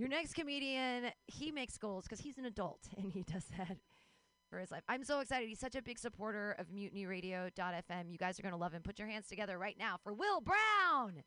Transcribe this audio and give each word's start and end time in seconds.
Your 0.00 0.08
next 0.08 0.32
comedian, 0.32 1.12
he 1.26 1.52
makes 1.52 1.76
goals 1.76 2.04
because 2.04 2.20
he's 2.20 2.38
an 2.38 2.46
adult 2.46 2.80
and 2.96 3.12
he 3.12 3.22
does 3.22 3.44
that 3.58 3.76
for 4.48 4.58
his 4.58 4.70
life. 4.70 4.82
I'm 4.88 5.04
so 5.04 5.20
excited. 5.20 5.46
He's 5.46 5.60
such 5.60 5.74
a 5.74 5.82
big 5.82 5.98
supporter 5.98 6.56
of 6.58 6.68
mutinyradio.fm. 6.68 8.10
You 8.10 8.16
guys 8.16 8.38
are 8.38 8.42
going 8.42 8.54
to 8.54 8.58
love 8.58 8.72
him. 8.72 8.80
Put 8.80 8.98
your 8.98 9.08
hands 9.08 9.28
together 9.28 9.58
right 9.58 9.76
now 9.78 9.98
for 10.02 10.14
Will 10.14 10.40
Brown. 10.40 11.22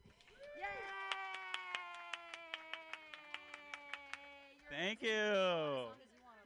Thank 4.71 5.03
you. 5.03 5.85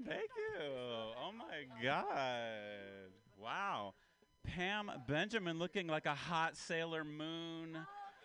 Thank 0.06 0.30
you. 0.36 0.66
Oh 0.66 1.32
my 1.32 1.82
God. 1.82 3.14
Wow. 3.42 3.94
Pam 4.44 4.92
Benjamin 5.08 5.60
looking 5.60 5.88
like 5.88 6.06
a 6.06 6.14
hot 6.14 6.58
Sailor 6.58 7.06
Moon, 7.06 7.78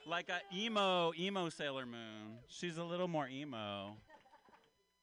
like 0.06 0.28
a 0.28 0.40
emo, 0.56 1.12
emo 1.18 1.48
Sailor 1.48 1.86
Moon. 1.86 2.38
She's 2.48 2.76
a 2.78 2.84
little 2.84 3.08
more 3.08 3.28
emo. 3.28 3.96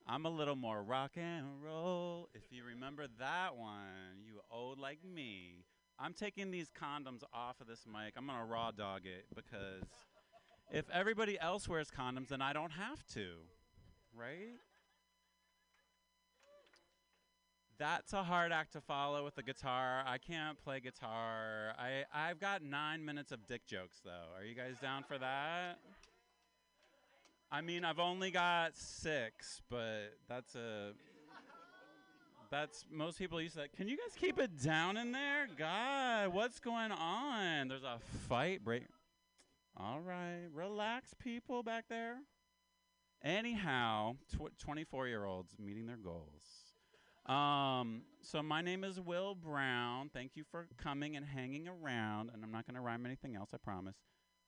I'm 0.08 0.26
a 0.26 0.30
little 0.30 0.56
more 0.56 0.82
rock 0.82 1.12
and 1.16 1.46
roll. 1.64 2.30
If 2.34 2.44
you 2.52 2.64
remember 2.64 3.06
that 3.20 3.56
one, 3.56 4.24
you 4.26 4.42
old 4.52 4.80
like 4.80 5.00
me. 5.04 5.66
I'm 6.00 6.14
taking 6.14 6.50
these 6.50 6.72
condoms 6.72 7.22
off 7.34 7.62
of 7.62 7.68
this 7.68 7.86
mic. 7.86 8.14
I'm 8.18 8.26
to 8.40 8.46
raw 8.46 8.72
dog 8.72 9.02
it 9.06 9.26
because 9.36 9.84
if 10.72 10.90
everybody 10.92 11.40
else 11.40 11.68
wears 11.68 11.90
condoms, 11.90 12.30
then 12.30 12.42
I 12.42 12.54
don't 12.54 12.72
have 12.72 13.06
to, 13.14 13.28
right? 14.16 14.58
That's 17.80 18.12
a 18.12 18.24
hard 18.24 18.52
act 18.52 18.74
to 18.74 18.82
follow 18.82 19.24
with 19.24 19.36
the 19.36 19.42
guitar. 19.42 20.04
I 20.06 20.18
can't 20.18 20.62
play 20.62 20.82
guitar. 20.82 21.74
I 21.80 22.04
I've 22.14 22.38
got 22.38 22.62
9 22.62 23.06
minutes 23.06 23.32
of 23.32 23.48
dick 23.48 23.66
jokes 23.66 24.02
though. 24.04 24.38
Are 24.38 24.44
you 24.44 24.54
guys 24.54 24.76
down 24.82 25.04
for 25.04 25.18
that? 25.18 25.80
I 27.50 27.62
mean, 27.62 27.86
I've 27.86 28.00
only 28.00 28.32
got 28.32 28.76
6, 28.76 29.62
but 29.70 30.18
that's 30.28 30.56
a 30.56 30.92
that's 32.52 32.84
most 32.92 33.18
people 33.18 33.42
use 33.42 33.54
that. 33.54 33.72
Can 33.72 33.88
you 33.88 33.96
guys 33.96 34.14
keep 34.20 34.40
it 34.40 34.62
down 34.62 34.98
in 34.98 35.14
there? 35.14 35.48
God, 35.58 36.34
what's 36.34 36.60
going 36.60 36.92
on? 36.92 37.70
There's 37.70 37.84
a 37.84 38.00
fight 38.28 38.62
break. 38.62 38.84
All 39.78 40.02
right, 40.02 40.48
relax, 40.54 41.14
people 41.14 41.64
back 41.64 41.86
there. 41.88 42.18
Anyhow, 43.24 44.18
tw- 44.36 44.58
24 44.60 45.08
year 45.08 45.24
olds 45.24 45.56
meeting 45.58 45.88
their 45.88 45.96
goals. 45.96 46.59
Um, 47.30 48.02
so 48.22 48.42
my 48.42 48.64
name 48.64 48.84
is 48.84 49.00
Will 49.00 49.36
Brown. 49.36 50.10
Thank 50.12 50.36
you 50.36 50.44
for 50.44 50.68
coming 50.78 51.16
and 51.16 51.24
hanging 51.24 51.68
around. 51.68 52.32
And 52.34 52.44
I'm 52.44 52.52
not 52.52 52.66
going 52.66 52.74
to 52.74 52.82
rhyme 52.82 53.06
anything 53.06 53.36
else, 53.36 53.52
I 53.54 53.58
promise. 53.58 53.98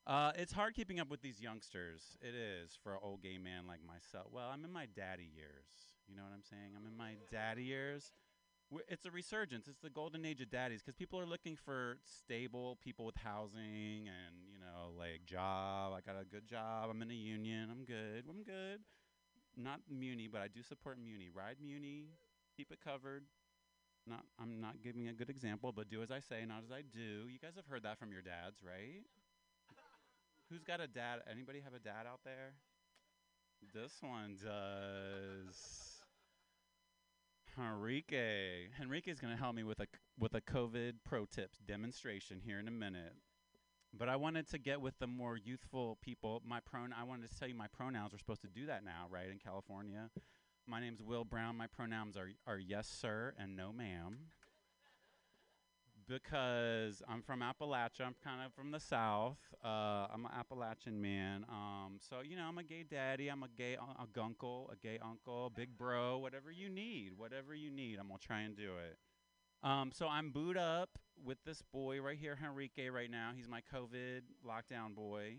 Uh, 0.08 0.32
it's 0.36 0.52
hard 0.52 0.74
keeping 0.74 1.00
up 1.00 1.08
with 1.08 1.22
these 1.22 1.40
youngsters. 1.40 2.18
It 2.22 2.34
is 2.34 2.76
for 2.84 2.94
an 2.94 3.00
old 3.04 3.22
gay 3.22 3.38
man 3.38 3.68
like 3.68 3.82
myself. 3.86 4.28
Well, 4.32 4.50
I'm 4.52 4.66
in 4.66 4.72
my 4.72 4.88
daddy 4.96 5.30
years. 5.36 5.92
You 6.10 6.16
know 6.16 6.24
what 6.24 6.32
I'm 6.34 6.42
saying? 6.42 6.72
I'm 6.76 6.88
in 6.88 6.98
my 6.98 7.18
daddy 7.32 7.64
years. 7.66 8.14
It's 8.88 9.06
a 9.06 9.12
resurgence. 9.12 9.68
It's 9.68 9.82
the 9.82 9.92
golden 9.92 10.26
age 10.26 10.42
of 10.42 10.50
daddies 10.50 10.82
because 10.82 10.96
people 10.96 11.20
are 11.20 11.26
looking 11.26 11.56
for 11.56 12.00
stable 12.04 12.80
people 12.82 13.06
with 13.06 13.18
housing 13.18 14.08
and 14.08 14.34
you 14.52 14.58
know 14.58 14.92
like 14.98 15.26
job. 15.26 15.94
I 15.94 16.00
got 16.02 16.20
a 16.20 16.26
good 16.26 16.48
job. 16.48 16.90
I'm 16.90 17.02
in 17.02 17.12
a 17.12 17.14
union. 17.14 17.70
I'm 17.70 17.84
good. 17.84 18.24
I'm 18.28 18.44
good. 18.44 18.80
Not 19.58 19.82
Muni, 19.90 20.28
but 20.28 20.42
I 20.42 20.48
do 20.48 20.64
support 20.64 20.98
Muni. 21.04 21.30
Ride 21.30 21.58
Muni. 21.62 22.06
Keep 22.62 22.74
it 22.74 22.80
covered. 22.86 23.24
Not. 24.06 24.24
I'm 24.40 24.62
not 24.62 24.84
giving 24.84 25.08
a 25.08 25.14
good 25.14 25.32
example, 25.32 25.72
but 25.72 25.90
do 25.90 26.04
as 26.04 26.12
I 26.12 26.20
say, 26.20 26.46
not 26.48 26.62
as 26.64 26.72
I 26.72 26.84
do. 26.84 27.28
You 27.28 27.40
guys 27.42 27.54
have 27.56 27.66
heard 27.66 27.82
that 27.82 27.98
from 27.98 28.12
your 28.12 28.22
dads, 28.22 28.62
right? 28.64 29.02
Who's 30.52 30.62
got 30.64 30.80
a 30.80 30.86
dad? 30.86 31.22
Anybody 31.32 31.62
have 31.62 31.74
a 31.74 31.80
dad 31.80 32.06
out 32.08 32.20
there? 32.24 32.54
This 33.74 33.94
one 34.02 34.38
does. 34.44 35.58
Enrique. 37.58 38.68
Enrique 38.80 39.10
is 39.10 39.20
going 39.20 39.34
to 39.34 39.42
help 39.42 39.56
me 39.56 39.64
with 39.64 39.80
a 39.80 39.88
with 40.20 40.36
a 40.36 40.42
COVID 40.42 40.98
pro 41.04 41.26
tips 41.26 41.58
demonstration 41.66 42.40
here 42.46 42.60
in 42.60 42.68
a 42.68 42.72
minute. 42.72 43.16
But 43.92 44.08
I 44.08 44.18
wanted 44.18 44.48
to 44.52 44.60
get 44.60 44.82
with 44.82 45.00
the 45.00 45.08
more 45.08 45.36
youthful 45.36 45.98
people. 46.04 46.44
My 46.46 46.60
pron 46.60 46.94
I 46.94 47.06
wanted 47.06 47.32
to 47.32 47.40
tell 47.40 47.48
you 47.48 47.56
my 47.56 47.70
pronouns 47.76 48.14
are 48.14 48.20
supposed 48.20 48.44
to 48.44 48.50
do 48.50 48.68
that 48.68 48.86
now, 48.86 49.08
right? 49.10 49.32
In 49.32 49.40
California. 49.40 50.12
My 50.72 50.80
name's 50.80 51.04
Will 51.04 51.26
Brown. 51.26 51.58
My 51.58 51.68
pronouns 51.68 52.16
are 52.16 52.30
are 52.48 52.58
yes 52.58 52.88
sir 52.88 53.34
and 53.38 53.58
no 53.58 53.74
ma'am. 53.74 54.20
Because 56.08 57.02
I'm 57.10 57.22
from 57.22 57.42
Appalachia, 57.42 58.06
I'm 58.06 58.16
kind 58.24 58.46
of 58.46 58.54
from 58.54 58.72
the 58.72 58.80
South. 58.80 59.38
Uh, 59.62 60.08
I'm 60.14 60.26
an 60.26 60.32
Appalachian 60.34 61.02
man. 61.02 61.46
Um, 61.50 62.00
so 62.00 62.22
you 62.24 62.38
know, 62.38 62.46
I'm 62.46 62.58
a 62.58 62.64
gay 62.64 62.86
daddy. 62.90 63.28
I'm 63.28 63.44
a 63.44 63.50
gay 63.50 63.76
un- 63.76 63.98
a 64.00 64.08
gunkle, 64.18 64.72
a 64.72 64.78
gay 64.78 64.98
uncle, 65.04 65.52
big 65.54 65.78
bro, 65.78 66.20
whatever 66.20 66.50
you 66.50 66.70
need, 66.70 67.18
whatever 67.18 67.54
you 67.54 67.70
need. 67.70 68.00
I'm 68.00 68.08
gonna 68.08 68.20
try 68.20 68.40
and 68.40 68.56
do 68.56 68.78
it. 68.78 68.98
Um, 69.68 69.92
so 69.94 70.08
I'm 70.08 70.32
booed 70.32 70.56
up 70.56 70.98
with 71.22 71.40
this 71.46 71.62
boy 71.62 72.00
right 72.00 72.18
here, 72.18 72.38
Henrique, 72.42 72.90
right 72.90 73.12
now. 73.12 73.32
He's 73.36 73.50
my 73.50 73.60
COVID 73.74 74.22
lockdown 74.48 74.96
boy. 74.96 75.36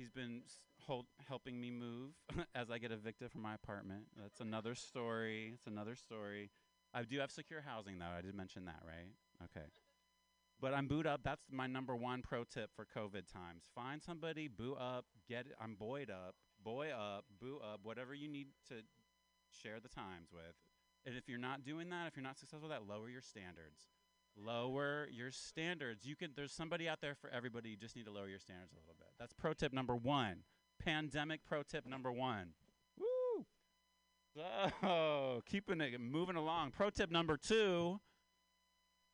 He's 0.00 0.10
been 0.10 0.40
hold, 0.86 1.04
helping 1.28 1.60
me 1.60 1.70
move 1.70 2.12
as 2.54 2.70
I 2.70 2.78
get 2.78 2.90
evicted 2.90 3.30
from 3.30 3.42
my 3.42 3.54
apartment. 3.54 4.04
That's 4.16 4.40
another 4.40 4.74
story. 4.74 5.50
It's 5.52 5.66
another 5.66 5.94
story. 5.94 6.50
I 6.94 7.02
do 7.02 7.18
have 7.18 7.30
secure 7.30 7.60
housing, 7.60 7.98
though. 7.98 8.06
I 8.06 8.22
did 8.22 8.34
mention 8.34 8.64
that, 8.64 8.80
right? 8.82 9.12
Okay. 9.44 9.66
But 10.58 10.72
I'm 10.72 10.86
booed 10.86 11.06
up. 11.06 11.20
That's 11.22 11.42
my 11.52 11.66
number 11.66 11.94
one 11.94 12.22
pro 12.22 12.44
tip 12.44 12.70
for 12.74 12.86
COVID 12.96 13.30
times. 13.30 13.64
Find 13.74 14.02
somebody, 14.02 14.48
boo 14.48 14.74
up, 14.74 15.04
get 15.28 15.40
it. 15.40 15.52
I'm 15.60 15.74
buoyed 15.74 16.08
up, 16.08 16.34
boy 16.64 16.88
up, 16.88 17.26
boo 17.38 17.60
up, 17.62 17.80
whatever 17.82 18.14
you 18.14 18.28
need 18.28 18.48
to 18.68 18.76
share 19.50 19.80
the 19.80 19.88
times 19.90 20.28
with. 20.32 20.56
And 21.04 21.14
if 21.14 21.28
you're 21.28 21.38
not 21.38 21.62
doing 21.62 21.90
that, 21.90 22.06
if 22.06 22.16
you're 22.16 22.24
not 22.24 22.38
successful 22.38 22.70
with 22.70 22.78
that, 22.78 22.88
lower 22.88 23.10
your 23.10 23.20
standards. 23.20 23.82
Lower 24.44 25.08
your 25.10 25.30
standards. 25.30 26.06
You 26.06 26.16
can 26.16 26.30
there's 26.36 26.52
somebody 26.52 26.88
out 26.88 27.00
there 27.00 27.14
for 27.14 27.30
everybody. 27.30 27.70
You 27.70 27.76
just 27.76 27.96
need 27.96 28.06
to 28.06 28.12
lower 28.12 28.28
your 28.28 28.38
standards 28.38 28.72
a 28.72 28.76
little 28.76 28.96
bit. 28.98 29.08
That's 29.18 29.32
pro 29.32 29.52
tip 29.52 29.72
number 29.72 29.94
1. 29.94 30.36
Pandemic 30.82 31.44
pro 31.44 31.62
tip 31.62 31.86
number 31.86 32.10
1. 32.10 32.48
Woo! 32.98 33.44
So, 34.34 35.42
keeping 35.46 35.80
it 35.80 36.00
moving 36.00 36.36
along. 36.36 36.70
Pro 36.70 36.90
tip 36.90 37.10
number 37.10 37.36
2 37.36 38.00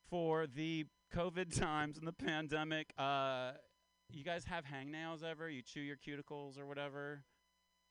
for 0.08 0.46
the 0.46 0.86
COVID 1.14 1.58
times 1.58 1.98
and 1.98 2.06
the 2.06 2.12
pandemic, 2.12 2.92
uh 2.98 3.52
you 4.12 4.22
guys 4.22 4.44
have 4.44 4.64
hangnails 4.64 5.24
ever? 5.24 5.50
You 5.50 5.62
chew 5.62 5.80
your 5.80 5.96
cuticles 5.96 6.60
or 6.60 6.66
whatever? 6.66 7.24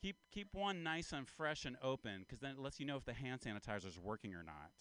keep 0.05 0.17
keep 0.31 0.49
one 0.53 0.83
nice 0.83 1.11
and 1.11 1.27
fresh 1.27 1.65
and 1.65 1.77
open 1.81 2.19
because 2.19 2.39
then 2.39 2.51
it 2.51 2.59
lets 2.59 2.79
you 2.79 2.85
know 2.85 2.97
if 2.97 3.05
the 3.05 3.13
hand 3.13 3.41
sanitizer 3.41 3.87
is 3.87 3.97
working 3.97 4.35
or 4.35 4.43
not 4.43 4.71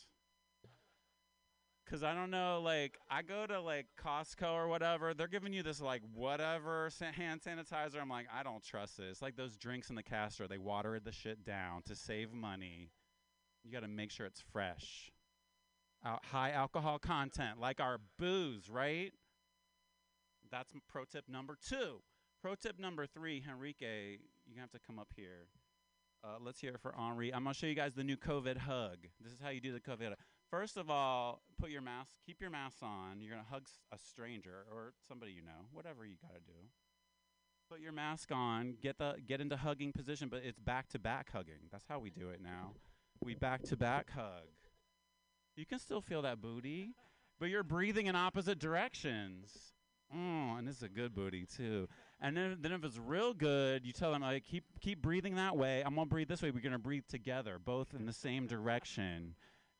because 1.84 2.02
i 2.02 2.14
don't 2.14 2.30
know 2.30 2.60
like 2.62 2.98
i 3.10 3.22
go 3.22 3.46
to 3.46 3.60
like 3.60 3.86
costco 4.02 4.52
or 4.52 4.68
whatever 4.68 5.14
they're 5.14 5.28
giving 5.28 5.52
you 5.52 5.62
this 5.62 5.80
like 5.80 6.02
whatever 6.14 6.90
hand 7.14 7.40
sanitizer 7.40 8.00
i'm 8.00 8.08
like 8.08 8.26
i 8.34 8.42
don't 8.42 8.62
trust 8.62 8.96
this 8.96 9.20
like 9.20 9.36
those 9.36 9.56
drinks 9.56 9.90
in 9.90 9.96
the 9.96 10.02
castro 10.02 10.46
they 10.46 10.58
watered 10.58 11.04
the 11.04 11.12
shit 11.12 11.44
down 11.44 11.82
to 11.82 11.94
save 11.94 12.32
money 12.32 12.90
you 13.62 13.72
got 13.72 13.80
to 13.80 13.88
make 13.88 14.10
sure 14.10 14.26
it's 14.26 14.42
fresh 14.52 15.10
high 16.02 16.50
alcohol 16.50 16.98
content 16.98 17.60
like 17.60 17.80
our 17.80 17.98
booze 18.18 18.68
right 18.68 19.12
that's 20.50 20.72
pro 20.88 21.04
tip 21.04 21.24
number 21.28 21.56
two 21.66 22.00
Pro 22.44 22.54
tip 22.54 22.78
number 22.78 23.06
three, 23.06 23.42
Henrique, 23.48 24.20
you 24.44 24.60
have 24.60 24.70
to 24.72 24.78
come 24.86 24.98
up 24.98 25.08
here. 25.16 25.48
Uh, 26.22 26.36
let's 26.38 26.60
hear 26.60 26.72
it 26.72 26.80
for 26.82 26.94
Henri. 26.94 27.32
I'm 27.32 27.44
gonna 27.44 27.54
show 27.54 27.66
you 27.66 27.74
guys 27.74 27.94
the 27.94 28.04
new 28.04 28.18
COVID 28.18 28.58
hug. 28.58 28.98
This 29.18 29.32
is 29.32 29.40
how 29.42 29.48
you 29.48 29.62
do 29.62 29.72
the 29.72 29.80
COVID. 29.80 30.08
hug. 30.08 30.18
First 30.54 30.76
of 30.76 30.88
all, 30.88 31.42
put 31.58 31.70
your 31.70 31.80
mask, 31.80 32.14
keep 32.24 32.40
your 32.40 32.48
mask 32.48 32.76
on. 32.80 33.20
You're 33.20 33.32
gonna 33.32 33.42
hug 33.50 33.64
a 33.92 33.98
stranger 33.98 34.64
or 34.70 34.92
somebody 35.08 35.32
you 35.32 35.42
know, 35.42 35.66
whatever 35.72 36.06
you 36.06 36.14
gotta 36.22 36.38
do. 36.46 36.68
Put 37.68 37.80
your 37.80 37.90
mask 37.90 38.30
on. 38.30 38.76
Get 38.80 38.98
the 38.98 39.16
get 39.26 39.40
into 39.40 39.56
hugging 39.56 39.90
position, 39.92 40.28
but 40.28 40.42
it's 40.44 40.60
back 40.60 40.88
to 40.90 41.00
back 41.00 41.32
hugging. 41.32 41.68
That's 41.72 41.86
how 41.88 41.98
we 41.98 42.10
do 42.10 42.28
it 42.28 42.40
now. 42.40 42.74
We 43.20 43.34
back 43.34 43.64
to 43.64 43.76
back 43.76 44.12
hug. 44.12 44.46
You 45.56 45.66
can 45.66 45.80
still 45.80 46.00
feel 46.00 46.22
that 46.22 46.40
booty, 46.40 46.90
but 47.40 47.48
you're 47.48 47.64
breathing 47.64 48.06
in 48.06 48.14
opposite 48.14 48.60
directions. 48.60 49.72
Mm, 50.16 50.60
and 50.60 50.68
this 50.68 50.76
is 50.76 50.82
a 50.84 50.88
good 50.88 51.16
booty 51.16 51.46
too. 51.46 51.88
And 52.20 52.36
then, 52.36 52.58
then 52.60 52.70
if 52.70 52.84
it's 52.84 52.98
real 52.98 53.34
good, 53.34 53.84
you 53.84 53.92
tell 53.92 54.12
them 54.12 54.22
like 54.22 54.44
keep 54.44 54.62
keep 54.80 55.02
breathing 55.02 55.34
that 55.34 55.56
way. 55.56 55.82
I'm 55.84 55.96
gonna 55.96 56.06
breathe 56.06 56.28
this 56.28 56.42
way. 56.42 56.52
We're 56.52 56.60
gonna 56.60 56.78
breathe 56.78 57.08
together, 57.08 57.58
both 57.58 57.92
in 57.92 58.06
the 58.06 58.12
same 58.12 58.46
direction, 58.46 59.34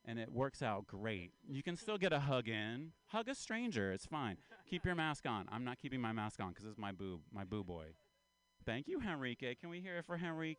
and 0.07 0.19
it 0.19 0.31
works 0.31 0.63
out 0.63 0.87
great. 0.87 1.33
You 1.49 1.63
can 1.63 1.77
still 1.77 1.99
get 1.99 2.13
a 2.13 2.21
hug 2.21 2.49
in. 2.49 2.93
Hug 3.07 3.29
a 3.29 3.35
stranger. 3.35 3.93
It's 3.93 4.07
fine. 4.07 4.37
keep 4.69 4.85
your 4.85 4.95
mask 4.95 5.27
on. 5.27 5.47
I'm 5.51 5.65
not 5.65 5.79
keeping 5.79 6.01
my 6.01 6.13
mask 6.13 6.41
on 6.41 6.51
because 6.51 6.67
it's 6.67 6.79
my 6.79 6.93
boo 6.93 7.21
my 7.33 7.45
boo 7.45 7.65
boy. 7.65 7.87
Thank 8.67 8.89
you, 8.89 9.01
Henrique. 9.01 9.59
Can 9.61 9.69
we 9.69 9.81
hear 9.81 9.99
it 9.99 10.07
for 10.07 10.17
Henrique? 10.17 10.59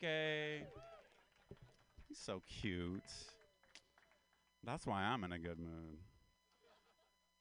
He's 2.08 2.20
so 2.20 2.42
cute. 2.62 3.02
That's 4.64 4.86
why 4.86 5.02
I'm 5.02 5.24
in 5.24 5.32
a 5.32 5.40
good 5.40 5.60
mood. 5.60 6.00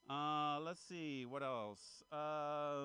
Uh, 0.09 0.61
let's 0.61 0.81
see 0.81 1.25
what 1.27 1.43
else. 1.43 2.03
Uh, 2.13 2.85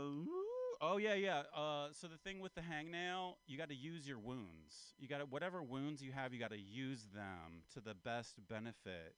Oh 0.82 0.98
yeah, 0.98 1.16
yeah. 1.16 1.44
Uh, 1.56 1.88
so 1.92 2.08
the 2.08 2.18
thing 2.18 2.40
with 2.40 2.56
the 2.56 2.62
hangnail, 2.62 3.34
you 3.48 3.58
got 3.58 3.70
to 3.70 3.76
use 3.76 4.08
your 4.08 4.20
wounds. 4.20 4.94
You 4.98 5.08
got 5.08 5.18
to 5.18 5.26
whatever 5.26 5.62
wounds 5.62 6.02
you 6.02 6.12
have, 6.14 6.34
you 6.34 6.40
got 6.40 6.52
to 6.52 6.60
use 6.60 7.08
them 7.14 7.64
to 7.74 7.82
the 7.82 7.94
best 7.94 8.36
benefit. 8.48 9.16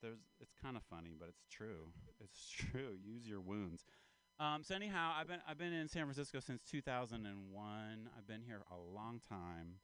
There's, 0.00 0.18
it's 0.40 0.52
kind 0.62 0.76
of 0.76 0.82
funny, 0.84 1.14
but 1.18 1.28
it's 1.28 1.44
true. 1.50 1.88
It's 2.20 2.48
true. 2.48 2.96
Use 3.04 3.28
your 3.28 3.40
wounds. 3.40 3.84
Um, 4.40 4.62
so 4.64 4.74
anyhow, 4.74 5.12
I've 5.18 5.28
been 5.28 5.40
I've 5.46 5.58
been 5.58 5.72
in 5.72 5.88
San 5.88 6.04
Francisco 6.04 6.40
since 6.40 6.62
2001. 6.62 8.08
I've 8.16 8.26
been 8.26 8.40
here 8.40 8.62
a 8.70 8.94
long 8.94 9.20
time 9.28 9.74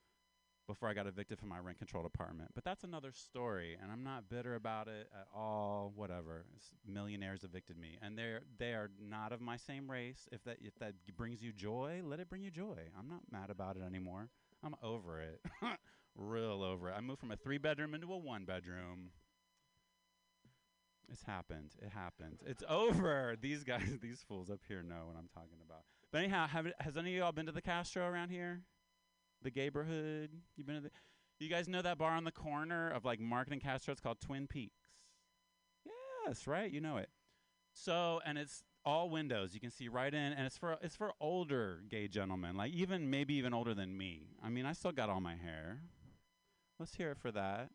before 0.71 0.89
I 0.89 0.95
got 0.95 1.09
evicted 1.09 1.41
from 1.41 1.49
my 1.49 1.59
rent 1.59 1.79
controlled 1.79 2.07
apartment. 2.07 2.51
But 2.55 2.65
that's 2.65 2.85
another 2.85 3.11
story, 3.13 3.77
and 3.83 3.91
I'm 3.91 4.05
not 4.05 4.29
bitter 4.29 4.55
about 4.55 4.87
it 4.87 5.09
at 5.13 5.27
all. 5.35 5.93
Whatever. 5.97 6.45
It's 6.55 6.73
millionaires 6.87 7.43
evicted 7.43 7.77
me, 7.77 7.99
and 8.01 8.17
they're 8.17 8.43
they 8.59 8.73
are 8.73 8.91
not 9.01 9.33
of 9.33 9.41
my 9.41 9.57
same 9.57 9.91
race. 9.91 10.29
If 10.31 10.45
that 10.45 10.59
if 10.63 10.79
that 10.79 10.95
brings 11.17 11.43
you 11.43 11.53
joy, 11.53 12.03
let 12.05 12.21
it 12.21 12.31
bring 12.31 12.43
you 12.43 12.53
joy. 12.53 12.77
I'm 12.97 13.09
not 13.09 13.23
mad 13.33 13.51
about 13.51 13.77
it 13.77 13.83
anymore. 13.83 14.29
I'm 14.63 14.77
over 14.81 15.21
it, 15.21 15.41
real 16.15 16.63
over 16.63 16.91
it. 16.91 16.95
I 16.97 17.01
moved 17.01 17.19
from 17.19 17.33
a 17.33 17.37
three 17.37 17.59
bedroom 17.59 17.95
into 17.95 18.13
a 18.13 18.19
one 18.19 18.45
bedroom. 18.45 19.11
It's 21.11 21.25
happened. 21.25 21.73
It 21.83 21.91
happened. 21.91 22.43
It's 22.47 22.63
over. 22.69 23.35
These 23.41 23.65
guys, 23.65 23.99
these 24.01 24.25
fools 24.29 24.49
up 24.49 24.61
here 24.69 24.81
know 24.85 25.07
what 25.07 25.17
I'm 25.19 25.29
talking 25.35 25.59
about. 25.67 25.81
But 26.13 26.19
anyhow, 26.19 26.47
have 26.47 26.69
has 26.79 26.97
any 26.97 27.17
of 27.17 27.19
y'all 27.19 27.33
been 27.33 27.47
to 27.47 27.53
the 27.53 27.61
Castro 27.63 28.07
around 28.07 28.29
here? 28.29 28.63
The 29.43 29.51
Gayborhood? 29.51 30.29
You 30.57 30.65
been 30.65 30.77
to 30.77 30.81
the? 30.83 30.91
You 31.39 31.49
guys 31.49 31.69
know 31.69 31.81
that 31.81 31.97
bar 31.97 32.13
on 32.13 32.25
the 32.25 32.33
corner 32.33 32.91
of 32.91 33.05
like 33.05 33.19
Market 33.19 33.55
and 33.55 33.63
Castro? 33.63 33.93
It's 33.93 34.01
called 34.01 34.21
Twin 34.21 34.47
Peaks. 34.47 34.89
Yes, 36.27 36.47
right. 36.47 36.71
You 36.71 36.81
know 36.81 36.99
it. 36.99 37.09
So, 37.73 38.21
and 38.27 38.37
it's 38.37 38.63
all 38.85 39.09
windows. 39.09 39.55
You 39.55 39.61
can 39.61 39.71
see 39.71 39.89
right 39.89 40.13
in, 40.13 40.33
and 40.33 40.47
it's 40.47 40.59
for 40.59 40.77
it's 40.83 40.97
for 40.97 41.13
older 41.21 41.83
gay 41.89 42.09
gentlemen, 42.09 42.57
like 42.57 42.73
even 42.73 43.11
maybe 43.11 43.35
even 43.35 43.55
older 43.55 43.75
than 43.75 43.97
me. 43.97 44.29
I 44.43 44.49
mean, 44.49 44.67
I 44.67 44.73
still 44.73 44.93
got 44.93 45.09
all 45.09 45.21
my 45.21 45.37
hair. 45.37 45.81
Let's 46.79 46.95
hear 46.95 47.11
it 47.11 47.19
for 47.19 47.31
that. 47.33 47.71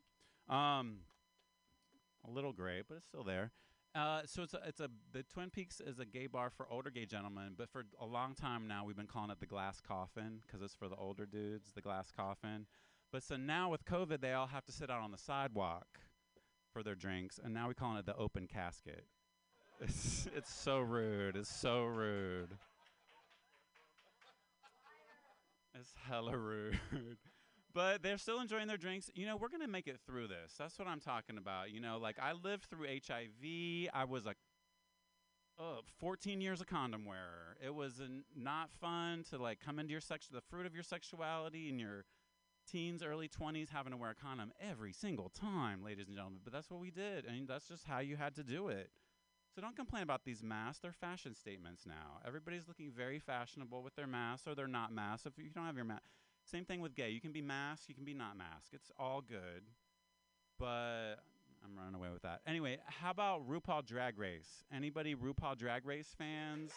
Um, 0.48 0.98
a 2.26 2.30
little 2.30 2.52
gray, 2.52 2.82
but 2.86 2.96
it's 2.96 3.06
still 3.06 3.24
there. 3.24 3.52
Uh, 3.96 4.20
so 4.26 4.42
it's 4.42 4.52
a, 4.52 4.60
it's 4.66 4.80
a 4.80 4.90
the 5.12 5.22
Twin 5.22 5.48
Peaks 5.48 5.80
is 5.80 5.98
a 5.98 6.04
gay 6.04 6.26
bar 6.26 6.50
for 6.50 6.68
older 6.70 6.90
gay 6.90 7.06
gentlemen, 7.06 7.54
but 7.56 7.70
for 7.70 7.84
a 7.98 8.04
long 8.04 8.34
time 8.34 8.68
now 8.68 8.84
we've 8.84 8.96
been 8.96 9.06
calling 9.06 9.30
it 9.30 9.40
the 9.40 9.46
Glass 9.46 9.80
Coffin 9.80 10.40
because 10.46 10.60
it's 10.60 10.74
for 10.74 10.88
the 10.88 10.96
older 10.96 11.24
dudes, 11.24 11.72
the 11.74 11.80
Glass 11.80 12.12
Coffin. 12.14 12.66
But 13.10 13.22
so 13.22 13.36
now 13.36 13.70
with 13.70 13.86
COVID, 13.86 14.20
they 14.20 14.34
all 14.34 14.48
have 14.48 14.66
to 14.66 14.72
sit 14.72 14.90
out 14.90 15.00
on 15.00 15.12
the 15.12 15.18
sidewalk 15.18 15.86
for 16.74 16.82
their 16.82 16.94
drinks, 16.94 17.40
and 17.42 17.54
now 17.54 17.68
we're 17.68 17.74
calling 17.74 17.96
it 17.96 18.04
the 18.04 18.16
Open 18.16 18.46
Casket. 18.46 19.06
It's 19.80 20.28
it's 20.36 20.52
so 20.52 20.80
rude. 20.80 21.36
It's 21.36 21.54
so 21.54 21.84
rude. 21.84 22.50
It's 25.74 25.94
hella 26.06 26.36
rude. 26.36 26.78
But 27.76 28.02
they're 28.02 28.16
still 28.16 28.40
enjoying 28.40 28.66
their 28.66 28.78
drinks. 28.78 29.10
You 29.14 29.26
know, 29.26 29.36
we're 29.36 29.50
going 29.50 29.60
to 29.60 29.68
make 29.68 29.86
it 29.86 30.00
through 30.06 30.28
this. 30.28 30.54
That's 30.58 30.78
what 30.78 30.88
I'm 30.88 30.98
talking 30.98 31.36
about. 31.36 31.70
You 31.70 31.80
know, 31.80 31.98
like 32.00 32.16
I 32.18 32.32
lived 32.32 32.64
through 32.70 32.86
HIV. 32.86 33.90
I 33.92 34.04
was 34.04 34.24
a 34.24 34.34
uh, 35.58 35.82
14 36.00 36.40
years 36.40 36.62
of 36.62 36.68
condom 36.68 37.04
wearer. 37.04 37.58
It 37.62 37.74
was 37.74 38.00
not 38.34 38.70
fun 38.80 39.24
to 39.30 39.36
like 39.36 39.60
come 39.60 39.78
into 39.78 39.92
your 39.92 40.00
sex, 40.00 40.26
the 40.26 40.40
fruit 40.40 40.64
of 40.64 40.72
your 40.72 40.82
sexuality 40.82 41.68
in 41.68 41.78
your 41.78 42.06
teens, 42.66 43.02
early 43.02 43.28
20s, 43.28 43.68
having 43.68 43.92
to 43.92 43.98
wear 43.98 44.10
a 44.10 44.14
condom 44.14 44.52
every 44.58 44.94
single 44.94 45.28
time, 45.28 45.84
ladies 45.84 46.06
and 46.06 46.16
gentlemen. 46.16 46.40
But 46.42 46.54
that's 46.54 46.70
what 46.70 46.80
we 46.80 46.90
did, 46.90 47.26
and 47.26 47.46
that's 47.46 47.68
just 47.68 47.84
how 47.84 47.98
you 47.98 48.16
had 48.16 48.34
to 48.36 48.42
do 48.42 48.68
it. 48.68 48.88
So 49.54 49.60
don't 49.60 49.76
complain 49.76 50.02
about 50.02 50.24
these 50.24 50.42
masks. 50.42 50.80
They're 50.80 50.92
fashion 50.92 51.34
statements 51.34 51.84
now. 51.86 52.20
Everybody's 52.26 52.68
looking 52.68 52.90
very 52.90 53.18
fashionable 53.18 53.82
with 53.82 53.96
their 53.96 54.06
masks, 54.06 54.46
or 54.46 54.54
they're 54.54 54.66
not 54.66 54.92
masks. 54.92 55.26
If 55.26 55.34
you 55.36 55.50
don't 55.50 55.66
have 55.66 55.76
your 55.76 55.84
mask, 55.84 56.04
same 56.46 56.64
thing 56.64 56.80
with 56.80 56.94
gay. 56.94 57.10
You 57.10 57.20
can 57.20 57.32
be 57.32 57.42
masked, 57.42 57.88
you 57.88 57.94
can 57.94 58.04
be 58.04 58.14
not 58.14 58.36
masked. 58.36 58.72
It's 58.72 58.90
all 58.98 59.20
good. 59.20 59.62
But 60.58 61.16
I'm 61.64 61.76
running 61.76 61.94
away 61.94 62.08
with 62.12 62.22
that. 62.22 62.40
Anyway, 62.46 62.78
how 62.86 63.10
about 63.10 63.48
RuPaul 63.48 63.84
Drag 63.84 64.18
Race? 64.18 64.64
Anybody 64.72 65.14
RuPaul 65.14 65.58
Drag 65.58 65.84
Race 65.84 66.14
fans? 66.16 66.72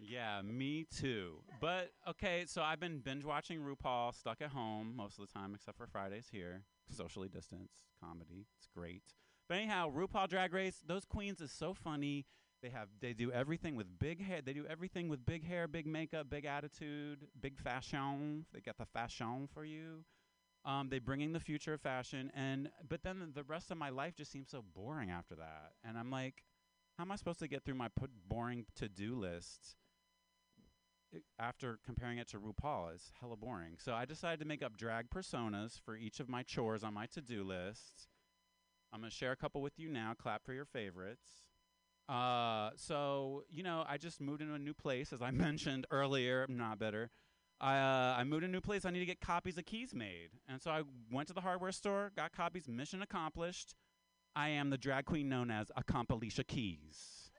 Yeah, 0.00 0.42
me 0.42 0.86
too. 0.94 1.38
But 1.60 1.90
okay, 2.06 2.44
so 2.46 2.62
I've 2.62 2.78
been 2.78 2.98
binge 2.98 3.24
watching 3.24 3.60
RuPaul 3.60 4.14
stuck 4.14 4.40
at 4.40 4.50
home 4.50 4.94
most 4.96 5.18
of 5.18 5.26
the 5.26 5.32
time, 5.32 5.54
except 5.54 5.76
for 5.76 5.86
Fridays 5.86 6.28
here. 6.30 6.62
Socially 6.94 7.28
distanced 7.28 7.82
comedy. 8.00 8.46
It's 8.58 8.68
great. 8.72 9.02
But 9.48 9.56
anyhow, 9.56 9.90
RuPaul 9.90 10.28
Drag 10.28 10.52
Race, 10.52 10.82
those 10.86 11.04
queens 11.04 11.40
is 11.40 11.50
so 11.50 11.74
funny. 11.74 12.26
They 12.62 12.70
have 12.70 12.88
they 13.00 13.12
do 13.12 13.30
everything 13.30 13.76
with 13.76 13.86
big 13.98 14.24
hair. 14.24 14.40
They 14.42 14.52
do 14.52 14.66
everything 14.68 15.08
with 15.08 15.24
big 15.24 15.46
hair, 15.46 15.68
big 15.68 15.86
makeup, 15.86 16.28
big 16.28 16.44
attitude, 16.44 17.28
big 17.40 17.58
fashion. 17.58 18.46
They 18.52 18.60
got 18.60 18.78
the 18.78 18.86
fashion 18.86 19.48
for 19.52 19.64
you. 19.64 20.04
Um, 20.64 20.88
they 20.88 20.98
bringing 20.98 21.32
the 21.32 21.40
future 21.40 21.74
of 21.74 21.80
fashion, 21.80 22.32
and 22.34 22.68
but 22.88 23.02
then 23.02 23.32
the, 23.34 23.44
rest 23.44 23.70
of 23.70 23.78
my 23.78 23.90
life 23.90 24.16
just 24.16 24.32
seems 24.32 24.50
so 24.50 24.62
boring 24.74 25.08
after 25.10 25.36
that. 25.36 25.72
And 25.84 25.96
I'm 25.96 26.10
like, 26.10 26.42
how 26.96 27.04
am 27.04 27.12
I 27.12 27.16
supposed 27.16 27.38
to 27.38 27.48
get 27.48 27.64
through 27.64 27.76
my 27.76 27.88
put 27.88 28.10
boring 28.28 28.66
to 28.76 28.88
do 28.88 29.14
list? 29.14 29.76
After 31.38 31.78
comparing 31.86 32.18
it 32.18 32.28
to 32.28 32.38
RuPaul, 32.38 32.92
it's 32.94 33.12
hella 33.18 33.36
boring. 33.36 33.76
So 33.78 33.94
I 33.94 34.04
decided 34.04 34.40
to 34.40 34.46
make 34.46 34.62
up 34.62 34.76
drag 34.76 35.08
personas 35.08 35.80
for 35.80 35.96
each 35.96 36.20
of 36.20 36.28
my 36.28 36.42
chores 36.42 36.84
on 36.84 36.92
my 36.92 37.06
to 37.06 37.22
do 37.22 37.44
list. 37.44 38.08
I'm 38.92 39.00
gonna 39.00 39.10
share 39.10 39.32
a 39.32 39.36
couple 39.36 39.62
with 39.62 39.78
you 39.78 39.88
now. 39.88 40.12
Clap 40.18 40.44
for 40.44 40.52
your 40.52 40.66
favorites. 40.66 41.47
Uh, 42.08 42.70
so 42.76 43.44
you 43.50 43.62
know, 43.62 43.84
I 43.88 43.98
just 43.98 44.20
moved 44.20 44.40
into 44.40 44.54
a 44.54 44.58
new 44.58 44.74
place, 44.74 45.12
as 45.12 45.20
I 45.22 45.30
mentioned 45.46 45.86
earlier. 45.90 46.46
Not 46.48 46.78
better. 46.78 47.10
I 47.60 47.78
uh, 47.78 48.16
I 48.18 48.24
moved 48.24 48.44
a 48.44 48.48
new 48.48 48.60
place. 48.60 48.84
I 48.84 48.90
need 48.90 49.00
to 49.00 49.06
get 49.06 49.20
copies 49.20 49.58
of 49.58 49.66
keys 49.66 49.94
made, 49.94 50.30
and 50.48 50.62
so 50.62 50.70
I 50.70 50.82
went 51.10 51.28
to 51.28 51.34
the 51.34 51.40
hardware 51.40 51.72
store, 51.72 52.12
got 52.16 52.32
copies. 52.32 52.68
Mission 52.68 53.02
accomplished. 53.02 53.74
I 54.36 54.50
am 54.50 54.70
the 54.70 54.78
drag 54.78 55.04
queen 55.06 55.28
known 55.28 55.50
as 55.50 55.72
Accomplisha 55.76 56.44
Keys. 56.44 57.30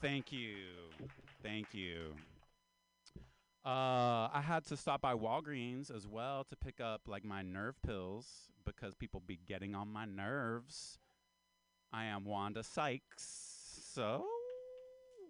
Thank 0.00 0.32
you, 0.32 0.56
thank 1.42 1.72
you. 1.72 2.14
Uh, 3.64 4.28
I 4.34 4.42
had 4.44 4.66
to 4.66 4.76
stop 4.76 5.00
by 5.00 5.14
Walgreens 5.14 5.94
as 5.94 6.06
well 6.06 6.44
to 6.44 6.56
pick 6.56 6.80
up 6.80 7.02
like 7.06 7.24
my 7.24 7.40
nerve 7.40 7.80
pills 7.86 8.26
because 8.66 8.94
people 8.94 9.22
be 9.26 9.38
getting 9.46 9.74
on 9.74 9.88
my 9.88 10.04
nerves. 10.04 10.98
I 11.92 12.06
am 12.06 12.24
Wanda 12.24 12.62
Sykes. 12.62 13.43
So, 13.94 14.24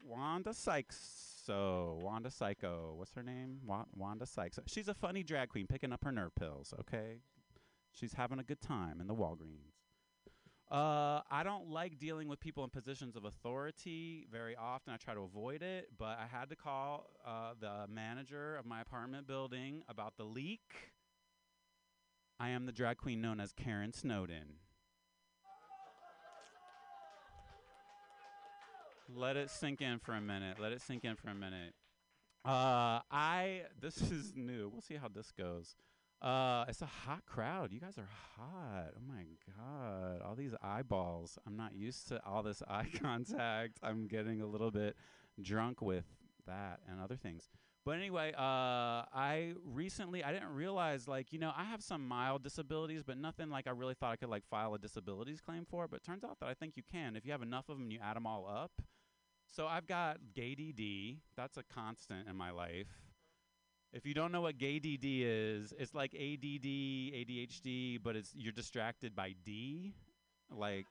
Wanda 0.07 0.55
Sykes. 0.55 0.97
So, 1.45 1.99
Wanda 2.01 2.31
Psycho. 2.31 2.95
What's 2.97 3.13
her 3.13 3.23
name? 3.23 3.59
Wa- 3.67 3.85
Wanda 3.95 4.25
Sykes. 4.25 4.59
She's 4.69 4.89
a 4.89 4.95
funny 4.95 5.23
drag 5.23 5.51
queen 5.51 5.67
picking 5.67 5.93
up 5.93 6.03
her 6.03 6.11
nerve 6.11 6.35
pills, 6.35 6.73
okay? 6.81 7.19
She's 7.93 8.15
having 8.15 8.39
a 8.39 8.43
good 8.43 8.63
time 8.63 9.03
in 9.03 9.07
the 9.07 9.15
Walgreens. 9.15 9.75
Uh, 10.71 11.21
I 11.31 11.43
don't 11.45 11.69
like 11.69 11.99
dealing 11.99 12.27
with 12.27 12.41
people 12.41 12.65
in 12.65 12.71
positions 12.71 13.17
of 13.17 13.27
authority 13.27 14.27
very 14.33 14.57
often. 14.57 14.95
I 14.95 14.97
try 14.97 15.13
to 15.13 15.21
avoid 15.21 15.63
it, 15.63 15.91
but 15.99 16.19
I 16.19 16.27
had 16.27 16.49
to 16.49 16.57
call 16.57 17.11
uh, 17.27 17.53
the 17.61 17.85
manager 17.93 18.57
of 18.57 18.65
my 18.65 18.81
apartment 18.81 19.27
building 19.27 19.83
about 19.91 20.17
the 20.17 20.25
leak. 20.25 20.93
I 22.41 22.49
am 22.49 22.65
the 22.65 22.73
drag 22.73 22.97
queen 22.97 23.21
known 23.21 23.41
as 23.41 23.53
Karen 23.53 23.93
Snowden. 23.93 24.64
Let 29.09 29.37
it 29.37 29.51
sink 29.51 29.81
in 29.81 29.99
for 29.99 30.13
a 30.13 30.21
minute. 30.21 30.59
Let 30.61 30.73
it 30.73 30.81
sink 30.81 31.05
in 31.05 31.17
for 31.17 31.29
a 31.29 31.35
minute. 31.35 31.75
Uh, 32.45 33.01
I 33.11 33.63
this 33.81 34.01
is 34.03 34.33
new. 34.37 34.69
We'll 34.69 34.83
see 34.83 34.97
how 34.97 35.09
this 35.09 35.33
goes. 35.33 35.77
Uh, 36.21 36.65
it's 36.69 36.83
a 36.83 36.87
hot 36.87 37.25
crowd. 37.27 37.73
You 37.73 37.81
guys 37.81 37.99
are 37.99 38.09
hot. 38.37 38.93
Oh 38.97 39.03
my 39.07 39.25
god, 39.59 40.23
all 40.23 40.35
these 40.35 40.55
eyeballs. 40.63 41.39
I'm 41.47 41.57
not 41.57 41.75
used 41.75 42.09
to 42.09 42.25
all 42.25 42.43
this 42.43 42.63
eye 42.69 42.89
contact. 43.01 43.79
I'm 43.83 44.07
getting 44.07 44.41
a 44.41 44.47
little 44.47 44.71
bit 44.71 44.97
drunk 45.41 45.83
with 45.83 46.05
that 46.47 46.81
and 46.89 47.01
other 47.01 47.17
things. 47.17 47.49
But 47.85 47.93
anyway, 47.93 48.33
uh, 48.33 49.05
I 49.13 49.53
recently 49.65 50.25
I 50.25 50.33
didn't 50.33 50.55
realize 50.55 51.07
like 51.07 51.33
you 51.33 51.39
know 51.39 51.53
I 51.55 51.65
have 51.65 51.83
some 51.83 52.07
mild 52.07 52.43
disabilities, 52.43 53.03
but 53.07 53.19
nothing 53.19 53.51
like 53.51 53.67
I 53.67 53.71
really 53.71 53.95
thought 53.95 54.13
I 54.13 54.17
could 54.17 54.31
like 54.31 54.47
file 54.49 54.75
a 54.75 54.79
disabilities 54.79 55.43
claim 55.43 55.67
for. 55.69 55.89
But 55.89 56.03
turns 56.03 56.25
out 56.25 56.41
that 56.41 56.49
I 56.49 56.55
think 56.55 56.77
you 56.77 56.83
can 56.91 57.17
if 57.17 57.27
you 57.27 57.33
have 57.33 57.43
enough 57.43 57.69
of 57.69 57.79
them. 57.79 57.91
You 57.91 57.99
add 58.03 58.17
them 58.17 58.27
all 58.27 58.47
up. 58.49 58.83
So 59.55 59.69
I've 59.69 59.87
got 59.87 60.17
gay 60.35 60.57
DD. 60.57 61.19
That's 61.37 61.57
a 61.59 61.63
constant 61.63 62.27
in 62.29 62.35
my 62.35 62.51
life. 62.51 62.89
If 63.93 64.05
you 64.05 64.13
don't 64.13 64.33
know 64.33 64.41
what 64.41 64.59
gay 64.59 64.81
DD 64.81 65.21
is, 65.23 65.73
it's 65.79 65.95
like 65.95 66.13
ADD, 66.13 66.65
ADHD, 66.65 68.01
but 68.03 68.17
it's 68.17 68.33
you're 68.35 68.53
distracted 68.53 69.15
by 69.15 69.37
D, 69.45 69.95
like 70.51 70.87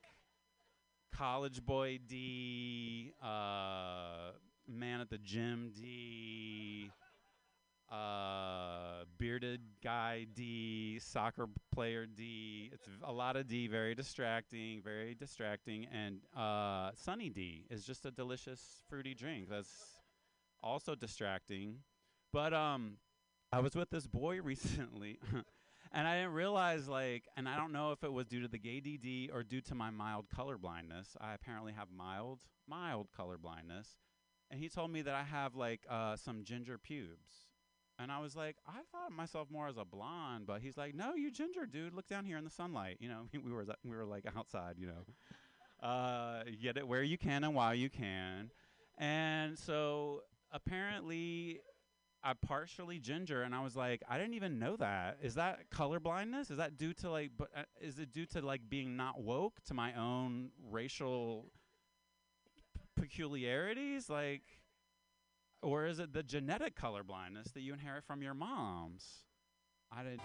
college 1.14 1.62
boy 1.66 2.00
D, 2.08 3.12
uh, 3.22 4.32
man 4.66 5.02
at 5.02 5.10
the 5.10 5.18
gym 5.18 5.74
D, 5.76 6.90
uh, 7.94 9.04
bearded 9.20 9.62
guy 9.84 10.26
D, 10.34 11.00
soccer 11.00 11.48
player 11.72 12.06
D. 12.06 12.72
It's 12.74 12.88
a 13.04 13.12
lot 13.12 13.36
of 13.36 13.48
D, 13.48 13.68
very 13.68 13.94
distracting, 13.94 14.82
very 14.82 15.14
distracting. 15.14 15.86
And 15.94 16.22
uh, 16.36 16.92
Sunny 16.96 17.30
D 17.30 17.66
is 17.70 17.86
just 17.86 18.06
a 18.06 18.12
delicious 18.12 18.82
fruity 18.90 19.14
drink 19.14 19.48
that's 19.50 19.74
also 20.64 20.96
distracting. 20.96 21.78
But 22.32 22.54
um, 22.54 22.98
I 23.52 23.60
was 23.60 23.76
with 23.76 23.92
this 23.92 24.08
boy 24.08 24.42
recently. 24.44 25.20
And 25.96 26.08
I 26.08 26.16
didn't 26.16 26.34
realize, 26.34 26.88
like, 26.88 27.26
and 27.38 27.48
I 27.48 27.56
don't 27.56 27.72
know 27.72 27.92
if 27.92 28.04
it 28.04 28.12
was 28.12 28.26
due 28.26 28.42
to 28.42 28.48
the 28.48 28.58
gay 28.58 28.82
DD 28.82 29.30
or 29.32 29.44
due 29.44 29.62
to 29.62 29.76
my 29.76 29.92
mild 29.92 30.28
color 30.28 30.58
blindness. 30.58 31.16
I 31.22 31.36
apparently 31.36 31.74
have 31.74 31.90
mild, 31.96 32.40
mild 32.68 33.10
color 33.16 33.38
blindness. 33.38 33.88
And 34.50 34.60
he 34.60 34.70
told 34.70 34.90
me 34.90 35.04
that 35.04 35.14
I 35.14 35.22
have, 35.22 35.56
like, 35.56 35.82
uh, 35.88 36.16
some 36.16 36.44
ginger 36.44 36.80
pubes. 36.80 37.53
And 38.00 38.12
I 38.12 38.20
was 38.20 38.36
like, 38.36 38.58
I 38.68 38.80
thought 38.92 39.08
of 39.08 39.14
myself 39.14 39.50
more 39.52 39.68
as 39.68 39.78
a 39.78 39.86
blonde, 39.86 40.46
but 40.48 40.62
he's 40.62 40.78
like, 40.78 40.96
no, 40.96 41.14
you 41.14 41.32
ginger, 41.32 41.66
dude. 41.66 41.94
Look 41.94 42.08
down 42.08 42.26
here 42.26 42.38
in 42.38 42.44
the 42.44 42.50
sunlight. 42.50 42.98
You 43.00 43.10
know, 43.10 43.28
we 43.44 43.52
were 43.52 43.66
we 43.84 43.96
were 43.96 44.06
like 44.06 44.26
outside. 44.36 44.76
You 44.78 44.88
know, 44.88 45.88
uh, 45.88 46.44
get 46.62 46.78
it 46.78 46.88
where 46.88 47.04
you 47.04 47.18
can 47.18 47.44
and 47.44 47.54
while 47.54 47.76
you 47.76 47.90
can. 47.90 48.50
And 48.98 49.58
so 49.58 50.22
apparently, 50.52 51.60
I 52.24 52.34
partially 52.34 53.00
ginger, 53.00 53.44
and 53.44 53.54
I 53.54 53.62
was 53.62 53.76
like, 53.76 54.02
I 54.10 54.18
didn't 54.18 54.36
even 54.36 54.58
know 54.58 54.78
that. 54.78 55.18
Is 55.22 55.36
that 55.36 55.70
color 55.70 56.00
blindness? 56.00 56.50
Is 56.50 56.58
that 56.58 56.78
due 56.78 56.94
to 56.96 57.12
like, 57.12 57.32
but 57.38 57.50
uh, 57.56 57.64
is 57.82 58.00
it 58.00 58.12
due 58.12 58.26
to 58.28 58.42
like 58.42 58.62
being 58.70 58.96
not 58.96 59.22
woke 59.22 59.62
to 59.66 59.74
my 59.74 59.94
own 59.94 60.52
racial 60.72 61.52
peculiarities? 62.96 64.10
Like, 64.10 64.44
or 65.64 65.88
is 65.88 66.00
it 66.00 66.14
the 66.14 66.22
genetic 66.22 66.76
color 66.76 67.04
blindness 67.04 67.48
that 67.54 67.62
you 67.62 67.74
inherit 67.74 68.04
from 68.04 68.22
your 68.22 68.34
moms? 68.34 69.06
I 69.92 70.04
didn't. 70.04 70.22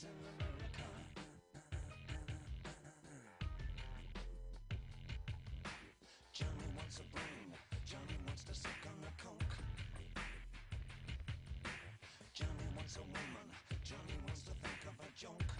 Johnny 0.00 0.08
wants 6.74 7.00
a 7.00 7.02
brain. 7.14 7.52
Johnny 7.84 8.16
wants 8.26 8.44
to 8.44 8.54
suck 8.54 8.72
on 8.86 8.94
coke. 9.22 9.56
Johnny 12.32 12.68
wants 12.74 12.96
a 12.96 13.00
woman. 13.00 13.46
Johnny 13.84 14.16
wants 14.24 14.42
to 14.44 14.52
think 14.62 14.86
of 14.88 14.94
a 15.04 15.10
joke. 15.14 15.52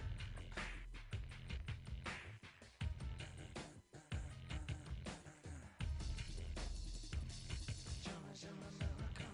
Johnny's 8.03 8.43
in 8.43 8.57
America. 8.73 9.27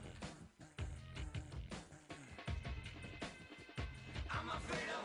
I'm 4.29 4.49
afraid 4.49 4.89
of 4.89 4.96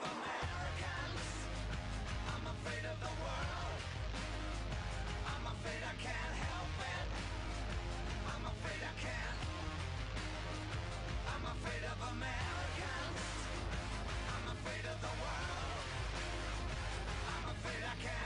Americans. 12.13 13.25
I'm 14.29 14.47
afraid 14.53 14.85
of 14.85 14.99
the 15.01 15.15
world. 15.17 15.87
I'm 17.33 17.45
afraid 17.57 17.83
I 17.83 17.95
can't 18.05 18.22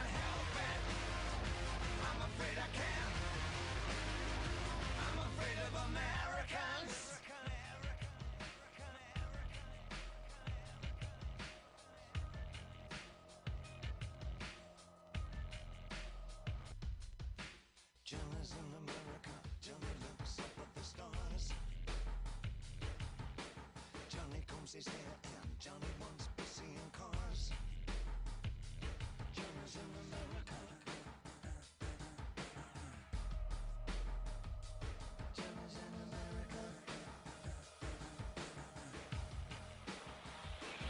Johnny 25.59 25.89
wants 25.99 26.29
see 26.45 26.69
in 26.69 26.91
cars. 26.93 27.51
Johnny's 29.33 29.73
in 29.73 29.89
America. 30.05 30.53
In 35.39 35.45
America. 36.13 36.61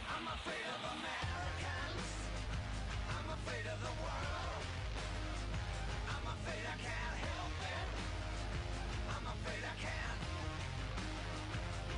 I'm 0.03 0.27
afraid 0.35 0.67
of 0.67 0.81
Americans. 0.99 2.07
I'm 3.07 3.29
afraid 3.39 3.65
of 3.71 3.79
the 3.87 3.95
world. 4.03 4.63
I'm 6.11 6.27
afraid 6.27 6.63
I 6.67 6.75
can't 6.75 7.17
help 7.23 7.55
it. 7.71 7.87
I'm 9.15 9.25
afraid 9.31 9.63
I 9.63 9.75
can't. 9.79 10.19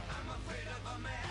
I'm 0.06 0.30
afraid 0.38 0.68
of 0.70 0.86
Americans. 1.02 1.29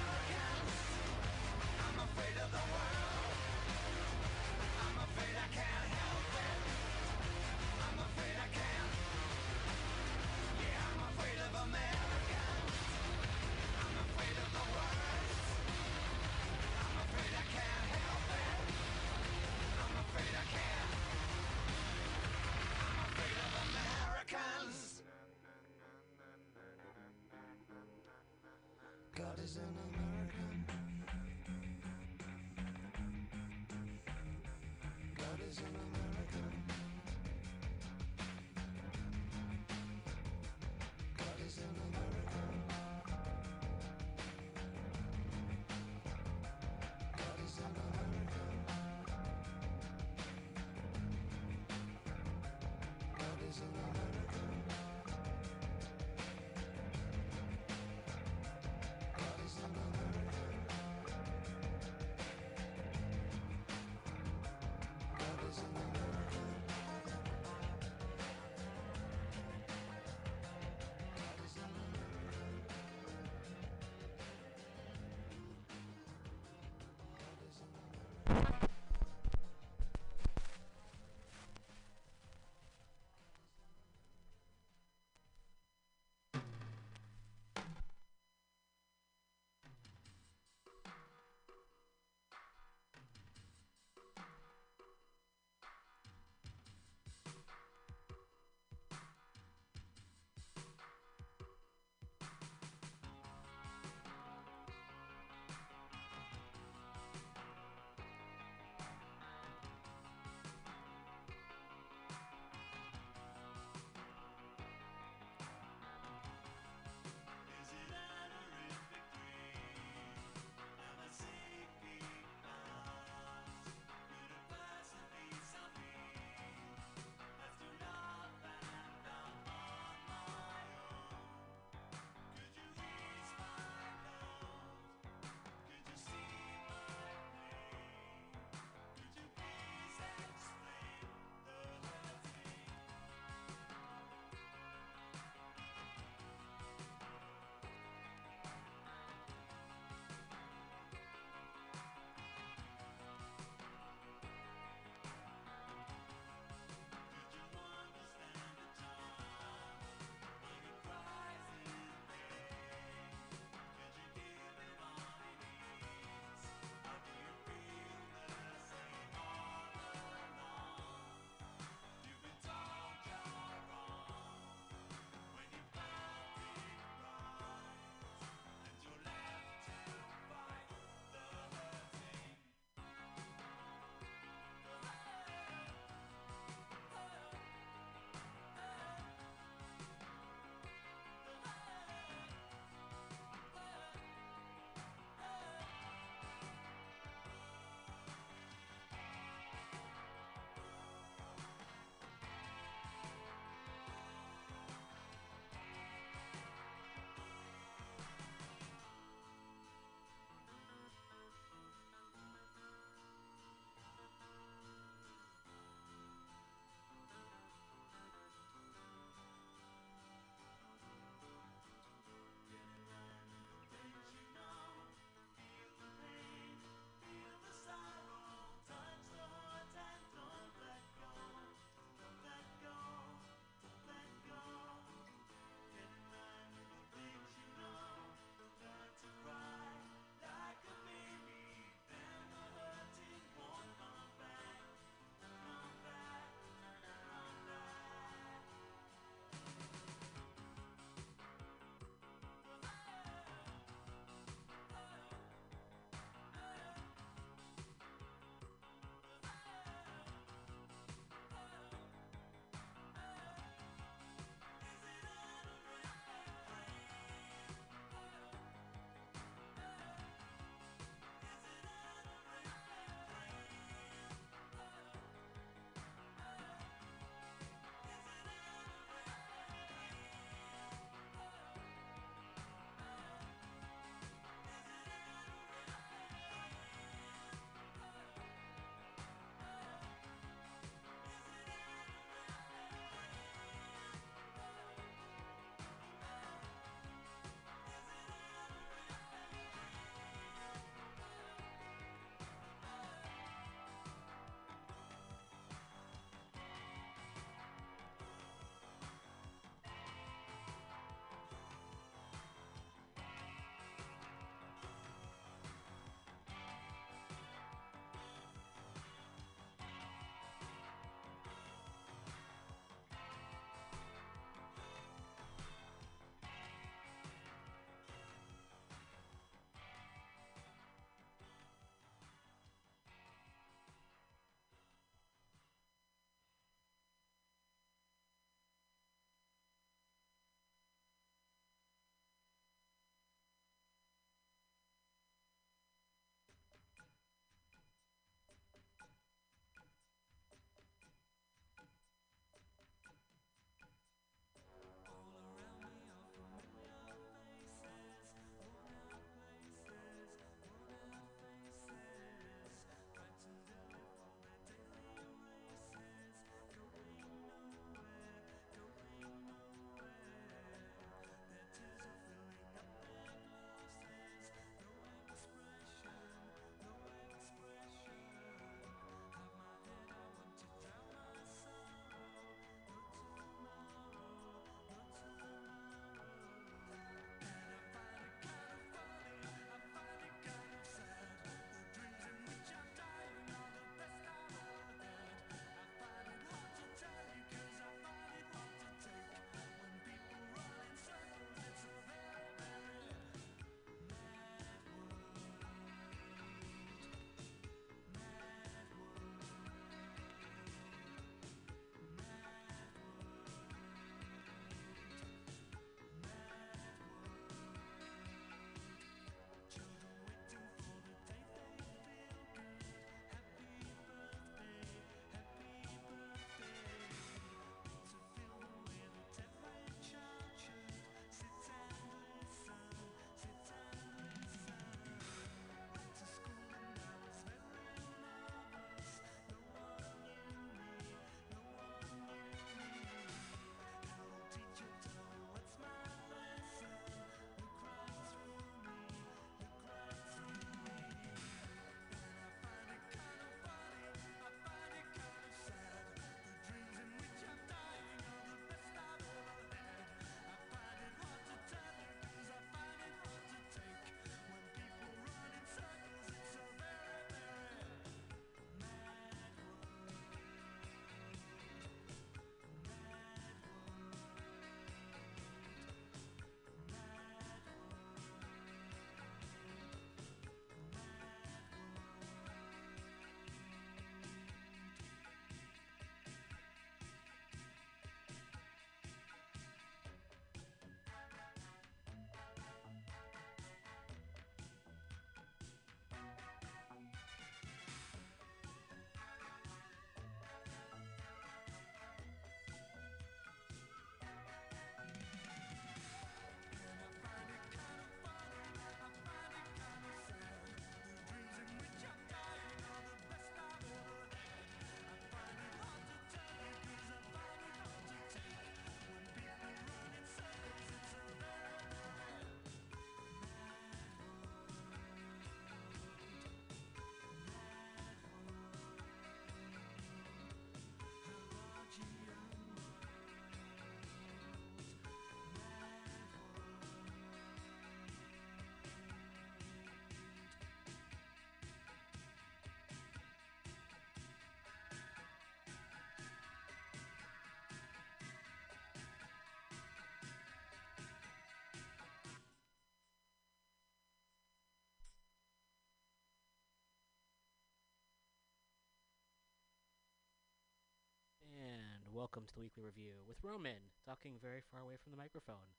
Welcome 561.98 562.26
to 562.28 562.34
the 562.36 562.42
weekly 562.42 562.62
review 562.62 562.92
with 563.08 563.16
Roman, 563.24 563.74
talking 563.84 564.22
very 564.22 564.38
far 564.52 564.60
away 564.60 564.76
from 564.80 564.92
the 564.92 564.96
microphone. 564.96 565.50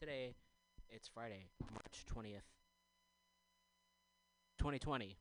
Today, 0.00 0.34
it's 0.88 1.08
Friday, 1.12 1.50
March 1.74 2.06
20th, 2.08 2.48
2020. 4.56 5.18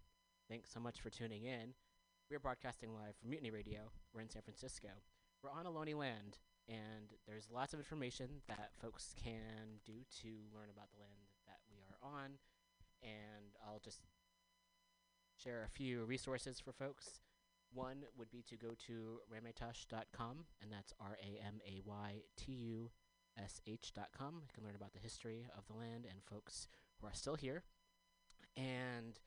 Thanks 0.49 0.71
so 0.71 0.79
much 0.79 1.01
for 1.01 1.10
tuning 1.10 1.43
in. 1.43 1.75
We're 2.31 2.39
broadcasting 2.39 2.93
live 2.93 3.17
from 3.19 3.31
Mutiny 3.31 3.51
Radio. 3.51 3.91
We're 4.13 4.21
in 4.21 4.29
San 4.29 4.41
Francisco. 4.41 4.88
We're 5.43 5.51
on 5.51 5.65
Ohlone 5.65 5.99
land, 5.99 6.38
and 6.69 7.12
there's 7.27 7.49
lots 7.53 7.73
of 7.73 7.81
information 7.81 8.39
that 8.47 8.71
folks 8.81 9.13
can 9.21 9.83
do 9.86 10.07
to 10.21 10.29
learn 10.55 10.69
about 10.71 10.88
the 10.95 11.01
land 11.01 11.27
that 11.45 11.60
we 11.69 11.79
are 11.83 11.99
on. 12.01 12.39
And 13.03 13.51
I'll 13.67 13.81
just 13.83 13.99
share 15.43 15.65
a 15.67 15.75
few 15.75 16.05
resources 16.05 16.62
for 16.62 16.71
folks. 16.71 17.19
One 17.73 18.03
would 18.17 18.32
be 18.32 18.43
to 18.49 18.56
go 18.56 18.69
to 18.88 19.19
ramaytush.com, 19.32 20.45
and 20.62 20.71
that's 20.71 20.93
R 20.99 21.17
A 21.21 21.45
M 21.45 21.60
A 21.65 21.82
Y 21.86 22.21
T 22.38 22.51
U 22.51 22.89
S 23.38 23.62
H.com. 23.67 24.41
You 24.41 24.49
can 24.53 24.63
learn 24.63 24.75
about 24.75 24.93
the 24.93 24.99
history 24.99 25.47
of 25.58 25.65
the 25.67 25.73
land 25.73 26.06
and 26.10 26.19
folks 26.23 26.67
who 26.99 27.08
are 27.08 27.13
still 27.13 27.36
here. 27.36 27.63
And 28.56 29.19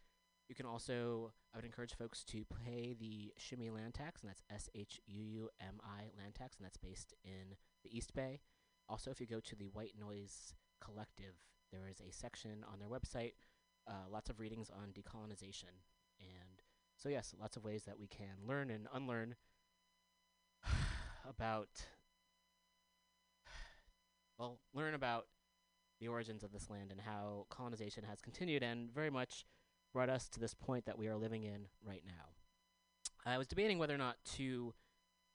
you 0.48 0.56
can 0.56 0.66
also, 0.66 1.32
I 1.54 1.58
would 1.58 1.64
encourage 1.64 1.94
folks 1.94 2.24
to 2.24 2.44
pay 2.64 2.96
the 2.98 3.32
Shuumi 3.38 3.72
land 3.72 3.94
tax, 3.94 4.22
and 4.22 4.28
that's 4.28 4.42
S 4.50 4.68
H 4.74 5.00
U 5.06 5.22
U 5.22 5.48
M 5.60 5.80
I 5.84 6.10
land 6.18 6.34
tax, 6.34 6.56
and 6.56 6.64
that's 6.64 6.76
based 6.76 7.14
in 7.24 7.54
the 7.84 7.96
East 7.96 8.14
Bay. 8.14 8.40
Also, 8.88 9.12
if 9.12 9.20
you 9.20 9.26
go 9.26 9.38
to 9.38 9.54
the 9.54 9.68
White 9.68 9.94
Noise 10.00 10.54
Collective, 10.82 11.34
there 11.70 11.86
is 11.88 12.00
a 12.00 12.10
section 12.10 12.64
on 12.72 12.80
their 12.80 12.88
website, 12.88 13.34
uh, 13.86 14.10
lots 14.10 14.28
of 14.28 14.40
readings 14.40 14.70
on 14.70 14.88
decolonization. 14.88 15.70
And 16.18 16.49
so, 17.02 17.08
yes, 17.08 17.34
lots 17.40 17.56
of 17.56 17.64
ways 17.64 17.84
that 17.84 17.98
we 17.98 18.06
can 18.06 18.46
learn 18.46 18.68
and 18.68 18.86
unlearn 18.92 19.34
about, 21.28 21.68
well, 24.38 24.58
learn 24.74 24.92
about 24.92 25.26
the 25.98 26.08
origins 26.08 26.42
of 26.42 26.52
this 26.52 26.68
land 26.68 26.90
and 26.90 27.00
how 27.00 27.46
colonization 27.48 28.04
has 28.04 28.20
continued 28.20 28.62
and 28.62 28.92
very 28.92 29.08
much 29.08 29.46
brought 29.94 30.10
us 30.10 30.28
to 30.28 30.40
this 30.40 30.52
point 30.52 30.84
that 30.84 30.98
we 30.98 31.08
are 31.08 31.16
living 31.16 31.42
in 31.42 31.68
right 31.82 32.02
now. 32.06 32.34
I 33.24 33.38
was 33.38 33.46
debating 33.46 33.78
whether 33.78 33.94
or 33.94 33.98
not 33.98 34.16
to 34.36 34.74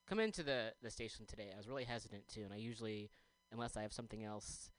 come 0.08 0.20
into 0.20 0.44
the, 0.44 0.72
the 0.82 0.90
station 0.90 1.26
today. 1.26 1.50
I 1.52 1.56
was 1.56 1.68
really 1.68 1.84
hesitant 1.84 2.28
to, 2.34 2.42
and 2.42 2.52
I 2.52 2.56
usually, 2.56 3.10
unless 3.50 3.76
I 3.76 3.82
have 3.82 3.92
something 3.92 4.22
else, 4.22 4.70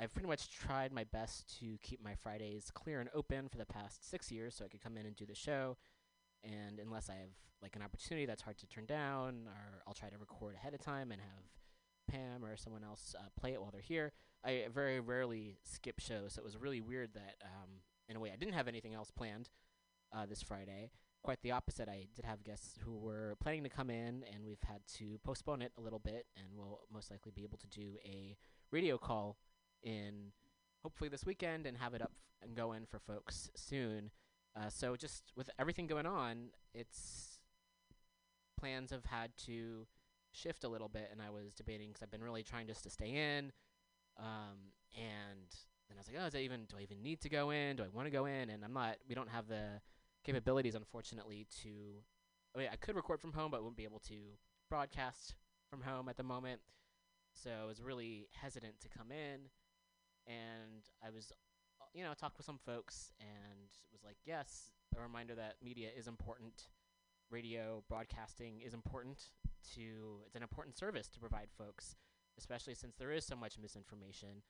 I've 0.00 0.12
pretty 0.12 0.28
much 0.28 0.50
tried 0.50 0.92
my 0.92 1.04
best 1.04 1.56
to 1.60 1.78
keep 1.82 2.02
my 2.02 2.16
Fridays 2.16 2.72
clear 2.74 3.00
and 3.00 3.10
open 3.14 3.48
for 3.48 3.58
the 3.58 3.66
past 3.66 4.08
six 4.10 4.32
years 4.32 4.56
so 4.56 4.64
I 4.64 4.68
could 4.68 4.82
come 4.82 4.96
in 4.96 5.06
and 5.06 5.14
do 5.14 5.26
the 5.26 5.34
show. 5.34 5.76
And 6.44 6.78
unless 6.78 7.08
I 7.08 7.14
have 7.14 7.30
like 7.62 7.76
an 7.76 7.82
opportunity 7.82 8.26
that's 8.26 8.42
hard 8.42 8.58
to 8.58 8.66
turn 8.66 8.86
down, 8.86 9.46
or 9.46 9.82
I'll 9.86 9.94
try 9.94 10.08
to 10.08 10.18
record 10.18 10.56
ahead 10.56 10.74
of 10.74 10.80
time 10.80 11.12
and 11.12 11.20
have 11.20 11.44
Pam 12.08 12.44
or 12.44 12.56
someone 12.56 12.82
else 12.84 13.14
uh, 13.18 13.28
play 13.38 13.52
it 13.52 13.60
while 13.60 13.70
they're 13.70 13.80
here. 13.80 14.12
I 14.44 14.66
very 14.74 14.98
rarely 14.98 15.58
skip 15.62 16.00
shows, 16.00 16.34
so 16.34 16.40
it 16.40 16.44
was 16.44 16.56
really 16.56 16.80
weird 16.80 17.14
that, 17.14 17.36
um, 17.44 17.70
in 18.08 18.16
a 18.16 18.20
way, 18.20 18.30
I 18.32 18.36
didn't 18.36 18.54
have 18.54 18.66
anything 18.66 18.92
else 18.92 19.10
planned 19.10 19.48
uh, 20.12 20.26
this 20.26 20.42
Friday. 20.42 20.90
Quite 21.22 21.40
the 21.42 21.52
opposite. 21.52 21.88
I 21.88 22.08
did 22.16 22.24
have 22.24 22.42
guests 22.42 22.76
who 22.84 22.98
were 22.98 23.36
planning 23.40 23.62
to 23.62 23.68
come 23.68 23.88
in, 23.88 24.24
and 24.34 24.44
we've 24.44 24.62
had 24.66 24.80
to 24.98 25.18
postpone 25.24 25.62
it 25.62 25.70
a 25.78 25.80
little 25.80 26.00
bit, 26.00 26.26
and 26.36 26.46
we'll 26.56 26.80
most 26.92 27.12
likely 27.12 27.30
be 27.32 27.44
able 27.44 27.58
to 27.58 27.68
do 27.68 27.96
a 28.04 28.36
radio 28.72 28.98
call 28.98 29.36
in 29.84 30.32
hopefully 30.82 31.08
this 31.08 31.24
weekend 31.24 31.64
and 31.64 31.76
have 31.78 31.94
it 31.94 32.02
up 32.02 32.10
f- 32.12 32.42
and 32.42 32.56
go 32.56 32.72
in 32.72 32.84
for 32.84 32.98
folks 32.98 33.48
soon. 33.54 34.10
Uh, 34.54 34.68
so 34.68 34.96
just 34.96 35.32
with 35.36 35.48
everything 35.58 35.86
going 35.86 36.06
on, 36.06 36.48
it's 36.74 37.38
plans 38.58 38.90
have 38.90 39.04
had 39.06 39.30
to 39.46 39.86
shift 40.32 40.64
a 40.64 40.68
little 40.68 40.88
bit, 40.88 41.08
and 41.10 41.20
I 41.20 41.30
was 41.30 41.52
debating 41.54 41.88
because 41.88 42.02
I've 42.02 42.10
been 42.10 42.22
really 42.22 42.42
trying 42.42 42.66
just 42.66 42.82
to 42.84 42.90
stay 42.90 43.10
in, 43.10 43.52
um, 44.18 44.72
and 44.96 45.48
then 45.88 45.96
I 45.96 46.00
was 46.00 46.08
like, 46.08 46.16
oh, 46.20 46.26
is 46.26 46.32
that 46.32 46.40
even 46.40 46.64
do 46.66 46.76
I 46.78 46.82
even 46.82 47.02
need 47.02 47.20
to 47.22 47.28
go 47.28 47.50
in? 47.50 47.76
Do 47.76 47.82
I 47.82 47.88
want 47.88 48.06
to 48.06 48.10
go 48.10 48.26
in? 48.26 48.50
And 48.50 48.64
I'm 48.64 48.72
not. 48.72 48.96
We 49.08 49.14
don't 49.14 49.30
have 49.30 49.48
the 49.48 49.80
capabilities, 50.24 50.74
unfortunately, 50.74 51.46
to. 51.62 51.70
I 52.54 52.58
mean, 52.58 52.68
I 52.70 52.76
could 52.76 52.96
record 52.96 53.20
from 53.20 53.32
home, 53.32 53.50
but 53.50 53.56
I 53.56 53.60
wouldn't 53.60 53.76
be 53.76 53.84
able 53.84 54.00
to 54.08 54.14
broadcast 54.68 55.34
from 55.70 55.80
home 55.80 56.08
at 56.08 56.16
the 56.18 56.22
moment. 56.22 56.60
So 57.34 57.50
I 57.62 57.66
was 57.66 57.80
really 57.80 58.28
hesitant 58.32 58.74
to 58.80 58.88
come 58.88 59.10
in, 59.10 59.48
and 60.26 60.84
I 61.04 61.10
was, 61.10 61.32
you 61.94 62.02
know, 62.02 62.12
talked 62.14 62.38
with 62.38 62.46
some 62.46 62.58
folks, 62.64 63.12
and 63.20 63.68
was 63.92 64.02
like, 64.04 64.16
yes, 64.24 64.70
a 64.96 65.00
reminder 65.00 65.34
that 65.34 65.56
media 65.62 65.88
is 65.96 66.06
important. 66.06 66.68
Radio 67.30 67.82
broadcasting 67.88 68.60
is 68.60 68.74
important 68.74 69.30
to. 69.74 70.20
It's 70.26 70.36
an 70.36 70.42
important 70.42 70.76
service 70.76 71.08
to 71.08 71.20
provide 71.20 71.48
folks, 71.56 71.96
especially 72.38 72.74
since 72.74 72.96
there 72.96 73.12
is 73.12 73.24
so 73.24 73.36
much 73.36 73.58
misinformation 73.58 74.42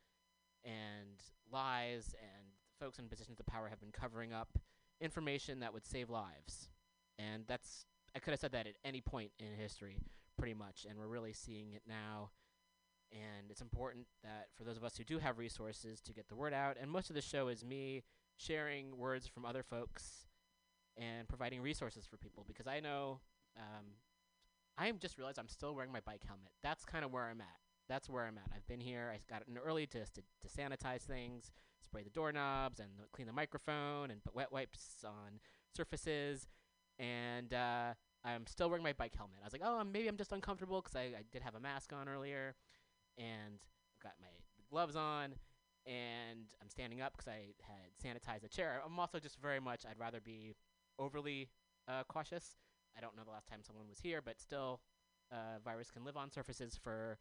and 0.65 1.23
lies, 1.53 2.15
and 2.21 2.47
folks 2.81 2.99
in 2.99 3.09
positions 3.09 3.41
of 3.41 3.47
power 3.47 3.69
have 3.69 3.81
been 3.81 3.93
covering 3.93 4.33
up 4.33 4.59
information 5.01 5.61
that 5.61 5.73
would 5.73 5.87
save 5.87 6.11
lives. 6.11 6.69
And 7.19 7.45
that's 7.47 7.87
I 8.15 8.19
could 8.19 8.33
have 8.33 8.41
said 8.41 8.53
that 8.53 8.67
at 8.67 8.75
any 8.85 9.01
point 9.01 9.31
in 9.39 9.47
history, 9.57 9.99
pretty 10.37 10.55
much, 10.55 10.87
and 10.89 10.99
we're 10.99 11.07
really 11.07 11.33
seeing 11.33 11.73
it 11.73 11.83
now. 11.89 12.31
And 13.13 13.51
it's 13.51 13.61
important 13.61 14.07
that 14.23 14.49
for 14.57 14.65
those 14.65 14.77
of 14.77 14.85
us 14.85 14.97
who 14.97 15.05
do 15.05 15.19
have 15.19 15.39
resources 15.39 16.01
to 16.01 16.15
get 16.15 16.29
the 16.29 16.35
word 16.35 16.55
out, 16.55 16.77
and 16.81 16.91
most 16.91 17.11
of 17.11 17.15
the 17.15 17.21
show 17.23 17.49
is 17.49 17.65
me 17.65 18.03
sharing 18.37 18.97
words 18.97 19.27
from 19.27 19.45
other 19.45 19.63
folks 19.63 20.27
and 20.97 21.29
providing 21.29 21.61
resources 21.61 22.07
for 22.07 22.17
people 22.17 22.45
because 22.47 22.67
I 22.67 22.81
know 22.81 23.21
um, 23.57 23.85
I 24.79 24.91
just 24.93 25.19
realized 25.19 25.39
I'm 25.39 25.49
still 25.49 25.75
wearing 25.75 25.93
my 25.93 26.01
bike 26.01 26.23
helmet. 26.27 26.53
That's 26.63 26.85
kind 26.85 27.05
of 27.05 27.13
where 27.13 27.25
I'm 27.25 27.41
at. 27.41 27.57
That's 27.89 28.09
where 28.09 28.25
I'm 28.25 28.39
at. 28.39 28.51
I've 28.55 28.67
been 28.67 28.81
here. 28.81 29.13
I 29.13 29.19
got 29.31 29.43
in 29.47 29.59
early 29.59 29.87
to, 29.89 30.01
to 30.01 30.23
to 30.23 30.49
sanitize 30.49 31.03
things, 31.03 31.51
spray 31.85 32.03
the 32.03 32.11
doorknobs, 32.11 32.81
and 32.81 32.89
clean 33.13 33.27
the 33.27 33.33
microphone, 33.33 34.11
and 34.11 34.23
put 34.25 34.35
wet 34.35 34.53
wipes 34.53 35.05
on 35.05 35.41
surfaces. 35.77 36.47
And 36.99 37.53
uh, 37.53 37.95
I'm 38.25 38.47
still 38.47 38.69
wearing 38.69 38.85
my 38.85 38.93
bike 38.93 39.15
helmet. 39.17 39.39
I 39.43 39.47
was 39.47 39.53
like, 39.53 39.63
oh, 39.65 39.83
maybe 39.85 40.09
I'm 40.09 40.17
just 40.17 40.33
uncomfortable 40.33 40.81
because 40.81 40.97
I, 40.97 41.03
I 41.19 41.23
did 41.33 41.43
have 41.43 41.55
a 41.55 41.61
mask 41.61 41.93
on 41.93 42.09
earlier, 42.09 42.55
and 43.19 43.59
I've 43.95 44.03
got 44.03 44.13
my 44.21 44.29
gloves 44.71 44.97
on, 44.97 45.35
and 45.87 46.47
I'm 46.61 46.69
standing 46.69 47.01
up 47.01 47.13
because 47.17 47.29
I 47.29 47.55
had 47.61 47.91
sanitized 48.03 48.43
the 48.43 48.49
chair. 48.49 48.81
I'm 48.85 48.99
also 48.99 49.19
just 49.19 49.39
very 49.41 49.61
much. 49.61 49.85
I'd 49.89 49.99
rather 49.99 50.21
be 50.21 50.55
overly 50.99 51.51
uh, 51.89 52.05
cautious. 52.09 52.57
I 52.97 53.01
don't 53.01 53.17
know 53.17 53.25
the 53.25 53.31
last 53.31 53.49
time 53.49 53.61
someone 53.63 53.89
was 53.89 53.99
here, 54.01 54.21
but 54.23 54.41
still, 54.41 54.81
uh, 55.31 55.59
virus 55.65 55.91
can 55.91 56.05
live 56.05 56.17
on 56.17 56.31
surfaces 56.31 56.79
for, 56.83 57.19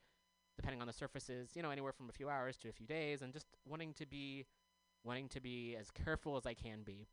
depending 0.57 0.81
on 0.81 0.87
the 0.87 0.93
surfaces, 0.93 1.51
you 1.55 1.61
know, 1.61 1.71
anywhere 1.71 1.93
from 1.93 2.09
a 2.09 2.11
few 2.11 2.29
hours 2.29 2.57
to 2.57 2.69
a 2.69 2.73
few 2.73 2.85
days, 2.85 3.21
and 3.21 3.31
just 3.33 3.47
wanting 3.65 3.93
to 3.93 4.05
be, 4.05 4.45
wanting 5.03 5.29
to 5.29 5.39
be 5.39 5.75
as 5.79 5.89
careful 5.91 6.37
as 6.37 6.45
I 6.45 6.53
can 6.53 6.83
be, 6.83 7.07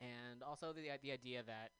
and 0.00 0.42
also 0.42 0.72
the 0.72 0.82
the 1.02 1.12
idea 1.12 1.42
that 1.44 1.70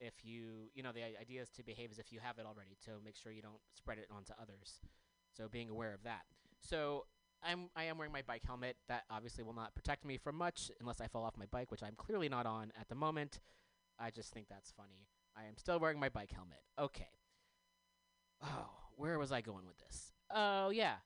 if 0.00 0.14
you, 0.24 0.70
you 0.74 0.82
know, 0.82 0.92
the 0.92 1.02
idea 1.20 1.42
is 1.42 1.50
to 1.50 1.62
behave 1.62 1.90
as 1.90 1.98
if 1.98 2.10
you 2.10 2.20
have 2.20 2.38
it 2.38 2.46
already, 2.46 2.76
to 2.86 2.92
make 3.04 3.16
sure 3.16 3.32
you 3.32 3.42
don't 3.42 3.60
spread 3.74 3.98
it 3.98 4.06
onto 4.10 4.32
others. 4.40 4.80
So 5.36 5.48
being 5.48 5.70
aware 5.70 5.94
of 5.94 6.02
that. 6.04 6.22
So 6.60 7.06
I'm 7.42 7.70
I 7.76 7.84
am 7.84 7.98
wearing 7.98 8.12
my 8.12 8.22
bike 8.22 8.42
helmet. 8.44 8.76
That 8.88 9.04
obviously 9.10 9.44
will 9.44 9.54
not 9.54 9.74
protect 9.74 10.04
me 10.04 10.18
from 10.18 10.36
much 10.36 10.70
unless 10.80 11.00
I 11.00 11.08
fall 11.08 11.24
off 11.24 11.36
my 11.38 11.46
bike, 11.46 11.70
which 11.70 11.82
I'm 11.82 11.94
clearly 11.96 12.28
not 12.28 12.46
on 12.46 12.72
at 12.78 12.88
the 12.88 12.94
moment. 12.94 13.40
I 13.98 14.10
just 14.10 14.32
think 14.32 14.46
that's 14.48 14.72
funny. 14.72 15.08
I 15.36 15.44
am 15.44 15.56
still 15.56 15.78
wearing 15.78 15.98
my 15.98 16.08
bike 16.08 16.32
helmet. 16.32 16.60
Okay. 16.78 17.08
Oh, 18.42 18.70
where 18.96 19.18
was 19.18 19.32
I 19.32 19.40
going 19.40 19.66
with 19.66 19.78
this? 19.78 20.12
Oh 20.30 20.70
yeah, 20.70 20.96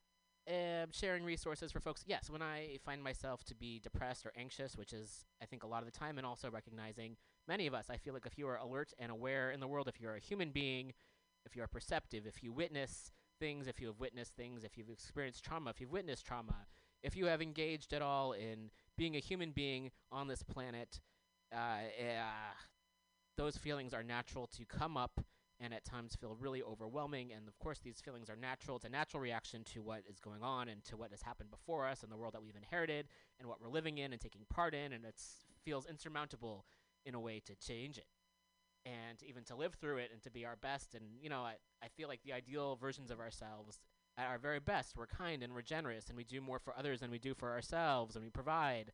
um, 0.48 0.90
sharing 0.92 1.24
resources 1.24 1.72
for 1.72 1.80
folks. 1.80 2.04
Yes, 2.06 2.30
when 2.30 2.42
I 2.42 2.78
find 2.84 3.02
myself 3.02 3.44
to 3.44 3.54
be 3.54 3.80
depressed 3.80 4.26
or 4.26 4.32
anxious, 4.37 4.76
which 4.76 4.92
is 4.92 5.24
I 5.42 5.46
think 5.46 5.62
a 5.62 5.66
lot 5.66 5.82
of 5.82 5.90
the 5.90 5.98
time, 5.98 6.18
and 6.18 6.26
also 6.26 6.50
recognizing 6.50 7.16
many 7.48 7.66
of 7.66 7.74
us, 7.74 7.87
I 7.90 7.96
feel 7.96 8.14
like 8.14 8.26
if 8.26 8.38
you 8.38 8.46
are 8.48 8.56
alert 8.56 8.92
and 8.98 9.10
aware 9.10 9.50
in 9.50 9.60
the 9.60 9.68
world, 9.68 9.88
if 9.88 10.00
you're 10.00 10.16
a 10.16 10.20
human 10.20 10.50
being, 10.50 10.92
if 11.46 11.56
you 11.56 11.62
are 11.62 11.68
perceptive, 11.68 12.26
if 12.26 12.42
you 12.42 12.52
witness 12.52 13.10
things, 13.44 13.66
if 13.66 13.78
you 13.78 13.88
have 13.88 14.00
witnessed 14.00 14.35
things, 14.37 14.64
if 14.64 14.78
you've 14.78 14.88
experienced 14.88 15.44
trauma, 15.44 15.68
if 15.68 15.78
you've 15.78 15.92
witnessed 15.92 16.24
trauma, 16.24 16.64
if 17.02 17.14
you 17.14 17.26
have 17.26 17.42
engaged 17.42 17.92
at 17.92 18.00
all 18.00 18.33
in 18.33 18.70
being 18.96 19.16
a 19.16 19.18
human 19.18 19.50
being 19.50 19.90
on 20.11 20.28
this 20.28 20.42
planet, 20.42 20.98
uh, 21.54 21.57
uh, 21.59 22.54
those 23.37 23.59
feelings 23.59 23.92
are 23.92 24.02
natural 24.02 24.46
to 24.46 24.64
come 24.64 24.96
up 24.96 25.22
and 25.61 25.74
at 25.74 25.85
times 25.85 26.16
feel 26.18 26.35
really 26.40 26.62
overwhelming. 26.62 27.33
And 27.37 27.46
of 27.46 27.59
course, 27.59 27.80
these 27.85 28.00
feelings 28.00 28.30
are 28.30 28.37
natural. 28.37 28.78
It's 28.78 28.87
a 28.87 28.88
natural 28.88 29.20
reaction 29.20 29.62
to 29.74 29.83
what 29.83 30.04
is 30.09 30.18
going 30.18 30.42
on 30.42 30.70
and 30.70 30.83
to 30.85 30.96
what 30.96 31.11
has 31.11 31.20
happened 31.20 31.50
before 31.50 31.87
us 31.87 32.02
and 32.02 32.11
the 32.11 32.16
world 32.16 32.33
that 32.33 32.42
we've 32.42 32.57
inherited 32.57 33.09
and 33.38 33.46
what 33.46 33.61
we're 33.61 33.68
living 33.68 33.98
in 33.98 34.14
and 34.14 34.20
taking 34.22 34.46
part 34.48 34.72
in. 34.72 34.94
And 34.94 35.04
it 35.04 35.20
feels 35.62 35.85
insurmountable 35.85 36.64
in 37.04 37.14
a 37.14 37.20
way 37.20 37.42
to 37.44 37.54
change 37.57 37.98
it 37.98 38.07
and 38.85 39.23
even 39.23 39.44
to 39.44 39.57
live 39.57 39.75
through 39.75 39.99
it 39.99 40.11
and 40.12 40.23
to 40.23 40.31
be 40.31 40.44
our 40.44 40.57
best. 40.57 40.94
And, 40.94 41.05
you 41.20 41.29
know, 41.29 41.40
I, 41.40 41.55
I 41.83 41.88
feel 41.97 42.09
like 42.09 42.20
the 42.23 42.33
ideal 42.33 42.77
versions 42.77 43.11
of 43.11 43.20
ourselves 43.20 43.79
at 44.16 44.27
our 44.27 44.38
very 44.38 44.61
best, 44.61 44.97
we're 44.97 45.07
kind 45.07 45.42
and 45.42 45.53
we're 45.53 45.62
generous 45.62 46.09
and 46.09 46.16
we 46.16 46.25
do 46.25 46.40
more 46.40 46.59
for 46.59 46.77
others 46.79 47.01
than 47.01 47.11
we 47.11 47.18
do 47.18 47.35
for 47.35 47.51
ourselves 47.51 48.14
and 48.14 48.25
we 48.25 48.31
provide 48.31 48.92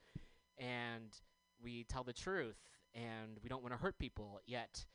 and 0.58 1.20
we 1.62 1.84
tell 1.84 2.04
the 2.04 2.12
truth 2.12 2.56
and 2.94 3.38
we 3.42 3.48
don't 3.48 3.62
want 3.62 3.74
to 3.74 3.80
hurt 3.80 3.98
people. 3.98 4.40
Yet 4.46 4.86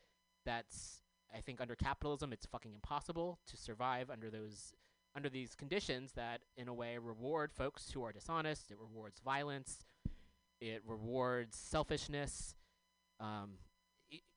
that's 0.45 1.01
I 1.35 1.41
think 1.41 1.59
under 1.59 1.75
capitalism, 1.75 2.31
it's 2.31 2.45
fucking 2.45 2.73
impossible 2.73 3.39
to 3.47 3.57
survive 3.57 4.09
under 4.09 4.29
those 4.29 4.73
under 5.15 5.29
these 5.29 5.55
conditions 5.55 6.11
that, 6.13 6.41
in 6.57 6.67
a 6.67 6.73
way, 6.73 6.97
reward 6.97 7.53
folks 7.53 7.89
who 7.89 8.03
are 8.03 8.11
dishonest. 8.11 8.69
It 8.69 8.77
rewards 8.77 9.21
violence. 9.23 9.85
It 10.59 10.81
rewards 10.85 11.57
selfishness. 11.57 12.55
Um, 13.19 13.51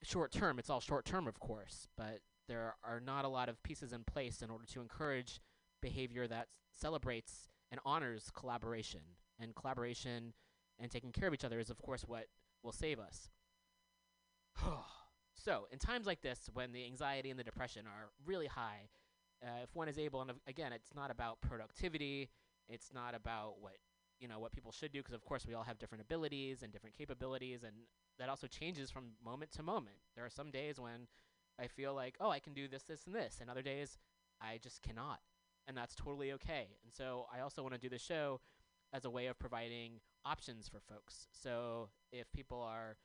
short 0.03 0.33
term, 0.33 0.59
it's 0.59 0.71
all 0.71 0.81
short 0.81 1.05
term, 1.05 1.27
of 1.27 1.39
course, 1.39 1.89
but 1.97 2.21
there 2.49 2.75
are 2.83 3.01
not 3.01 3.25
a 3.25 3.29
lot 3.29 3.49
of 3.49 3.63
pieces 3.63 3.93
in 3.93 4.05
place 4.05 4.43
in 4.43 4.51
order 4.51 4.65
to 4.67 4.81
encourage 4.81 5.41
behavior 5.83 6.27
that 6.27 6.49
celebrates 6.75 7.49
and 7.71 7.81
honors 7.85 8.31
collaboration. 8.35 9.01
And 9.41 9.55
collaboration 9.55 10.33
and 10.81 10.91
taking 10.91 11.13
care 11.13 11.29
of 11.29 11.35
each 11.35 11.45
other 11.45 11.61
is, 11.61 11.71
of 11.71 11.81
course, 11.81 12.03
what 12.07 12.27
will 12.63 12.73
save 12.73 12.99
us. 12.99 13.31
so, 15.35 15.67
in 15.71 15.79
times 15.79 16.07
like 16.07 16.23
this, 16.23 16.49
when 16.53 16.73
the 16.73 16.85
anxiety 16.85 17.31
and 17.31 17.39
the 17.39 17.45
depression 17.45 17.87
are 17.87 18.11
really 18.27 18.47
high, 18.47 18.89
uh, 19.45 19.63
if 19.63 19.75
one 19.75 19.89
is 19.89 19.99
able, 19.99 20.21
and 20.21 20.31
of- 20.31 20.41
again, 20.47 20.73
it's 20.73 20.95
not 20.95 21.11
about 21.11 21.41
productivity, 21.41 22.31
it's 22.69 22.93
not 22.93 23.15
about 23.15 23.61
what 23.61 23.77
you 24.21 24.29
know 24.29 24.39
what 24.39 24.53
people 24.53 24.73
should 24.73 24.93
do, 24.93 25.01
because 25.01 25.15
of 25.15 25.25
course 25.25 25.47
we 25.47 25.55
all 25.55 25.65
have 25.65 25.79
different 25.79 26.03
abilities 26.03 26.63
and 26.63 26.73
different 26.73 26.97
capabilities, 26.97 27.63
and 27.63 27.75
that 28.19 28.29
also 28.29 28.47
changes 28.47 28.91
from 28.91 29.13
moment 29.25 29.53
to 29.53 29.63
moment. 29.63 29.97
There 30.15 30.25
are 30.25 30.31
some 30.31 30.51
days 30.51 30.79
when 30.79 31.07
I 31.61 31.67
feel 31.67 31.95
like, 31.95 32.17
oh, 32.21 32.31
I 32.31 32.39
can 32.39 32.55
do 32.55 32.69
this, 32.69 32.85
this, 32.85 33.07
and 33.07 33.15
this, 33.15 33.39
and 33.41 33.51
other 33.51 33.63
days 33.63 33.99
I 34.41 34.59
just 34.63 34.83
cannot, 34.83 35.21
and 35.67 35.77
that's 35.77 35.95
totally 35.95 36.33
okay. 36.33 36.69
And 36.85 36.93
so 36.93 37.27
I 37.35 37.41
also 37.41 37.63
want 37.63 37.75
to 37.75 37.81
do 37.81 37.89
the 37.89 37.99
show 37.99 38.41
as 38.93 39.05
a 39.05 39.11
way 39.11 39.27
of 39.27 39.39
providing 39.39 40.01
options 40.25 40.69
for 40.69 40.81
folks. 40.81 41.27
So 41.33 41.91
if 42.13 42.31
people 42.33 42.63
are 42.63 42.97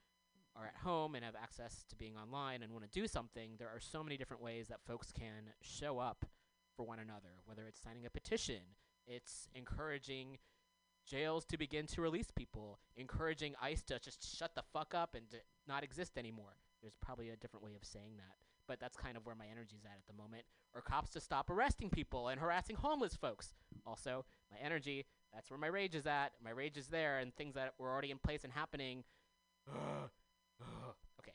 are 0.56 0.66
at 0.68 0.84
home 0.84 1.16
and 1.16 1.26
have 1.26 1.36
access 1.36 1.84
to 1.90 1.96
being 1.96 2.16
online 2.16 2.62
and 2.62 2.72
want 2.72 2.84
to 2.84 3.00
do 3.00 3.08
something, 3.08 3.54
there 3.58 3.70
are 3.70 3.80
so 3.80 4.04
many 4.04 4.18
different 4.18 4.44
ways 4.44 4.68
that 4.68 4.78
folks 4.86 5.12
can 5.12 5.50
show 5.62 5.98
up 5.98 6.26
for 6.76 6.86
one 6.86 7.00
another, 7.00 7.42
whether 7.46 7.64
it's 7.68 7.82
signing 7.82 8.06
a 8.06 8.10
petition, 8.10 8.62
it's 9.08 9.48
encouraging 9.56 10.38
jails 11.06 11.46
to 11.46 11.58
begin 11.58 11.88
to 11.88 12.02
release 12.02 12.32
people, 12.36 12.80
encouraging 12.96 13.56
ICE 13.62 13.82
to 13.84 14.00
just 14.00 14.38
shut 14.38 14.56
the 14.56 14.64
fuck 14.74 14.94
up 14.94 15.16
and 15.16 15.26
not 15.68 15.84
exist 15.84 16.18
anymore. 16.18 16.56
There's 16.82 16.98
probably 17.02 17.30
a 17.30 17.36
different 17.36 17.64
way 17.64 17.76
of 17.76 17.86
saying 17.86 18.18
that, 18.18 18.36
but 18.68 18.80
that's 18.80 18.98
kind 18.98 19.16
of 19.18 19.26
where 19.26 19.36
my 19.36 19.46
energy's 19.50 19.86
at 19.86 19.98
at 19.98 20.08
the 20.08 20.22
moment. 20.22 20.44
Or 20.76 20.82
cops 20.82 21.12
to 21.12 21.22
stop 21.22 21.50
arresting 21.50 21.90
people 21.90 22.28
and 22.28 22.40
harassing 22.40 22.76
homeless 22.76 23.16
folks. 23.16 23.54
Also, 23.86 24.26
my 24.52 24.58
energy, 24.64 25.06
that's 25.34 25.50
where 25.50 25.60
my 25.60 25.68
rage 25.68 25.96
is 25.96 26.08
at. 26.08 26.34
My 26.44 26.50
rage 26.50 26.78
is 26.78 26.88
there, 26.88 27.20
and 27.20 27.34
things 27.36 27.56
that 27.56 27.74
were 27.78 27.92
already 27.92 28.12
in 28.12 28.18
place 28.18 28.44
and 28.44 28.52
happening. 28.52 29.04
okay. 31.20 31.34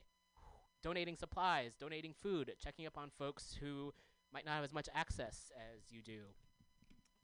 Donating 0.82 1.16
supplies, 1.16 1.74
donating 1.78 2.14
food, 2.20 2.52
checking 2.62 2.86
up 2.86 2.98
on 2.98 3.10
folks 3.18 3.56
who 3.60 3.92
might 4.32 4.44
not 4.44 4.54
have 4.54 4.64
as 4.64 4.72
much 4.72 4.88
access 4.94 5.50
as 5.56 5.90
you 5.90 6.02
do. 6.02 6.20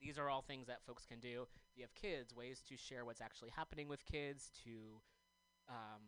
These 0.05 0.19
are 0.19 0.29
all 0.29 0.43
things 0.43 0.67
that 0.67 0.85
folks 0.87 1.07
can 1.07 1.19
do. 1.19 1.47
If 1.71 1.79
you 1.79 1.83
have 1.83 1.95
kids, 1.95 2.35
ways 2.35 2.63
to 2.69 2.77
share 2.77 3.07
what's 3.07 3.23
actually 3.23 3.51
happening 3.57 3.89
with 3.89 4.05
kids, 4.05 4.51
to 4.65 5.01
um, 5.69 6.03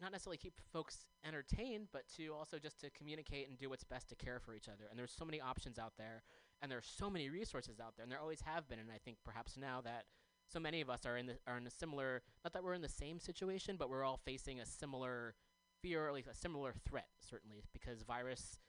not 0.00 0.12
necessarily 0.12 0.36
keep 0.36 0.54
folks 0.72 1.06
entertained, 1.26 1.88
but 1.92 2.04
to 2.16 2.28
also 2.28 2.58
just 2.58 2.80
to 2.80 2.90
communicate 2.90 3.48
and 3.48 3.58
do 3.58 3.68
what's 3.68 3.82
best 3.84 4.08
to 4.10 4.14
care 4.14 4.38
for 4.38 4.54
each 4.54 4.68
other. 4.68 4.84
And 4.88 4.98
there's 4.98 5.12
so 5.12 5.24
many 5.24 5.40
options 5.40 5.76
out 5.76 5.94
there, 5.98 6.22
and 6.60 6.70
there's 6.70 6.86
so 6.86 7.10
many 7.10 7.30
resources 7.30 7.80
out 7.80 7.94
there, 7.96 8.04
and 8.04 8.12
there 8.12 8.20
always 8.20 8.42
have 8.42 8.68
been. 8.68 8.78
And 8.78 8.90
I 8.90 8.98
think 9.04 9.18
perhaps 9.24 9.56
now 9.56 9.80
that 9.82 10.04
so 10.46 10.60
many 10.60 10.80
of 10.80 10.88
us 10.88 11.04
are 11.04 11.16
in 11.16 11.26
the, 11.26 11.38
are 11.48 11.58
in 11.58 11.66
a 11.66 11.70
similar, 11.70 12.22
not 12.44 12.52
that 12.52 12.62
we're 12.62 12.74
in 12.74 12.82
the 12.82 12.88
same 12.88 13.18
situation, 13.18 13.76
but 13.76 13.90
we're 13.90 14.04
all 14.04 14.20
facing 14.24 14.60
a 14.60 14.66
similar 14.66 15.34
fear, 15.82 16.04
or 16.04 16.08
at 16.08 16.14
least 16.14 16.28
a 16.28 16.34
similar 16.34 16.74
threat, 16.88 17.08
certainly, 17.28 17.64
because 17.72 18.02
virus 18.02 18.60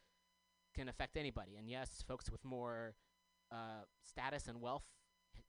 can 0.73 0.89
affect 0.89 1.15
anybody. 1.15 1.55
And 1.57 1.69
yes, 1.69 2.03
folks 2.07 2.31
with 2.31 2.43
more 2.43 2.95
uh, 3.53 3.83
status 4.01 4.47
and 4.47 4.59
wealth 4.59 4.83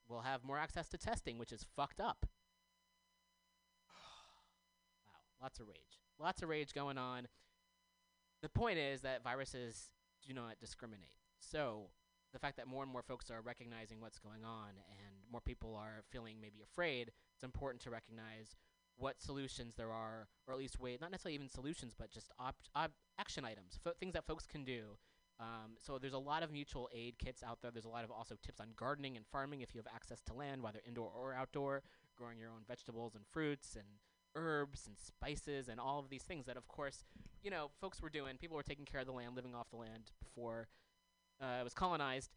will 0.09 0.21
have 0.21 0.45
more 0.45 0.59
access 0.59 0.89
to 0.89 0.99
testing, 0.99 1.39
which 1.39 1.53
is 1.53 1.65
fucked 1.75 2.01
up. 2.01 2.27
wow, 5.07 5.43
lots 5.43 5.59
of 5.59 5.67
rage. 5.67 6.01
Lots 6.21 6.43
of 6.43 6.49
rage 6.49 6.75
going 6.75 6.99
on. 6.99 7.27
The 8.43 8.49
point 8.49 8.79
is 8.79 9.01
that 9.01 9.25
viruses 9.25 9.89
do 10.27 10.35
not 10.35 10.61
discriminate. 10.61 11.15
So, 11.41 11.89
the 12.33 12.39
fact 12.39 12.57
that 12.57 12.67
more 12.67 12.83
and 12.83 12.93
more 12.93 13.03
folks 13.03 13.31
are 13.31 13.41
recognizing 13.41 14.01
what's 14.01 14.19
going 14.19 14.45
on 14.45 14.71
and 14.91 15.15
more 15.31 15.41
people 15.41 15.77
are 15.77 16.03
feeling 16.11 16.37
maybe 16.41 16.63
afraid, 16.63 17.13
it's 17.35 17.45
important 17.45 17.83
to 17.85 17.91
recognize 17.91 18.57
what 18.97 19.21
solutions 19.21 19.75
there 19.77 19.93
are, 19.93 20.29
or 20.47 20.55
at 20.55 20.59
least 20.59 20.81
wait, 20.81 21.01
not 21.01 21.11
necessarily 21.11 21.35
even 21.35 21.49
solutions, 21.49 21.95
but 21.99 22.11
just 22.11 22.31
op- 22.39 22.57
op- 22.75 22.93
action 23.19 23.45
items, 23.45 23.79
fo- 23.83 23.93
things 23.99 24.15
that 24.15 24.27
folks 24.27 24.47
can 24.47 24.65
do. 24.65 24.97
Um, 25.41 25.77
so 25.81 25.99
there's 25.99 26.13
a 26.13 26.19
lot 26.19 26.43
of 26.43 26.53
mutual 26.53 26.89
aid 26.95 27.19
kits 27.19 27.43
out 27.43 27.59
there. 27.61 27.71
There's 27.71 27.85
a 27.85 27.91
lot 27.91 28.05
of 28.05 28.11
also 28.11 28.37
tips 28.43 28.61
on 28.61 28.69
gardening 28.77 29.17
and 29.17 29.27
farming 29.27 29.63
if 29.63 29.75
you 29.75 29.81
have 29.81 29.93
access 29.95 30.21
to 30.27 30.35
land, 30.35 30.63
whether 30.63 30.81
indoor 30.87 31.11
or 31.11 31.35
outdoor, 31.35 31.83
growing 32.17 32.39
your 32.39 32.51
own 32.51 32.63
vegetables 32.67 33.15
and 33.15 33.25
fruits 33.33 33.75
and 33.75 33.85
herbs 34.37 34.87
and 34.87 34.99
spices 34.99 35.69
and 35.69 35.81
all 35.81 35.99
of 35.99 36.09
these 36.09 36.23
things 36.23 36.47
that, 36.47 36.57
of 36.57 36.69
course, 36.69 37.05
you 37.43 37.51
know, 37.51 37.71
folks 37.81 38.01
were 38.01 38.11
doing. 38.11 38.37
People 38.37 38.57
were 38.57 38.63
taking 38.63 38.85
care 38.85 39.01
of 39.01 39.07
the 39.07 39.13
land, 39.13 39.35
living 39.35 39.55
off 39.55 39.71
the 39.71 39.77
land 39.77 40.13
before 40.23 40.69
uh, 41.41 41.59
it 41.61 41.65
was 41.65 41.75
colonized. 41.75 42.35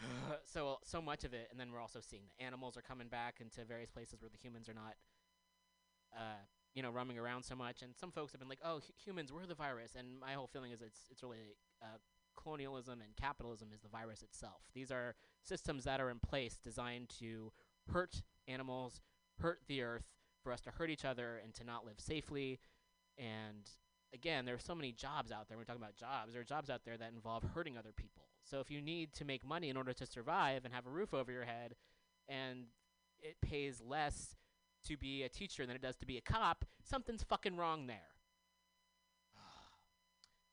so 0.44 0.78
so 0.82 1.00
much 1.00 1.24
of 1.24 1.32
it, 1.32 1.48
and 1.50 1.60
then 1.60 1.70
we're 1.72 1.80
also 1.80 2.00
seeing 2.00 2.22
the 2.38 2.44
animals 2.44 2.76
are 2.76 2.82
coming 2.82 3.08
back 3.08 3.36
into 3.40 3.64
various 3.64 3.90
places 3.90 4.20
where 4.20 4.30
the 4.30 4.38
humans 4.38 4.68
are 4.68 4.74
not, 4.74 4.94
uh, 6.16 6.42
you 6.74 6.82
know, 6.82 6.90
roaming 6.90 7.18
around 7.18 7.44
so 7.44 7.54
much. 7.54 7.82
And 7.82 7.94
some 7.96 8.10
folks 8.10 8.32
have 8.32 8.40
been 8.40 8.48
like, 8.48 8.60
"Oh, 8.64 8.76
hu- 8.76 8.92
humans, 8.96 9.32
we're 9.32 9.46
the 9.46 9.54
virus." 9.54 9.94
And 9.96 10.18
my 10.18 10.32
whole 10.32 10.48
feeling 10.48 10.72
is 10.72 10.82
it's 10.82 11.00
it's 11.10 11.22
really 11.22 11.56
uh, 11.82 11.98
colonialism 12.36 13.00
and 13.00 13.16
capitalism 13.16 13.68
is 13.74 13.80
the 13.80 13.88
virus 13.88 14.22
itself. 14.22 14.62
These 14.74 14.90
are 14.90 15.14
systems 15.42 15.84
that 15.84 16.00
are 16.00 16.10
in 16.10 16.18
place 16.18 16.58
designed 16.62 17.08
to 17.20 17.52
hurt 17.92 18.22
animals, 18.48 19.00
hurt 19.40 19.60
the 19.66 19.82
earth, 19.82 20.04
for 20.42 20.52
us 20.52 20.60
to 20.62 20.70
hurt 20.70 20.90
each 20.90 21.04
other 21.04 21.40
and 21.42 21.54
to 21.54 21.64
not 21.64 21.84
live 21.84 21.98
safely. 22.00 22.58
And 23.16 23.68
again, 24.12 24.44
there 24.44 24.54
are 24.54 24.60
so 24.60 24.74
many 24.74 24.92
jobs 24.92 25.30
out 25.30 25.48
there. 25.48 25.56
We're 25.56 25.64
talking 25.64 25.82
about 25.82 25.96
jobs. 25.96 26.32
There 26.32 26.42
are 26.42 26.44
jobs 26.44 26.70
out 26.70 26.84
there 26.84 26.96
that 26.96 27.12
involve 27.14 27.44
hurting 27.54 27.78
other 27.78 27.92
people. 27.94 28.24
So 28.42 28.60
if 28.60 28.70
you 28.70 28.82
need 28.82 29.12
to 29.14 29.24
make 29.24 29.46
money 29.46 29.68
in 29.68 29.76
order 29.76 29.92
to 29.92 30.06
survive 30.06 30.64
and 30.64 30.74
have 30.74 30.86
a 30.86 30.90
roof 30.90 31.14
over 31.14 31.30
your 31.30 31.44
head, 31.44 31.74
and 32.28 32.64
it 33.20 33.36
pays 33.40 33.80
less 33.80 34.34
to 34.88 34.96
be 34.96 35.22
a 35.22 35.28
teacher 35.28 35.64
than 35.64 35.76
it 35.76 35.82
does 35.82 35.96
to 35.98 36.06
be 36.06 36.18
a 36.18 36.20
cop, 36.20 36.64
something's 36.82 37.22
fucking 37.22 37.56
wrong 37.56 37.86
there. 37.86 38.11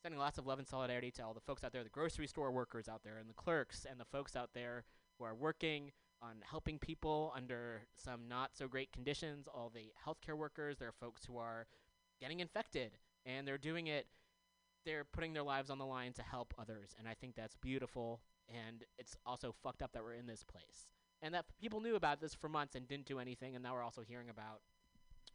Sending 0.02 0.20
lots 0.20 0.38
of 0.38 0.48
love 0.48 0.60
and 0.60 0.68
solidarity 0.68 1.12
to 1.12 1.24
all 1.26 1.34
the 1.34 1.42
folks 1.42 1.64
out 1.64 1.74
there, 1.74 1.84
the 1.84 1.90
grocery 1.90 2.28
store 2.28 2.52
workers 2.52 2.88
out 2.88 3.04
there, 3.04 3.18
and 3.18 3.30
the 3.30 3.34
clerks, 3.34 3.86
and 3.90 4.00
the 4.00 4.06
folks 4.06 4.36
out 4.36 4.52
there 4.54 4.86
who 5.18 5.26
are 5.26 5.36
working 5.36 5.92
on 6.22 6.36
helping 6.50 6.80
people 6.80 7.34
under 7.36 7.82
some 7.96 8.28
not 8.30 8.52
so 8.56 8.68
great 8.68 8.92
conditions. 8.94 9.48
All 9.54 9.70
the 9.74 9.92
healthcare 10.06 10.38
workers, 10.38 10.78
there 10.78 10.88
are 10.88 10.94
folks 11.02 11.26
who 11.26 11.38
are 11.38 11.68
getting 12.22 12.40
infected, 12.40 12.92
and 13.26 13.46
they're 13.46 13.58
doing 13.58 13.88
it. 13.88 14.08
They're 14.86 15.04
putting 15.04 15.34
their 15.34 15.44
lives 15.44 15.70
on 15.70 15.78
the 15.78 15.86
line 15.86 16.14
to 16.14 16.24
help 16.24 16.54
others, 16.58 16.96
and 16.98 17.08
I 17.08 17.14
think 17.14 17.36
that's 17.36 17.58
beautiful. 17.58 18.22
And 18.48 18.84
it's 18.98 19.18
also 19.26 19.54
fucked 19.64 19.82
up 19.82 19.92
that 19.92 20.04
we're 20.04 20.14
in 20.14 20.28
this 20.28 20.44
place, 20.44 20.88
and 21.22 21.34
that 21.34 21.46
people 21.60 21.82
knew 21.82 21.96
about 21.96 22.22
this 22.22 22.34
for 22.34 22.48
months 22.48 22.76
and 22.76 22.88
didn't 22.88 23.06
do 23.06 23.20
anything. 23.20 23.54
And 23.56 23.64
now 23.64 23.74
we're 23.74 23.84
also 23.84 24.02
hearing 24.02 24.30
about 24.30 24.62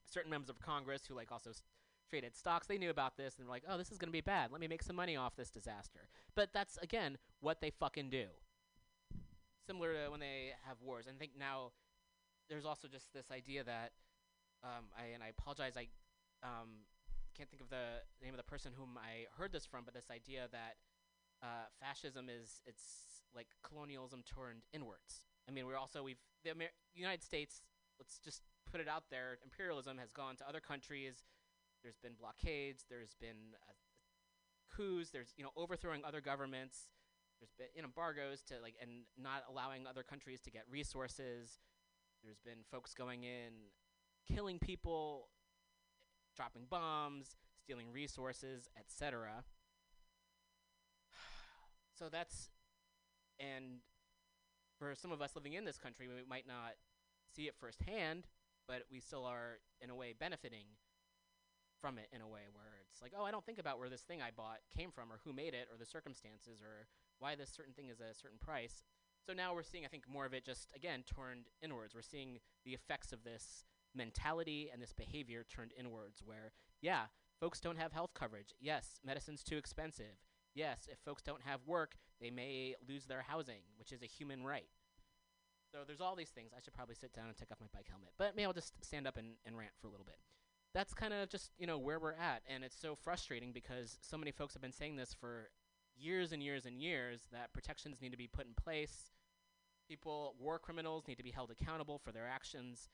certain 0.07 0.31
members 0.31 0.49
of 0.49 0.59
Congress 0.59 1.03
who 1.07 1.15
like 1.15 1.31
also 1.31 1.51
s- 1.51 1.63
traded 2.11 2.37
stocks. 2.37 2.67
They 2.67 2.79
knew 2.79 2.91
about 2.91 3.17
this 3.17 3.39
and 3.39 3.47
were 3.47 3.53
like, 3.53 3.65
"Oh, 3.69 3.79
this 3.79 3.91
is 3.91 3.99
going 3.99 4.09
to 4.09 4.13
be 4.13 4.21
bad. 4.21 4.53
Let 4.53 4.61
me 4.61 4.69
make 4.69 4.83
some 4.83 4.97
money 4.97 5.17
off 5.17 5.37
this 5.37 5.51
disaster." 5.51 6.09
But 6.35 6.53
that's 6.53 6.79
again 6.79 7.19
what 7.41 7.61
they 7.61 7.71
fucking 7.71 8.11
do. 8.11 8.27
Similar 9.67 9.95
to 9.95 10.11
when 10.11 10.21
they 10.21 10.53
have 10.67 10.77
wars. 10.83 11.07
And 11.07 11.17
I 11.17 11.19
think 11.19 11.33
now 11.39 11.73
there's 12.49 12.67
also 12.67 12.89
just 12.89 13.13
this 13.13 13.31
idea 13.31 13.65
that 13.65 13.93
um, 14.63 14.87
I 14.99 15.15
and 15.15 15.23
I 15.23 15.29
apologize, 15.29 15.77
I 15.77 15.89
um, 16.43 16.85
can't 17.37 17.51
think 17.51 17.63
of 17.63 17.71
the 17.71 18.03
name 18.23 18.33
of 18.33 18.39
the 18.39 18.45
person 18.45 18.73
whom 18.77 18.97
I 18.97 19.27
heard 19.37 19.53
this 19.53 19.67
from, 19.67 19.85
but 19.85 19.95
this 19.95 20.11
idea 20.11 20.49
that 20.53 20.77
uh, 21.43 21.67
fascism 21.81 22.29
is 22.29 22.61
it's 22.67 23.23
like 23.35 23.49
colonialism 23.63 24.23
turned 24.23 24.63
inwards. 24.73 25.27
I 25.49 25.53
mean, 25.53 25.67
we're 25.67 25.77
also 25.77 26.03
we've 26.03 26.21
the 26.45 26.51
Amer- 26.51 26.77
United 26.95 27.23
States. 27.23 27.63
Let's 27.99 28.19
just 28.19 28.43
put 28.71 28.81
it 28.81 28.89
out 28.89 29.05
there. 29.11 29.39
Imperialism 29.45 29.99
has 29.99 30.11
gone 30.11 30.37
to 30.37 30.49
other 30.49 30.61
countries. 30.61 31.25
There's 31.85 31.99
been 31.99 32.15
blockades. 32.19 32.87
There's 32.89 33.15
been 33.21 33.53
uh, 33.55 33.73
coups. 34.75 35.11
There's 35.11 35.35
you 35.37 35.45
know 35.45 35.51
overthrowing 35.55 36.03
other 36.05 36.23
governments. 36.23 36.89
There's 37.39 37.53
been 37.53 37.85
embargoes 37.85 38.41
to 38.49 38.55
like 38.63 38.75
and 38.81 39.03
not 39.19 39.45
allowing 39.49 39.87
other 39.87 40.03
countries 40.03 40.41
to 40.43 40.51
get 40.51 40.63
resources. 40.69 41.59
There's 42.25 42.41
been 42.41 42.65
folks 42.71 42.95
going 42.95 43.25
in, 43.25 43.53
killing 44.27 44.59
people, 44.59 45.29
dropping 46.35 46.65
bombs, 46.71 47.37
stealing 47.63 47.93
resources, 47.93 48.69
etc. 48.79 49.45
So 51.97 52.09
that's 52.09 52.49
and 53.39 53.79
for 54.81 54.97
some 54.97 55.13
of 55.13 55.23
us 55.23 55.37
living 55.37 55.53
in 55.53 55.65
this 55.65 55.79
country, 55.79 56.09
we 56.09 56.29
might 56.29 56.47
not 56.49 56.75
see 57.37 57.43
it 57.43 57.55
firsthand, 57.61 58.27
but 58.67 58.83
we 58.91 58.99
still 58.99 59.25
are 59.25 59.59
in 59.81 59.91
a 59.91 59.95
way 59.95 60.13
benefiting 60.19 60.67
from 61.85 61.99
it 61.99 62.09
in 62.17 62.23
a 62.23 62.27
way 62.27 62.49
where 62.55 62.81
it's 62.91 63.03
like, 63.03 63.13
oh, 63.15 63.25
I 63.25 63.31
don't 63.31 63.45
think 63.45 63.59
about 63.59 63.79
where 63.79 63.91
this 63.91 64.01
thing 64.01 64.23
I 64.23 64.31
bought 64.35 64.61
came 64.75 64.91
from, 64.91 65.13
or 65.13 65.21
who 65.23 65.35
made 65.35 65.53
it, 65.53 65.69
or 65.71 65.77
the 65.77 65.85
circumstances, 65.85 66.63
or 66.63 66.89
why 67.19 67.35
this 67.35 67.51
certain 67.51 67.75
thing 67.75 67.91
is 67.91 68.01
a 68.01 68.15
certain 68.15 68.39
price. 68.41 68.85
So 69.27 69.35
now 69.35 69.53
we're 69.53 69.65
seeing, 69.65 69.85
I 69.85 69.89
think, 69.89 70.05
more 70.09 70.25
of 70.25 70.33
it 70.33 70.47
just 70.47 70.73
again 70.75 71.05
turned 71.05 71.45
inwards. 71.61 71.95
We're 71.95 72.01
seeing 72.01 72.39
the 72.65 72.73
effects 72.73 73.13
of 73.13 73.23
this 73.23 73.67
mentality 73.95 74.71
and 74.73 74.81
this 74.81 74.95
behavior 74.95 75.45
turned 75.45 75.73
inwards, 75.79 76.23
where 76.25 76.53
yeah, 76.81 77.13
folks 77.39 77.61
don't 77.61 77.79
have 77.79 77.93
health 77.93 78.15
coverage. 78.15 78.55
Yes, 78.63 78.99
medicine's 79.05 79.45
too 79.45 79.59
expensive. 79.59 80.17
Yes, 80.55 80.89
if 80.91 80.97
folks 81.05 81.23
don't 81.23 81.43
have 81.43 81.61
work, 81.67 81.97
they 82.19 82.31
may 82.31 82.77
lose 82.89 83.05
their 83.05 83.25
housing, 83.29 83.61
which 83.77 83.93
is 83.93 84.03
a 84.03 84.07
human 84.07 84.43
right. 84.43 84.71
So 85.71 85.81
there's 85.87 86.01
all 86.01 86.17
these 86.17 86.31
things. 86.31 86.53
I 86.57 86.61
should 86.63 86.73
probably 86.73 86.95
sit 86.95 87.13
down 87.13 87.27
and 87.27 87.37
take 87.37 87.51
off 87.53 87.61
my 87.61 87.67
bike 87.75 87.89
helmet, 87.91 88.13
but 88.17 88.37
maybe 88.37 88.47
I'll 88.47 88.55
just 88.55 88.73
stand 88.83 89.07
up 89.07 89.19
and, 89.19 89.35
and 89.45 89.59
rant 89.59 89.73
for 89.83 89.89
a 89.89 89.91
little 89.91 90.07
bit. 90.07 90.17
That's 90.75 90.93
kind 90.93 91.15
of 91.15 91.29
just 91.29 91.51
you 91.59 91.67
know 91.67 91.79
where 91.79 91.99
we're 91.99 92.13
at, 92.13 92.43
and 92.49 92.65
it's 92.65 92.79
so 92.79 92.95
frustrating 92.95 93.53
because 93.53 93.99
so 94.01 94.19
many 94.19 94.33
folks 94.33 94.55
have 94.55 94.63
been 94.63 94.73
saying 94.73 94.97
this 94.97 95.15
for 95.15 95.51
years 95.97 96.33
and 96.33 96.43
years 96.43 96.67
and 96.67 96.81
years 96.81 97.29
that 97.33 97.53
protections 97.53 98.03
need 98.03 98.11
to 98.11 98.19
be 98.19 98.27
put 98.27 98.47
in 98.47 98.55
place. 98.55 99.13
People, 99.89 100.35
war 100.41 100.59
criminals, 100.59 101.07
need 101.07 101.17
to 101.17 101.23
be 101.23 101.31
held 101.31 101.51
accountable 101.51 101.99
for 101.99 102.11
their 102.11 102.27
actions, 102.27 102.89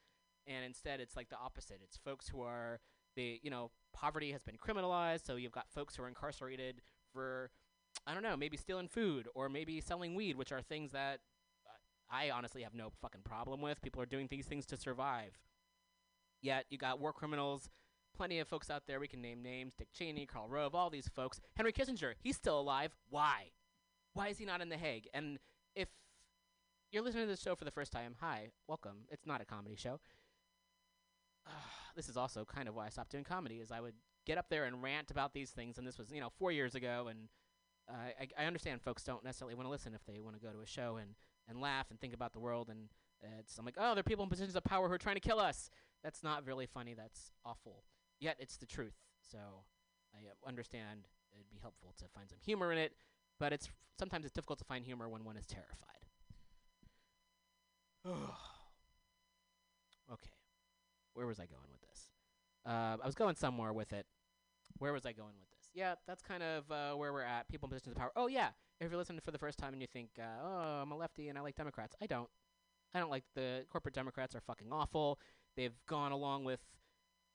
and 0.45 0.63
instead 0.63 0.99
it's 0.99 1.15
like 1.15 1.29
the 1.29 1.37
opposite. 1.37 1.79
It's 1.83 1.97
folks 1.97 2.27
who 2.27 2.41
are 2.41 2.79
the 3.15 3.39
you 3.41 3.49
know 3.49 3.71
poverty 3.93 4.31
has 4.31 4.43
been 4.43 4.57
criminalized, 4.57 5.25
so 5.25 5.35
you've 5.35 5.51
got 5.51 5.71
folks 5.71 5.95
who 5.95 6.03
are 6.03 6.07
incarcerated 6.07 6.81
for 7.11 7.49
I 8.05 8.13
don't 8.13 8.23
know, 8.23 8.37
maybe 8.37 8.57
stealing 8.57 8.87
food 8.87 9.27
or 9.35 9.49
maybe 9.49 9.79
selling 9.81 10.15
weed, 10.15 10.37
which 10.37 10.51
are 10.51 10.61
things 10.61 10.91
that 10.91 11.19
uh, 11.67 12.15
I 12.15 12.31
honestly 12.31 12.63
have 12.63 12.73
no 12.73 12.91
fucking 13.01 13.21
problem 13.23 13.61
with. 13.61 13.81
People 13.81 14.01
are 14.01 14.07
doing 14.07 14.27
these 14.29 14.45
things 14.45 14.65
to 14.67 14.77
survive. 14.77 15.37
Yet 16.41 16.65
you 16.69 16.77
got 16.77 16.99
war 16.99 17.13
criminals, 17.13 17.69
plenty 18.15 18.39
of 18.39 18.47
folks 18.47 18.69
out 18.69 18.83
there. 18.87 18.99
We 18.99 19.07
can 19.07 19.21
name 19.21 19.41
names: 19.41 19.73
Dick 19.77 19.89
Cheney, 19.93 20.25
Karl 20.25 20.47
Rove, 20.47 20.75
all 20.75 20.89
these 20.89 21.07
folks. 21.07 21.39
Henry 21.55 21.71
Kissinger, 21.71 22.13
he's 22.19 22.35
still 22.35 22.59
alive. 22.59 22.95
Why? 23.09 23.51
Why 24.13 24.27
is 24.29 24.37
he 24.37 24.45
not 24.45 24.61
in 24.61 24.69
the 24.69 24.77
Hague? 24.77 25.07
And 25.13 25.39
if 25.75 25.87
you're 26.91 27.03
listening 27.03 27.23
to 27.23 27.29
this 27.29 27.41
show 27.41 27.55
for 27.55 27.65
the 27.65 27.71
first 27.71 27.91
time, 27.91 28.15
hi, 28.19 28.49
welcome. 28.67 29.05
It's 29.09 29.25
not 29.25 29.41
a 29.41 29.45
comedy 29.45 29.75
show. 29.75 29.99
this 31.95 32.09
is 32.09 32.17
also 32.17 32.43
kind 32.45 32.67
of 32.67 32.75
why 32.75 32.87
I 32.87 32.89
stopped 32.89 33.11
doing 33.11 33.23
comedy. 33.23 33.55
Is 33.57 33.71
I 33.71 33.79
would 33.79 33.95
get 34.25 34.37
up 34.37 34.47
there 34.49 34.65
and 34.65 34.83
rant 34.83 35.11
about 35.11 35.33
these 35.33 35.51
things, 35.51 35.77
and 35.77 35.87
this 35.87 35.97
was 35.97 36.11
you 36.11 36.19
know 36.19 36.31
four 36.37 36.51
years 36.51 36.75
ago, 36.75 37.07
and 37.09 37.29
uh, 37.89 37.93
I, 38.19 38.43
I 38.43 38.45
understand 38.45 38.81
folks 38.81 39.03
don't 39.03 39.23
necessarily 39.23 39.55
want 39.55 39.65
to 39.65 39.71
listen 39.71 39.93
if 39.93 40.05
they 40.05 40.19
want 40.19 40.35
to 40.35 40.41
go 40.41 40.51
to 40.51 40.61
a 40.61 40.67
show 40.67 40.97
and, 40.97 41.15
and 41.47 41.59
laugh 41.59 41.87
and 41.89 41.99
think 41.99 42.13
about 42.13 42.33
the 42.33 42.39
world. 42.39 42.69
And 42.69 42.89
uh, 43.23 43.39
it's, 43.39 43.57
I'm 43.57 43.65
like, 43.65 43.75
oh, 43.77 43.93
there 43.93 43.99
are 43.99 44.03
people 44.03 44.23
in 44.23 44.29
positions 44.29 44.55
of 44.55 44.63
power 44.63 44.87
who 44.87 44.93
are 44.93 44.99
trying 44.99 45.15
to 45.15 45.21
kill 45.21 45.39
us. 45.39 45.69
That's 46.03 46.23
not 46.23 46.45
really 46.45 46.65
funny. 46.65 46.93
That's 46.93 47.31
awful. 47.45 47.83
Yet 48.19 48.37
it's 48.39 48.57
the 48.57 48.65
truth. 48.65 48.95
So 49.21 49.37
I 50.13 50.17
uh, 50.27 50.47
understand 50.47 51.07
it'd 51.33 51.49
be 51.49 51.59
helpful 51.61 51.93
to 51.97 52.05
find 52.13 52.29
some 52.29 52.39
humor 52.43 52.71
in 52.71 52.77
it, 52.77 52.93
but 53.39 53.53
it's 53.53 53.69
sometimes 53.97 54.25
it's 54.25 54.33
difficult 54.33 54.59
to 54.59 54.65
find 54.65 54.85
humor 54.85 55.09
when 55.09 55.23
one 55.23 55.37
is 55.37 55.45
terrified. 55.45 55.87
okay, 60.11 60.31
where 61.13 61.27
was 61.27 61.39
I 61.39 61.45
going 61.45 61.69
with 61.71 61.81
this? 61.81 62.09
Uh, 62.65 62.97
I 63.01 63.05
was 63.05 63.15
going 63.15 63.35
somewhere 63.35 63.73
with 63.73 63.93
it. 63.93 64.05
Where 64.79 64.93
was 64.93 65.05
I 65.05 65.11
going 65.11 65.33
with 65.39 65.49
this? 65.49 65.69
Yeah, 65.73 65.95
that's 66.07 66.21
kind 66.21 66.43
of 66.43 66.71
uh, 66.71 66.93
where 66.95 67.13
we're 67.13 67.21
at. 67.21 67.47
People 67.47 67.67
in 67.67 67.71
positions 67.71 67.93
of 67.93 67.99
power. 67.99 68.11
Oh 68.15 68.27
yeah, 68.27 68.49
if 68.79 68.89
you're 68.89 68.97
listening 68.97 69.21
for 69.23 69.31
the 69.31 69.37
first 69.37 69.59
time 69.59 69.73
and 69.73 69.81
you 69.81 69.87
think, 69.87 70.09
uh, 70.19 70.43
oh, 70.43 70.81
I'm 70.81 70.91
a 70.91 70.97
lefty 70.97 71.29
and 71.29 71.37
I 71.37 71.41
like 71.41 71.55
Democrats, 71.55 71.95
I 72.01 72.07
don't. 72.07 72.29
I 72.93 72.99
don't 72.99 73.09
like 73.09 73.23
the 73.35 73.63
corporate 73.69 73.95
Democrats 73.95 74.35
are 74.35 74.41
fucking 74.41 74.67
awful. 74.69 75.17
They've 75.61 75.85
gone 75.85 76.11
along 76.11 76.45
with 76.45 76.59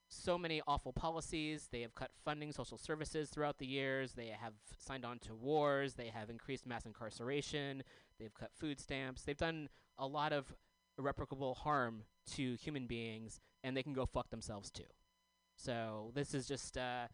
so 0.09 0.37
many 0.37 0.61
awful 0.67 0.93
policies. 0.93 1.69
They 1.71 1.83
have 1.83 1.95
cut 1.95 2.11
funding, 2.25 2.51
social 2.51 2.77
services 2.77 3.31
throughout 3.31 3.59
the 3.59 3.67
years. 3.67 4.15
They 4.15 4.35
have 4.37 4.55
signed 4.79 5.05
on 5.05 5.21
to 5.21 5.35
wars. 5.37 5.95
They 5.95 6.09
have 6.09 6.29
increased 6.29 6.67
mass 6.67 6.87
incarceration. 6.87 7.85
They've 8.19 8.35
cut 8.35 8.51
food 8.53 8.81
stamps. 8.81 9.23
They've 9.23 9.37
done 9.37 9.69
a 9.97 10.09
lot 10.09 10.33
of 10.33 10.53
irreparable 10.99 11.55
harm 11.55 12.03
to 12.33 12.57
human 12.57 12.89
beings, 12.89 13.39
and 13.63 13.77
they 13.77 13.85
can 13.85 13.93
go 13.93 14.07
fuck 14.07 14.31
themselves 14.31 14.73
too. 14.73 14.91
So 15.55 16.11
this 16.13 16.35
is 16.35 16.49
just 16.49 16.77
uh, 16.77 17.07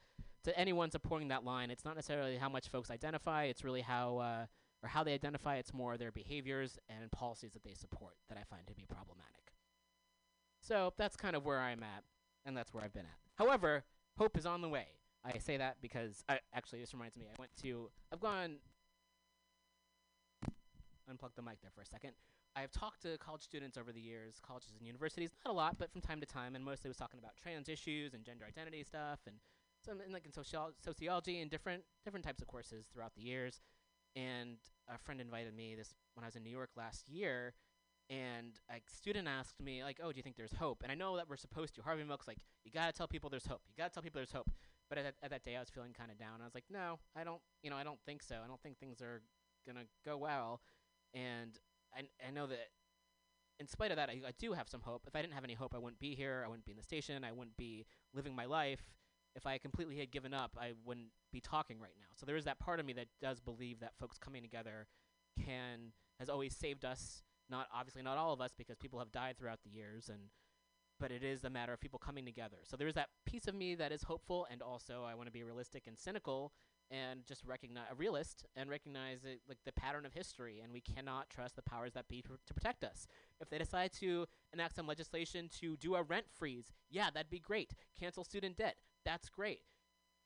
to 0.44 0.58
anyone 0.58 0.90
supporting 0.90 1.28
that 1.28 1.44
line. 1.44 1.70
It's 1.70 1.84
not 1.84 1.94
necessarily 1.94 2.38
how 2.38 2.48
much 2.48 2.68
folks 2.68 2.90
identify. 2.90 3.44
It's 3.44 3.64
really 3.64 3.82
how 3.82 4.16
uh, 4.16 4.46
or 4.82 4.88
how 4.88 5.04
they 5.04 5.12
identify. 5.12 5.56
It's 5.56 5.74
more 5.74 5.98
their 5.98 6.10
behaviors 6.10 6.78
and 6.88 7.10
policies 7.10 7.52
that 7.52 7.64
they 7.64 7.74
support 7.74 8.14
that 8.30 8.38
I 8.38 8.44
find 8.44 8.66
to 8.66 8.74
be 8.74 8.86
problematic. 8.88 9.41
So 10.62 10.94
that's 10.96 11.16
kind 11.16 11.34
of 11.34 11.44
where 11.44 11.58
I'm 11.58 11.82
at, 11.82 12.04
and 12.46 12.56
that's 12.56 12.72
where 12.72 12.84
I've 12.84 12.94
been 12.94 13.04
at. 13.04 13.18
However, 13.34 13.84
hope 14.16 14.38
is 14.38 14.46
on 14.46 14.62
the 14.62 14.68
way. 14.68 14.86
I 15.24 15.38
say 15.38 15.56
that 15.56 15.76
because 15.82 16.24
I 16.28 16.38
actually 16.54 16.80
this 16.80 16.94
reminds 16.94 17.16
me. 17.16 17.26
I 17.28 17.34
went 17.38 17.50
to 17.62 17.90
I've 18.12 18.20
gone 18.20 18.56
unplug 21.10 21.34
the 21.36 21.42
mic 21.42 21.60
there 21.62 21.70
for 21.74 21.82
a 21.82 21.86
second. 21.86 22.12
I've 22.54 22.70
talked 22.70 23.02
to 23.02 23.16
college 23.18 23.42
students 23.42 23.78
over 23.78 23.92
the 23.92 24.00
years, 24.00 24.40
colleges 24.46 24.72
and 24.78 24.86
universities, 24.86 25.30
not 25.44 25.52
a 25.52 25.56
lot, 25.56 25.78
but 25.78 25.90
from 25.90 26.00
time 26.00 26.20
to 26.20 26.26
time, 26.26 26.54
and 26.54 26.64
mostly 26.64 26.88
was 26.88 26.96
talking 26.96 27.18
about 27.18 27.32
trans 27.42 27.68
issues 27.68 28.14
and 28.14 28.24
gender 28.24 28.44
identity 28.46 28.84
stuff, 28.84 29.20
and 29.26 29.36
some 29.84 29.98
like 30.12 30.26
in 30.26 30.32
sociology 30.32 31.40
and 31.40 31.50
different 31.50 31.82
different 32.04 32.24
types 32.24 32.40
of 32.40 32.48
courses 32.48 32.86
throughout 32.92 33.14
the 33.14 33.22
years. 33.22 33.60
And 34.14 34.58
a 34.88 34.98
friend 34.98 35.20
invited 35.20 35.56
me 35.56 35.74
this 35.74 35.94
when 36.14 36.24
I 36.24 36.26
was 36.26 36.36
in 36.36 36.44
New 36.44 36.50
York 36.50 36.70
last 36.76 37.08
year, 37.08 37.54
and 38.10 38.58
a 38.70 38.80
student 38.86 39.28
asked 39.28 39.60
me 39.60 39.82
like, 39.84 40.00
"Oh, 40.02 40.12
do 40.12 40.16
you 40.18 40.22
think 40.22 40.36
there's 40.36 40.52
hope?" 40.54 40.82
And 40.82 40.92
I 40.92 40.94
know 40.94 41.16
that 41.16 41.28
we're 41.28 41.36
supposed 41.36 41.74
to. 41.76 41.82
Harvey 41.82 42.04
Milk's 42.04 42.28
like, 42.28 42.38
"You 42.64 42.70
gotta 42.70 42.92
tell 42.92 43.08
people 43.08 43.30
there's 43.30 43.46
hope. 43.46 43.62
You 43.68 43.74
gotta 43.76 43.92
tell 43.92 44.02
people 44.02 44.18
there's 44.18 44.32
hope." 44.32 44.50
But 44.88 44.98
at, 44.98 45.04
that- 45.04 45.14
at 45.22 45.30
that 45.30 45.44
day, 45.44 45.56
I 45.56 45.60
was 45.60 45.70
feeling 45.70 45.92
kind 45.94 46.10
of 46.10 46.18
down. 46.18 46.40
I 46.40 46.44
was 46.44 46.54
like, 46.54 46.64
"No, 46.70 46.98
I 47.16 47.24
don't. 47.24 47.40
You 47.62 47.70
know, 47.70 47.76
I 47.76 47.84
don't 47.84 48.00
think 48.04 48.22
so. 48.22 48.40
I 48.44 48.46
don't 48.48 48.60
think 48.62 48.78
things 48.78 49.00
are 49.00 49.22
gonna 49.66 49.84
go 50.04 50.16
well." 50.18 50.60
And 51.14 51.58
I 51.94 52.02
I 52.26 52.30
know 52.30 52.46
that 52.46 52.68
in 53.60 53.66
spite 53.66 53.90
of 53.90 53.96
that, 53.96 54.10
I, 54.10 54.20
I 54.26 54.32
do 54.38 54.52
have 54.52 54.68
some 54.68 54.80
hope. 54.80 55.04
If 55.06 55.14
I 55.14 55.22
didn't 55.22 55.34
have 55.34 55.44
any 55.44 55.54
hope, 55.54 55.74
I 55.74 55.78
wouldn't 55.78 56.00
be 56.00 56.14
here. 56.14 56.42
I 56.44 56.48
wouldn't 56.48 56.64
be 56.64 56.72
in 56.72 56.76
the 56.76 56.82
station. 56.82 57.22
I 57.24 57.32
wouldn't 57.32 57.56
be 57.56 57.86
living 58.12 58.34
my 58.34 58.46
life. 58.46 58.82
If 59.34 59.46
I 59.46 59.58
completely 59.58 59.98
had 59.98 60.10
given 60.10 60.34
up, 60.34 60.56
I 60.60 60.72
wouldn't 60.84 61.08
be 61.32 61.40
talking 61.40 61.78
right 61.80 61.94
now. 61.98 62.08
So 62.16 62.26
there 62.26 62.36
is 62.36 62.44
that 62.44 62.58
part 62.58 62.80
of 62.80 62.86
me 62.86 62.92
that 62.94 63.06
does 63.20 63.40
believe 63.40 63.80
that 63.80 63.92
folks 63.98 64.18
coming 64.18 64.42
together 64.42 64.86
can 65.42 65.92
has 66.18 66.28
always 66.28 66.54
saved 66.54 66.84
us. 66.84 67.22
Not 67.52 67.68
obviously 67.72 68.02
not 68.02 68.18
all 68.18 68.32
of 68.32 68.40
us 68.40 68.50
because 68.56 68.78
people 68.78 68.98
have 68.98 69.12
died 69.12 69.36
throughout 69.38 69.60
the 69.62 69.70
years, 69.70 70.08
and 70.08 70.30
but 70.98 71.12
it 71.12 71.22
is 71.22 71.44
a 71.44 71.50
matter 71.50 71.72
of 71.72 71.80
people 71.80 71.98
coming 71.98 72.24
together. 72.24 72.58
So 72.64 72.76
there 72.76 72.88
is 72.88 72.94
that 72.94 73.10
piece 73.26 73.46
of 73.46 73.54
me 73.54 73.74
that 73.76 73.92
is 73.92 74.02
hopeful, 74.02 74.46
and 74.50 74.62
also 74.62 75.04
I 75.04 75.14
want 75.14 75.26
to 75.26 75.32
be 75.32 75.42
realistic 75.44 75.86
and 75.86 75.98
cynical 75.98 76.52
and 76.92 77.24
just 77.26 77.44
recognize 77.44 77.86
a 77.90 77.94
realist 77.94 78.44
and 78.54 78.68
recognize 78.68 79.24
it, 79.24 79.40
like 79.48 79.58
the 79.64 79.72
pattern 79.72 80.04
of 80.04 80.12
history 80.12 80.60
and 80.62 80.72
we 80.72 80.80
cannot 80.80 81.30
trust 81.30 81.56
the 81.56 81.62
powers 81.62 81.94
that 81.94 82.06
be 82.06 82.22
pr- 82.22 82.34
to 82.46 82.54
protect 82.54 82.84
us. 82.84 83.06
If 83.40 83.48
they 83.48 83.58
decide 83.58 83.92
to 83.94 84.26
enact 84.52 84.76
some 84.76 84.86
legislation 84.86 85.48
to 85.60 85.76
do 85.78 85.94
a 85.94 86.02
rent 86.02 86.26
freeze 86.30 86.72
yeah 86.90 87.08
that'd 87.12 87.30
be 87.30 87.38
great. 87.38 87.72
Cancel 87.98 88.24
student 88.24 88.56
debt 88.58 88.76
that's 89.04 89.30
great. 89.30 89.60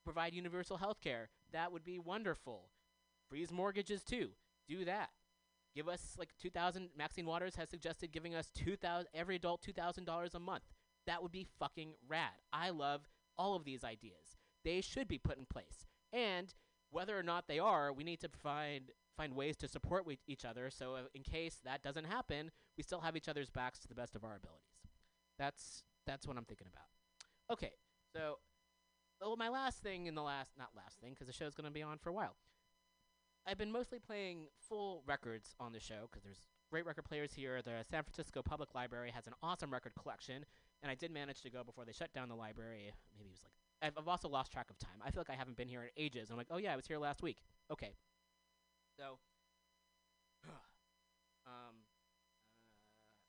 Provide 0.05 0.35
universal 0.35 0.77
health 0.77 1.01
care 1.01 1.31
that 1.53 1.71
would 1.71 1.85
be 1.85 1.99
wonderful. 1.99 2.71
Freeze 3.29 3.53
mortgages 3.53 4.03
too 4.03 4.31
do 4.69 4.85
that 4.85 5.11
give 5.77 5.89
us 5.89 6.17
like 6.19 6.31
2000 6.41 6.89
maxine 6.99 7.27
waters 7.27 7.55
has 7.55 7.69
suggested 7.69 8.11
giving 8.11 8.35
us 8.35 8.49
2000 8.57 9.07
every 9.15 9.37
adult 9.37 9.63
$2000 9.63 10.35
a 10.35 10.41
month 10.41 10.65
that 11.07 11.23
would 11.23 11.33
be 11.33 11.47
fucking 11.61 11.93
rad 12.09 12.41
i 12.53 12.71
love 12.71 13.03
all 13.39 13.55
of 13.55 13.65
these 13.65 13.85
ideas 13.85 14.37
they 14.65 14.81
should 14.81 15.07
be 15.07 15.19
put 15.19 15.39
in 15.39 15.45
place 15.47 15.87
and 16.13 16.55
whether 16.91 17.19
or 17.19 17.23
not 17.23 17.49
they 17.49 17.59
are, 17.59 17.93
we 17.93 18.05
need 18.05 18.21
to 18.21 18.29
find 18.43 18.91
find 19.17 19.35
ways 19.35 19.57
to 19.57 19.69
support 19.69 20.03
wi- 20.03 20.19
each 20.27 20.45
other. 20.45 20.71
So 20.71 20.95
uh, 20.95 21.01
in 21.15 21.23
case 21.23 21.59
that 21.65 21.83
doesn't 21.83 22.05
happen, 22.05 22.51
we 22.77 22.83
still 22.83 23.01
have 23.01 23.17
each 23.17 23.29
other's 23.29 23.49
backs 23.51 23.79
to 23.81 23.89
the 23.89 23.95
best 23.95 24.15
of 24.15 24.25
our 24.25 24.37
abilities. 24.37 24.91
That's 25.39 25.85
that's 26.07 26.27
what 26.27 26.37
I'm 26.37 26.45
thinking 26.45 26.69
about. 26.73 26.87
Okay, 27.53 27.73
so 28.15 28.39
well, 29.21 29.37
my 29.37 29.49
last 29.49 29.83
thing 29.83 30.07
in 30.07 30.15
the 30.15 30.23
last 30.23 30.53
not 30.59 30.71
last 30.77 30.99
thing 31.01 31.13
because 31.13 31.27
the 31.27 31.33
show's 31.33 31.55
gonna 31.55 31.71
be 31.71 31.83
on 31.83 31.99
for 31.99 32.11
a 32.11 32.13
while. 32.13 32.37
I've 33.47 33.59
been 33.59 33.71
mostly 33.71 33.99
playing 33.99 34.49
full 34.69 35.03
records 35.07 35.55
on 35.61 35.73
the 35.73 35.81
show 35.81 36.09
because 36.11 36.25
there's 36.25 36.49
great 36.71 36.85
record 36.85 37.05
players 37.05 37.33
here. 37.33 37.63
The 37.63 37.85
San 37.89 38.03
Francisco 38.03 38.43
Public 38.43 38.75
Library 38.75 39.13
has 39.15 39.27
an 39.27 39.35
awesome 39.43 39.73
record 39.73 39.93
collection, 39.95 40.45
and 40.83 40.91
I 40.91 40.97
did 40.97 41.13
manage 41.13 41.43
to 41.43 41.51
go 41.51 41.63
before 41.63 41.85
they 41.85 41.93
shut 41.93 42.13
down 42.13 42.29
the 42.29 42.35
library. 42.35 42.91
Maybe 43.17 43.29
it 43.29 43.33
was 43.33 43.43
like 43.45 43.53
I've, 43.83 43.97
I've 43.97 44.09
also 44.09 44.29
lost 44.29 44.53
track 44.53 44.71
of 44.71 44.79
time. 44.79 45.01
I 45.05 45.11
feel 45.11 45.21
like 45.21 45.31
I 45.31 45.39
haven't 45.39 45.57
been 45.57 45.69
here 45.69 45.83
in 45.83 45.91
ages. 45.97 46.31
I'm 46.31 46.37
like, 46.37 46.49
oh 46.51 46.57
yeah, 46.57 46.73
I 46.73 46.77
was 46.77 46.87
here 46.87 46.99
last 46.99 47.23
week. 47.23 47.39
Okay, 47.71 47.93
so, 48.97 49.19
um, 50.49 50.55
uh, 51.47 51.73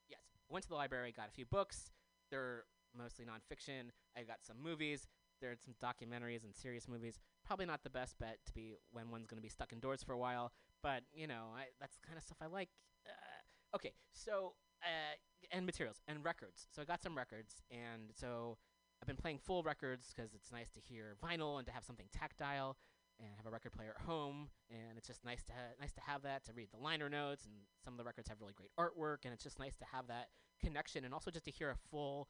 yes, 0.10 0.22
went 0.50 0.64
to 0.64 0.70
the 0.70 0.76
library, 0.76 1.14
got 1.16 1.28
a 1.28 1.32
few 1.32 1.46
books. 1.46 1.92
They're 2.32 2.64
mostly 2.98 3.26
nonfiction. 3.26 3.92
I 4.18 4.24
got 4.24 4.38
some 4.42 4.58
movies. 4.62 5.08
There 5.42 5.52
are 5.52 5.58
some 5.64 5.76
documentaries 5.84 6.44
and 6.44 6.56
serious 6.56 6.88
movies. 6.88 7.20
Probably 7.48 7.66
not 7.66 7.84
the 7.84 7.90
best 7.90 8.20
bet 8.20 8.40
to 8.46 8.54
be 8.54 8.74
when 8.92 9.10
one's 9.10 9.26
going 9.26 9.38
to 9.38 9.42
be 9.42 9.50
stuck 9.50 9.72
indoors 9.72 10.04
for 10.04 10.12
a 10.12 10.18
while, 10.18 10.52
but 10.84 11.04
you 11.14 11.28
know, 11.28 11.46
I, 11.56 11.64
that's 11.80 11.96
the 11.96 12.06
kind 12.06 12.18
of 12.18 12.24
stuff 12.24 12.38
I 12.42 12.48
like. 12.48 12.70
Uh, 13.08 13.76
okay, 13.78 13.94
so 14.12 14.54
uh, 14.84 15.16
and 15.52 15.66
materials 15.66 16.02
and 16.08 16.26
records. 16.26 16.68
So 16.76 16.82
I 16.82 16.86
got 16.86 17.02
some 17.02 17.16
records, 17.16 17.62
and 17.72 18.12
so 18.14 18.58
I've 19.02 19.08
been 19.08 19.16
playing 19.16 19.40
full 19.40 19.64
records 19.64 20.14
because 20.14 20.34
it's 20.34 20.52
nice 20.52 20.70
to 20.72 20.80
hear 20.80 21.16
vinyl 21.24 21.58
and 21.58 21.66
to 21.68 21.74
have 21.74 21.86
something 21.86 22.08
tactile 22.12 22.78
and 23.20 23.30
have 23.38 23.46
a 23.46 23.50
record 23.50 23.72
player 23.74 23.96
at 23.98 24.06
home 24.06 24.50
and 24.70 24.98
it's 24.98 25.08
just 25.08 25.26
nice 25.26 25.44
to 25.44 25.54
ha- 25.54 25.74
nice 25.80 25.94
to 25.94 26.02
have 26.02 26.22
that 26.22 26.46
to 26.46 26.54
read 26.54 26.68
the 26.72 26.78
liner 26.78 27.10
notes 27.10 27.46
and 27.46 27.54
some 27.84 27.94
of 27.94 27.98
the 27.98 28.04
records 28.04 28.28
have 28.28 28.40
really 28.40 28.54
great 28.54 28.70
artwork 28.80 29.26
and 29.26 29.34
it's 29.34 29.44
just 29.44 29.58
nice 29.58 29.76
to 29.76 29.86
have 29.92 30.08
that 30.08 30.28
connection 30.62 31.04
and 31.04 31.14
also 31.14 31.32
just 31.32 31.46
to 31.46 31.52
hear 31.52 31.72
a 31.72 31.76
full 31.90 32.28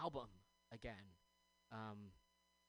album 0.00 0.28
again 0.72 1.16
um, 1.72 2.12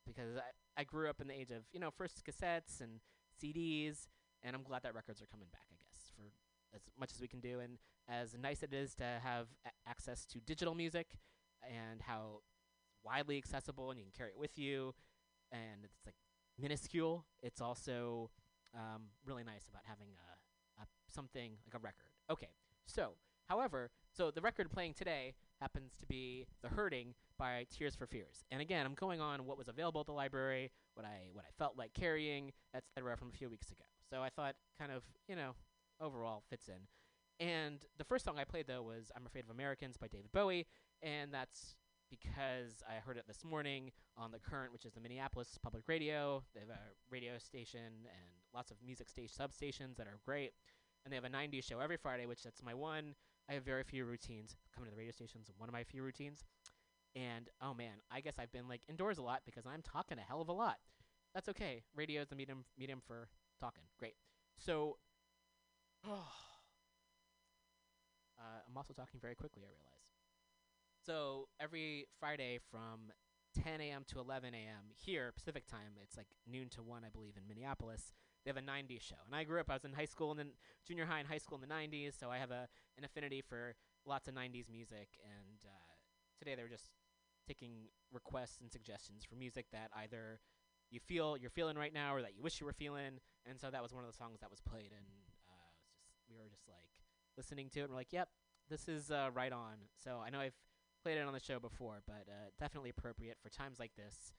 because 0.06 0.36
I, 0.36 0.80
I 0.80 0.84
grew 0.84 1.08
up 1.08 1.20
in 1.20 1.28
the 1.28 1.34
age 1.34 1.50
of 1.50 1.64
you 1.72 1.80
know 1.80 1.90
first 1.90 2.22
cassettes 2.24 2.80
and 2.80 3.00
CDs 3.42 4.08
and 4.42 4.56
I'm 4.56 4.62
glad 4.62 4.82
that 4.82 4.94
records 4.94 5.20
are 5.22 5.26
coming 5.26 5.48
back 5.52 5.66
I 5.70 5.76
guess 5.78 6.12
for 6.16 6.22
as 6.74 6.82
much 6.98 7.12
as 7.12 7.20
we 7.20 7.28
can 7.28 7.40
do. 7.40 7.60
And 7.60 7.78
as 8.08 8.36
nice 8.40 8.62
it 8.62 8.72
is 8.72 8.94
to 8.96 9.04
have 9.22 9.46
a- 9.66 9.88
access 9.88 10.24
to 10.26 10.38
digital 10.40 10.74
music 10.74 11.08
and 11.62 12.02
how 12.02 12.40
widely 13.04 13.36
accessible 13.36 13.90
and 13.90 13.98
you 13.98 14.04
can 14.04 14.12
carry 14.16 14.30
it 14.30 14.38
with 14.38 14.58
you 14.58 14.94
and 15.52 15.84
it's 15.84 16.00
like 16.04 16.14
minuscule 16.58 17.24
it's 17.42 17.60
also 17.60 18.30
um, 18.74 19.04
really 19.24 19.42
nice 19.42 19.66
about 19.68 19.82
having 19.86 20.08
a, 20.78 20.82
a 20.82 20.86
something 21.08 21.52
like 21.66 21.74
a 21.74 21.82
record. 21.82 22.12
Okay 22.30 22.50
so 22.86 23.12
however 23.48 23.90
so 24.12 24.30
the 24.30 24.40
record 24.40 24.70
playing 24.70 24.94
today 24.94 25.34
happens 25.60 25.92
to 25.98 26.06
be 26.06 26.46
the 26.62 26.68
hurting 26.68 27.14
by 27.38 27.66
tears 27.76 27.94
for 27.94 28.06
fears 28.06 28.44
and 28.50 28.60
again 28.60 28.86
i'm 28.86 28.94
going 28.94 29.20
on 29.20 29.46
what 29.46 29.58
was 29.58 29.68
available 29.68 30.00
at 30.00 30.06
the 30.06 30.12
library 30.12 30.70
what 30.94 31.04
i 31.04 31.28
what 31.32 31.44
i 31.44 31.50
felt 31.58 31.76
like 31.76 31.92
carrying 31.94 32.52
etc 32.74 33.16
from 33.16 33.28
a 33.28 33.36
few 33.36 33.48
weeks 33.48 33.70
ago 33.70 33.84
so 34.08 34.22
i 34.22 34.28
thought 34.28 34.54
kind 34.78 34.92
of 34.92 35.02
you 35.28 35.36
know 35.36 35.52
overall 36.00 36.42
fits 36.48 36.68
in 36.68 37.46
and 37.46 37.80
the 37.98 38.04
first 38.04 38.24
song 38.24 38.38
i 38.38 38.44
played 38.44 38.66
though 38.66 38.82
was 38.82 39.10
i'm 39.16 39.26
afraid 39.26 39.44
of 39.44 39.50
americans 39.50 39.96
by 39.96 40.06
david 40.08 40.30
bowie 40.32 40.66
and 41.02 41.32
that's 41.32 41.76
because 42.10 42.82
I 42.88 42.94
heard 42.94 43.16
it 43.16 43.24
this 43.26 43.44
morning 43.44 43.92
on 44.18 44.32
the 44.32 44.38
Current, 44.38 44.72
which 44.72 44.84
is 44.84 44.92
the 44.92 45.00
Minneapolis 45.00 45.56
Public 45.62 45.84
Radio. 45.86 46.42
They 46.54 46.60
have 46.60 46.70
a 46.70 46.90
radio 47.08 47.38
station 47.38 47.80
and 47.80 48.30
lots 48.52 48.70
of 48.70 48.76
music 48.84 49.08
station 49.08 49.32
substations 49.38 49.96
that 49.96 50.06
are 50.06 50.18
great. 50.24 50.52
And 51.04 51.12
they 51.12 51.16
have 51.16 51.24
a 51.24 51.30
90s 51.30 51.64
show 51.64 51.78
every 51.78 51.96
Friday, 51.96 52.26
which 52.26 52.42
that's 52.42 52.62
my 52.62 52.74
one. 52.74 53.14
I 53.50 53.54
have 53.54 53.64
very 53.64 53.82
few 53.82 54.04
routines. 54.04 54.54
Coming 54.72 54.88
to 54.88 54.94
the 54.94 54.98
radio 54.98 55.12
stations, 55.12 55.50
one 55.58 55.68
of 55.68 55.72
my 55.72 55.82
few 55.82 56.04
routines. 56.04 56.44
And 57.16 57.48
oh 57.60 57.74
man, 57.74 57.94
I 58.10 58.20
guess 58.20 58.34
I've 58.38 58.52
been 58.52 58.68
like 58.68 58.82
indoors 58.88 59.18
a 59.18 59.22
lot 59.22 59.40
because 59.44 59.66
I'm 59.66 59.82
talking 59.82 60.18
a 60.18 60.22
hell 60.22 60.40
of 60.40 60.48
a 60.48 60.52
lot. 60.52 60.76
That's 61.34 61.48
okay. 61.48 61.82
Radio 61.96 62.22
is 62.22 62.28
the 62.28 62.36
medium 62.36 62.64
medium 62.78 63.00
for 63.04 63.28
talking. 63.58 63.82
Great. 63.98 64.14
So, 64.58 64.98
uh, 66.08 66.14
I'm 68.38 68.76
also 68.76 68.92
talking 68.92 69.18
very 69.20 69.34
quickly. 69.34 69.62
I 69.64 69.72
realize. 69.74 69.90
So 71.04 71.48
every 71.58 72.06
Friday 72.20 72.60
from 72.70 73.10
10 73.64 73.80
a.m. 73.80 74.04
to 74.08 74.20
11 74.20 74.54
a.m. 74.54 74.92
here 74.94 75.32
Pacific 75.34 75.66
time, 75.66 75.98
it's 76.00 76.16
like 76.16 76.28
noon 76.48 76.68
to 76.70 76.82
one, 76.82 77.02
I 77.04 77.08
believe, 77.08 77.32
in 77.36 77.48
Minneapolis. 77.48 78.12
They 78.44 78.50
have 78.50 78.56
a 78.56 78.62
90s 78.62 79.02
show, 79.02 79.20
and 79.26 79.34
I 79.34 79.44
grew 79.44 79.60
up. 79.60 79.68
I 79.70 79.74
was 79.74 79.84
in 79.84 79.92
high 79.92 80.06
school 80.06 80.30
and 80.30 80.38
then 80.38 80.50
junior 80.86 81.04
high 81.06 81.18
and 81.18 81.28
high 81.28 81.38
school 81.38 81.60
in 81.60 81.68
the 81.68 81.74
90s, 81.74 82.18
so 82.18 82.30
I 82.30 82.38
have 82.38 82.50
a 82.50 82.68
an 82.96 83.04
affinity 83.04 83.42
for 83.42 83.74
lots 84.06 84.28
of 84.28 84.34
90s 84.34 84.70
music. 84.70 85.08
And 85.22 85.60
uh, 85.64 85.92
today 86.38 86.54
they 86.54 86.62
were 86.62 86.68
just 86.68 86.90
taking 87.46 87.88
requests 88.12 88.60
and 88.60 88.70
suggestions 88.70 89.24
for 89.24 89.34
music 89.36 89.66
that 89.72 89.90
either 89.96 90.40
you 90.90 91.00
feel 91.00 91.36
you're 91.36 91.50
feeling 91.50 91.76
right 91.76 91.92
now 91.92 92.14
or 92.14 92.22
that 92.22 92.34
you 92.34 92.42
wish 92.42 92.60
you 92.60 92.66
were 92.66 92.72
feeling. 92.72 93.20
And 93.48 93.60
so 93.60 93.70
that 93.70 93.82
was 93.82 93.92
one 93.92 94.04
of 94.04 94.10
the 94.10 94.16
songs 94.16 94.40
that 94.40 94.50
was 94.50 94.60
played, 94.60 94.90
and 94.92 95.06
uh, 95.48 95.70
was 95.76 96.00
just 96.08 96.24
we 96.30 96.36
were 96.36 96.48
just 96.50 96.68
like 96.68 96.90
listening 97.36 97.68
to 97.70 97.80
it. 97.80 97.82
and 97.84 97.90
We're 97.92 97.96
like, 97.96 98.12
yep, 98.12 98.28
this 98.68 98.88
is 98.88 99.10
uh, 99.10 99.28
right 99.34 99.52
on. 99.52 99.88
So 100.02 100.20
I 100.24 100.30
know 100.30 100.40
I've 100.40 100.56
played 101.02 101.18
it 101.18 101.26
on 101.26 101.32
the 101.32 101.40
show 101.40 101.58
before, 101.58 102.02
but 102.06 102.24
uh, 102.28 102.50
definitely 102.58 102.90
appropriate 102.90 103.38
for 103.42 103.48
times 103.48 103.78
like 103.78 103.92
this, 103.96 104.32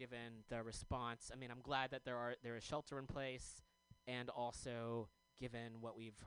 given 0.00 0.42
the 0.48 0.62
response. 0.62 1.30
I 1.32 1.36
mean, 1.36 1.50
I'm 1.50 1.60
glad 1.62 1.90
that 1.90 2.04
there 2.04 2.16
are 2.16 2.34
there 2.42 2.56
is 2.56 2.64
shelter 2.64 2.98
in 2.98 3.06
place, 3.06 3.62
and 4.08 4.30
also 4.30 5.08
given 5.38 5.80
what 5.80 5.96
we've 5.96 6.18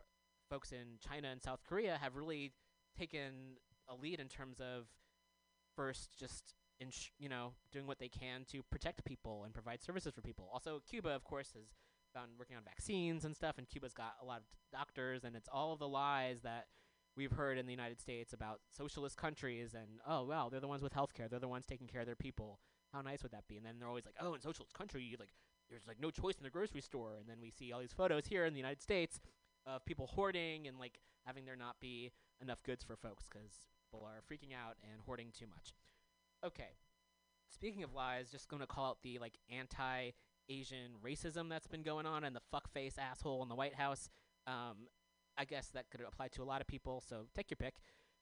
folks 0.50 0.72
in 0.72 1.00
China 1.00 1.30
and 1.30 1.42
South 1.42 1.62
Korea 1.68 1.98
have 2.00 2.16
really 2.16 2.54
taken 2.98 3.58
a 3.90 3.96
lead 3.96 4.20
in 4.20 4.28
terms 4.28 4.60
of 4.60 4.86
first 5.76 6.12
just 6.18 6.54
ins- 6.80 7.10
you 7.18 7.28
know 7.28 7.54
doing 7.72 7.88
what 7.88 7.98
they 7.98 8.10
can 8.10 8.46
to 8.52 8.62
protect 8.70 9.04
people 9.06 9.44
and 9.44 9.54
provide 9.54 9.82
services 9.82 10.14
for 10.14 10.22
people. 10.22 10.50
Also, 10.54 10.82
Cuba, 10.88 11.10
of 11.10 11.24
course, 11.24 11.52
has 11.56 11.66
found 12.14 12.30
working 12.38 12.56
on 12.56 12.64
vaccines 12.64 13.26
and 13.26 13.36
stuff, 13.36 13.58
and 13.58 13.68
Cuba's 13.68 13.94
got 13.94 14.14
a 14.22 14.26
lot 14.26 14.38
of 14.38 14.44
doctors, 14.72 15.24
and 15.24 15.36
it's 15.36 15.50
all 15.52 15.74
of 15.74 15.80
the 15.80 15.88
lies 15.88 16.42
that 16.44 16.68
we've 17.16 17.32
heard 17.32 17.58
in 17.58 17.66
the 17.66 17.72
United 17.72 18.00
States 18.00 18.34
about 18.34 18.60
socialist 18.76 19.18
countries 19.18 19.76
and 19.76 20.00
oh 20.08 20.24
wow 20.24 20.50
they're 20.50 20.60
the 20.60 20.68
ones 20.68 20.82
with 20.82 20.94
healthcare 20.94 21.30
they're 21.30 21.40
the 21.40 21.48
ones 21.48 21.66
taking 21.68 21.86
care 21.86 22.02
of 22.02 22.08
their 22.08 22.16
people 22.16 22.60
how 22.94 23.02
nice 23.02 23.24
would 23.24 23.32
that 23.32 23.48
be 23.48 23.58
and 23.58 23.66
then 23.66 23.76
they're 23.80 23.88
always 23.88 24.06
like 24.06 24.16
oh 24.20 24.34
in 24.34 24.41
socialist 24.41 24.74
country 24.74 25.04
you 25.04 25.18
like 25.20 25.34
there's 25.70 25.88
like 25.88 26.00
no 26.00 26.12
choice 26.12 26.36
in 26.38 26.44
the 26.44 26.50
grocery 26.50 26.82
store 26.82 27.16
and 27.20 27.28
then 27.28 27.38
we 27.41 27.50
see 27.50 27.72
all 27.72 27.80
these 27.80 27.94
photos 27.94 28.28
here 28.28 28.46
in 28.46 28.54
the 28.54 28.60
United 28.60 28.82
States 28.82 29.20
of 29.66 29.84
people 29.86 30.08
hoarding 30.08 30.68
and 30.68 30.78
like 30.78 31.00
having 31.26 31.46
there 31.46 31.56
not 31.56 31.80
be 31.80 32.12
enough 32.41 32.62
goods 32.64 32.84
for 32.84 32.96
folks 32.96 33.26
because 33.30 33.52
people 33.86 34.06
are 34.06 34.22
freaking 34.30 34.54
out 34.54 34.76
and 34.84 35.02
hoarding 35.06 35.30
too 35.38 35.46
much 35.48 35.74
okay 36.46 36.76
speaking 37.50 37.84
of 37.84 37.94
lies 37.94 38.30
just 38.30 38.48
going 38.50 38.62
to 38.62 38.68
call 38.68 38.89
out 38.89 38.98
the 39.04 39.18
like 39.20 39.38
anti 39.52 40.12
Asian 40.50 40.91
racism 41.04 41.48
that's 41.50 41.68
been 41.68 41.84
going 41.84 42.06
on 42.06 42.26
and 42.26 42.36
the 42.36 42.41
fuckface 42.54 42.98
asshole 43.00 43.41
in 43.41 43.50
the 43.50 43.56
White 43.56 43.76
House 43.76 44.10
um, 44.46 44.88
I 45.38 45.46
guess 45.46 45.68
that 45.74 45.89
could 45.89 46.02
apply 46.02 46.28
to 46.30 46.44
a 46.44 46.46
lot 46.46 46.62
of 46.62 46.68
people. 46.68 47.02
So 47.08 47.26
take 47.36 47.50
your 47.50 47.58
pick. 47.58 47.76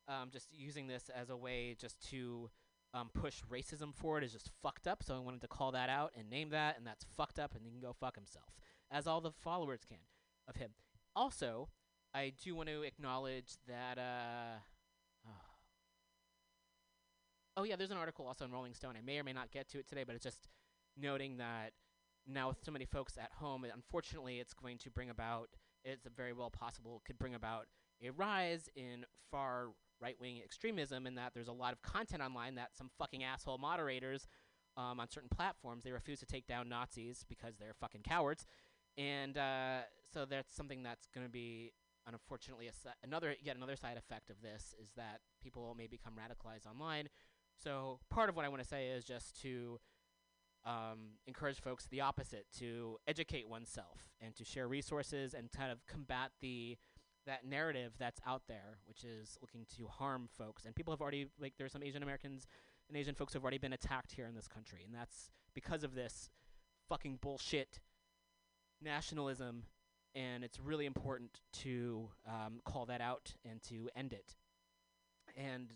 Um, 0.07 0.29
just 0.31 0.47
using 0.51 0.87
this 0.87 1.09
as 1.13 1.29
a 1.29 1.37
way 1.37 1.75
just 1.79 1.99
to 2.09 2.49
um, 2.93 3.09
push 3.13 3.41
racism 3.49 3.95
forward 3.95 4.23
is 4.23 4.31
just 4.31 4.49
fucked 4.61 4.87
up. 4.87 5.03
So 5.03 5.15
I 5.15 5.19
wanted 5.19 5.41
to 5.41 5.47
call 5.47 5.71
that 5.71 5.89
out 5.89 6.11
and 6.17 6.29
name 6.29 6.49
that, 6.49 6.77
and 6.77 6.85
that's 6.85 7.05
fucked 7.17 7.39
up, 7.39 7.55
and 7.55 7.63
he 7.63 7.71
can 7.71 7.79
go 7.79 7.93
fuck 7.93 8.15
himself, 8.15 8.53
as 8.89 9.07
all 9.07 9.21
the 9.21 9.31
followers 9.31 9.81
can 9.87 9.99
of 10.47 10.55
him. 10.55 10.71
Also, 11.15 11.69
I 12.13 12.33
do 12.43 12.55
want 12.55 12.69
to 12.69 12.83
acknowledge 12.83 13.55
that. 13.67 13.97
Uh, 13.97 14.59
oh 17.57 17.63
yeah, 17.63 17.75
there's 17.75 17.91
an 17.91 17.97
article 17.97 18.25
also 18.25 18.45
in 18.45 18.51
Rolling 18.51 18.73
Stone. 18.73 18.95
I 18.97 19.01
may 19.01 19.19
or 19.19 19.23
may 19.23 19.33
not 19.33 19.51
get 19.51 19.69
to 19.69 19.79
it 19.79 19.87
today, 19.87 20.03
but 20.05 20.15
it's 20.15 20.23
just 20.23 20.47
noting 20.97 21.37
that 21.37 21.71
now 22.27 22.49
with 22.49 22.57
so 22.63 22.71
many 22.71 22.85
folks 22.85 23.17
at 23.17 23.31
home, 23.33 23.65
unfortunately, 23.73 24.39
it's 24.39 24.53
going 24.53 24.77
to 24.79 24.89
bring 24.89 25.09
about 25.09 25.49
it's 25.83 26.07
very 26.15 26.33
well 26.33 26.49
possible 26.49 27.01
could 27.05 27.17
bring 27.17 27.33
about 27.33 27.65
a 28.03 28.11
rise 28.11 28.69
in 28.75 29.03
far 29.31 29.69
right 30.01 30.15
wing 30.19 30.39
extremism 30.43 31.05
in 31.05 31.15
that 31.15 31.33
there's 31.33 31.47
a 31.47 31.53
lot 31.53 31.73
of 31.73 31.81
content 31.81 32.21
online 32.21 32.55
that 32.55 32.69
some 32.75 32.89
fucking 32.97 33.23
asshole 33.23 33.57
moderators 33.57 34.27
um, 34.77 34.99
on 34.99 35.09
certain 35.09 35.29
platforms 35.29 35.83
they 35.83 35.91
refuse 35.91 36.19
to 36.19 36.25
take 36.25 36.47
down 36.47 36.69
Nazis 36.69 37.25
because 37.27 37.55
they're 37.57 37.75
fucking 37.79 38.01
cowards, 38.01 38.45
and 38.97 39.37
uh, 39.37 39.81
so 40.13 40.25
that's 40.25 40.55
something 40.55 40.83
that's 40.83 41.07
going 41.13 41.25
to 41.25 41.31
be 41.31 41.73
unfortunately 42.07 42.67
si- 42.71 42.89
another 43.03 43.35
yet 43.43 43.55
another 43.55 43.75
side 43.75 43.97
effect 43.97 44.29
of 44.29 44.41
this 44.41 44.73
is 44.81 44.89
that 44.95 45.19
people 45.43 45.75
may 45.77 45.87
become 45.87 46.13
radicalized 46.13 46.65
online. 46.65 47.07
So 47.63 47.99
part 48.09 48.29
of 48.29 48.35
what 48.35 48.45
I 48.45 48.49
want 48.49 48.61
to 48.61 48.67
say 48.67 48.87
is 48.87 49.05
just 49.05 49.39
to 49.41 49.79
um, 50.65 51.17
encourage 51.25 51.59
folks 51.59 51.87
the 51.87 52.01
opposite 52.01 52.45
to 52.59 52.97
educate 53.07 53.47
oneself 53.47 54.09
and 54.19 54.35
to 54.35 54.45
share 54.45 54.67
resources 54.67 55.33
and 55.33 55.51
kind 55.51 55.71
of 55.71 55.85
combat 55.87 56.31
the 56.39 56.77
that 57.25 57.45
narrative 57.45 57.93
that's 57.99 58.19
out 58.25 58.43
there, 58.47 58.79
which 58.87 59.03
is 59.03 59.37
looking 59.41 59.65
to 59.77 59.87
harm 59.87 60.27
folks. 60.37 60.65
And 60.65 60.75
people 60.75 60.93
have 60.93 61.01
already 61.01 61.27
like 61.39 61.53
there's 61.57 61.71
some 61.71 61.83
Asian 61.83 62.03
Americans 62.03 62.47
and 62.87 62.97
Asian 62.97 63.15
folks 63.15 63.33
have 63.33 63.43
already 63.43 63.57
been 63.57 63.73
attacked 63.73 64.11
here 64.11 64.25
in 64.25 64.35
this 64.35 64.47
country, 64.47 64.79
and 64.85 64.93
that's 64.93 65.29
because 65.53 65.83
of 65.83 65.95
this 65.95 66.29
fucking 66.89 67.19
bullshit 67.21 67.79
nationalism. 68.81 69.63
And 70.13 70.43
it's 70.43 70.59
really 70.59 70.85
important 70.85 71.39
to 71.61 72.09
um, 72.27 72.59
call 72.65 72.85
that 72.87 72.99
out 72.99 73.33
and 73.49 73.63
to 73.69 73.89
end 73.95 74.11
it. 74.11 74.35
And 75.37 75.73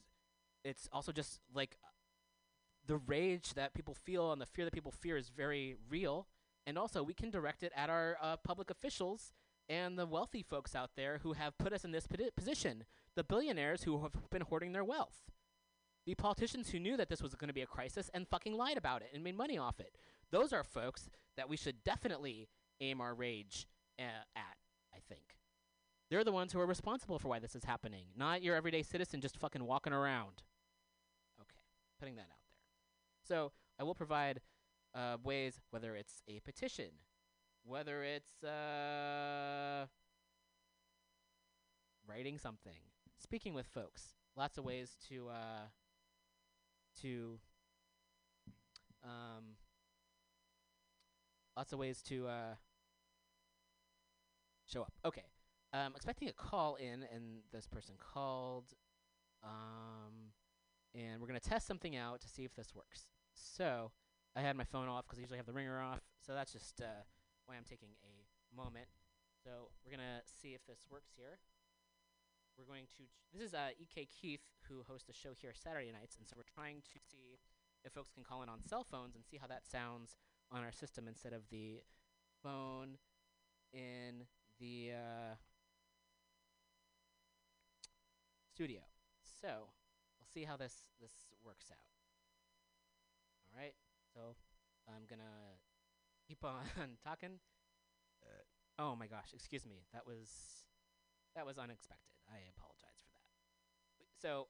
it's 0.65 0.89
also 0.91 1.13
just 1.13 1.39
like 1.53 1.77
the 2.85 2.97
rage 2.97 3.53
that 3.53 3.73
people 3.73 3.93
feel 3.93 4.33
and 4.33 4.41
the 4.41 4.45
fear 4.45 4.65
that 4.65 4.73
people 4.73 4.91
fear 4.91 5.15
is 5.15 5.29
very 5.29 5.77
real. 5.89 6.27
And 6.67 6.77
also, 6.77 7.03
we 7.03 7.13
can 7.13 7.29
direct 7.29 7.63
it 7.63 7.71
at 7.75 7.89
our 7.89 8.17
uh, 8.21 8.37
public 8.37 8.69
officials 8.69 9.31
and 9.69 9.97
the 9.97 10.05
wealthy 10.05 10.43
folks 10.43 10.75
out 10.75 10.91
there 10.95 11.19
who 11.23 11.33
have 11.33 11.57
put 11.57 11.73
us 11.73 11.83
in 11.83 11.91
this 11.91 12.07
position. 12.35 12.83
The 13.15 13.23
billionaires 13.23 13.83
who 13.83 14.01
have 14.01 14.29
been 14.29 14.41
hoarding 14.41 14.73
their 14.73 14.83
wealth. 14.83 15.23
The 16.05 16.15
politicians 16.15 16.69
who 16.69 16.79
knew 16.79 16.97
that 16.97 17.09
this 17.09 17.21
was 17.21 17.33
going 17.33 17.47
to 17.47 17.53
be 17.53 17.61
a 17.61 17.67
crisis 17.67 18.09
and 18.13 18.27
fucking 18.27 18.55
lied 18.55 18.77
about 18.77 19.01
it 19.01 19.09
and 19.13 19.23
made 19.23 19.37
money 19.37 19.57
off 19.57 19.79
it. 19.79 19.97
Those 20.31 20.53
are 20.53 20.63
folks 20.63 21.09
that 21.37 21.49
we 21.49 21.57
should 21.57 21.83
definitely 21.83 22.47
aim 22.81 23.01
our 23.01 23.15
rage 23.15 23.67
uh, 23.99 24.03
at, 24.35 24.57
I 24.93 24.99
think. 25.07 25.37
They're 26.09 26.23
the 26.23 26.31
ones 26.31 26.53
who 26.53 26.59
are 26.59 26.67
responsible 26.67 27.17
for 27.17 27.29
why 27.29 27.39
this 27.39 27.55
is 27.55 27.63
happening, 27.63 28.05
not 28.15 28.43
your 28.43 28.55
everyday 28.55 28.83
citizen 28.83 29.21
just 29.21 29.39
fucking 29.39 29.65
walking 29.65 29.93
around. 29.93 30.43
Okay, 31.41 31.57
putting 31.99 32.15
that 32.15 32.21
out 32.21 32.27
there. 32.27 33.27
So 33.27 33.51
I 33.79 33.83
will 33.83 33.95
provide 33.95 34.41
uh, 34.93 35.17
ways, 35.23 35.59
whether 35.71 35.95
it's 35.95 36.21
a 36.27 36.39
petition, 36.41 36.91
whether 37.65 38.03
it's 38.03 38.43
uh, 38.43 39.85
writing 42.07 42.37
something, 42.37 42.79
speaking 43.17 43.53
with 43.53 43.65
folks, 43.67 44.13
lots 44.35 44.57
of 44.57 44.63
ways 44.65 44.95
to 45.09 45.29
uh, 45.29 45.67
to 47.01 47.39
Um, 49.05 49.57
lots 51.55 51.73
of 51.73 51.79
ways 51.79 52.01
to 52.03 52.27
uh, 52.27 52.55
show 54.65 54.81
up. 54.81 54.93
Okay. 55.05 55.23
Um, 55.73 55.93
expecting 55.95 56.29
a 56.29 56.33
call 56.33 56.75
in, 56.75 57.05
and 57.13 57.41
this 57.51 57.67
person 57.67 57.95
called. 57.99 58.73
Um, 59.43 60.31
and 60.95 61.21
we're 61.21 61.27
gonna 61.27 61.39
test 61.39 61.67
something 61.67 61.95
out 61.95 62.21
to 62.21 62.27
see 62.27 62.45
if 62.45 62.55
this 62.55 62.73
works. 62.73 63.07
So 63.33 63.91
I 64.35 64.41
had 64.41 64.55
my 64.55 64.63
phone 64.63 64.87
off 64.87 65.05
because 65.05 65.19
I 65.19 65.21
usually 65.21 65.37
have 65.37 65.45
the 65.45 65.53
ringer 65.53 65.79
off. 65.79 65.99
So 66.25 66.33
that's 66.33 66.51
just 66.51 66.81
uh, 66.81 67.03
why 67.45 67.55
I'm 67.55 67.67
taking 67.67 67.93
a 68.03 68.13
moment. 68.55 68.87
So 69.43 69.69
we're 69.85 69.91
gonna 69.91 70.21
see 70.25 70.53
if 70.53 70.65
this 70.65 70.85
works 70.89 71.13
here. 71.15 71.39
We're 72.57 72.65
going 72.65 72.87
to. 72.97 73.03
This 73.33 73.43
is 73.43 73.53
uh, 73.53 73.75
Ek 73.75 74.07
Keith 74.09 74.41
who 74.69 74.83
hosts 74.87 75.09
a 75.09 75.13
show 75.13 75.33
here 75.35 75.53
Saturday 75.53 75.91
nights, 75.91 76.15
and 76.17 76.27
so 76.27 76.35
we're 76.37 76.47
trying 76.47 76.81
to 76.93 76.99
see 76.99 77.39
if 77.83 77.93
folks 77.93 78.11
can 78.11 78.23
call 78.23 78.41
in 78.43 78.49
on 78.49 78.63
cell 78.65 78.83
phones 78.83 79.15
and 79.15 79.23
see 79.25 79.37
how 79.37 79.47
that 79.47 79.67
sounds 79.67 80.15
on 80.51 80.63
our 80.63 80.71
system 80.71 81.07
instead 81.07 81.33
of 81.33 81.43
the 81.51 81.81
phone 82.41 82.97
in 83.73 84.23
the 84.59 84.91
uh, 84.93 85.35
studio. 88.53 88.81
So 89.41 89.67
we'll 90.17 90.31
see 90.33 90.43
how 90.43 90.55
this 90.57 90.87
this 91.01 91.11
works 91.43 91.67
out. 91.71 91.91
All 93.51 93.59
right. 93.59 93.75
So 94.13 94.35
I'm 94.87 95.03
gonna 95.09 95.59
keep 96.27 96.43
on 96.43 96.65
talking. 97.03 97.39
oh 98.79 98.95
my 98.95 99.07
gosh, 99.07 99.33
excuse 99.33 99.65
me. 99.65 99.85
That 99.93 100.05
was 100.05 100.29
that 101.35 101.45
was 101.45 101.57
unexpected. 101.57 102.15
I 102.29 102.37
apologize 102.55 102.99
for 103.01 103.09
that. 103.13 103.25
So 104.21 104.47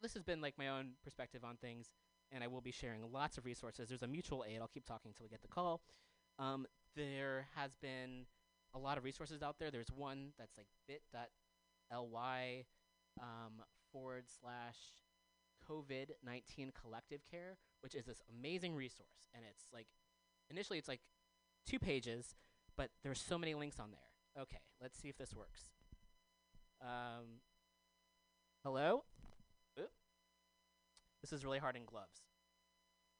this 0.00 0.14
has 0.14 0.22
been 0.22 0.40
like 0.40 0.54
my 0.56 0.68
own 0.68 0.92
perspective 1.02 1.44
on 1.44 1.56
things, 1.56 1.90
and 2.32 2.42
I 2.44 2.46
will 2.46 2.60
be 2.60 2.70
sharing 2.70 3.02
lots 3.12 3.38
of 3.38 3.44
resources. 3.44 3.88
There's 3.88 4.02
a 4.02 4.06
mutual 4.06 4.44
aid. 4.48 4.60
I'll 4.60 4.68
keep 4.68 4.86
talking 4.86 5.10
until 5.10 5.24
we 5.24 5.30
get 5.30 5.42
the 5.42 5.48
call. 5.48 5.80
Um, 6.38 6.66
there 6.96 7.46
has 7.56 7.74
been 7.80 8.26
a 8.74 8.78
lot 8.78 8.98
of 8.98 9.04
resources 9.04 9.42
out 9.42 9.56
there. 9.58 9.70
There's 9.70 9.90
one 9.94 10.32
that's 10.38 10.56
like 10.56 10.66
bit.ly 10.86 12.64
um, 13.20 13.62
forward 13.92 14.24
slash 14.40 14.76
COVID 15.68 16.10
19 16.24 16.72
collective 16.80 17.20
care, 17.30 17.56
which 17.80 17.94
is 17.94 18.04
this 18.04 18.22
amazing 18.38 18.74
resource. 18.74 19.28
And 19.34 19.44
it's 19.48 19.64
like, 19.72 19.86
initially, 20.50 20.78
it's 20.78 20.88
like 20.88 21.00
two 21.68 21.78
pages, 21.78 22.34
but 22.76 22.90
there's 23.02 23.20
so 23.20 23.36
many 23.38 23.54
links 23.54 23.78
on 23.78 23.90
there. 23.90 24.42
Okay, 24.42 24.60
let's 24.80 24.98
see 24.98 25.08
if 25.08 25.18
this 25.18 25.34
works. 25.34 25.64
Um, 26.80 27.42
hello? 28.64 29.04
Oop. 29.78 29.90
This 31.20 31.32
is 31.32 31.44
really 31.44 31.58
hard 31.58 31.76
in 31.76 31.84
gloves. 31.84 32.22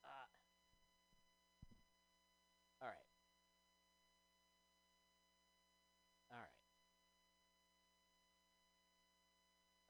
Uh, 0.03 0.27
all 2.81 2.89
right. 2.89 2.95
All 6.31 6.39
right. 6.39 6.49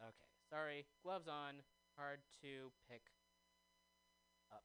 Okay. 0.09 0.29
Sorry. 0.51 0.87
Gloves 1.05 1.29
on. 1.29 1.63
Hard 1.97 2.21
to 2.43 2.73
pick 2.89 3.03
up. 4.51 4.65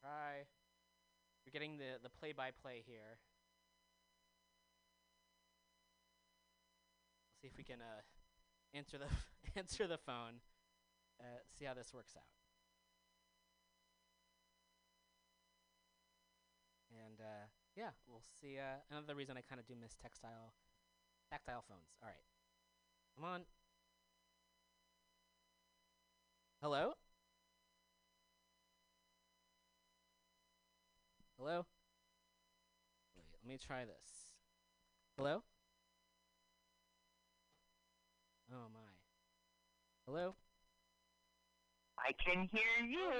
Try. 0.00 0.44
Getting 1.54 1.78
the 1.78 2.02
the 2.02 2.10
play 2.10 2.32
by 2.32 2.50
play 2.50 2.82
here. 2.84 3.22
Let's 7.30 7.40
see 7.42 7.46
if 7.46 7.56
we 7.56 7.62
can 7.62 7.80
uh 7.80 8.02
answer 8.76 8.98
the 8.98 9.06
answer 9.56 9.86
the 9.86 9.98
phone. 9.98 10.42
Uh, 11.20 11.38
see 11.56 11.64
how 11.64 11.74
this 11.74 11.94
works 11.94 12.16
out. 12.16 12.26
And 17.06 17.20
uh, 17.20 17.46
yeah, 17.76 17.90
we'll 18.08 18.24
see. 18.40 18.58
Uh, 18.58 18.82
another 18.90 19.14
reason 19.14 19.36
I 19.36 19.42
kind 19.48 19.60
of 19.60 19.66
do 19.68 19.74
miss 19.80 19.94
textile, 20.02 20.54
tactile 21.30 21.62
phones. 21.68 21.94
All 22.02 22.08
right, 22.08 22.26
come 23.14 23.24
on. 23.24 23.42
Hello. 26.60 26.94
Hello. 31.38 31.66
Wait, 33.16 33.24
let 33.32 33.48
me 33.48 33.58
try 33.58 33.84
this. 33.84 34.34
Hello. 35.16 35.42
Oh 38.52 38.68
my. 38.72 38.80
Hello. 40.06 40.34
I 41.98 42.12
can 42.24 42.48
hear 42.52 42.86
you. 42.86 43.10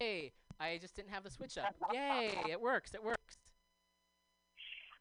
Yay! 0.00 0.32
I 0.60 0.78
just 0.80 0.94
didn't 0.94 1.10
have 1.10 1.24
the 1.24 1.30
switch 1.30 1.58
up. 1.58 1.74
Yay! 1.92 2.30
It 2.48 2.60
works. 2.60 2.94
It 2.94 3.02
works. 3.02 3.38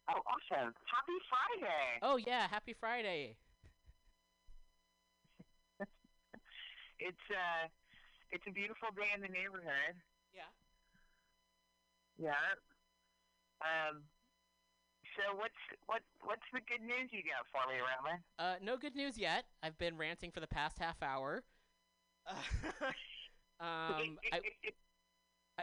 Oh, 0.09 0.21
awesome. 0.25 0.73
Happy 0.85 1.17
Friday. 1.29 1.99
Oh 2.01 2.17
yeah! 2.17 2.47
Happy 2.47 2.73
Friday. 2.73 3.37
It's 6.97 7.27
uh 7.29 7.67
it's 8.31 8.43
a 8.47 8.51
beautiful 8.51 8.87
day 8.95 9.11
in 9.13 9.21
the 9.21 9.27
neighborhood. 9.27 9.99
Yeah. 10.33 10.47
Yeah. 12.17 12.35
Um 13.61 14.03
so 15.15 15.35
what's 15.37 15.53
what 15.87 16.01
what's 16.23 16.45
the 16.53 16.59
good 16.67 16.85
news 16.85 17.09
you 17.11 17.21
got 17.23 17.47
for 17.51 17.63
me, 17.71 17.79
Roman? 17.79 18.19
Uh, 18.37 18.55
no 18.61 18.77
good 18.77 18.95
news 18.95 19.17
yet. 19.17 19.45
I've 19.63 19.77
been 19.77 19.97
ranting 19.97 20.31
for 20.31 20.39
the 20.39 20.47
past 20.47 20.77
half 20.77 21.01
hour. 21.01 21.43
um, 23.61 24.17
I, 24.33 24.41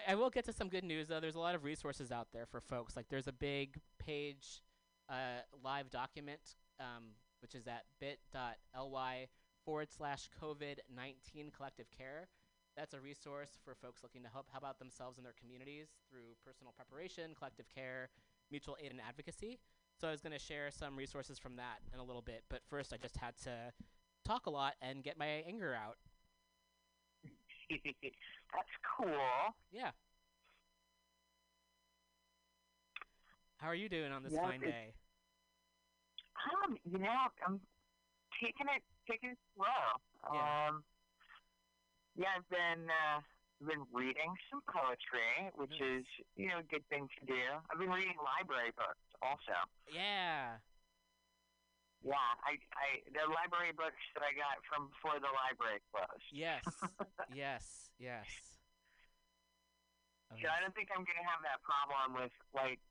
I, 0.09 0.15
will 0.15 0.31
get 0.31 0.45
to 0.45 0.53
some 0.53 0.69
good 0.69 0.85
news 0.85 1.09
though. 1.09 1.21
There's 1.21 1.35
a 1.35 1.41
lot 1.41 1.55
of 1.55 1.65
resources 1.65 2.13
out 2.13 2.29
there 2.33 2.47
for 2.47 2.61
folks. 2.61 2.97
Like 2.97 3.09
there's 3.09 3.27
a 3.27 3.33
big 3.33 3.81
page, 3.99 4.63
uh, 5.09 5.43
live 5.63 5.91
document, 5.91 6.55
um, 6.79 7.11
which 7.41 7.55
is 7.55 7.67
at 7.67 7.83
bit.ly 8.01 9.27
forward 9.65 9.89
slash 9.91 10.29
COVID 10.41 10.79
19 10.95 11.51
collective 11.55 11.87
care. 11.97 12.29
That's 12.77 12.95
a 12.95 13.01
resource 13.01 13.59
for 13.65 13.75
folks 13.75 14.03
looking 14.03 14.23
to 14.23 14.29
help 14.29 14.47
help 14.51 14.65
out 14.65 14.79
themselves 14.79 15.19
and 15.19 15.27
their 15.27 15.35
communities 15.39 15.89
through 16.09 16.37
personal 16.45 16.73
preparation, 16.73 17.35
collective 17.37 17.67
care, 17.69 18.09
mutual 18.51 18.77
aid, 18.83 18.91
and 18.91 19.01
advocacy. 19.01 19.59
So 20.01 20.09
I 20.09 20.11
was 20.11 20.21
going 20.21 20.33
to 20.33 20.39
share 20.39 20.71
some 20.71 20.97
resources 20.97 21.39
from 21.39 21.57
that 21.57 21.81
in 21.93 22.01
a 22.01 22.05
little 22.05 22.23
bit, 22.23 22.45
but 22.49 22.63
first 22.69 22.93
I 22.93 22.97
just 22.97 23.17
had 23.19 23.37
to 23.45 23.73
talk 24.25 24.47
a 24.47 24.51
lot 24.51 24.75
and 24.81 25.03
get 25.03 25.19
my 25.19 25.27
anger 25.47 25.75
out. 25.75 25.99
That's 28.53 28.75
cool. 28.97 29.55
Yeah. 29.73 29.91
How 33.59 33.69
are 33.69 33.75
you 33.75 33.89
doing 33.89 34.13
on 34.13 34.23
this 34.23 34.33
Yeah, 34.33 34.43
fine 34.43 34.61
day? 34.61 34.95
Um, 36.65 36.79
you 36.85 36.99
know, 36.99 37.15
I'm 37.47 37.61
taking 38.43 38.67
it 38.75 38.83
taking 39.09 39.31
it 39.31 39.39
slow. 39.55 40.01
Yeah. 40.33 40.69
Um 40.69 40.85
yeah, 42.17 42.37
I've 42.37 42.49
been 42.49 42.89
uh 42.91 43.21
been 43.63 43.87
reading 43.95 44.35
some 44.51 44.59
poetry, 44.67 45.47
which 45.55 45.71
Nice. 45.79 46.03
is, 46.03 46.07
you 46.35 46.51
know, 46.51 46.59
a 46.59 46.67
good 46.67 46.83
thing 46.91 47.07
to 47.07 47.23
do. 47.31 47.39
I've 47.71 47.79
been 47.79 47.95
reading 47.95 48.19
library 48.19 48.75
books 48.75 49.07
also. 49.23 49.55
Yeah. 49.87 50.59
Yeah, 52.03 52.31
I, 52.43 52.59
I 52.75 52.89
the 53.15 53.31
library 53.31 53.71
books 53.71 54.03
that 54.19 54.27
I 54.27 54.35
got 54.35 54.59
from 54.67 54.91
before 54.91 55.23
the 55.23 55.31
library 55.31 55.79
closed. 55.95 56.27
Yes. 56.35 56.67
yes. 57.31 57.95
Yes. 58.03 58.27
So 60.35 60.49
I 60.51 60.59
don't 60.59 60.75
think 60.75 60.89
I'm 60.91 61.07
gonna 61.07 61.23
have 61.29 61.45
that 61.47 61.63
problem 61.63 62.19
with 62.19 62.35
like 62.51 62.83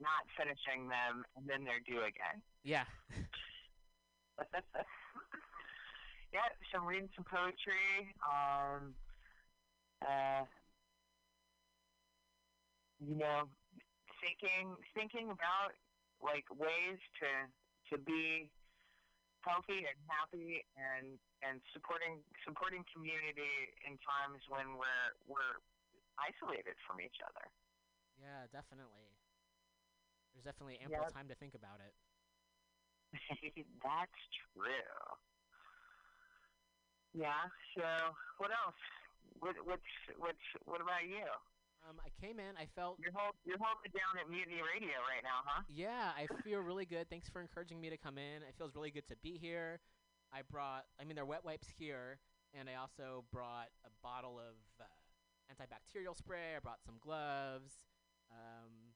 not 0.00 0.28
finishing 0.36 0.92
them 0.92 1.24
and 1.38 1.48
then 1.48 1.64
they're 1.64 1.80
due 1.80 2.04
again. 2.04 2.42
Yeah. 2.60 2.84
yeah, 6.32 6.48
so 6.72 6.80
I'm 6.80 6.86
reading 6.88 7.10
some 7.14 7.24
poetry. 7.28 8.08
Um, 8.24 8.94
uh, 10.00 10.44
you 12.98 13.16
know, 13.16 13.48
thinking 14.20 14.76
thinking 14.94 15.30
about 15.30 15.76
like 16.22 16.46
ways 16.54 16.98
to 17.20 17.30
to 17.92 18.00
be 18.02 18.48
healthy 19.44 19.84
and 19.84 19.98
happy 20.08 20.64
and 20.78 21.18
and 21.42 21.60
supporting 21.74 22.22
supporting 22.46 22.84
community 22.94 23.74
in 23.84 23.98
times 24.00 24.40
when 24.48 24.78
we're 24.78 25.10
we're 25.26 25.58
isolated 26.16 26.78
from 26.86 27.00
each 27.02 27.18
other. 27.26 27.46
Yeah, 28.16 28.46
definitely. 28.52 29.18
There's 30.32 30.44
definitely 30.44 30.78
ample 30.80 31.04
Yep. 31.04 31.12
time 31.12 31.28
to 31.28 31.34
think 31.36 31.54
about 31.54 31.80
it. 31.82 31.92
That's 33.84 34.20
true. 34.54 35.02
Yeah. 37.14 37.48
So 37.76 37.84
what 38.38 38.50
else? 38.50 38.78
What 39.40 39.56
what's 39.64 39.92
what's 40.18 40.46
what 40.64 40.80
about 40.80 41.04
you? 41.08 41.28
Um, 41.88 41.98
I 41.98 42.10
came 42.24 42.38
in. 42.38 42.54
I 42.54 42.70
felt 42.78 42.98
You're 43.02 43.10
hold, 43.10 43.34
you're 43.42 43.58
holding 43.58 43.90
it 43.90 43.94
down 43.94 44.14
at 44.14 44.30
Mutiny 44.30 44.62
Radio 44.62 44.94
right 45.10 45.22
now, 45.26 45.42
huh? 45.42 45.66
Yeah, 45.66 46.14
I 46.14 46.30
feel 46.46 46.60
really 46.60 46.86
good. 46.86 47.10
Thanks 47.10 47.28
for 47.28 47.42
encouraging 47.42 47.80
me 47.80 47.90
to 47.90 47.96
come 47.98 48.18
in. 48.18 48.46
It 48.46 48.54
feels 48.56 48.76
really 48.76 48.92
good 48.94 49.08
to 49.08 49.16
be 49.18 49.34
here. 49.34 49.80
I 50.32 50.46
brought, 50.46 50.86
I 51.00 51.04
mean, 51.04 51.16
there 51.16 51.24
are 51.24 51.26
wet 51.26 51.44
wipes 51.44 51.66
here, 51.76 52.22
and 52.54 52.70
I 52.70 52.78
also 52.78 53.24
brought 53.32 53.74
a 53.84 53.90
bottle 54.00 54.38
of 54.38 54.54
uh, 54.78 54.86
antibacterial 55.50 56.16
spray. 56.16 56.54
I 56.56 56.60
brought 56.60 56.78
some 56.86 57.02
gloves. 57.02 57.74
Um, 58.30 58.94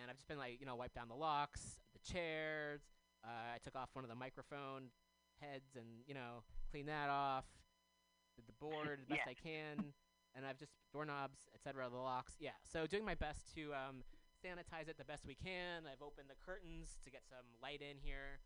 and 0.00 0.08
I've 0.08 0.16
just 0.16 0.28
been 0.28 0.38
like, 0.38 0.60
you 0.60 0.66
know, 0.66 0.76
wipe 0.76 0.94
down 0.94 1.08
the 1.08 1.18
locks, 1.18 1.82
the 1.92 2.12
chairs. 2.12 2.80
Uh, 3.24 3.54
I 3.54 3.58
took 3.62 3.76
off 3.76 3.90
one 3.92 4.04
of 4.04 4.08
the 4.08 4.16
microphone 4.16 4.94
heads 5.40 5.74
and, 5.76 6.06
you 6.06 6.14
know, 6.14 6.44
clean 6.72 6.86
that 6.86 7.10
off. 7.12 7.44
Did 8.36 8.46
the 8.48 8.56
board 8.56 9.04
the 9.04 9.14
best 9.14 9.28
Yeah. 9.28 9.30
I 9.30 9.34
can. 9.36 9.92
And 10.34 10.46
I've 10.48 10.56
just 10.56 10.72
doorknobs, 10.92 11.44
etc. 11.54 11.88
The 11.92 11.98
locks. 12.00 12.32
Yeah. 12.40 12.56
So 12.64 12.86
doing 12.86 13.04
my 13.04 13.14
best 13.14 13.52
to 13.54 13.74
um, 13.76 14.00
sanitize 14.40 14.88
it 14.88 14.96
the 14.96 15.04
best 15.04 15.26
we 15.28 15.34
can. 15.36 15.84
I've 15.84 16.00
opened 16.00 16.32
the 16.32 16.40
curtains 16.40 16.96
to 17.04 17.10
get 17.10 17.22
some 17.28 17.44
light 17.62 17.82
in 17.84 18.00
here. 18.00 18.40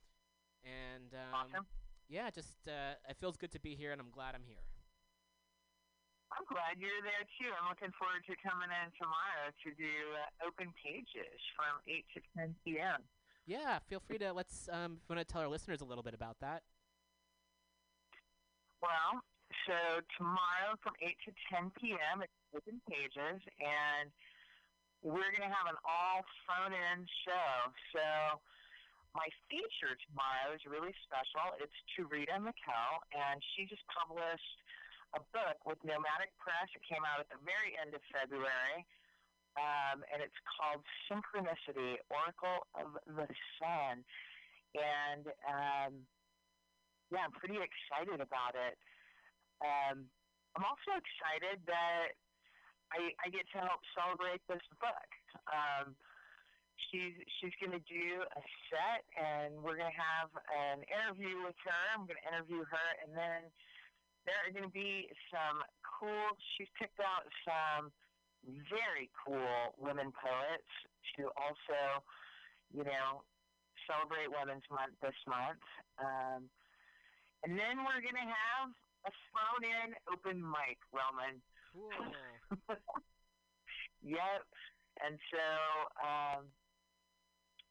And 0.67 1.15
um, 1.15 1.47
Awesome. 1.47 1.67
yeah, 2.11 2.29
just 2.35 2.67
uh, 2.67 2.99
it 3.09 3.17
feels 3.21 3.37
good 3.37 3.53
to 3.53 3.61
be 3.61 3.77
here, 3.77 3.93
and 3.93 4.01
I'm 4.01 4.11
glad 4.11 4.35
I'm 4.35 4.43
here. 4.45 4.67
I'm 6.35 6.43
glad 6.51 6.75
you're 6.83 6.91
there 7.07 7.23
too. 7.39 7.55
I'm 7.55 7.71
looking 7.71 7.95
forward 7.95 8.27
to 8.27 8.35
coming 8.43 8.67
in 8.75 8.91
tomorrow 8.99 9.55
to 9.63 9.69
do 9.79 9.95
uh, 10.19 10.47
open 10.51 10.75
pages 10.83 11.39
from 11.55 11.79
8 11.87 12.03
to 12.15 12.21
10 12.35 12.55
p.m. 12.67 13.01
Yeah, 13.47 13.79
feel 13.87 14.01
free 14.03 14.19
to 14.19 14.33
let's 14.35 14.69
um, 14.73 14.99
want 15.09 15.23
to 15.23 15.25
tell 15.25 15.41
our 15.41 15.47
listeners 15.49 15.81
a 15.81 15.85
little 15.87 16.03
bit 16.03 16.15
about 16.15 16.37
that. 16.43 16.65
Well, 18.87 19.19
so 19.67 19.99
tomorrow 20.15 20.79
from 20.79 20.95
8 21.03 21.11
to 21.27 21.31
10 21.51 21.75
p.m. 21.75 22.23
it's 22.23 22.39
open 22.55 22.79
pages, 22.87 23.43
and 23.59 24.15
we're 25.03 25.35
going 25.35 25.43
to 25.43 25.51
have 25.51 25.67
an 25.67 25.75
all 25.83 26.23
phone-in 26.47 27.03
show. 27.27 27.51
So 27.91 28.39
my 29.11 29.27
feature 29.51 29.99
tomorrow 30.07 30.55
is 30.55 30.63
really 30.71 30.95
special. 31.03 31.59
It's 31.59 31.75
Tureeda 31.99 32.39
Mikell, 32.39 32.95
and 33.11 33.43
she 33.59 33.67
just 33.67 33.83
published 33.91 34.55
a 35.19 35.21
book 35.35 35.59
with 35.67 35.83
Nomadic 35.83 36.31
Press. 36.39 36.71
It 36.71 36.87
came 36.87 37.03
out 37.03 37.19
at 37.19 37.27
the 37.27 37.43
very 37.43 37.75
end 37.83 37.91
of 37.91 38.03
February, 38.15 38.87
um, 39.59 40.07
and 40.15 40.23
it's 40.23 40.39
called 40.47 40.87
Synchronicity, 41.11 41.99
Oracle 42.07 42.71
of 42.79 42.95
the 43.03 43.27
Sun. 43.59 44.07
And 44.79 45.27
um, 45.43 46.07
yeah, 47.11 47.27
I'm 47.27 47.35
pretty 47.35 47.59
excited 47.59 48.19
about 48.19 48.55
it. 48.55 48.75
Um, 49.63 50.11
I'm 50.57 50.65
also 50.65 50.97
excited 50.97 51.61
that 51.69 52.17
I, 52.93 53.13
I 53.21 53.27
get 53.29 53.45
to 53.55 53.61
help 53.61 53.83
celebrate 53.93 54.41
this 54.49 54.63
book. 54.81 55.11
Um, 55.51 55.95
she's 56.89 57.17
she's 57.39 57.55
going 57.61 57.75
to 57.75 57.85
do 57.85 58.25
a 58.25 58.43
set, 58.71 59.03
and 59.17 59.59
we're 59.61 59.77
going 59.77 59.91
to 59.93 60.01
have 60.01 60.31
an 60.51 60.85
interview 60.87 61.45
with 61.45 61.57
her. 61.67 61.83
I'm 61.95 62.09
going 62.09 62.19
to 62.21 62.27
interview 62.31 62.63
her, 62.65 62.89
and 63.05 63.13
then 63.13 63.49
there 64.25 64.39
are 64.43 64.53
going 64.53 64.67
to 64.67 64.75
be 64.75 65.09
some 65.31 65.63
cool. 65.83 66.35
She's 66.57 66.71
picked 66.79 66.99
out 67.01 67.27
some 67.47 67.93
very 68.71 69.11
cool 69.15 69.75
women 69.79 70.13
poets 70.15 70.73
to 71.17 71.31
also, 71.35 72.03
you 72.71 72.85
know, 72.85 73.23
celebrate 73.87 74.31
Women's 74.31 74.67
Month 74.71 74.99
this 75.03 75.17
month. 75.27 75.63
Um, 75.99 76.51
and 77.45 77.59
then 77.59 77.85
we're 77.85 78.01
going 78.01 78.17
to 78.17 78.31
have 78.31 78.71
a 79.07 79.13
phone-in 79.33 79.93
open 80.13 80.41
mic, 80.41 80.79
Roman. 80.95 81.43
Cool. 81.73 82.77
Yep. 84.07 84.47
And 85.03 85.19
so, 85.35 85.45
um, 85.99 86.41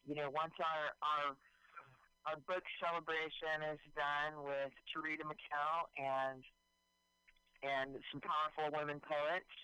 you 0.03 0.19
know, 0.19 0.27
once 0.35 0.53
our 0.59 0.91
our 0.99 1.25
our 2.27 2.37
book 2.43 2.65
celebration 2.83 3.63
is 3.71 3.81
done 3.95 4.43
with 4.43 4.75
Tureeda 4.91 5.23
Mikell 5.23 5.87
and 5.95 6.43
and 7.63 7.97
some 8.11 8.19
powerful 8.21 8.67
women 8.75 8.99
poets 8.99 9.55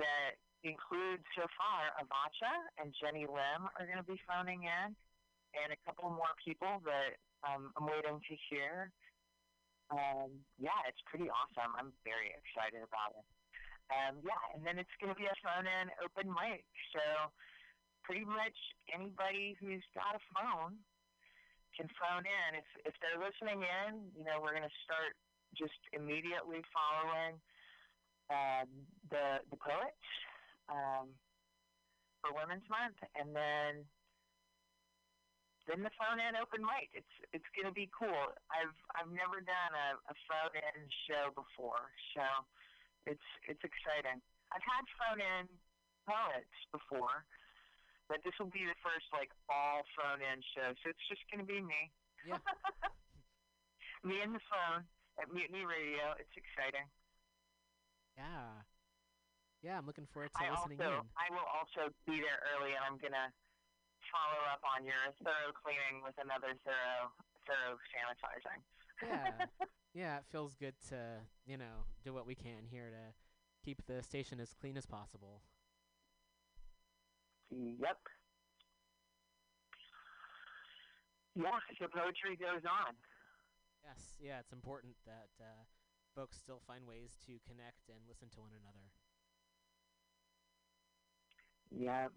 that 0.00 0.40
include 0.64 1.20
so 1.36 1.44
far 1.54 1.92
Avacha 2.00 2.54
and 2.80 2.90
Genny 2.98 3.28
Lim 3.28 3.68
are 3.76 3.84
going 3.86 4.00
to 4.00 4.08
be 4.08 4.18
phoning 4.24 4.64
in, 4.64 4.96
and 5.54 5.68
a 5.70 5.78
couple 5.84 6.08
more 6.08 6.32
people 6.40 6.80
that 6.88 7.20
um, 7.44 7.70
I'm 7.76 7.84
waiting 7.84 8.16
to 8.16 8.34
hear. 8.48 8.90
Um, 9.92 10.40
yeah, 10.56 10.80
it's 10.88 11.00
pretty 11.04 11.28
awesome. 11.28 11.76
I'm 11.76 11.92
very 12.02 12.32
excited 12.32 12.80
about 12.80 13.12
it. 13.12 13.26
Um, 13.92 14.24
yeah, 14.24 14.40
and 14.56 14.64
then 14.64 14.80
it's 14.80 14.92
going 14.96 15.12
to 15.12 15.18
be 15.18 15.28
a 15.28 15.36
phone-in 15.44 15.92
open 16.00 16.32
mic. 16.32 16.64
So 16.96 17.28
pretty 18.00 18.24
much 18.24 18.56
anybody 18.88 19.52
who's 19.60 19.84
got 19.92 20.16
a 20.16 20.22
phone 20.32 20.80
can 21.76 21.88
phone 22.00 22.24
in. 22.24 22.50
If 22.56 22.68
if 22.88 22.94
they're 23.00 23.20
listening 23.20 23.64
in, 23.64 24.08
you 24.16 24.24
know, 24.24 24.40
we're 24.40 24.56
going 24.56 24.68
to 24.68 24.80
start 24.84 25.12
just 25.52 25.76
immediately 25.92 26.64
following 26.72 27.36
um, 28.32 28.68
the 29.12 29.44
the 29.52 29.58
poets 29.60 30.08
um, 30.72 31.12
for 32.20 32.32
Women's 32.32 32.64
Month, 32.72 32.96
and 33.16 33.36
then 33.36 33.84
then 35.70 35.86
the 35.86 35.94
phone 35.94 36.18
in 36.18 36.34
open 36.34 36.62
mic. 36.66 36.90
It's 36.92 37.14
it's 37.30 37.46
going 37.54 37.68
to 37.70 37.74
be 37.74 37.86
cool. 37.94 38.34
I've 38.50 38.74
I've 38.98 39.10
never 39.14 39.38
done 39.38 39.72
a, 39.72 39.88
a 40.10 40.14
phone 40.26 40.54
in 40.58 40.76
show 41.06 41.30
before, 41.34 41.86
so 42.16 42.24
it's 43.06 43.28
it's 43.46 43.62
exciting. 43.62 44.18
I've 44.50 44.64
had 44.66 44.84
phone 44.98 45.20
in 45.22 45.42
poets 46.04 46.56
before, 46.74 47.24
but 48.10 48.20
this 48.26 48.34
will 48.42 48.50
be 48.52 48.66
the 48.66 48.76
first 48.82 49.06
like 49.14 49.30
all 49.46 49.86
phone 49.94 50.20
in 50.20 50.42
show. 50.52 50.74
So 50.82 50.90
it's 50.90 51.06
just 51.08 51.22
going 51.30 51.40
to 51.40 51.48
be 51.48 51.62
me, 51.62 51.88
Yeah. 52.26 52.42
me 54.06 54.18
and 54.20 54.34
the 54.34 54.44
phone 54.50 54.82
at 55.22 55.30
Mutiny 55.32 55.62
Radio. 55.64 56.12
It's 56.18 56.34
exciting. 56.36 56.84
Yeah. 58.18 58.66
Yeah, 59.62 59.78
I'm 59.78 59.86
looking 59.86 60.10
forward 60.10 60.34
to 60.34 60.42
I 60.42 60.50
listening 60.50 60.82
also 60.82 61.06
in. 61.06 61.14
I 61.14 61.30
will 61.30 61.46
also 61.46 61.94
be 62.02 62.18
there 62.18 62.42
early, 62.52 62.74
and 62.74 62.82
I'm 62.82 62.98
gonna 62.98 63.30
follow 64.12 64.42
up 64.52 64.62
on 64.62 64.84
your 64.84 65.00
thorough 65.24 65.56
cleaning 65.56 66.04
with 66.04 66.14
another 66.20 66.54
thorough 66.62 67.10
thorough 67.48 67.80
sanitizing. 67.90 68.60
Yeah. 69.02 69.46
Yeah, 69.94 70.16
it 70.16 70.24
feels 70.32 70.54
good 70.54 70.72
to, 70.88 71.20
you 71.44 71.58
know, 71.58 71.84
do 72.02 72.14
what 72.14 72.26
we 72.26 72.34
can 72.34 72.64
here 72.70 72.88
to 72.88 73.12
keep 73.62 73.84
the 73.86 74.02
station 74.02 74.40
as 74.40 74.54
clean 74.58 74.78
as 74.78 74.86
possible. 74.86 75.42
Yep. 77.50 77.98
Yeah, 81.36 81.60
so 81.78 81.88
poetry 81.92 82.36
goes 82.40 82.64
on. 82.64 82.96
Yes, 83.84 84.16
yeah, 84.20 84.40
it's 84.40 84.52
important 84.52 84.94
that 85.04 85.28
uh, 85.40 85.64
folks 86.16 86.38
still 86.38 86.60
find 86.66 86.86
ways 86.86 87.16
to 87.26 87.32
connect 87.46 87.88
and 87.88 87.98
listen 88.08 88.28
to 88.30 88.40
one 88.40 88.52
another. 88.56 88.88
Yep. 91.70 92.12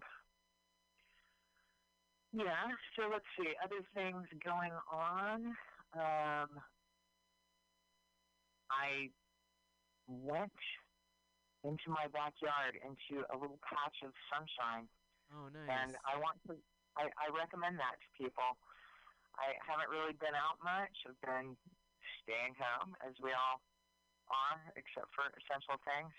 Yeah, 2.32 2.68
so 2.96 3.08
let's 3.10 3.24
see. 3.38 3.54
Other 3.64 3.80
things 3.94 4.26
going 4.44 4.72
on. 4.90 5.56
Um, 5.96 6.50
I 8.70 9.08
went 10.06 10.52
into 11.64 11.88
my 11.90 12.06
backyard 12.12 12.76
into 12.82 13.24
a 13.32 13.36
little 13.38 13.58
patch 13.62 13.96
of 14.04 14.12
sunshine, 14.30 14.86
Oh, 15.34 15.48
nice. 15.50 15.66
and 15.70 15.90
I 16.06 16.18
want 16.18 16.38
to. 16.46 16.54
I, 16.96 17.08
I 17.18 17.26
recommend 17.34 17.78
that 17.78 17.96
to 18.00 18.08
people. 18.16 18.56
I 19.36 19.52
haven't 19.68 19.92
really 19.92 20.16
been 20.16 20.34
out 20.34 20.56
much. 20.64 20.94
I've 21.04 21.20
been 21.20 21.56
staying 22.24 22.56
home, 22.56 22.96
as 23.04 23.12
we 23.20 23.32
all 23.36 23.60
are, 24.32 24.58
except 24.80 25.12
for 25.12 25.28
essential 25.36 25.76
things. 25.84 26.12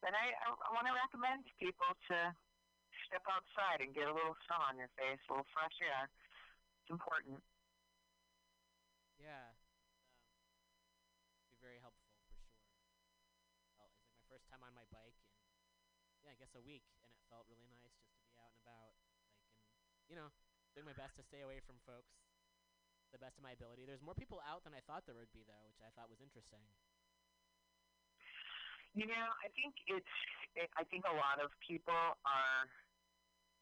But 0.00 0.16
I, 0.16 0.32
I, 0.32 0.46
I 0.52 0.68
want 0.72 0.88
to 0.88 0.96
recommend 0.96 1.44
to 1.44 1.52
people 1.60 1.90
to 2.12 2.32
step 3.14 3.30
outside 3.30 3.78
and 3.78 3.94
get 3.94 4.10
a 4.10 4.14
little 4.14 4.34
sun 4.50 4.58
on 4.58 4.74
your 4.74 4.90
face, 4.98 5.22
a 5.30 5.38
little 5.38 5.46
fresh 5.54 5.78
air. 5.78 6.10
It's 6.82 6.90
important. 6.90 7.38
Yeah. 9.22 9.54
Um, 10.50 11.46
be 11.46 11.54
very 11.62 11.78
helpful 11.78 12.10
for 12.10 12.26
sure. 12.26 12.42
Well, 13.78 13.86
it's 13.86 14.02
like 14.02 14.10
my 14.18 14.26
first 14.26 14.50
time 14.50 14.66
on 14.66 14.74
my 14.74 14.82
bike 14.90 15.14
in, 15.22 15.30
yeah, 16.26 16.34
I 16.34 16.38
guess 16.42 16.50
a 16.58 16.64
week, 16.66 16.82
and 16.90 17.06
it 17.06 17.22
felt 17.30 17.46
really 17.46 17.70
nice 17.70 17.94
just 18.02 18.10
to 18.18 18.26
be 18.26 18.34
out 18.34 18.50
and 18.50 18.58
about, 18.66 18.90
like, 18.98 18.98
and 19.06 19.94
you 20.10 20.18
know, 20.18 20.34
doing 20.74 20.90
my 20.90 20.98
best 20.98 21.14
to 21.14 21.22
stay 21.22 21.46
away 21.46 21.62
from 21.62 21.78
folks, 21.86 22.18
the 23.14 23.22
best 23.22 23.38
of 23.38 23.46
my 23.46 23.54
ability. 23.54 23.86
There's 23.86 24.02
more 24.02 24.18
people 24.18 24.42
out 24.42 24.66
than 24.66 24.74
I 24.74 24.82
thought 24.90 25.06
there 25.06 25.14
would 25.14 25.30
be, 25.30 25.46
though, 25.46 25.62
which 25.70 25.78
I 25.86 25.94
thought 25.94 26.10
was 26.10 26.18
interesting. 26.18 26.66
You 28.98 29.06
know, 29.06 29.26
I 29.38 29.54
think 29.54 29.78
it's. 29.86 30.14
It, 30.54 30.70
I 30.78 30.86
think 30.86 31.02
a 31.02 31.16
lot 31.18 31.42
of 31.42 31.50
people 31.66 31.98
are 31.98 32.62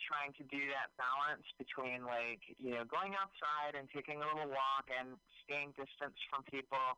trying 0.01 0.32
to 0.40 0.45
do 0.49 0.61
that 0.72 0.90
balance 0.97 1.45
between 1.61 2.05
like 2.09 2.40
you 2.57 2.72
know 2.74 2.84
going 2.88 3.12
outside 3.18 3.76
and 3.76 3.88
taking 3.93 4.20
a 4.22 4.26
little 4.26 4.49
walk 4.51 4.88
and 4.88 5.16
staying 5.45 5.72
distance 5.76 6.16
from 6.30 6.43
people, 6.49 6.97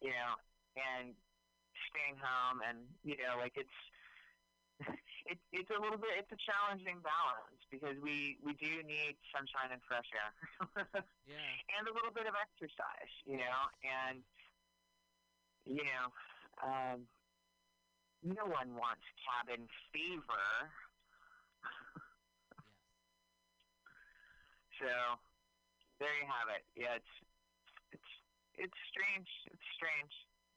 you 0.00 0.10
know, 0.14 0.32
and 0.78 1.12
staying 1.92 2.16
home 2.16 2.62
and 2.64 2.84
you 3.04 3.16
know 3.20 3.36
like 3.38 3.54
it's. 3.56 3.78
It, 5.22 5.38
it's 5.54 5.70
a 5.70 5.78
little 5.78 6.02
bit. 6.02 6.18
It's 6.18 6.34
a 6.34 6.40
challenging 6.42 6.98
balance 6.98 7.62
because 7.70 7.94
we 8.02 8.42
we 8.42 8.58
do 8.58 8.82
need 8.82 9.14
sunshine 9.30 9.70
and 9.70 9.78
fresh 9.86 10.10
air, 10.10 10.34
Yeah. 11.30 11.38
and 11.78 11.86
a 11.86 11.94
little 11.94 12.10
bit 12.10 12.26
of 12.26 12.34
exercise, 12.34 13.12
you 13.22 13.38
know, 13.38 13.58
and 13.86 14.18
you 15.62 15.86
know, 15.86 16.06
um, 16.58 17.06
no 18.26 18.50
one 18.50 18.74
wants 18.74 19.06
cabin 19.22 19.70
fever. 19.94 20.74
So 24.82 24.90
there 26.02 26.10
you 26.18 26.26
have 26.26 26.50
it. 26.50 26.66
Yeah, 26.74 26.98
it's 26.98 27.14
it's 27.94 28.10
it's 28.58 28.78
strange. 28.90 29.30
It's 29.46 29.68
strange 29.78 30.10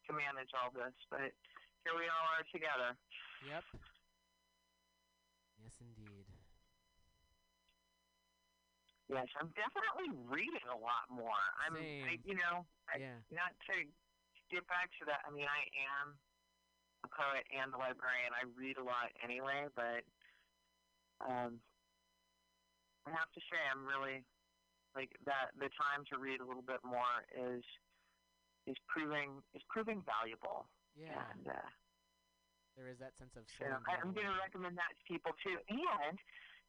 to 0.10 0.18
manage 0.18 0.50
all 0.58 0.74
this, 0.74 0.94
but 1.14 1.30
here 1.86 1.94
we 1.94 2.10
all 2.10 2.26
are 2.34 2.46
together. 2.50 2.98
Yep. 3.46 3.62
Yes, 5.62 5.74
indeed. 5.78 6.26
Yes, 9.06 9.30
I'm 9.38 9.54
definitely 9.54 10.10
reading 10.26 10.66
a 10.66 10.78
lot 10.82 11.06
more. 11.14 11.38
I'm, 11.62 11.78
I, 11.78 12.18
you 12.26 12.34
know, 12.34 12.66
I, 12.90 12.98
Yeah. 12.98 13.22
not 13.30 13.54
to 13.70 13.86
get 14.50 14.66
back 14.66 14.90
to 14.98 15.06
that. 15.06 15.22
I 15.26 15.30
mean, 15.30 15.46
I 15.46 15.62
am 16.02 16.18
a 17.06 17.10
poet 17.14 17.46
and 17.54 17.70
a 17.70 17.78
librarian. 17.78 18.34
I 18.34 18.50
read 18.58 18.82
a 18.82 18.86
lot 18.86 19.14
anyway, 19.22 19.70
but 19.78 20.02
um, 21.22 21.62
I 23.06 23.14
have 23.14 23.30
to 23.38 23.42
say, 23.50 23.60
I'm 23.70 23.86
really 23.86 24.26
like 24.98 25.14
that. 25.30 25.54
The 25.58 25.70
time 25.78 26.06
to 26.10 26.18
read 26.18 26.42
a 26.42 26.48
little 26.48 26.66
bit 26.66 26.82
more 26.82 27.22
is 27.34 27.64
is 28.66 28.78
proving 28.90 29.42
is 29.54 29.62
proving 29.70 30.02
valuable. 30.06 30.66
Yeah. 30.98 31.14
And 31.36 31.46
uh, 31.54 31.70
There 32.74 32.90
is 32.90 32.98
that 33.04 33.14
sense 33.22 33.36
of 33.38 33.46
so 33.46 33.70
I'm 33.70 34.16
going 34.16 34.26
to 34.26 34.40
recommend 34.42 34.80
that 34.80 34.96
to 34.98 35.04
people 35.06 35.36
too. 35.44 35.60
And 35.70 36.18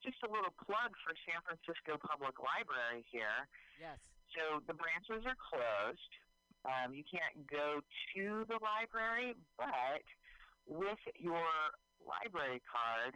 just 0.04 0.20
a 0.26 0.28
little 0.28 0.52
plug 0.60 0.92
for 1.00 1.16
San 1.24 1.40
Francisco 1.46 1.96
Public 1.96 2.36
Library 2.36 3.06
here. 3.08 3.48
Yes. 3.80 3.96
So 4.36 4.60
the 4.68 4.76
branches 4.76 5.24
are 5.24 5.38
closed. 5.38 6.12
Um, 6.66 6.92
you 6.92 7.06
can't 7.06 7.46
go 7.46 7.80
to 8.12 8.44
the 8.50 8.58
library, 8.58 9.38
but 9.56 10.02
with 10.66 10.98
your 11.16 11.46
library 12.02 12.60
card, 12.66 13.14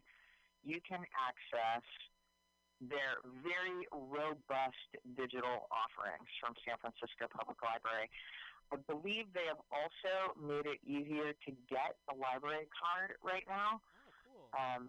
you 0.63 0.79
can 0.87 1.03
access 1.19 1.83
their 2.81 3.21
very 3.45 3.85
robust 3.93 4.89
digital 5.17 5.69
offerings 5.69 6.29
from 6.41 6.57
San 6.65 6.81
Francisco 6.81 7.29
Public 7.29 7.61
Library. 7.61 8.09
I 8.73 8.81
believe 8.89 9.29
they 9.37 9.47
have 9.51 9.61
also 9.69 10.33
made 10.39 10.65
it 10.65 10.81
easier 10.87 11.35
to 11.35 11.51
get 11.69 11.99
a 12.09 12.15
library 12.17 12.71
card 12.73 13.19
right 13.21 13.45
now 13.45 13.83
Oh, 14.09 14.13
cool. 14.25 14.47
um, 14.57 14.83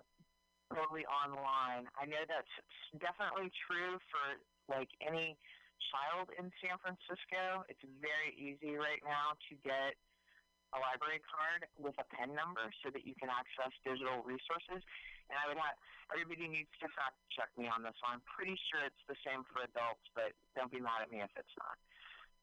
totally 0.71 1.03
online. 1.09 1.89
I 1.99 2.07
know 2.07 2.23
that's 2.29 2.55
definitely 2.95 3.51
true 3.67 3.99
for 4.07 4.39
like 4.71 4.87
any 5.03 5.35
child 5.91 6.29
in 6.39 6.47
San 6.63 6.77
Francisco. 6.79 7.65
It's 7.67 7.83
very 7.99 8.31
easy 8.37 8.77
right 8.79 9.01
now 9.03 9.35
to 9.49 9.53
get 9.65 9.97
a 10.71 10.79
library 10.79 11.19
card 11.27 11.67
with 11.75 11.97
a 11.99 12.05
PIN 12.15 12.31
number 12.31 12.71
so 12.79 12.93
that 12.95 13.03
you 13.03 13.11
can 13.19 13.27
access 13.27 13.75
digital 13.83 14.23
resources. 14.23 14.79
And 15.32 15.39
I 15.39 15.47
would 15.47 15.55
have 15.55 15.79
everybody 16.11 16.51
needs 16.51 16.71
to 16.84 16.91
fact 16.91 17.15
check 17.32 17.47
me 17.55 17.71
on 17.71 17.82
this 17.88 17.95
one. 18.03 18.19
I'm 18.19 18.25
pretty 18.27 18.59
sure 18.67 18.84
it's 18.84 19.03
the 19.07 19.15
same 19.23 19.47
for 19.47 19.63
adults, 19.63 20.03
but 20.11 20.36
don't 20.59 20.67
be 20.67 20.84
mad 20.84 21.07
at 21.07 21.09
me 21.09 21.23
if 21.23 21.32
it's 21.39 21.55
not. 21.55 21.79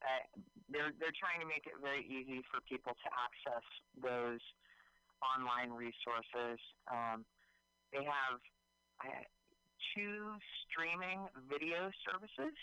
Uh, 0.01 0.25
they're 0.73 0.93
they're 0.97 1.15
trying 1.15 1.37
to 1.43 1.47
make 1.49 1.69
it 1.69 1.77
very 1.77 2.01
easy 2.09 2.41
for 2.49 2.65
people 2.65 2.97
to 2.97 3.07
access 3.13 3.65
those 4.01 4.41
online 5.21 5.69
resources. 5.69 6.57
Um, 6.89 7.27
they 7.93 8.01
have 8.01 8.41
uh, 9.05 9.25
two 9.93 10.33
streaming 10.65 11.29
video 11.45 11.93
services 12.07 12.55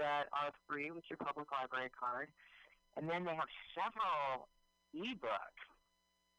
that 0.00 0.30
are 0.32 0.54
free 0.66 0.90
with 0.90 1.04
your 1.10 1.20
public 1.20 1.50
library 1.52 1.90
card, 1.92 2.32
and 2.96 3.10
then 3.10 3.26
they 3.28 3.34
have 3.34 3.50
several 3.74 4.48
ebook 4.94 5.54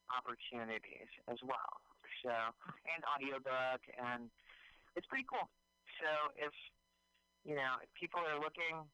opportunities 0.09 1.11
as 1.27 1.39
well. 1.43 1.84
So, 2.23 2.31
and 2.31 3.01
audiobook, 3.15 3.81
and 3.97 4.29
it's 4.95 5.07
pretty 5.07 5.25
cool. 5.27 5.49
So, 5.99 6.09
if 6.39 6.53
you 7.43 7.55
know, 7.55 7.77
if 7.83 7.89
people 7.97 8.23
are 8.23 8.39
looking 8.39 8.87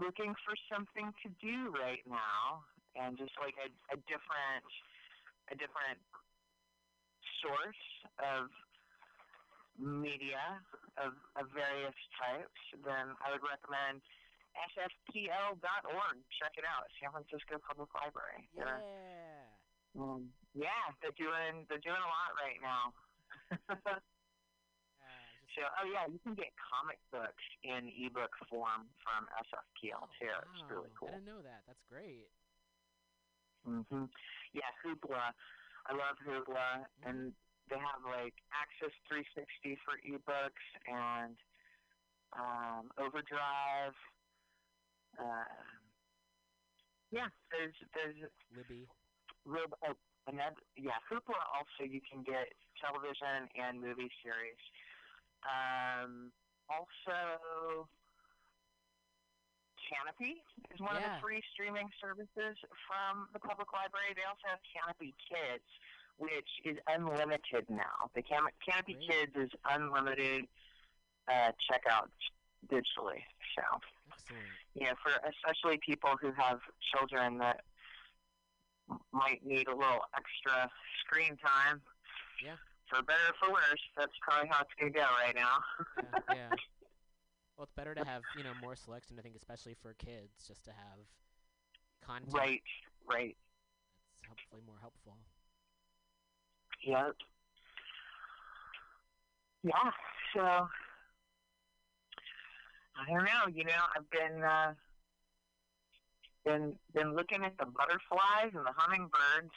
looking 0.00 0.32
for 0.42 0.54
something 0.72 1.12
to 1.22 1.28
do 1.38 1.70
right 1.76 2.02
now, 2.08 2.64
and 2.96 3.16
just 3.16 3.32
like 3.38 3.54
a, 3.60 3.68
a 3.92 3.96
different 4.08 4.66
a 5.50 5.56
different 5.56 6.00
source 7.42 7.84
of 8.22 8.48
media 9.80 10.60
of, 11.00 11.16
of 11.34 11.48
various 11.50 11.96
types, 12.14 12.62
then 12.84 13.16
I 13.24 13.32
would 13.32 13.42
recommend 13.42 14.04
sfpl.org. 14.76 16.16
Check 16.38 16.54
it 16.60 16.66
out, 16.68 16.84
San 17.00 17.10
Francisco 17.10 17.56
Public 17.64 17.88
Library. 17.96 18.48
yeah. 18.52 18.76
Um, 19.96 20.28
yeah, 20.54 20.84
they're 21.00 21.16
doing 21.16 21.64
they're 21.68 21.82
doing 21.82 22.00
a 22.00 22.10
lot 22.10 22.32
right 22.38 22.60
now. 22.60 22.82
Uh, 25.02 25.36
so, 25.54 25.60
oh 25.82 25.86
yeah, 25.90 26.06
you 26.08 26.18
can 26.24 26.32
get 26.34 26.48
comic 26.56 26.96
books 27.12 27.44
in 27.64 27.90
ebook 28.00 28.32
form 28.48 28.88
from 29.04 29.28
SFPL 29.44 30.08
too. 30.16 30.32
It's 30.54 30.64
really 30.70 30.88
cool. 30.96 31.10
I 31.12 31.18
didn't 31.20 31.26
know 31.28 31.42
that. 31.44 31.62
That's 31.66 31.82
great. 31.90 32.30
hmm 33.66 34.06
Yeah, 34.54 34.70
Hoopla. 34.80 35.34
I 35.86 35.92
love 35.92 36.16
Hoopla, 36.24 36.86
Mm-hmm. 36.86 37.08
and 37.08 37.32
they 37.68 37.76
have 37.76 38.00
like 38.06 38.34
Axis 38.56 38.94
360 39.08 39.76
for 39.84 39.94
ebooks 40.06 40.66
and 40.88 41.36
um, 42.32 42.88
Overdrive. 42.98 43.96
Uh, 45.18 45.44
yeah, 47.10 47.28
there's 47.52 47.76
there's 47.92 48.16
Libby. 48.56 48.88
oh, 49.48 49.94
another 50.26 50.62
yeah 50.76 50.98
Hoopla. 51.10 51.38
Also, 51.54 51.88
you 51.88 52.00
can 52.00 52.22
get 52.22 52.52
television 52.80 53.48
and 53.58 53.80
movie 53.80 54.10
series. 54.22 54.60
Um, 55.44 56.32
also. 56.68 57.88
Kanopy 59.92 60.40
is 60.72 60.80
one 60.80 60.96
of 60.96 61.02
the 61.02 61.20
free 61.20 61.42
streaming 61.52 61.84
services 62.00 62.56
from 62.88 63.28
the 63.34 63.38
public 63.38 63.68
library. 63.76 64.16
They 64.16 64.24
also 64.24 64.48
have 64.48 64.62
Kanopy 64.64 65.12
Kids, 65.28 65.68
which 66.16 66.48
is 66.64 66.78
unlimited 66.88 67.68
now. 67.68 68.08
The 68.14 68.22
Can- 68.22 68.48
Kanopy 68.64 68.96
Great. 68.96 69.34
Kids 69.34 69.34
is 69.36 69.50
unlimited 69.68 70.48
uh, 71.28 71.52
checkout 71.68 72.08
digitally. 72.72 73.20
So, 73.52 73.62
Excellent. 74.08 74.48
know, 74.86 74.96
for 75.02 75.12
especially 75.28 75.78
people 75.84 76.16
who 76.20 76.32
have 76.32 76.60
children 76.94 77.36
that 77.38 77.60
might 79.12 79.44
need 79.44 79.68
a 79.68 79.74
little 79.74 80.00
extra 80.16 80.70
screen 81.04 81.36
time. 81.38 81.80
Yeah. 82.44 82.56
For 82.90 83.02
better 83.02 83.20
or 83.28 83.46
for 83.46 83.52
worse, 83.52 83.84
that's 83.96 84.12
probably 84.20 84.48
how 84.48 84.62
it's 84.62 84.74
going 84.78 84.92
to 84.92 84.98
go 84.98 85.06
right 85.24 85.34
now. 85.34 85.56
Yeah. 86.28 86.34
yeah. 86.34 86.56
Well, 87.58 87.64
it's 87.64 87.74
better 87.76 87.94
to 87.94 88.04
have 88.04 88.22
you 88.36 88.42
know 88.42 88.54
more 88.62 88.74
selection. 88.74 89.16
I 89.18 89.22
think, 89.22 89.36
especially 89.36 89.76
for 89.82 89.92
kids, 89.94 90.48
just 90.48 90.64
to 90.64 90.70
have 90.70 90.98
content 92.04 92.34
right, 92.34 92.62
right. 93.08 93.36
that's 94.10 94.22
hopefully 94.26 94.62
more 94.66 94.78
helpful. 94.80 95.16
Yep. 96.84 97.14
Yeah. 99.62 99.90
So 100.34 100.40
I 102.96 103.06
don't 103.06 103.24
know. 103.24 103.54
You 103.54 103.64
know, 103.64 103.82
I've 103.96 104.10
been 104.10 104.42
uh, 104.42 104.74
been 106.44 106.74
been 106.94 107.14
looking 107.14 107.44
at 107.44 107.56
the 107.58 107.66
butterflies 107.66 108.52
and 108.54 108.66
the 108.66 108.72
hummingbirds. 108.76 109.52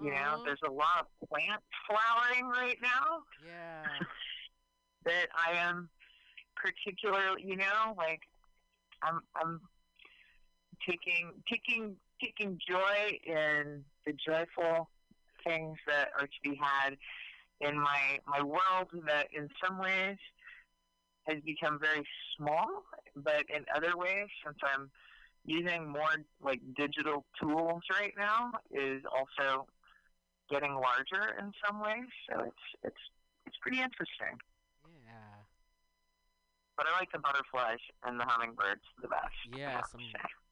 You 0.00 0.10
know, 0.10 0.16
mm-hmm. 0.16 0.44
there's 0.44 0.62
a 0.66 0.70
lot 0.70 1.06
of 1.06 1.28
plants 1.28 1.64
flowering 1.86 2.48
right 2.48 2.78
now 2.82 3.22
Yeah. 3.46 3.84
that 5.04 5.26
I 5.36 5.58
am 5.58 5.88
particularly. 6.56 7.42
You 7.44 7.56
know, 7.56 7.94
like 7.96 8.20
I'm 9.02 9.20
I'm 9.36 9.60
taking 10.88 11.32
taking 11.50 11.96
taking 12.20 12.58
joy 12.68 13.18
in 13.26 13.84
the 14.06 14.12
joyful 14.26 14.88
things 15.44 15.76
that 15.86 16.08
are 16.18 16.26
to 16.26 16.40
be 16.42 16.58
had 16.60 16.96
in 17.60 17.78
my 17.78 18.18
my 18.26 18.42
world 18.42 18.88
that 19.06 19.28
in 19.36 19.48
some 19.64 19.78
ways 19.78 20.16
has 21.28 21.38
become 21.44 21.78
very 21.80 22.04
small, 22.36 22.82
but 23.16 23.44
in 23.54 23.64
other 23.74 23.96
ways, 23.96 24.26
since 24.44 24.58
I'm 24.62 24.90
using 25.44 25.88
more 25.88 26.16
like 26.42 26.60
digital 26.76 27.24
tools 27.40 27.82
right 27.90 28.12
now, 28.16 28.52
is 28.70 29.02
also 29.10 29.66
getting 30.50 30.74
larger 30.74 31.38
in 31.38 31.52
some 31.66 31.80
ways. 31.80 32.08
So 32.28 32.40
it's 32.40 32.64
it's 32.84 33.02
it's 33.46 33.56
pretty 33.60 33.78
interesting. 33.80 34.38
Yeah. 35.04 35.10
But 36.76 36.86
I 36.86 36.98
like 36.98 37.12
the 37.12 37.18
butterflies 37.18 37.78
and 38.04 38.18
the 38.18 38.24
hummingbirds 38.24 38.82
the 39.00 39.08
best. 39.08 39.34
Yes, 39.56 39.84
I'm. 39.94 40.00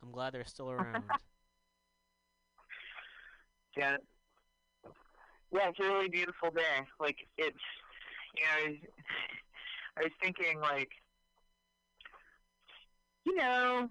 I'm 0.02 0.12
glad 0.12 0.32
they're 0.32 0.44
still 0.44 0.70
around. 0.70 1.04
Yeah. 3.76 3.96
Yeah, 5.52 5.68
it's 5.68 5.80
a 5.80 5.82
really 5.82 6.08
beautiful 6.08 6.50
day. 6.50 6.86
Like 7.00 7.16
it's, 7.36 7.58
you 8.36 8.42
know, 8.44 8.50
I 8.50 8.68
was, 8.68 8.78
I 9.98 10.02
was 10.02 10.12
thinking 10.22 10.60
like, 10.60 10.90
you 13.24 13.34
know, 13.34 13.88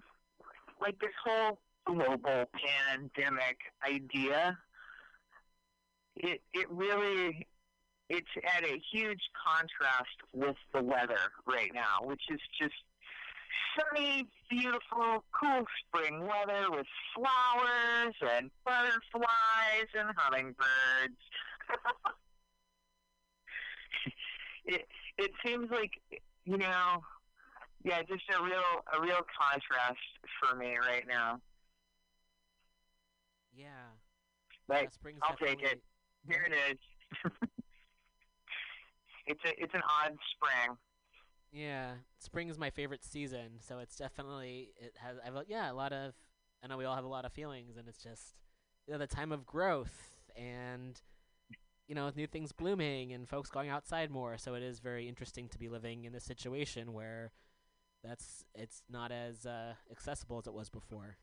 like 0.80 0.98
this 1.00 1.10
whole 1.24 1.58
global 1.86 2.44
pandemic 2.54 3.58
idea 3.86 4.56
it 6.16 6.40
it 6.52 6.70
really 6.70 7.46
it's 8.08 8.28
at 8.56 8.64
a 8.64 8.80
huge 8.92 9.20
contrast 9.46 10.16
with 10.34 10.56
the 10.74 10.82
weather 10.82 11.30
right 11.46 11.70
now, 11.72 11.98
which 12.02 12.22
is 12.28 12.40
just 12.60 12.74
sunny, 13.78 14.26
beautiful, 14.50 15.22
cool 15.32 15.64
spring 15.86 16.20
weather 16.20 16.70
with 16.70 16.86
flowers 17.14 18.14
and 18.36 18.50
butterflies 18.64 19.86
and 19.96 20.10
hummingbirds. 20.16 21.20
it 24.64 24.88
it 25.18 25.30
seems 25.44 25.70
like 25.70 25.92
you 26.44 26.58
know, 26.58 27.02
yeah, 27.84 28.02
just 28.02 28.24
a 28.38 28.42
real 28.42 28.62
a 28.96 29.00
real 29.00 29.20
contrast 29.38 29.98
for 30.40 30.56
me 30.56 30.76
right 30.78 31.06
now. 31.08 31.40
Yeah. 33.52 33.66
Like, 34.68 34.84
yeah, 34.84 34.90
spring's 34.90 35.18
I'll 35.22 35.36
take 35.36 35.60
definitely- 35.60 35.80
Here 36.28 36.46
it 36.46 36.72
is. 36.72 36.78
it's 39.26 39.40
a 39.44 39.62
it's 39.62 39.74
an 39.74 39.82
odd 40.04 40.16
spring. 40.34 40.76
Yeah, 41.52 41.92
spring 42.18 42.48
is 42.48 42.58
my 42.58 42.70
favorite 42.70 43.04
season, 43.04 43.58
so 43.60 43.78
it's 43.80 43.96
definitely 43.96 44.70
it 44.76 44.94
has. 44.98 45.16
I've 45.26 45.34
yeah, 45.48 45.70
a 45.70 45.74
lot 45.74 45.92
of. 45.92 46.14
I 46.62 46.66
know 46.68 46.76
we 46.76 46.84
all 46.84 46.94
have 46.94 47.04
a 47.04 47.08
lot 47.08 47.24
of 47.24 47.32
feelings, 47.32 47.76
and 47.76 47.88
it's 47.88 48.02
just 48.02 48.34
you 48.86 48.92
know 48.92 48.98
the 48.98 49.06
time 49.06 49.32
of 49.32 49.46
growth 49.46 50.20
and 50.36 51.00
you 51.88 51.94
know 51.94 52.10
new 52.14 52.26
things 52.28 52.52
blooming 52.52 53.12
and 53.12 53.28
folks 53.28 53.50
going 53.50 53.68
outside 53.68 54.10
more. 54.10 54.38
So 54.38 54.54
it 54.54 54.62
is 54.62 54.78
very 54.78 55.08
interesting 55.08 55.48
to 55.48 55.58
be 55.58 55.68
living 55.68 56.04
in 56.04 56.12
this 56.12 56.24
situation 56.24 56.92
where 56.92 57.32
that's 58.02 58.44
it's 58.54 58.82
not 58.90 59.12
as 59.12 59.46
uh, 59.46 59.74
accessible 59.90 60.38
as 60.38 60.46
it 60.46 60.54
was 60.54 60.70
before. 60.70 61.16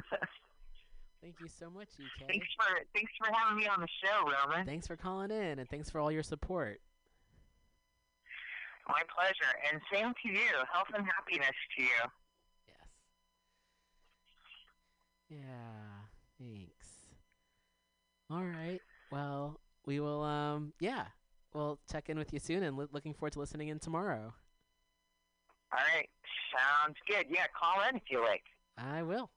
Thank 1.23 1.35
you 1.41 1.49
so 1.49 1.69
much, 1.69 1.89
EK. 1.99 2.27
thanks 2.29 2.47
for 2.57 2.79
thanks 2.95 3.11
for 3.19 3.27
having 3.35 3.59
me 3.59 3.67
on 3.67 3.81
the 3.81 3.89
show, 4.03 4.23
Roman. 4.25 4.65
Thanks 4.65 4.87
for 4.87 4.97
calling 4.97 5.31
in, 5.33 5.59
and 5.59 5.69
thanks 5.69 5.91
for 5.91 5.99
all 6.01 6.13
your 6.13 6.23
support. 6.23 6.81
My 8.87 9.03
pleasure, 9.15 9.53
and 9.71 9.81
same 9.93 10.15
to 10.23 10.29
you. 10.33 10.49
Health 10.73 10.87
and 10.95 11.05
happiness 11.05 11.55
to 11.77 11.83
you. 11.83 11.89
Yes. 12.69 12.89
Yeah. 15.29 16.07
Thanks. 16.39 16.89
All 18.31 18.45
right. 18.45 18.81
Well, 19.11 19.59
we 19.87 19.99
will. 20.01 20.23
Um. 20.23 20.73
Yeah. 20.81 21.07
We'll 21.53 21.79
check 21.91 22.09
in 22.09 22.17
with 22.19 22.33
you 22.33 22.39
soon, 22.39 22.63
and 22.63 22.77
li- 22.77 22.87
looking 22.93 23.13
forward 23.15 23.33
to 23.33 23.41
listening 23.41 23.69
in 23.69 23.79
tomorrow. 23.81 24.33
All 25.73 25.79
right, 25.95 26.09
sounds 26.57 26.97
good. 27.09 27.27
Yeah, 27.29 27.45
call 27.59 27.83
in 27.89 27.97
if 27.97 28.03
you 28.11 28.21
like. 28.21 28.45
I 28.79 29.03
will. 29.03 29.31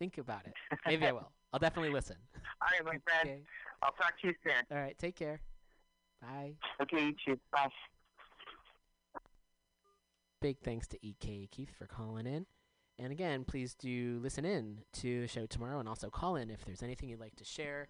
Think 0.00 0.18
about 0.18 0.46
it. 0.46 0.54
Maybe 0.86 1.06
I 1.06 1.12
will. 1.18 1.30
I'll 1.52 1.60
definitely 1.60 1.92
listen. 1.92 2.16
All 2.34 2.68
right, 2.72 2.84
my 2.84 2.98
friend. 3.04 3.28
Okay. 3.28 3.40
I'll 3.82 3.92
talk 3.92 4.14
to 4.22 4.28
you 4.28 4.34
soon. 4.42 4.54
All 4.72 4.82
right. 4.82 4.98
Take 4.98 5.14
care. 5.14 5.40
Bye. 6.22 6.54
Okay, 6.82 7.06
you 7.06 7.14
too. 7.24 7.38
Bye. 7.52 7.68
Big 10.40 10.58
thanks 10.64 10.86
to 10.88 11.06
EK 11.06 11.48
Keith 11.52 11.70
for 11.78 11.86
calling 11.86 12.26
in. 12.26 12.46
And 12.98 13.12
again, 13.12 13.44
please 13.44 13.74
do 13.74 14.18
listen 14.22 14.44
in 14.44 14.78
to 14.94 15.22
the 15.22 15.28
show 15.28 15.44
tomorrow 15.46 15.80
and 15.80 15.88
also 15.88 16.08
call 16.08 16.36
in 16.36 16.50
if 16.50 16.64
there's 16.64 16.82
anything 16.82 17.08
you'd 17.10 17.20
like 17.20 17.36
to 17.36 17.44
share. 17.44 17.88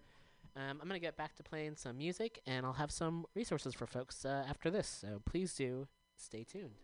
Um, 0.57 0.79
I'm 0.81 0.87
going 0.87 0.91
to 0.91 0.99
get 0.99 1.15
back 1.15 1.35
to 1.35 1.43
playing 1.43 1.75
some 1.77 1.97
music 1.97 2.41
and 2.45 2.65
I'll 2.65 2.73
have 2.73 2.91
some 2.91 3.25
resources 3.35 3.73
for 3.73 3.87
folks 3.87 4.25
uh, 4.25 4.43
after 4.49 4.69
this. 4.69 4.87
So 4.87 5.21
please 5.25 5.53
do 5.53 5.87
stay 6.17 6.43
tuned. 6.43 6.75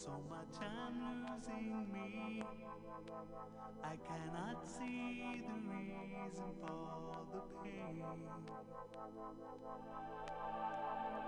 So 0.00 0.12
much 0.30 0.56
I'm 0.64 1.26
losing 1.28 1.92
me. 1.92 2.42
I 3.84 3.96
cannot 4.08 4.66
see 4.66 5.42
the 5.44 5.56
reason 5.68 6.50
for 6.58 7.20
the 7.30 7.42
pain. 7.60 8.02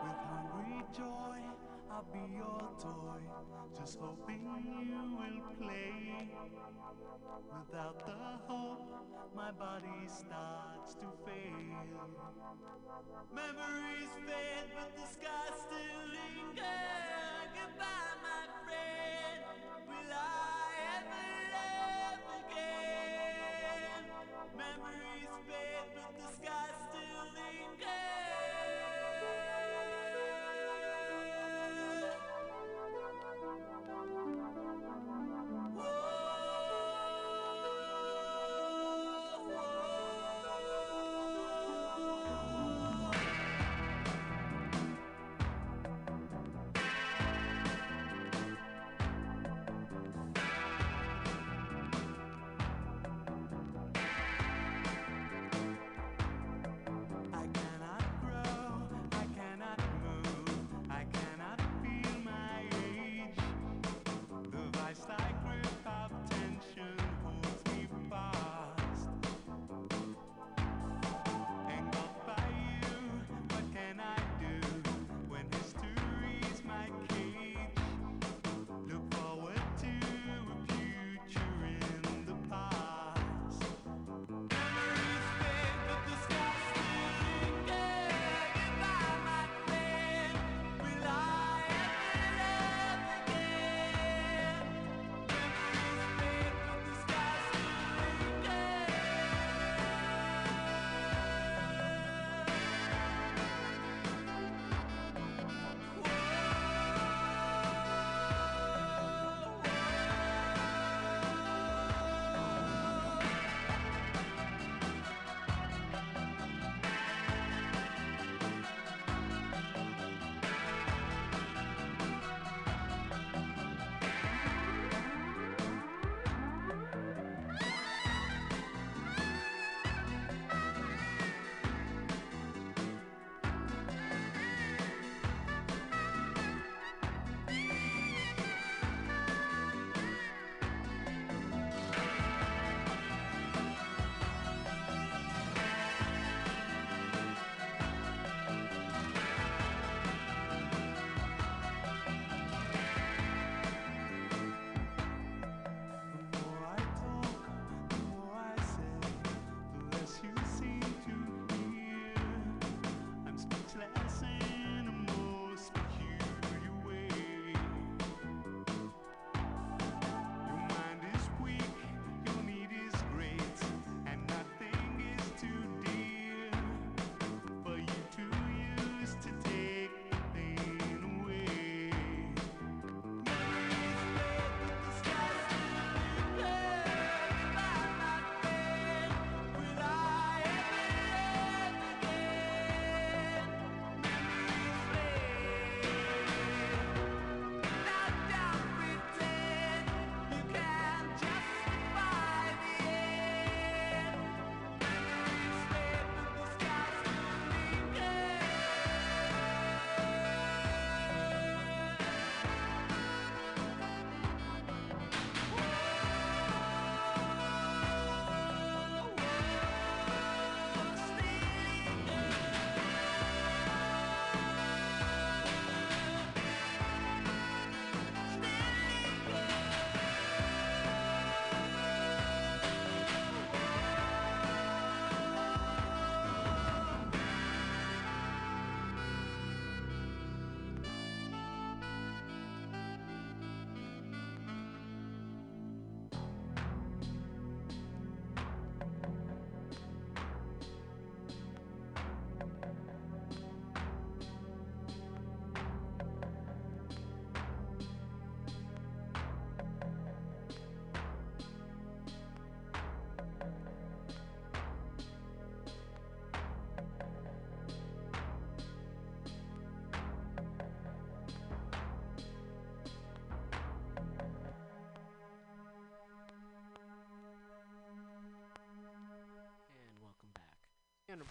With 0.02 0.20
hungry 0.24 0.80
joy, 0.96 1.40
I'll 1.90 2.06
be 2.14 2.24
your 2.34 2.64
toy. 2.80 3.20
Just 3.78 3.98
hoping 4.00 4.40
you 4.64 5.02
will 5.20 5.40
play. 5.60 6.30
Without 7.68 8.06
the 8.06 8.38
hope, 8.48 8.88
my 9.36 9.50
body 9.52 10.08
starts 10.08 10.94
to 10.94 11.12
fail. 11.26 11.76
Memories 13.34 14.12
fade, 14.26 14.70
but 14.74 14.96
the 14.96 15.06
sky 15.12 15.48
still 15.60 16.08
lingers. 16.08 17.31
Memories 24.56 25.36
fade, 25.46 25.90
but 25.94 26.12
the 26.18 26.28
sky 26.36 26.68
still 26.90 27.24
lingers. 27.34 28.41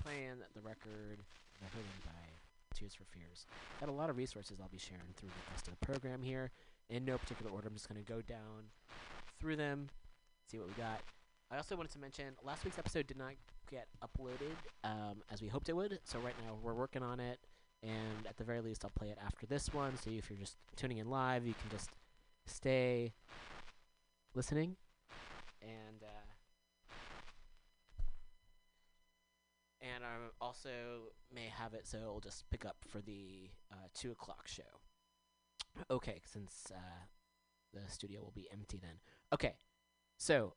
To 0.04 0.10
the 0.56 0.62
record 0.62 1.20
The 1.60 1.66
Hurting 1.68 2.02
by 2.04 2.12
Tears 2.74 2.96
for 2.96 3.04
Fears. 3.14 3.46
Got 3.80 3.90
a 3.90 3.92
lot 3.92 4.10
of 4.10 4.18
resources 4.18 4.58
I'll 4.60 4.68
be 4.70 4.80
sharing 4.80 5.14
through 5.16 5.30
the 5.30 5.52
rest 5.52 5.68
of 5.68 5.80
the 5.80 5.86
program 5.86 6.24
here. 6.24 6.50
In 6.90 7.06
no 7.06 7.18
particular 7.18 7.52
order, 7.52 7.68
I'm 7.68 7.76
just 7.76 7.88
going 7.88 8.04
to 8.04 8.12
go 8.12 8.22
down 8.22 8.72
through 9.40 9.58
them, 9.58 9.90
see 10.48 10.58
what 10.58 10.68
we 10.68 10.74
got. 10.74 11.02
I 11.52 11.58
also 11.58 11.76
wanted 11.76 11.92
to 11.92 12.00
mention 12.00 12.26
last 12.44 12.66
week's 12.66 12.80
episode 12.80 13.06
did 13.06 13.18
not 13.18 13.34
get 13.70 13.88
uploaded 14.04 14.56
um, 14.84 15.22
as 15.32 15.42
we 15.42 15.48
hoped 15.48 15.70
it 15.70 15.76
would. 15.76 16.00
So 16.04 16.20
right 16.20 16.36
now 16.46 16.56
we're 16.64 16.74
working 16.74 17.04
on 17.04 17.20
it, 17.20 17.40
and 17.84 18.26
at 18.28 18.38
the 18.38 18.44
very 18.44 18.62
least 18.62 18.84
I'll 18.84 18.92
play 18.98 19.10
it 19.10 19.20
after 19.24 19.46
this 19.46 19.72
one. 19.72 19.98
So 19.98 20.10
if 20.10 20.30
you're 20.30 20.40
just 20.40 20.56
tuning 20.76 20.98
in 20.98 21.10
live, 21.10 21.46
you 21.46 21.54
can 21.54 21.70
just 21.70 21.92
stay 22.48 23.14
listening, 24.34 24.78
and 25.62 26.02
uh, 26.04 26.21
and 29.82 30.04
I 30.04 30.16
also 30.40 30.70
may 31.34 31.52
have 31.58 31.74
it 31.74 31.88
so 31.88 31.98
it'll 31.98 32.20
just 32.20 32.50
pick 32.50 32.66
up 32.66 32.78
for 32.88 33.02
the 33.02 33.50
uh, 33.72 33.88
two 33.94 34.12
o'clock 34.12 34.48
show. 34.48 34.64
Okay, 35.90 36.22
since 36.26 36.72
uh, 36.74 37.06
the 37.74 37.92
studio 37.92 38.22
will 38.22 38.34
be 38.36 38.48
empty 38.52 38.78
then. 38.82 39.00
Okay, 39.34 39.56
so 40.18 40.54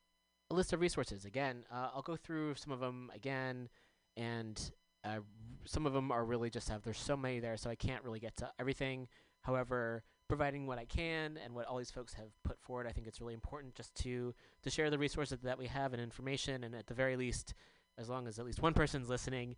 a 0.51 0.55
list 0.55 0.73
of 0.73 0.81
resources. 0.81 1.25
Again, 1.25 1.65
uh, 1.73 1.91
I'll 1.95 2.03
go 2.03 2.17
through 2.17 2.55
some 2.57 2.73
of 2.73 2.81
them 2.81 3.11
again, 3.15 3.69
and 4.17 4.71
uh, 5.05 5.19
some 5.65 5.87
of 5.87 5.93
them 5.93 6.11
are 6.11 6.25
really 6.25 6.51
just 6.51 6.69
have. 6.69 6.83
There's 6.83 6.99
so 6.99 7.17
many 7.17 7.41
there, 7.41 7.57
so 7.57 7.71
I 7.71 7.75
can't 7.75 8.05
really 8.05 8.21
get 8.21 8.37
to 8.39 8.51
everything. 8.59 9.09
However, 9.43 10.03
providing 10.29 10.67
what 10.67 10.79
I 10.79 10.85
can 10.85 11.39
and 11.43 11.55
what 11.55 11.67
all 11.67 11.79
these 11.79 11.91
folks 11.91 12.15
have 12.15 12.31
put 12.45 12.61
forward, 12.61 12.87
I 12.87 12.93
think 12.93 13.07
it's 13.07 13.21
really 13.21 13.35
important 13.35 13.75
just 13.75 13.95
to 13.97 14.35
to 14.63 14.71
share 14.71 14.91
the 14.91 14.99
resources 14.99 15.41
that 15.43 15.59
we 15.59 15.67
have 15.67 15.93
and 15.93 16.03
information, 16.03 16.65
and 16.65 16.75
at 16.75 16.87
the 16.87 16.95
very 16.95 17.17
least, 17.17 17.55
as 17.99 18.09
long 18.09 18.27
as 18.27 18.39
at 18.39 18.45
least 18.45 18.63
one 18.63 18.75
person's 18.75 19.09
listening. 19.09 19.57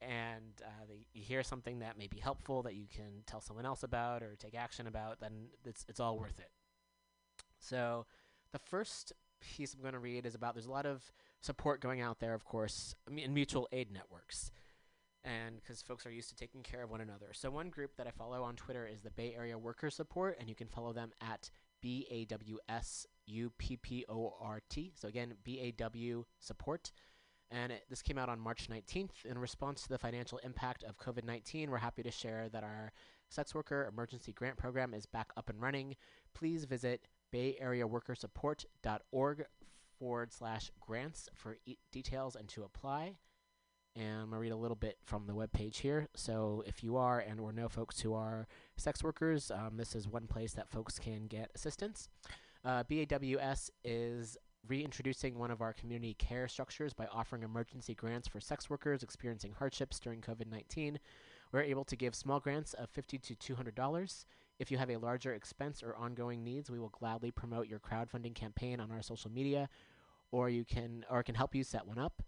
And 0.00 0.62
uh, 0.64 0.84
they, 0.88 1.06
you 1.12 1.22
hear 1.24 1.42
something 1.42 1.80
that 1.80 1.98
may 1.98 2.06
be 2.06 2.18
helpful 2.18 2.62
that 2.62 2.74
you 2.74 2.86
can 2.86 3.24
tell 3.26 3.40
someone 3.40 3.66
else 3.66 3.82
about 3.82 4.22
or 4.22 4.36
take 4.36 4.54
action 4.54 4.86
about, 4.86 5.20
then 5.20 5.48
it's 5.64 5.84
it's 5.88 5.98
all 5.98 6.18
worth 6.18 6.38
it. 6.38 6.50
So, 7.58 8.06
the 8.52 8.58
first 8.58 9.12
piece 9.40 9.74
I'm 9.74 9.80
going 9.80 9.94
to 9.94 9.98
read 9.98 10.26
is 10.26 10.34
about 10.34 10.54
there's 10.54 10.66
a 10.66 10.70
lot 10.70 10.86
of 10.86 11.10
support 11.40 11.80
going 11.80 12.00
out 12.00 12.20
there, 12.20 12.34
of 12.34 12.44
course, 12.44 12.94
in 13.10 13.34
mutual 13.34 13.68
aid 13.72 13.92
networks. 13.92 14.50
And 15.24 15.56
because 15.56 15.82
folks 15.82 16.06
are 16.06 16.12
used 16.12 16.28
to 16.30 16.36
taking 16.36 16.62
care 16.62 16.84
of 16.84 16.90
one 16.90 17.00
another. 17.00 17.30
So, 17.32 17.50
one 17.50 17.70
group 17.70 17.96
that 17.96 18.06
I 18.06 18.10
follow 18.10 18.42
on 18.44 18.54
Twitter 18.54 18.86
is 18.86 19.02
the 19.02 19.10
Bay 19.10 19.34
Area 19.36 19.58
Worker 19.58 19.90
Support, 19.90 20.36
and 20.38 20.48
you 20.48 20.54
can 20.54 20.68
follow 20.68 20.92
them 20.92 21.10
at 21.20 21.50
B 21.82 22.06
A 22.10 22.24
W 22.26 22.58
S 22.68 23.04
U 23.26 23.50
P 23.58 23.76
P 23.76 24.04
O 24.08 24.34
R 24.40 24.60
T. 24.70 24.92
So, 24.94 25.08
again, 25.08 25.34
B 25.42 25.58
A 25.60 25.72
W 25.72 26.24
Support. 26.38 26.92
And 27.50 27.72
it, 27.72 27.84
this 27.88 28.02
came 28.02 28.18
out 28.18 28.28
on 28.28 28.38
March 28.38 28.68
19th. 28.70 29.24
In 29.24 29.38
response 29.38 29.82
to 29.82 29.88
the 29.88 29.98
financial 29.98 30.38
impact 30.38 30.84
of 30.84 30.98
COVID 30.98 31.24
19, 31.24 31.70
we're 31.70 31.78
happy 31.78 32.02
to 32.02 32.10
share 32.10 32.48
that 32.50 32.62
our 32.62 32.92
sex 33.30 33.54
worker 33.54 33.88
emergency 33.90 34.32
grant 34.32 34.56
program 34.56 34.94
is 34.94 35.06
back 35.06 35.30
up 35.36 35.48
and 35.48 35.60
running. 35.60 35.96
Please 36.34 36.64
visit 36.64 37.08
bayareaworkersupport.org 37.34 39.46
forward 39.98 40.32
slash 40.32 40.70
grants 40.80 41.28
for 41.34 41.56
e- 41.66 41.76
details 41.90 42.36
and 42.36 42.48
to 42.48 42.64
apply. 42.64 43.14
And 43.96 44.22
I'm 44.22 44.30
going 44.30 44.32
to 44.32 44.38
read 44.38 44.52
a 44.52 44.56
little 44.56 44.76
bit 44.76 44.98
from 45.04 45.26
the 45.26 45.34
webpage 45.34 45.76
here. 45.76 46.08
So 46.14 46.62
if 46.66 46.84
you 46.84 46.96
are 46.96 47.18
and 47.18 47.40
or 47.40 47.52
know 47.52 47.68
folks 47.68 48.00
who 48.00 48.14
are 48.14 48.46
sex 48.76 49.02
workers, 49.02 49.50
um, 49.50 49.76
this 49.76 49.96
is 49.96 50.06
one 50.06 50.26
place 50.26 50.52
that 50.52 50.70
folks 50.70 50.98
can 50.98 51.26
get 51.26 51.50
assistance. 51.54 52.08
Uh, 52.64 52.84
BAWS 52.84 53.70
is 53.84 54.36
reintroducing 54.68 55.38
one 55.38 55.50
of 55.50 55.60
our 55.60 55.72
community 55.72 56.14
care 56.14 56.46
structures 56.48 56.92
by 56.92 57.06
offering 57.06 57.42
emergency 57.42 57.94
grants 57.94 58.28
for 58.28 58.40
sex 58.40 58.68
workers 58.68 59.02
experiencing 59.02 59.54
hardships 59.58 59.98
during 59.98 60.20
COVID 60.20 60.50
19. 60.50 60.98
We're 61.52 61.62
able 61.62 61.84
to 61.84 61.96
give 61.96 62.14
small 62.14 62.40
grants 62.40 62.74
of 62.74 62.90
50 62.90 63.18
to 63.18 63.34
$200. 63.34 64.24
If 64.58 64.70
you 64.70 64.78
have 64.78 64.90
a 64.90 64.96
larger 64.96 65.32
expense 65.32 65.82
or 65.82 65.96
ongoing 65.96 66.44
needs, 66.44 66.70
we 66.70 66.78
will 66.78 66.90
gladly 66.90 67.30
promote 67.30 67.68
your 67.68 67.78
crowdfunding 67.78 68.34
campaign 68.34 68.80
on 68.80 68.90
our 68.90 69.02
social 69.02 69.30
media, 69.30 69.68
or 70.30 70.50
you 70.50 70.64
can 70.64 71.04
or 71.10 71.22
can 71.22 71.34
help 71.34 71.54
you 71.54 71.64
set 71.64 71.86
one 71.86 71.98
up. 71.98 72.22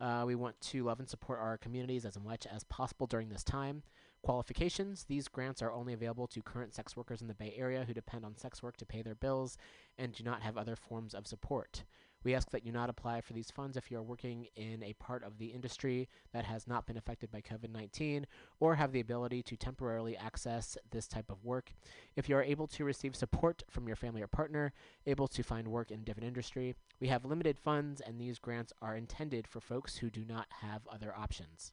Uh, 0.00 0.24
we 0.26 0.34
want 0.34 0.60
to 0.60 0.84
love 0.84 0.98
and 0.98 1.08
support 1.08 1.38
our 1.38 1.56
communities 1.56 2.04
as 2.04 2.18
much 2.18 2.46
as 2.46 2.64
possible 2.64 3.06
during 3.06 3.28
this 3.28 3.44
time. 3.44 3.82
Qualifications 4.22 5.02
These 5.04 5.26
grants 5.26 5.62
are 5.62 5.72
only 5.72 5.92
available 5.92 6.28
to 6.28 6.42
current 6.42 6.72
sex 6.72 6.96
workers 6.96 7.22
in 7.22 7.26
the 7.26 7.34
Bay 7.34 7.54
Area 7.56 7.84
who 7.84 7.92
depend 7.92 8.24
on 8.24 8.36
sex 8.36 8.62
work 8.62 8.76
to 8.76 8.86
pay 8.86 9.02
their 9.02 9.16
bills 9.16 9.58
and 9.98 10.12
do 10.12 10.22
not 10.22 10.42
have 10.42 10.56
other 10.56 10.76
forms 10.76 11.12
of 11.12 11.26
support. 11.26 11.82
We 12.22 12.36
ask 12.36 12.50
that 12.50 12.64
you 12.64 12.70
not 12.70 12.88
apply 12.88 13.20
for 13.20 13.32
these 13.32 13.50
funds 13.50 13.76
if 13.76 13.90
you 13.90 13.98
are 13.98 14.02
working 14.02 14.46
in 14.54 14.80
a 14.84 14.92
part 14.92 15.24
of 15.24 15.38
the 15.38 15.46
industry 15.46 16.08
that 16.32 16.44
has 16.44 16.68
not 16.68 16.86
been 16.86 16.96
affected 16.96 17.32
by 17.32 17.40
COVID 17.40 17.70
19 17.70 18.28
or 18.60 18.76
have 18.76 18.92
the 18.92 19.00
ability 19.00 19.42
to 19.42 19.56
temporarily 19.56 20.16
access 20.16 20.78
this 20.92 21.08
type 21.08 21.28
of 21.28 21.44
work. 21.44 21.72
If 22.14 22.28
you 22.28 22.36
are 22.36 22.44
able 22.44 22.68
to 22.68 22.84
receive 22.84 23.16
support 23.16 23.64
from 23.68 23.88
your 23.88 23.96
family 23.96 24.22
or 24.22 24.28
partner, 24.28 24.72
able 25.04 25.26
to 25.26 25.42
find 25.42 25.66
work 25.66 25.90
in 25.90 25.98
a 25.98 26.04
different 26.04 26.28
industry, 26.28 26.76
we 27.00 27.08
have 27.08 27.24
limited 27.24 27.58
funds 27.58 28.00
and 28.00 28.20
these 28.20 28.38
grants 28.38 28.72
are 28.80 28.96
intended 28.96 29.48
for 29.48 29.60
folks 29.60 29.96
who 29.96 30.10
do 30.10 30.24
not 30.24 30.46
have 30.60 30.82
other 30.86 31.12
options. 31.12 31.72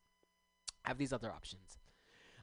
Have 0.86 0.98
these 0.98 1.14
other 1.14 1.32
options. 1.32 1.78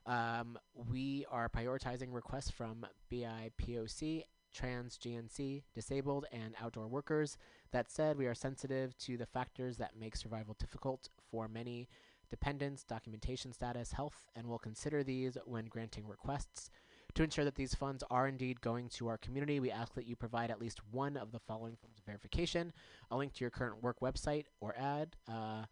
Um, 0.06 0.58
we 0.74 1.26
are 1.30 1.48
prioritizing 1.48 2.12
requests 2.12 2.50
from 2.50 2.86
BIPOC, 3.10 4.22
trans, 4.54 4.96
GNC, 4.98 5.62
disabled, 5.74 6.26
and 6.32 6.54
outdoor 6.62 6.86
workers. 6.86 7.36
That 7.72 7.90
said, 7.90 8.16
we 8.16 8.26
are 8.26 8.34
sensitive 8.34 8.96
to 8.98 9.16
the 9.16 9.26
factors 9.26 9.76
that 9.78 9.98
make 9.98 10.16
survival 10.16 10.56
difficult 10.58 11.08
for 11.30 11.48
many 11.48 11.88
dependents, 12.30 12.84
documentation 12.84 13.52
status, 13.52 13.92
health, 13.92 14.26
and 14.34 14.46
will 14.46 14.58
consider 14.58 15.02
these 15.02 15.36
when 15.44 15.66
granting 15.66 16.06
requests. 16.06 16.70
To 17.14 17.22
ensure 17.22 17.44
that 17.44 17.54
these 17.54 17.74
funds 17.74 18.04
are 18.10 18.28
indeed 18.28 18.60
going 18.60 18.88
to 18.90 19.08
our 19.08 19.16
community, 19.16 19.58
we 19.58 19.70
ask 19.70 19.94
that 19.94 20.06
you 20.06 20.16
provide 20.16 20.50
at 20.50 20.60
least 20.60 20.80
one 20.90 21.16
of 21.16 21.32
the 21.32 21.38
following 21.38 21.76
forms 21.76 21.98
of 21.98 22.04
verification 22.04 22.72
a 23.10 23.16
link 23.16 23.32
to 23.34 23.40
your 23.44 23.50
current 23.50 23.82
work 23.82 24.00
website 24.00 24.44
or 24.60 24.74
ad 24.76 25.16
uh, 25.30 25.64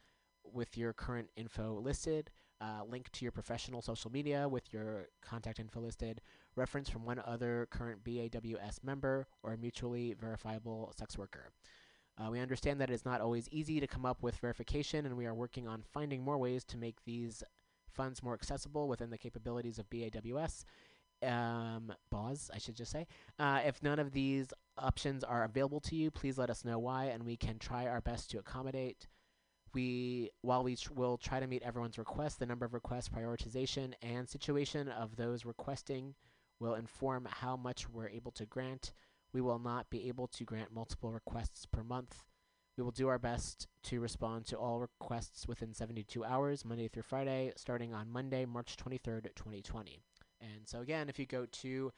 with 0.53 0.79
your 0.79 0.93
current 0.93 1.29
info 1.37 1.81
listed, 1.81 2.31
uh, 2.65 2.85
link 2.89 3.11
to 3.13 3.25
your 3.25 3.33
professional 3.33 3.83
social 3.83 4.11
media 4.11 4.49
with 4.49 4.73
your 4.73 5.09
contact 5.21 5.59
info 5.59 5.81
listed, 5.81 6.21
reference 6.57 6.89
from 6.89 7.05
one 7.05 7.21
other 7.27 7.69
current 7.71 8.03
BAWS 8.05 8.81
member, 8.83 9.27
or 9.43 9.53
a 9.53 9.59
mutually 9.59 10.15
verifiable 10.19 10.93
sex 10.97 11.19
worker. 11.19 11.51
Uh, 12.17 12.31
we 12.31 12.41
understand 12.41 12.81
that 12.81 12.91
it 12.91 12.95
is 12.95 13.05
not 13.05 13.21
always 13.21 13.49
easy 13.51 13.81
to 13.81 13.87
come 13.87 14.07
up 14.07 14.23
with 14.23 14.37
verification, 14.37 15.05
and 15.05 15.17
we 15.17 15.27
are 15.27 15.35
working 15.35 15.69
on 15.69 15.83
finding 15.93 16.23
more 16.23 16.39
ways 16.39 16.65
to 16.65 16.79
make 16.79 17.05
these 17.05 17.43
funds 17.93 18.23
more 18.23 18.35
accessible 18.35 18.89
within 18.89 19.11
the 19.11 19.19
capabilities 19.19 19.79
of 19.79 19.91
BAWS. 19.91 20.65
Um, 21.23 21.93
BAWS, 22.11 22.51
I 22.55 22.59
should 22.59 22.77
just 22.77 22.93
say. 22.93 23.07
Uh, 23.39 23.61
if 23.67 23.83
none 23.83 23.99
of 23.99 24.13
these 24.13 24.49
options 24.79 25.23
are 25.23 25.45
available 25.45 25.81
to 25.81 25.97
you, 25.97 26.11
please 26.11 26.39
let 26.39 26.51
us 26.51 26.65
know 26.65 26.79
why, 26.79 27.07
and 27.07 27.25
we 27.25 27.37
can 27.37 27.59
try 27.59 27.87
our 27.87 28.01
best 28.01 28.31
to 28.31 28.39
accommodate. 28.39 29.07
We, 29.75 30.31
while 30.43 30.63
we 30.63 30.77
tr- 30.77 30.93
will 30.95 31.19
try 31.19 31.41
to 31.41 31.47
meet 31.47 31.63
everyone's 31.63 31.99
requests, 31.99 32.37
the 32.37 32.47
number 32.47 32.65
of 32.65 32.75
requests, 32.75 33.09
prioritization, 33.09 33.93
and 34.03 34.29
situation 34.29 34.89
of 34.89 35.17
those 35.17 35.45
requesting 35.45 36.15
will 36.61 36.75
inform 36.75 37.27
how 37.29 37.57
much 37.57 37.89
we're 37.91 38.09
able 38.09 38.33
to 38.33 38.47
grant. 38.47 38.93
We 39.33 39.41
will 39.41 39.59
not 39.59 39.91
be 39.91 40.07
able 40.09 40.29
to 40.29 40.45
grant 40.45 40.73
multiple 40.73 41.11
requests 41.11 41.67
per 41.67 41.83
month. 41.83 42.23
We 42.77 42.85
will 42.85 42.93
do 42.93 43.09
our 43.09 43.19
best 43.19 43.69
to 43.85 44.01
respond 44.01 44.47
to 44.47 44.57
all 44.57 44.81
requests 44.81 45.47
within 45.47 45.75
72 45.75 46.25
hours, 46.25 46.65
Monday 46.65 46.89
through 46.89 47.03
Friday, 47.03 47.53
starting 47.57 47.93
on 47.93 48.11
Monday, 48.11 48.45
March 48.47 48.77
23rd, 48.77 49.35
2020. 49.35 50.01
And 50.41 50.67
so 50.67 50.81
again, 50.81 51.09
if 51.09 51.19
you 51.19 51.27
go 51.27 51.47
to 51.47 51.93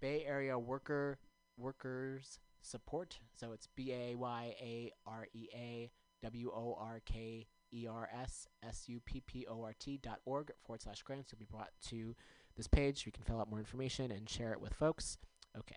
Bay 0.00 0.24
Area 0.26 0.58
Worker 0.58 1.18
Workers 1.56 2.38
Support, 2.62 3.18
so 3.34 3.52
it's 3.52 3.68
B 3.74 3.92
A 3.92 4.14
Y 4.14 4.54
A 4.60 4.92
R 5.06 5.26
E 5.32 5.48
A 5.54 5.90
W 6.22 6.50
O 6.54 6.76
R 6.78 7.00
K 7.04 7.46
E 7.72 7.86
R 7.86 8.08
S 8.12 8.46
S 8.66 8.84
U 8.88 9.00
P 9.04 9.20
P 9.20 9.46
O 9.48 9.62
R 9.62 9.74
T 9.78 9.98
dot 10.02 10.20
org 10.24 10.50
forward 10.64 10.82
slash 10.82 11.02
grants, 11.02 11.32
you'll 11.32 11.38
be 11.38 11.46
brought 11.50 11.70
to 11.88 12.14
this 12.56 12.68
page. 12.68 13.04
You 13.06 13.12
can 13.12 13.24
fill 13.24 13.40
out 13.40 13.50
more 13.50 13.58
information 13.58 14.10
and 14.10 14.28
share 14.28 14.52
it 14.52 14.60
with 14.60 14.74
folks. 14.74 15.18
Okay. 15.56 15.76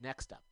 Next 0.00 0.32
up. 0.32 0.42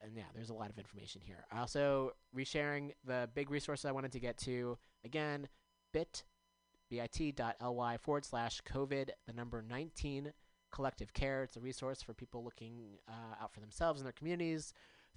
And 0.00 0.16
yeah, 0.16 0.24
there's 0.34 0.50
a 0.50 0.54
lot 0.54 0.70
of 0.70 0.78
information 0.78 1.20
here. 1.24 1.44
I 1.50 1.60
also 1.60 2.12
resharing 2.36 2.92
the 3.04 3.28
big 3.34 3.50
resource 3.50 3.84
I 3.84 3.92
wanted 3.92 4.12
to 4.12 4.20
get 4.20 4.38
to. 4.38 4.78
Again, 5.04 5.48
bit 5.92 6.24
bit.ly 6.90 7.96
forward 7.98 8.24
slash 8.24 8.62
COVID, 8.62 9.10
the 9.26 9.32
number 9.34 9.62
19 9.62 10.32
collective 10.70 11.12
care. 11.12 11.42
It's 11.42 11.56
a 11.56 11.60
resource 11.60 12.02
for 12.02 12.14
people 12.14 12.44
looking 12.44 12.98
uh, 13.08 13.42
out 13.42 13.52
for 13.52 13.60
themselves 13.60 14.00
and 14.00 14.06
their 14.06 14.12
communities 14.12 14.72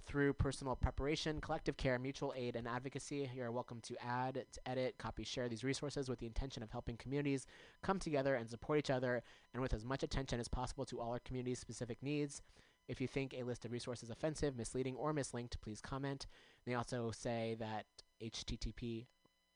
through 0.06 0.32
personal 0.34 0.76
preparation, 0.76 1.40
collective 1.40 1.76
care, 1.76 1.98
mutual 1.98 2.34
aid, 2.36 2.56
and 2.56 2.66
advocacy. 2.68 3.30
You 3.34 3.44
are 3.44 3.52
welcome 3.52 3.80
to 3.82 3.96
add, 4.04 4.34
to 4.52 4.68
edit, 4.68 4.96
copy, 4.98 5.24
share 5.24 5.48
these 5.48 5.64
resources 5.64 6.08
with 6.08 6.18
the 6.18 6.26
intention 6.26 6.62
of 6.62 6.70
helping 6.70 6.96
communities 6.96 7.46
come 7.82 7.98
together 7.98 8.34
and 8.34 8.48
support 8.48 8.78
each 8.78 8.90
other, 8.90 9.22
and 9.52 9.62
with 9.62 9.74
as 9.74 9.84
much 9.84 10.02
attention 10.02 10.40
as 10.40 10.48
possible 10.48 10.84
to 10.86 11.00
all 11.00 11.12
our 11.12 11.20
community's 11.20 11.58
specific 11.58 12.02
needs. 12.02 12.42
If 12.88 13.00
you 13.00 13.06
think 13.06 13.34
a 13.34 13.44
list 13.44 13.64
of 13.64 13.72
resources 13.72 14.10
offensive, 14.10 14.56
misleading, 14.56 14.96
or 14.96 15.14
mislinked, 15.14 15.60
please 15.60 15.80
comment. 15.80 16.26
They 16.66 16.74
also 16.74 17.10
say 17.10 17.56
that 17.58 17.86
HTTP 18.22 19.06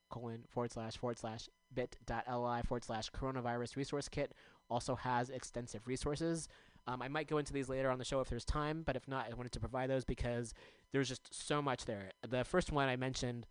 colon 0.09 0.45
forward 0.49 0.73
slash 0.73 0.97
forward 0.97 1.19
slash 1.19 1.49
bit.ly 1.75 2.63
forward 2.63 2.85
slash 2.85 3.11
coronavirus 3.11 3.77
resource 3.77 4.09
kit 4.09 4.33
also 4.69 4.95
has 4.95 5.31
extensive 5.31 5.87
resources. 5.87 6.49
Um, 6.87 7.03
I 7.03 7.09
might 7.09 7.29
go 7.29 7.39
into 7.39 7.53
these 7.53 7.69
later 7.69 7.91
on 7.91 7.99
the 7.99 8.05
show 8.05 8.21
if 8.21 8.29
there's 8.29 8.45
time, 8.45 8.83
but 8.87 8.97
if 8.97 9.09
not, 9.09 9.27
I 9.31 9.35
wanted 9.35 9.53
to 9.53 9.61
provide 9.61 9.91
those 9.91 10.05
because 10.05 10.55
there's 10.93 11.09
just 11.09 11.35
so 11.35 11.61
much 11.61 11.85
there. 11.85 12.11
The 12.29 12.45
first 12.45 12.71
one 12.71 12.89
I 12.89 12.97
mentioned, 12.97 13.47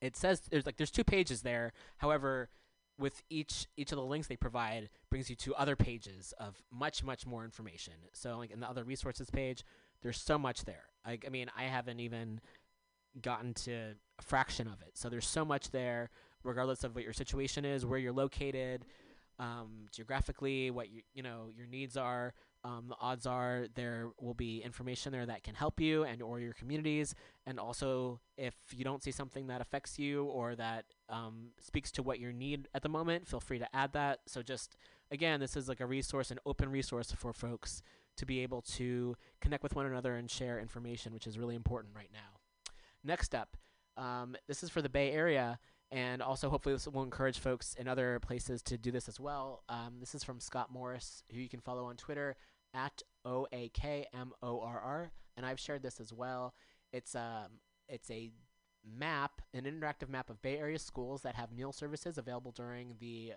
it 0.00 0.16
says 0.16 0.42
there's 0.50 0.66
like 0.66 0.76
there's 0.76 0.90
two 0.90 1.04
pages 1.04 1.42
there. 1.42 1.72
However, 1.98 2.50
with 2.98 3.22
each 3.30 3.66
each 3.76 3.92
of 3.92 3.96
the 3.96 4.04
links 4.04 4.26
they 4.26 4.36
provide 4.36 4.90
brings 5.10 5.30
you 5.30 5.36
to 5.36 5.54
other 5.54 5.76
pages 5.76 6.34
of 6.38 6.62
much 6.70 7.02
much 7.02 7.26
more 7.26 7.44
information. 7.44 7.94
So 8.12 8.38
like 8.38 8.50
in 8.50 8.60
the 8.60 8.68
other 8.68 8.84
resources 8.84 9.30
page, 9.30 9.64
there's 10.02 10.20
so 10.20 10.38
much 10.38 10.64
there. 10.64 10.84
Like 11.06 11.24
I 11.26 11.30
mean, 11.30 11.50
I 11.56 11.64
haven't 11.64 12.00
even 12.00 12.40
gotten 13.22 13.54
to 13.54 13.94
a 14.18 14.22
fraction 14.22 14.66
of 14.66 14.82
it. 14.82 14.92
So 14.94 15.08
there's 15.08 15.26
so 15.26 15.44
much 15.44 15.70
there, 15.70 16.10
regardless 16.44 16.84
of 16.84 16.94
what 16.94 17.04
your 17.04 17.14
situation 17.14 17.64
is, 17.64 17.86
where 17.86 17.98
you're 17.98 18.12
located, 18.12 18.84
um, 19.38 19.86
geographically, 19.92 20.70
what 20.70 20.90
you 20.90 21.02
you 21.14 21.22
know 21.22 21.48
your 21.56 21.66
needs 21.66 21.96
are. 21.96 22.34
Um, 22.64 22.86
the 22.88 22.96
odds 23.00 23.26
are 23.26 23.66
there 23.76 24.08
will 24.20 24.34
be 24.34 24.58
information 24.58 25.12
there 25.12 25.26
that 25.26 25.44
can 25.44 25.54
help 25.54 25.78
you 25.78 26.02
and 26.02 26.20
or 26.20 26.40
your 26.40 26.52
communities. 26.52 27.14
And 27.46 27.60
also, 27.60 28.18
if 28.36 28.54
you 28.72 28.82
don't 28.82 29.04
see 29.04 29.12
something 29.12 29.46
that 29.46 29.60
affects 29.60 30.00
you 30.00 30.24
or 30.24 30.56
that 30.56 30.84
um, 31.08 31.50
speaks 31.60 31.92
to 31.92 32.02
what 32.02 32.18
you 32.18 32.32
need 32.32 32.66
at 32.74 32.82
the 32.82 32.88
moment, 32.88 33.28
feel 33.28 33.38
free 33.38 33.60
to 33.60 33.76
add 33.76 33.92
that. 33.92 34.20
So 34.26 34.42
just 34.42 34.76
again, 35.12 35.38
this 35.38 35.56
is 35.56 35.68
like 35.68 35.80
a 35.80 35.86
resource, 35.86 36.32
an 36.32 36.40
open 36.44 36.68
resource 36.70 37.12
for 37.12 37.32
folks 37.32 37.82
to 38.16 38.26
be 38.26 38.40
able 38.40 38.62
to 38.62 39.14
connect 39.40 39.62
with 39.62 39.76
one 39.76 39.86
another 39.86 40.16
and 40.16 40.28
share 40.28 40.58
information, 40.58 41.12
which 41.12 41.26
is 41.26 41.38
really 41.38 41.54
important 41.54 41.94
right 41.94 42.10
now. 42.12 42.40
Next 43.04 43.34
up, 43.34 43.56
um, 43.96 44.36
this 44.48 44.62
is 44.62 44.70
for 44.70 44.82
the 44.82 44.88
Bay 44.88 45.12
Area, 45.12 45.58
and 45.90 46.22
also 46.22 46.50
hopefully 46.50 46.74
this 46.74 46.88
will 46.88 47.02
encourage 47.02 47.38
folks 47.38 47.74
in 47.78 47.88
other 47.88 48.18
places 48.20 48.62
to 48.62 48.76
do 48.76 48.90
this 48.90 49.08
as 49.08 49.20
well. 49.20 49.62
Um, 49.68 49.94
this 50.00 50.14
is 50.14 50.24
from 50.24 50.40
Scott 50.40 50.72
Morris, 50.72 51.22
who 51.32 51.38
you 51.38 51.48
can 51.48 51.60
follow 51.60 51.84
on 51.84 51.96
Twitter 51.96 52.36
at 52.74 53.02
O 53.24 53.46
A 53.52 53.68
K 53.70 54.06
M 54.14 54.32
O 54.42 54.60
R 54.60 54.80
R, 54.80 55.10
and 55.36 55.46
I've 55.46 55.60
shared 55.60 55.82
this 55.82 56.00
as 56.00 56.12
well. 56.12 56.54
It's 56.92 57.14
um, 57.14 57.60
it's 57.88 58.10
a 58.10 58.30
map, 58.84 59.42
an 59.54 59.64
interactive 59.64 60.08
map 60.08 60.30
of 60.30 60.40
Bay 60.42 60.58
Area 60.58 60.78
schools 60.78 61.22
that 61.22 61.34
have 61.34 61.52
meal 61.52 61.72
services 61.72 62.18
available 62.18 62.52
during 62.52 62.94
the 63.00 63.32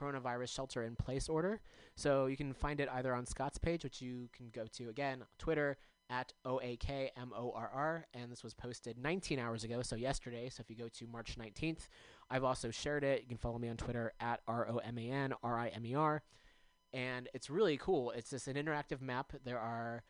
coronavirus 0.00 0.54
shelter 0.54 0.82
in 0.82 0.96
place 0.96 1.28
order. 1.28 1.60
So 1.94 2.26
you 2.26 2.36
can 2.36 2.52
find 2.52 2.80
it 2.80 2.88
either 2.92 3.14
on 3.14 3.26
Scott's 3.26 3.58
page, 3.58 3.84
which 3.84 4.02
you 4.02 4.28
can 4.32 4.50
go 4.50 4.66
to 4.72 4.88
again, 4.88 5.22
Twitter 5.38 5.76
at 6.10 6.32
O 6.44 6.60
A 6.62 6.76
K 6.76 7.10
M 7.16 7.32
O 7.36 7.52
R 7.54 7.70
R, 7.72 8.06
and 8.14 8.30
this 8.30 8.42
was 8.42 8.54
posted 8.54 8.98
19 8.98 9.38
hours 9.38 9.64
ago, 9.64 9.82
so 9.82 9.96
yesterday. 9.96 10.48
So 10.48 10.60
if 10.60 10.70
you 10.70 10.76
go 10.76 10.88
to 10.88 11.06
March 11.06 11.36
19th, 11.38 11.88
I've 12.30 12.44
also 12.44 12.70
shared 12.70 13.04
it. 13.04 13.22
You 13.22 13.28
can 13.28 13.38
follow 13.38 13.58
me 13.58 13.68
on 13.68 13.76
Twitter 13.76 14.12
at 14.20 14.40
R 14.46 14.68
O 14.68 14.78
M 14.78 14.98
A 14.98 15.10
N 15.10 15.34
R 15.42 15.58
I 15.58 15.68
M 15.68 15.86
E 15.86 15.94
R, 15.94 16.22
and 16.92 17.28
it's 17.34 17.50
really 17.50 17.76
cool. 17.76 18.10
It's 18.10 18.30
just 18.30 18.48
an 18.48 18.56
interactive 18.56 19.00
map. 19.00 19.32
There 19.44 19.58
are 19.58 20.02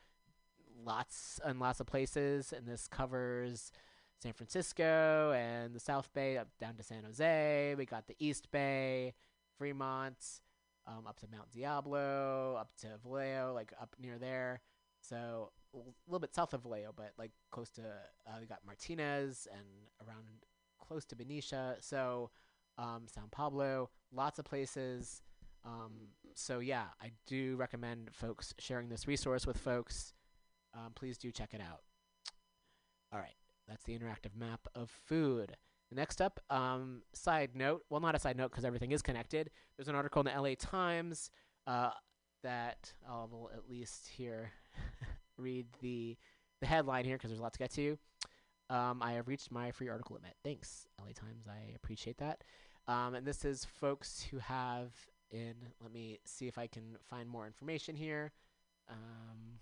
lots 0.85 1.41
and 1.45 1.61
lots 1.61 1.81
of 1.81 1.87
places, 1.87 2.53
and 2.53 2.67
this 2.67 2.89
covers 2.89 3.71
San 4.23 4.33
Francisco 4.33 5.33
and 5.33 5.75
the 5.75 5.81
South 5.81 6.13
Bay 6.13 6.39
up 6.39 6.49
down 6.59 6.75
to 6.77 6.83
San 6.83 7.05
Jose. 7.05 7.75
We 7.77 7.85
got 7.85 8.07
the 8.07 8.17
East 8.19 8.51
Bay, 8.51 9.15
Fremont, 9.59 10.17
um, 10.87 11.07
up 11.07 11.19
to 11.21 11.27
Mount 11.31 11.51
Diablo, 11.51 12.57
up 12.59 12.71
to 12.81 12.89
Vallejo, 13.03 13.53
like 13.55 13.73
up 13.81 13.95
near 14.01 14.19
there. 14.19 14.61
So 15.01 15.51
a 15.75 16.11
little 16.11 16.21
bit 16.21 16.35
south 16.35 16.55
of 16.55 16.63
Vallejo, 16.63 16.93
but 16.97 17.13
like 17.19 17.33
close 17.51 17.71
to 17.73 17.83
uh, 17.83 18.37
we 18.41 18.47
got 18.47 18.59
Martinez 18.67 19.49
and 19.53 19.65
around 20.07 20.25
close 20.81 21.05
to 21.07 21.17
Benicia. 21.17 21.77
So 21.81 22.31
um, 22.79 23.03
San 23.07 23.25
Pablo, 23.31 23.91
lots 24.13 24.39
of 24.39 24.45
places. 24.45 25.23
Um, 25.65 26.09
so 26.35 26.59
yeah, 26.59 26.87
I 27.01 27.13
do 27.27 27.57
recommend 27.57 28.11
folks 28.13 28.53
sharing 28.59 28.89
this 28.89 29.07
resource 29.07 29.47
with 29.47 29.59
folks. 29.59 30.13
Um, 30.75 30.93
please 30.95 31.17
do 31.19 31.31
check 31.31 31.55
it 31.55 31.61
out. 31.61 31.83
All 33.13 33.21
right, 33.21 33.37
that's 33.69 33.85
the 33.85 33.97
interactive 33.97 34.37
map 34.37 34.67
of 34.75 34.91
food. 35.07 35.57
Next 35.93 36.21
up, 36.21 36.41
um, 36.51 37.03
side 37.15 37.51
note. 37.55 37.83
Well, 37.89 38.01
not 38.01 38.17
a 38.17 38.19
side 38.19 38.37
note 38.37 38.51
because 38.51 38.65
everything 38.65 38.91
is 38.91 39.01
connected. 39.01 39.51
There's 39.77 39.89
an 39.89 39.95
article 39.95 40.21
in 40.21 40.27
the 40.27 40.41
LA 40.41 40.55
Times 40.59 41.31
uh, 41.67 41.91
that 42.43 42.93
I 43.09 43.13
will 43.13 43.51
at 43.55 43.69
least 43.69 44.09
here 44.09 44.51
read 45.39 45.67
the 45.81 46.17
the 46.61 46.67
headline 46.67 47.05
here 47.05 47.17
because 47.17 47.31
there's 47.31 47.41
a 47.41 47.43
lot 47.43 47.53
to 47.53 47.59
get 47.59 47.73
to. 47.73 47.99
Um, 48.71 49.03
I 49.03 49.13
have 49.13 49.29
reached 49.29 49.51
my 49.51 49.71
free 49.71 49.89
article 49.89 50.17
limit. 50.17 50.35
Thanks, 50.43 50.87
LA 51.01 51.13
Times. 51.13 51.47
I 51.49 51.75
appreciate 51.75 52.19
that. 52.19 52.43
Um, 52.87 53.15
and 53.15 53.27
this 53.27 53.45
is 53.45 53.65
folks 53.65 54.27
who 54.31 54.39
have 54.39 54.93
in. 55.31 55.55
Let 55.83 55.93
me 55.93 56.19
see 56.25 56.47
if 56.47 56.59
I 56.59 56.67
can 56.67 56.97
find 57.11 57.29
more 57.29 57.47
information 57.47 57.97
here. 57.97 58.33
Um, 58.89 59.59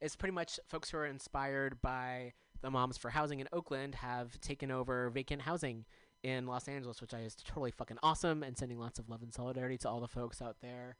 it's 0.00 0.16
pretty 0.16 0.34
much 0.34 0.58
folks 0.68 0.90
who 0.90 0.98
are 0.98 1.06
inspired 1.06 1.80
by 1.82 2.32
the 2.62 2.70
Moms 2.70 2.98
for 2.98 3.10
Housing 3.10 3.40
in 3.40 3.48
Oakland 3.52 3.94
have 3.96 4.40
taken 4.40 4.70
over 4.70 5.10
vacant 5.10 5.42
housing 5.42 5.84
in 6.22 6.46
Los 6.46 6.68
Angeles, 6.68 7.00
which 7.00 7.14
I 7.14 7.20
is 7.20 7.34
totally 7.34 7.70
fucking 7.70 7.98
awesome, 8.02 8.42
and 8.42 8.56
sending 8.56 8.78
lots 8.78 8.98
of 8.98 9.08
love 9.08 9.22
and 9.22 9.32
solidarity 9.32 9.78
to 9.78 9.88
all 9.88 10.00
the 10.00 10.08
folks 10.08 10.42
out 10.42 10.56
there 10.60 10.96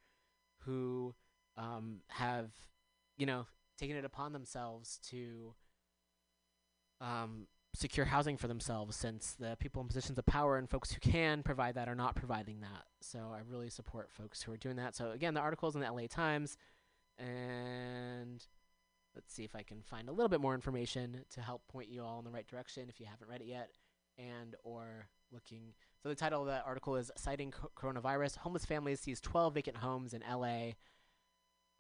who 0.65 1.15
um, 1.57 2.01
have, 2.09 2.51
you 3.21 3.27
know, 3.27 3.47
taken 3.79 3.97
it 3.97 4.05
upon 4.05 4.33
themselves 4.33 4.99
to 5.11 5.55
um, 7.03 7.47
secure 7.75 8.07
housing 8.07 8.39
for 8.39 8.49
themselves 8.49 8.97
since 8.97 9.37
the 9.39 9.57
people 9.61 9.83
in 9.83 9.89
positions 9.89 10.19
of 10.19 10.25
power 10.25 10.57
and 10.57 10.71
folks 10.71 10.91
who 10.91 11.01
can 11.01 11.43
provide 11.43 11.75
that 11.75 11.87
are 11.87 11.95
not 11.95 12.17
providing 12.17 12.61
that. 12.61 12.85
So 13.03 13.31
I 13.33 13.41
really 13.47 13.69
support 13.69 14.11
folks 14.11 14.43
who 14.43 14.53
are 14.53 14.57
doing 14.57 14.77
that. 14.77 14.97
So 14.97 15.11
again, 15.11 15.35
the 15.35 15.41
article's 15.41 15.75
in 15.75 15.83
the 15.83 15.93
LA 15.93 16.07
Times 16.09 16.57
and 17.19 18.43
let's 19.15 19.35
see 19.35 19.45
if 19.45 19.55
I 19.55 19.63
can 19.63 19.83
find 19.83 20.09
a 20.09 20.13
little 20.13 20.31
bit 20.31 20.41
more 20.41 20.55
information 20.55 21.25
to 21.35 21.43
help 21.43 21.63
point 21.69 21.91
you 21.91 22.03
all 22.03 22.19
in 22.19 22.25
the 22.25 22.31
right 22.31 22.47
direction 22.47 22.89
if 22.89 22.99
you 23.01 23.07
haven't 23.07 23.29
read 23.29 23.43
it 23.43 23.47
yet 23.47 23.71
and 24.19 24.57
or 24.65 25.09
looking 25.33 25.75
so 26.03 26.09
the 26.09 26.15
title 26.15 26.41
of 26.41 26.49
that 26.49 26.65
article 26.67 26.97
is 26.97 27.11
citing 27.17 27.51
co- 27.51 27.71
coronavirus 27.77 28.39
homeless 28.39 28.65
families 28.65 29.01
seize 29.01 29.21
12 29.21 29.55
vacant 29.55 29.77
homes 29.77 30.15
in 30.15 30.23
LA 30.29 30.73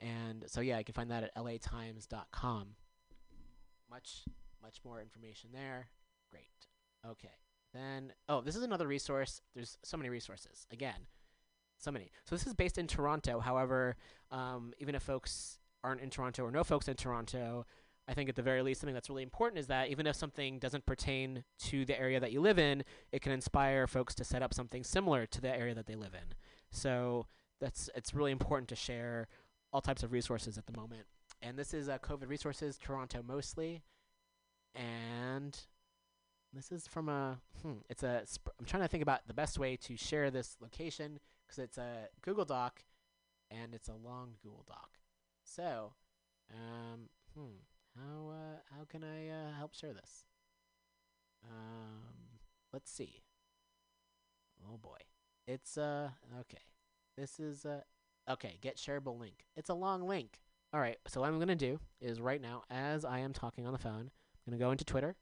and 0.00 0.44
so 0.46 0.60
yeah 0.60 0.78
you 0.78 0.84
can 0.84 0.94
find 0.94 1.10
that 1.10 1.24
at 1.24 1.34
latimes.com 1.36 2.68
much 3.90 4.24
much 4.62 4.78
more 4.84 5.00
information 5.00 5.50
there. 5.52 5.88
Great. 6.30 6.44
Okay. 7.08 7.28
Then 7.72 8.12
oh 8.28 8.40
this 8.40 8.56
is 8.56 8.62
another 8.62 8.86
resource. 8.86 9.40
There's 9.54 9.78
so 9.82 9.96
many 9.96 10.08
resources. 10.08 10.66
Again 10.72 11.06
so 11.78 11.90
many. 11.90 12.10
So 12.24 12.34
this 12.34 12.46
is 12.46 12.54
based 12.54 12.76
in 12.78 12.86
toronto. 12.86 13.40
However 13.40 13.96
um, 14.30 14.72
even 14.78 14.94
if 14.94 15.02
folks 15.02 15.58
aren't 15.82 16.00
in 16.00 16.10
toronto 16.10 16.44
or 16.44 16.50
no 16.50 16.62
folks 16.62 16.88
in 16.88 16.94
toronto 16.94 17.66
I 18.10 18.14
think 18.14 18.28
at 18.28 18.34
the 18.34 18.42
very 18.42 18.60
least, 18.60 18.80
something 18.80 18.94
that's 18.94 19.08
really 19.08 19.22
important 19.22 19.60
is 19.60 19.68
that 19.68 19.88
even 19.88 20.04
if 20.08 20.16
something 20.16 20.58
doesn't 20.58 20.84
pertain 20.84 21.44
to 21.66 21.84
the 21.84 21.98
area 21.98 22.18
that 22.18 22.32
you 22.32 22.40
live 22.40 22.58
in, 22.58 22.82
it 23.12 23.22
can 23.22 23.30
inspire 23.30 23.86
folks 23.86 24.16
to 24.16 24.24
set 24.24 24.42
up 24.42 24.52
something 24.52 24.82
similar 24.82 25.26
to 25.26 25.40
the 25.40 25.48
area 25.48 25.76
that 25.76 25.86
they 25.86 25.94
live 25.94 26.14
in. 26.14 26.34
So 26.72 27.26
that's 27.60 27.88
it's 27.94 28.12
really 28.12 28.32
important 28.32 28.68
to 28.70 28.74
share 28.74 29.28
all 29.72 29.80
types 29.80 30.02
of 30.02 30.12
resources 30.12 30.58
at 30.58 30.66
the 30.66 30.78
moment. 30.78 31.06
And 31.42 31.58
this 31.58 31.72
is 31.72 31.88
uh, 31.88 31.98
COVID 31.98 32.28
resources, 32.28 32.76
Toronto 32.78 33.22
mostly, 33.26 33.82
and 34.74 35.58
this 36.52 36.70
is 36.70 36.86
from 36.86 37.08
a 37.08 37.38
hmm, 37.62 37.78
it's 37.88 38.02
a 38.02 38.22
sp- 38.28 38.52
I'm 38.58 38.66
trying 38.66 38.82
to 38.82 38.88
think 38.88 39.02
about 39.02 39.26
the 39.26 39.34
best 39.34 39.58
way 39.58 39.76
to 39.76 39.96
share 39.96 40.30
this 40.30 40.56
location 40.60 41.18
because 41.46 41.58
it's 41.58 41.78
a 41.78 42.08
Google 42.22 42.44
Doc, 42.44 42.82
and 43.50 43.74
it's 43.74 43.88
a 43.88 43.94
long 43.94 44.34
Google 44.42 44.64
Doc. 44.68 44.98
So, 45.44 45.92
um, 46.52 47.08
hmm. 47.34 47.56
How 47.96 48.30
uh, 48.30 48.76
how 48.76 48.84
can 48.84 49.02
I 49.02 49.28
uh, 49.28 49.52
help 49.58 49.74
share 49.74 49.92
this? 49.92 50.24
Um, 51.44 52.38
let's 52.72 52.90
see. 52.90 53.22
Oh 54.68 54.76
boy, 54.76 54.98
it's 55.46 55.76
uh 55.76 56.10
okay. 56.40 56.62
This 57.16 57.40
is 57.40 57.64
uh 57.64 57.80
okay. 58.28 58.58
Get 58.60 58.76
shareable 58.76 59.18
link. 59.18 59.46
It's 59.56 59.70
a 59.70 59.74
long 59.74 60.06
link. 60.06 60.40
All 60.72 60.80
right. 60.80 60.98
So 61.08 61.20
what 61.20 61.28
I'm 61.28 61.38
gonna 61.38 61.56
do 61.56 61.80
is 62.00 62.20
right 62.20 62.40
now, 62.40 62.62
as 62.70 63.04
I 63.04 63.20
am 63.20 63.32
talking 63.32 63.66
on 63.66 63.72
the 63.72 63.78
phone, 63.78 64.10
I'm 64.10 64.52
gonna 64.52 64.58
go 64.58 64.70
into 64.70 64.84
Twitter, 64.84 65.16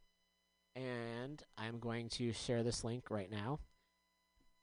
and 0.77 1.43
I'm 1.57 1.79
going 1.79 2.09
to 2.11 2.33
share 2.33 2.63
this 2.63 2.85
link 2.85 3.11
right 3.11 3.31
now. 3.31 3.61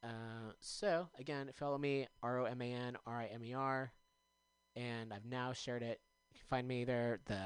Uh, 0.02 0.52
so 0.60 1.08
again, 1.18 1.50
follow 1.54 1.78
me 1.78 2.06
R 2.22 2.40
O 2.40 2.44
M 2.44 2.62
A 2.62 2.72
N 2.72 2.96
R 3.06 3.20
I 3.20 3.26
M 3.26 3.42
E 3.44 3.54
R, 3.54 3.92
and 4.76 5.12
I've 5.12 5.24
now 5.24 5.52
shared 5.52 5.82
it. 5.82 6.00
You 6.32 6.38
can 6.38 6.46
find 6.48 6.68
me 6.68 6.84
there. 6.84 7.18
The 7.26 7.38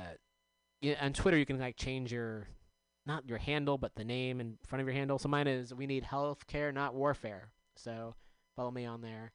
yeah, 0.82 1.04
on 1.04 1.12
Twitter 1.12 1.38
you 1.38 1.46
can 1.46 1.58
like 1.58 1.76
change 1.76 2.12
your 2.12 2.48
not 3.06 3.26
your 3.26 3.38
handle 3.38 3.78
but 3.78 3.94
the 3.94 4.04
name 4.04 4.40
in 4.40 4.58
front 4.66 4.80
of 4.80 4.86
your 4.86 4.94
handle. 4.94 5.18
So 5.18 5.28
mine 5.28 5.46
is 5.46 5.72
we 5.72 5.86
need 5.86 6.04
healthcare, 6.04 6.72
not 6.72 6.94
warfare. 6.94 7.52
So 7.76 8.14
follow 8.56 8.70
me 8.70 8.84
on 8.84 9.00
there, 9.00 9.32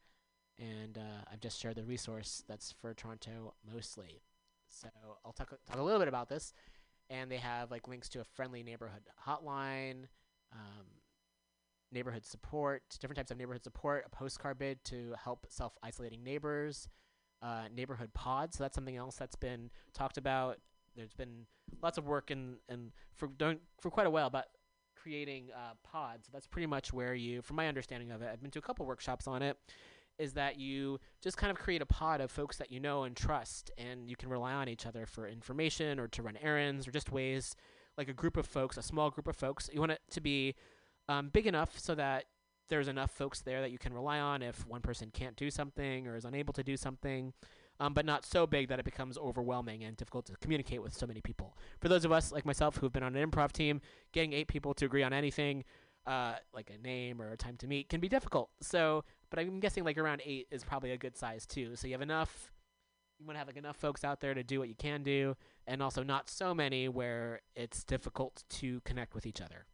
and 0.60 0.98
uh, 0.98 1.24
I've 1.32 1.42
just 1.42 1.60
shared 1.60 1.76
the 1.76 1.84
resource 1.84 2.44
that's 2.48 2.72
for 2.72 2.94
Toronto 2.94 3.54
mostly. 3.74 4.22
So 4.70 4.88
I'll 5.26 5.34
talk 5.34 5.50
talk 5.50 5.78
a 5.78 5.82
little 5.82 6.00
bit 6.00 6.08
about 6.08 6.30
this, 6.30 6.54
and 7.10 7.32
they 7.32 7.38
have 7.38 7.72
like 7.72 7.88
links 7.88 8.10
to 8.10 8.22
a 8.22 8.24
friendly 8.24 8.64
neighborhood 8.64 9.04
hotline, 9.28 10.06
um, 10.52 10.86
neighborhood 11.92 12.26
support, 12.26 12.84
different 13.00 13.18
types 13.18 13.32
of 13.32 13.38
neighborhood 13.38 13.64
support, 13.64 14.04
a 14.06 14.10
postcard 14.10 14.58
bid 14.58 14.84
to 14.86 15.14
help 15.24 15.46
self 15.50 15.78
isolating 15.84 16.24
neighbors, 16.24 16.90
uh, 17.42 17.64
neighborhood 17.74 18.14
pods. 18.14 18.58
So 18.58 18.64
that's 18.64 18.76
something 18.76 18.96
else 18.98 19.16
that's 19.16 19.36
been 19.36 19.70
talked 19.94 20.18
about. 20.18 20.60
There's 20.96 21.14
been 21.14 21.46
lots 21.82 21.98
of 21.98 22.08
work 22.08 22.32
in, 22.32 22.58
in 22.70 22.92
for 23.14 23.30
for 23.80 23.90
quite 23.92 24.08
a 24.08 24.10
while 24.10 24.28
about 24.28 24.46
creating 24.96 25.50
uh, 25.56 25.74
pods. 25.84 26.30
That's 26.34 26.48
pretty 26.48 26.66
much 26.66 26.92
where 26.92 27.14
you, 27.14 27.42
from 27.42 27.58
my 27.58 27.68
understanding 27.68 28.12
of 28.12 28.22
it, 28.22 28.30
I've 28.32 28.42
been 28.42 28.52
to 28.52 28.60
a 28.60 28.62
couple 28.62 28.86
workshops 28.86 29.28
on 29.28 29.42
it. 29.42 29.58
Is 30.18 30.34
that 30.34 30.58
you 30.58 31.00
just 31.22 31.38
kind 31.38 31.52
of 31.52 31.58
create 31.58 31.82
a 31.82 31.86
pod 31.86 32.22
of 32.22 32.32
folks 32.32 32.58
that 32.58 32.72
you 32.72 32.80
know 32.80 33.04
and 33.04 33.16
trust, 33.16 33.72
and 33.78 34.10
you 34.10 34.16
can 34.16 34.30
rely 34.30 34.54
on 34.54 34.70
each 34.70 34.86
other 34.86 35.06
for 35.06 35.28
information 35.28 36.00
or 36.00 36.08
to 36.10 36.22
run 36.22 36.38
errands 36.42 36.88
or 36.88 36.92
just 36.92 37.12
ways, 37.12 37.56
like 37.98 38.08
a 38.08 38.14
group 38.14 38.38
of 38.38 38.46
folks, 38.46 38.78
a 38.78 38.82
small 38.82 39.10
group 39.10 39.28
of 39.28 39.36
folks. 39.36 39.70
You 39.74 39.80
want 39.80 39.92
it 39.92 40.02
to 40.12 40.22
be 40.22 40.56
um, 41.10 41.30
big 41.30 41.48
enough 41.48 41.78
so 41.78 41.96
that 41.96 42.26
there's 42.70 42.88
enough 42.88 43.12
folks 43.12 43.42
there 43.42 43.62
that 43.62 43.72
you 43.72 43.78
can 43.78 43.94
rely 43.94 44.20
on 44.20 44.42
if 44.42 44.66
one 44.68 44.82
person 44.82 45.12
can't 45.14 45.36
do 45.36 45.52
something 45.52 46.08
or 46.08 46.16
is 46.16 46.26
unable 46.26 46.54
to 46.54 46.64
do 46.64 46.76
something, 46.76 47.34
um, 47.80 47.94
but 47.94 48.06
not 48.06 48.26
so 48.26 48.48
big 48.48 48.70
that 48.70 48.80
it 48.80 48.86
becomes 48.86 49.18
overwhelming 49.18 49.84
and 49.84 49.98
difficult 49.98 50.26
to 50.26 50.34
communicate 50.38 50.82
with 50.82 50.94
so 50.94 51.06
many 51.06 51.22
people. 51.22 51.58
For 51.80 51.90
those 51.90 52.06
of 52.06 52.12
us 52.12 52.32
like 52.32 52.46
myself 52.46 52.78
who've 52.78 52.92
been 52.92 53.04
on 53.04 53.16
an 53.16 53.30
improv 53.30 53.52
team, 53.52 53.82
getting 54.14 54.34
eight 54.34 54.48
people 54.48 54.74
to 54.76 54.86
agree 54.86 55.04
on 55.04 55.14
anything, 55.14 55.64
uh, 56.06 56.36
like 56.54 56.70
a 56.70 56.82
name 56.82 57.22
or 57.22 57.32
a 57.32 57.38
time 57.38 57.58
to 57.58 57.68
meet, 57.68 57.90
can 57.90 58.00
be 58.00 58.10
difficult. 58.10 58.50
So, 58.62 59.04
but 59.30 59.40
I'm 59.40 59.60
guessing 59.60 59.84
like 59.84 59.98
around 59.98 60.22
eight 60.26 60.48
is 60.52 60.64
probably 60.64 60.92
a 60.92 60.98
good 60.98 61.18
size 61.18 61.46
too. 61.46 61.76
So 61.76 61.88
you 61.88 61.94
have 61.94 62.02
enough. 62.02 62.52
You 63.20 63.26
want 63.26 63.36
to 63.36 63.40
have 63.40 63.48
like 63.48 63.58
enough 63.58 63.78
folks 63.78 64.04
out 64.04 64.20
there 64.20 64.34
to 64.34 64.44
do 64.44 64.60
what 64.60 64.68
you 64.68 64.76
can 64.76 65.02
do, 65.04 65.36
and 65.68 65.82
also 65.82 66.04
not 66.04 66.30
so 66.30 66.54
many 66.54 66.90
where 66.90 67.42
it's 67.56 67.84
difficult 67.84 68.44
to 68.50 68.82
connect 68.82 69.16
with 69.16 69.26
each 69.26 69.42
other. 69.42 69.66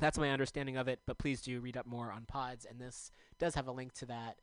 That's 0.00 0.18
my 0.18 0.30
understanding 0.30 0.76
of 0.76 0.88
it, 0.88 1.00
but 1.06 1.18
please 1.18 1.40
do 1.40 1.60
read 1.60 1.76
up 1.76 1.86
more 1.86 2.12
on 2.12 2.24
pods, 2.26 2.66
and 2.68 2.80
this 2.80 3.10
does 3.38 3.54
have 3.54 3.68
a 3.68 3.72
link 3.72 3.92
to 3.94 4.06
that 4.06 4.38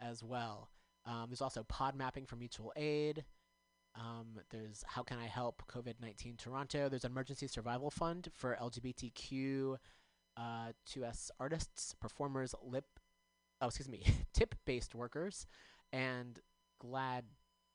as 0.00 0.22
well. 0.22 0.70
Um, 1.04 1.26
there's 1.28 1.42
also 1.42 1.62
pod 1.64 1.96
mapping 1.96 2.26
for 2.26 2.36
mutual 2.36 2.72
aid. 2.76 3.24
Um, 3.94 4.38
there's 4.50 4.84
how 4.86 5.02
can 5.02 5.18
I 5.18 5.26
help 5.26 5.62
COVID 5.68 5.94
19 6.00 6.36
Toronto. 6.36 6.88
There's 6.88 7.04
an 7.04 7.12
emergency 7.12 7.46
survival 7.46 7.90
fund 7.90 8.28
for 8.34 8.56
LGBTQ 8.60 9.76
uh, 10.36 10.72
2S 10.88 11.30
artists, 11.40 11.94
performers, 12.00 12.54
lip, 12.62 12.86
oh, 13.60 13.66
excuse 13.66 13.88
me, 13.88 14.02
tip 14.32 14.54
based 14.64 14.94
workers, 14.94 15.46
and 15.92 16.40
Glad 16.78 17.24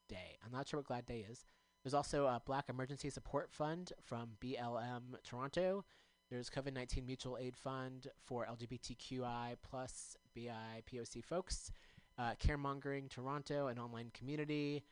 Day. 0.10 0.38
I'm 0.46 0.52
not 0.52 0.68
sure 0.68 0.80
what 0.80 0.88
Glad 0.88 1.06
Day 1.06 1.26
is. 1.30 1.44
There's 1.84 1.94
also 1.94 2.26
a 2.26 2.42
Black 2.46 2.70
Emergency 2.70 3.10
Support 3.10 3.52
Fund 3.52 3.92
from 4.04 4.32
BLM 4.40 5.16
Toronto. 5.24 5.84
There's 6.30 6.50
COVID 6.50 6.74
19 6.74 7.06
Mutual 7.06 7.38
Aid 7.38 7.58
Fund 7.58 8.08
for 8.24 8.46
LGBTQI 8.46 9.56
plus 9.64 10.16
BIPOC 10.38 11.26
folks. 11.26 11.72
Uh, 12.18 12.34
Caremongering 12.40 13.10
Toronto, 13.10 13.68
an 13.68 13.80
online 13.80 14.12
community. 14.14 14.84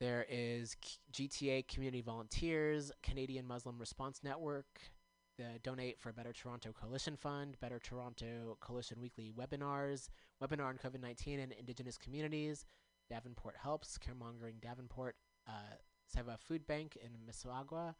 There 0.00 0.26
is 0.28 0.76
GTA 1.12 1.66
Community 1.66 2.02
Volunteers, 2.02 2.92
Canadian 3.02 3.46
Muslim 3.46 3.78
Response 3.78 4.20
Network, 4.22 4.66
the 5.38 5.58
Donate 5.62 5.98
for 6.00 6.12
Better 6.12 6.32
Toronto 6.32 6.72
Coalition 6.72 7.16
Fund, 7.16 7.56
Better 7.60 7.78
Toronto 7.78 8.58
Coalition 8.60 9.00
Weekly 9.00 9.32
Webinars, 9.38 10.08
Webinar 10.42 10.66
on 10.66 10.78
COVID 10.78 11.00
19 11.00 11.38
and 11.40 11.52
Indigenous 11.52 11.96
Communities, 11.96 12.66
Davenport 13.08 13.54
Helps, 13.62 13.98
Caremongering 13.98 14.60
Davenport, 14.60 15.16
uh, 15.46 15.76
Seva 16.14 16.38
Food 16.38 16.66
Bank 16.66 16.96
in 17.02 17.10
Mississauga, 17.26 17.94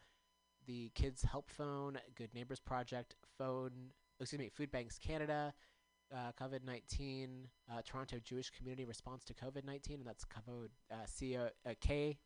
the 0.67 0.91
Kids 0.95 1.23
Help 1.23 1.49
Phone, 1.49 1.99
Good 2.17 2.35
Neighbors 2.35 2.61
Project, 2.61 3.15
Phone, 3.39 3.93
excuse 4.21 4.39
me, 4.39 4.49
Food 4.49 4.71
Banks 4.71 4.99
Canada, 4.99 5.55
uh, 6.15 6.33
COVID 6.41 6.65
19, 6.65 7.49
uh, 7.71 7.83
Toronto 7.85 8.19
Jewish 8.23 8.51
Community 8.51 8.85
Response 8.85 9.25
to 9.25 9.35
COVID 9.35 9.65
19, 9.65 9.99
and 10.01 10.07
that's 10.07 10.25
KAVOD, 10.25 10.69
uh, 10.91 11.07
C 11.07 11.37
O- 11.37 11.51
uh, 11.67 11.75
K 11.81 12.19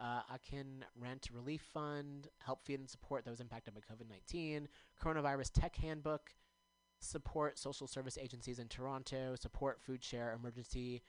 Uh, 0.00 0.20
Akin 0.32 0.84
Rent 0.96 1.28
Relief 1.32 1.62
Fund, 1.72 2.28
help 2.38 2.64
feed 2.64 2.78
and 2.78 2.88
support 2.88 3.24
those 3.24 3.40
impacted 3.40 3.74
by 3.74 3.80
COVID 3.80 4.08
19, 4.08 4.68
Coronavirus 5.02 5.50
Tech 5.52 5.74
Handbook, 5.76 6.30
support 7.00 7.58
social 7.58 7.86
service 7.86 8.16
agencies 8.16 8.58
in 8.58 8.68
Toronto, 8.68 9.34
support 9.34 9.80
Food 9.80 10.04
Share 10.04 10.32
Emergency 10.38 11.02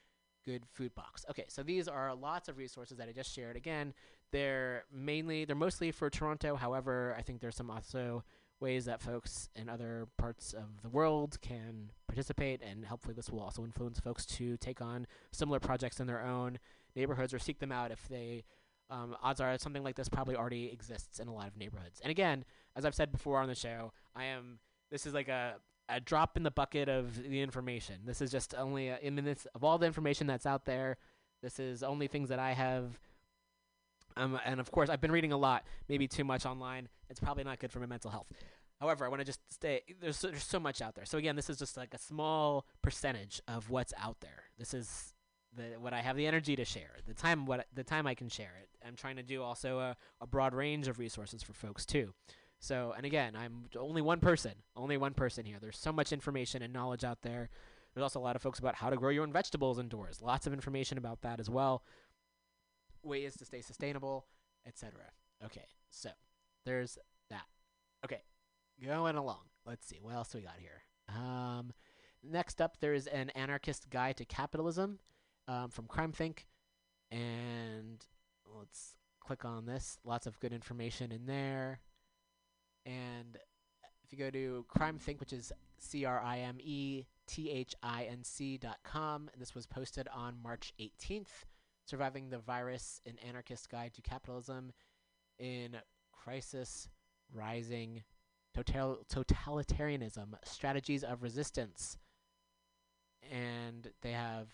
Good 0.45 0.63
Food 0.73 0.95
Box. 0.95 1.25
Okay, 1.29 1.45
so 1.49 1.61
these 1.63 1.87
are 1.87 2.15
lots 2.15 2.49
of 2.49 2.57
resources 2.57 2.97
that 2.97 3.07
I 3.07 3.11
just 3.11 3.31
shared. 3.33 3.55
Again, 3.55 3.93
they're 4.31 4.85
mainly, 4.91 5.45
they're 5.45 5.55
mostly 5.55 5.91
for 5.91 6.09
Toronto. 6.09 6.55
However, 6.55 7.15
I 7.17 7.21
think 7.21 7.41
there's 7.41 7.55
some 7.55 7.69
also 7.69 8.23
ways 8.59 8.85
that 8.85 9.01
folks 9.01 9.49
in 9.55 9.69
other 9.69 10.07
parts 10.17 10.53
of 10.53 10.81
the 10.81 10.89
world 10.89 11.39
can 11.41 11.91
participate, 12.07 12.61
and 12.61 12.85
hopefully 12.85 13.13
this 13.13 13.29
will 13.29 13.39
also 13.39 13.63
influence 13.63 13.99
folks 13.99 14.25
to 14.25 14.57
take 14.57 14.81
on 14.81 15.07
similar 15.31 15.59
projects 15.59 15.99
in 15.99 16.07
their 16.07 16.23
own 16.23 16.59
neighborhoods 16.95 17.33
or 17.33 17.39
seek 17.39 17.59
them 17.59 17.71
out 17.71 17.91
if 17.91 18.07
they. 18.07 18.43
Um, 18.89 19.15
odds 19.21 19.39
are 19.39 19.57
something 19.57 19.83
like 19.83 19.95
this 19.95 20.09
probably 20.09 20.35
already 20.35 20.71
exists 20.71 21.19
in 21.19 21.27
a 21.27 21.33
lot 21.33 21.47
of 21.47 21.57
neighborhoods. 21.57 21.99
And 22.01 22.09
again, 22.09 22.43
as 22.75 22.85
I've 22.85 22.95
said 22.95 23.11
before 23.11 23.39
on 23.39 23.47
the 23.47 23.55
show, 23.55 23.93
I 24.15 24.25
am. 24.25 24.59
This 24.91 25.05
is 25.05 25.13
like 25.13 25.27
a 25.27 25.55
a 25.89 25.99
drop 25.99 26.37
in 26.37 26.43
the 26.43 26.51
bucket 26.51 26.87
of 26.87 27.21
the 27.21 27.41
information. 27.41 27.95
This 28.05 28.21
is 28.21 28.31
just 28.31 28.53
only 28.55 28.89
a, 28.89 28.99
I 29.03 29.09
mean, 29.09 29.25
this 29.25 29.47
of 29.55 29.63
all 29.63 29.77
the 29.77 29.87
information 29.87 30.27
that's 30.27 30.45
out 30.45 30.65
there. 30.65 30.97
This 31.41 31.59
is 31.59 31.83
only 31.83 32.07
things 32.07 32.29
that 32.29 32.39
I 32.39 32.53
have. 32.53 32.99
Um, 34.17 34.39
and 34.45 34.59
of 34.59 34.71
course, 34.71 34.89
I've 34.89 35.01
been 35.01 35.11
reading 35.11 35.31
a 35.31 35.37
lot, 35.37 35.65
maybe 35.87 36.07
too 36.07 36.23
much 36.23 36.45
online. 36.45 36.89
It's 37.09 37.19
probably 37.19 37.43
not 37.43 37.59
good 37.59 37.71
for 37.71 37.79
my 37.79 37.85
mental 37.85 38.11
health. 38.11 38.27
However, 38.79 39.05
I 39.05 39.09
want 39.09 39.19
to 39.19 39.25
just 39.25 39.39
stay. 39.51 39.81
There's 40.01 40.19
there's 40.21 40.43
so 40.43 40.59
much 40.59 40.81
out 40.81 40.95
there. 40.95 41.05
So 41.05 41.17
again, 41.17 41.35
this 41.35 41.49
is 41.49 41.57
just 41.57 41.75
like 41.75 41.93
a 41.93 41.97
small 41.97 42.65
percentage 42.81 43.41
of 43.47 43.69
what's 43.69 43.93
out 43.97 44.21
there. 44.21 44.43
This 44.57 44.73
is 44.73 45.13
the 45.55 45.79
what 45.79 45.93
I 45.93 46.01
have 46.01 46.15
the 46.15 46.27
energy 46.27 46.55
to 46.55 46.65
share. 46.65 46.91
The 47.07 47.13
time 47.13 47.45
what 47.45 47.65
the 47.73 47.83
time 47.83 48.07
I 48.07 48.15
can 48.15 48.29
share 48.29 48.53
it. 48.61 48.69
I'm 48.85 48.95
trying 48.95 49.17
to 49.17 49.23
do 49.23 49.41
also 49.41 49.79
a, 49.79 49.97
a 50.21 50.27
broad 50.27 50.53
range 50.53 50.87
of 50.87 50.99
resources 50.99 51.43
for 51.43 51.53
folks 51.53 51.85
too. 51.85 52.13
So 52.59 52.93
and 52.95 53.05
again, 53.05 53.35
I'm 53.35 53.65
only 53.77 54.01
one 54.01 54.19
person. 54.19 54.53
Only 54.75 54.97
one 54.97 55.13
person 55.13 55.45
here. 55.45 55.57
There's 55.59 55.77
so 55.77 55.91
much 55.91 56.11
information 56.11 56.61
and 56.61 56.73
knowledge 56.73 57.03
out 57.03 57.21
there. 57.21 57.49
There's 57.93 58.03
also 58.03 58.19
a 58.19 58.21
lot 58.21 58.35
of 58.35 58.41
folks 58.41 58.59
about 58.59 58.75
how 58.75 58.89
to 58.89 58.95
grow 58.95 59.09
your 59.09 59.23
own 59.23 59.33
vegetables 59.33 59.79
indoors. 59.79 60.21
Lots 60.21 60.45
of 60.45 60.53
information 60.53 60.97
about 60.97 61.21
that 61.21 61.39
as 61.39 61.49
well. 61.49 61.83
Ways 63.03 63.35
to 63.37 63.45
stay 63.45 63.61
sustainable, 63.61 64.27
etc. 64.67 64.93
Okay, 65.43 65.65
so 65.89 66.09
there's 66.65 66.97
that. 67.29 67.45
Okay, 68.05 68.21
going 68.85 69.15
along. 69.15 69.39
Let's 69.65 69.87
see 69.87 69.99
what 70.01 70.13
else 70.13 70.33
we 70.33 70.41
got 70.41 70.55
here. 70.59 70.83
Um, 71.07 71.73
next 72.23 72.61
up, 72.61 72.77
there's 72.79 73.07
an 73.07 73.31
anarchist 73.31 73.89
guide 73.89 74.17
to 74.17 74.25
capitalism 74.25 74.99
um, 75.49 75.69
from 75.69 75.85
CrimethInc, 75.85 76.45
and 77.11 78.05
let's 78.57 78.93
click 79.19 79.43
on 79.43 79.65
this. 79.65 79.97
Lots 80.05 80.27
of 80.27 80.39
good 80.39 80.53
information 80.53 81.11
in 81.11 81.25
there. 81.25 81.79
And 82.85 83.37
if 84.03 84.11
you 84.11 84.19
go 84.19 84.29
to 84.29 84.65
CrimethInc, 84.73 85.19
which 85.19 85.33
is 85.33 85.51
C 85.79 86.05
R 86.05 86.21
I 86.21 86.39
M 86.39 86.57
E 86.59 87.05
T 87.27 87.49
H 87.49 87.73
I 87.81 88.03
N 88.03 88.23
C 88.23 88.57
dot 88.57 88.77
com, 88.83 89.29
and 89.33 89.41
this 89.41 89.55
was 89.55 89.65
posted 89.65 90.07
on 90.13 90.35
March 90.41 90.71
18th. 90.79 91.45
Surviving 91.85 92.29
the 92.29 92.37
Virus: 92.37 93.01
An 93.07 93.15
Anarchist 93.27 93.69
Guide 93.69 93.93
to 93.95 94.01
Capitalism 94.01 94.71
in 95.39 95.77
Crisis, 96.11 96.87
Rising, 97.33 98.03
total- 98.53 98.99
Totalitarianism, 99.11 100.35
Strategies 100.43 101.03
of 101.03 101.23
Resistance. 101.23 101.97
And 103.31 103.91
they 104.01 104.11
have 104.11 104.47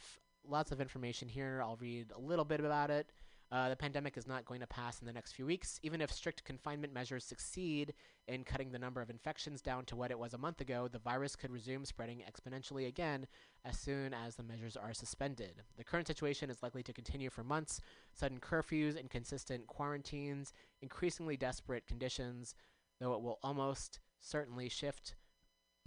lots 0.49 0.71
of 0.71 0.81
information 0.81 1.27
here. 1.27 1.61
I'll 1.63 1.77
read 1.77 2.11
a 2.15 2.19
little 2.19 2.45
bit 2.45 2.59
about 2.59 2.89
it. 2.89 3.11
Uh, 3.51 3.69
the 3.69 3.75
pandemic 3.75 4.17
is 4.17 4.27
not 4.27 4.43
going 4.43 4.59
to 4.59 4.67
pass 4.67 4.99
in 4.99 5.07
the 5.07 5.13
next 5.13 5.33
few 5.33 5.45
weeks. 5.45 5.79
Even 5.83 6.01
if 6.01 6.11
strict 6.11 6.43
confinement 6.43 6.91
measures 6.91 7.23
succeed 7.23 7.93
in 8.27 8.43
cutting 8.43 8.71
the 8.71 8.79
number 8.79 9.01
of 9.01 9.09
infections 9.09 9.61
down 9.61 9.85
to 9.85 9.95
what 9.95 10.09
it 10.09 10.17
was 10.17 10.33
a 10.33 10.37
month 10.37 10.61
ago, 10.61 10.87
the 10.91 10.99
virus 10.99 11.35
could 11.35 11.51
resume 11.51 11.85
spreading 11.85 12.23
exponentially 12.27 12.87
again 12.87 13.27
as 13.63 13.77
soon 13.77 14.13
as 14.13 14.35
the 14.35 14.43
measures 14.43 14.75
are 14.75 14.93
suspended. 14.93 15.61
The 15.77 15.83
current 15.83 16.07
situation 16.07 16.49
is 16.49 16.63
likely 16.63 16.81
to 16.83 16.93
continue 16.93 17.29
for 17.29 17.43
months. 17.43 17.81
Sudden 18.13 18.39
curfews, 18.39 18.99
inconsistent 18.99 19.67
quarantines, 19.67 20.51
increasingly 20.81 21.37
desperate 21.37 21.85
conditions, 21.85 22.55
though 22.99 23.13
it 23.13 23.21
will 23.21 23.39
almost 23.43 23.99
certainly 24.19 24.69
shift 24.69 25.15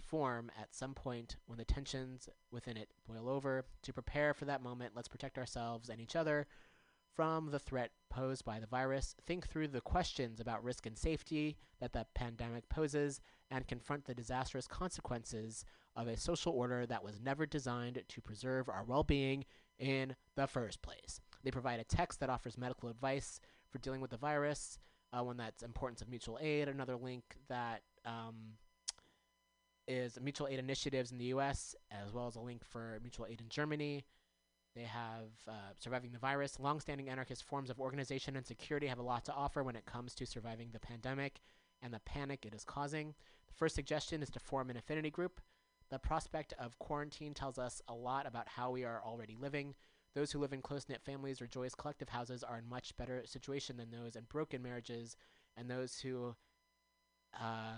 form 0.09 0.51
at 0.59 0.73
some 0.73 0.93
point 0.93 1.37
when 1.45 1.57
the 1.57 1.65
tensions 1.65 2.27
within 2.51 2.77
it 2.77 2.89
boil 3.07 3.29
over. 3.29 3.65
To 3.83 3.93
prepare 3.93 4.33
for 4.33 4.45
that 4.45 4.63
moment, 4.63 4.93
let's 4.95 5.07
protect 5.07 5.37
ourselves 5.37 5.89
and 5.89 6.01
each 6.01 6.15
other 6.15 6.47
from 7.15 7.51
the 7.51 7.59
threat 7.59 7.91
posed 8.09 8.45
by 8.45 8.59
the 8.59 8.67
virus, 8.67 9.15
think 9.25 9.47
through 9.47 9.67
the 9.67 9.81
questions 9.81 10.39
about 10.39 10.63
risk 10.63 10.85
and 10.85 10.97
safety 10.97 11.57
that 11.81 11.91
the 11.91 12.05
pandemic 12.15 12.67
poses, 12.69 13.19
and 13.51 13.67
confront 13.67 14.05
the 14.05 14.13
disastrous 14.13 14.67
consequences 14.67 15.65
of 15.95 16.07
a 16.07 16.15
social 16.15 16.53
order 16.53 16.85
that 16.85 17.03
was 17.03 17.19
never 17.19 17.45
designed 17.45 18.01
to 18.07 18.21
preserve 18.21 18.69
our 18.69 18.83
well 18.83 19.03
being 19.03 19.43
in 19.79 20.15
the 20.35 20.47
first 20.47 20.81
place. 20.81 21.19
They 21.43 21.51
provide 21.51 21.79
a 21.79 21.83
text 21.83 22.19
that 22.19 22.29
offers 22.29 22.57
medical 22.57 22.89
advice 22.89 23.39
for 23.69 23.79
dealing 23.79 24.01
with 24.01 24.11
the 24.11 24.17
virus, 24.17 24.77
uh, 25.11 25.23
one 25.23 25.37
that's 25.37 25.63
importance 25.63 26.01
of 26.01 26.09
mutual 26.09 26.37
aid, 26.41 26.69
another 26.69 26.95
link 26.95 27.23
that 27.47 27.81
um, 28.05 28.53
is 29.89 30.19
mutual 30.21 30.47
aid 30.47 30.59
initiatives 30.59 31.11
in 31.11 31.17
the 31.17 31.25
U.S. 31.25 31.75
as 31.91 32.13
well 32.13 32.27
as 32.27 32.35
a 32.35 32.39
link 32.39 32.63
for 32.63 32.99
mutual 33.01 33.25
aid 33.25 33.41
in 33.41 33.49
Germany. 33.49 34.05
They 34.75 34.83
have 34.83 35.31
uh, 35.47 35.73
surviving 35.79 36.11
the 36.11 36.19
virus. 36.19 36.59
Longstanding 36.59 37.09
anarchist 37.09 37.43
forms 37.43 37.71
of 37.71 37.79
organization 37.79 38.35
and 38.35 38.45
security 38.45 38.85
have 38.85 38.99
a 38.99 39.03
lot 39.03 39.25
to 39.25 39.33
offer 39.33 39.63
when 39.63 39.75
it 39.75 39.85
comes 39.85 40.13
to 40.15 40.27
surviving 40.27 40.69
the 40.71 40.79
pandemic 40.79 41.41
and 41.81 41.91
the 41.91 41.99
panic 42.01 42.45
it 42.45 42.53
is 42.53 42.63
causing. 42.63 43.15
The 43.47 43.55
first 43.55 43.73
suggestion 43.73 44.21
is 44.21 44.29
to 44.29 44.39
form 44.39 44.69
an 44.69 44.77
affinity 44.77 45.09
group. 45.09 45.41
The 45.89 45.97
prospect 45.97 46.53
of 46.59 46.77
quarantine 46.77 47.33
tells 47.33 47.57
us 47.57 47.81
a 47.87 47.95
lot 47.95 48.27
about 48.27 48.47
how 48.47 48.69
we 48.69 48.85
are 48.85 49.01
already 49.03 49.35
living. 49.35 49.73
Those 50.13 50.31
who 50.31 50.39
live 50.39 50.53
in 50.53 50.61
close 50.61 50.87
knit 50.87 51.01
families 51.03 51.41
or 51.41 51.47
joyous 51.47 51.73
collective 51.73 52.09
houses 52.09 52.43
are 52.43 52.59
in 52.59 52.69
much 52.69 52.95
better 52.95 53.23
situation 53.25 53.77
than 53.77 53.89
those 53.89 54.15
in 54.15 54.23
broken 54.29 54.61
marriages 54.61 55.17
and 55.57 55.67
those 55.67 55.99
who 55.99 56.35
uh, 57.33 57.73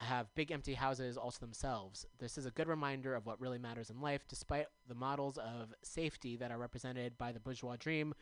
have 0.00 0.32
big 0.34 0.52
empty 0.52 0.74
houses 0.74 1.16
also 1.16 1.40
themselves. 1.40 2.06
This 2.18 2.38
is 2.38 2.46
a 2.46 2.50
good 2.52 2.68
reminder 2.68 3.14
of 3.14 3.26
what 3.26 3.40
really 3.40 3.58
matters 3.58 3.90
in 3.90 4.00
life, 4.00 4.22
despite 4.28 4.66
the 4.86 4.94
models 4.94 5.38
of 5.38 5.74
safety 5.82 6.36
that 6.36 6.50
are 6.50 6.58
represented 6.58 7.18
by 7.18 7.32
the 7.32 7.40
bourgeois 7.40 7.76
dream 7.76 8.14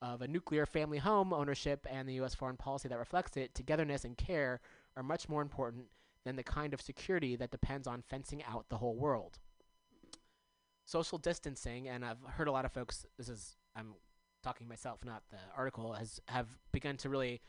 of 0.00 0.22
a 0.22 0.28
nuclear 0.28 0.66
family 0.66 0.98
home 0.98 1.32
ownership 1.32 1.86
and 1.90 2.08
the 2.08 2.14
U.S. 2.14 2.34
foreign 2.34 2.56
policy 2.56 2.88
that 2.88 2.98
reflects 2.98 3.36
it. 3.36 3.54
Togetherness 3.54 4.04
and 4.04 4.16
care 4.16 4.60
are 4.96 5.02
much 5.02 5.28
more 5.28 5.42
important 5.42 5.86
than 6.24 6.36
the 6.36 6.42
kind 6.42 6.72
of 6.72 6.80
security 6.80 7.36
that 7.36 7.50
depends 7.50 7.86
on 7.86 8.02
fencing 8.02 8.42
out 8.44 8.66
the 8.68 8.76
whole 8.76 8.94
world. 8.94 9.38
Social 10.84 11.18
distancing, 11.18 11.88
and 11.88 12.04
I've 12.04 12.22
heard 12.26 12.48
a 12.48 12.52
lot 12.52 12.64
of 12.64 12.72
folks. 12.72 13.06
This 13.16 13.28
is 13.28 13.56
I'm 13.74 13.94
talking 14.42 14.68
myself, 14.68 15.04
not 15.04 15.22
the 15.30 15.38
article, 15.56 15.94
has 15.94 16.20
have 16.26 16.46
begun 16.70 16.96
to 16.98 17.08
really 17.08 17.40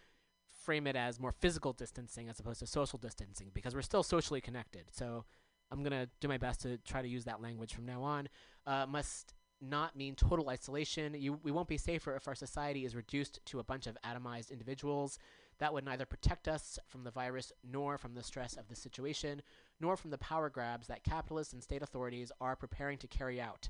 frame 0.65 0.87
it 0.87 0.95
as 0.95 1.19
more 1.19 1.31
physical 1.31 1.73
distancing 1.73 2.27
as 2.29 2.39
opposed 2.39 2.59
to 2.59 2.67
social 2.67 2.97
distancing 2.97 3.51
because 3.53 3.75
we're 3.75 3.81
still 3.81 4.03
socially 4.03 4.41
connected. 4.41 4.85
So 4.91 5.25
I'm 5.71 5.83
gonna 5.83 6.07
do 6.19 6.27
my 6.27 6.37
best 6.37 6.61
to 6.61 6.77
try 6.79 7.01
to 7.01 7.07
use 7.07 7.25
that 7.25 7.41
language 7.41 7.73
from 7.73 7.85
now 7.85 8.01
on. 8.01 8.29
Uh, 8.65 8.85
must 8.87 9.33
not 9.61 9.95
mean 9.95 10.15
total 10.15 10.49
isolation. 10.49 11.15
You, 11.17 11.39
we 11.43 11.51
won't 11.51 11.67
be 11.67 11.77
safer 11.77 12.15
if 12.15 12.27
our 12.27 12.35
society 12.35 12.85
is 12.85 12.95
reduced 12.95 13.39
to 13.45 13.59
a 13.59 13.63
bunch 13.63 13.87
of 13.87 13.97
atomized 14.03 14.51
individuals. 14.51 15.17
That 15.59 15.73
would 15.73 15.85
neither 15.85 16.05
protect 16.05 16.47
us 16.47 16.77
from 16.87 17.03
the 17.03 17.11
virus, 17.11 17.51
nor 17.63 17.97
from 17.97 18.13
the 18.13 18.23
stress 18.23 18.57
of 18.57 18.67
the 18.67 18.75
situation, 18.75 19.41
nor 19.79 19.95
from 19.95 20.11
the 20.11 20.17
power 20.17 20.49
grabs 20.49 20.87
that 20.87 21.03
capitalists 21.03 21.53
and 21.53 21.63
state 21.63 21.81
authorities 21.81 22.31
are 22.41 22.55
preparing 22.55 22.97
to 22.99 23.07
carry 23.07 23.39
out. 23.39 23.69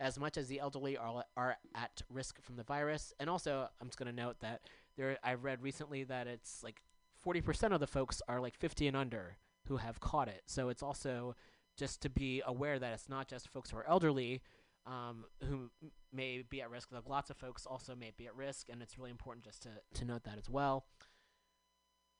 As 0.00 0.18
much 0.18 0.36
as 0.36 0.46
the 0.46 0.60
elderly 0.60 0.96
are, 0.96 1.24
are 1.36 1.56
at 1.74 2.02
risk 2.08 2.40
from 2.40 2.56
the 2.56 2.62
virus, 2.62 3.12
and 3.20 3.28
also 3.28 3.68
I'm 3.80 3.88
just 3.88 3.98
going 3.98 4.14
to 4.14 4.22
note 4.22 4.40
that 4.40 4.62
there 4.98 5.16
I 5.24 5.34
read 5.34 5.62
recently 5.62 6.04
that 6.04 6.26
it's 6.26 6.62
like 6.62 6.82
40% 7.24 7.72
of 7.72 7.80
the 7.80 7.86
folks 7.86 8.20
are 8.28 8.40
like 8.40 8.54
50 8.54 8.86
and 8.88 8.96
under 8.96 9.38
who 9.66 9.78
have 9.78 10.00
caught 10.00 10.28
it. 10.28 10.42
So 10.46 10.68
it's 10.68 10.82
also 10.82 11.34
just 11.76 12.02
to 12.02 12.10
be 12.10 12.42
aware 12.46 12.78
that 12.78 12.92
it's 12.92 13.08
not 13.08 13.28
just 13.28 13.48
folks 13.48 13.70
who 13.70 13.78
are 13.78 13.88
elderly 13.88 14.42
um, 14.86 15.24
who 15.44 15.70
m- 15.82 15.90
may 16.12 16.42
be 16.48 16.60
at 16.60 16.70
risk. 16.70 16.90
Like 16.92 17.08
lots 17.08 17.30
of 17.30 17.36
folks 17.36 17.66
also 17.66 17.94
may 17.94 18.12
be 18.16 18.26
at 18.26 18.34
risk, 18.34 18.68
and 18.70 18.82
it's 18.82 18.98
really 18.98 19.10
important 19.10 19.44
just 19.44 19.62
to, 19.62 19.70
to 19.94 20.04
note 20.04 20.24
that 20.24 20.38
as 20.38 20.48
well. 20.48 20.86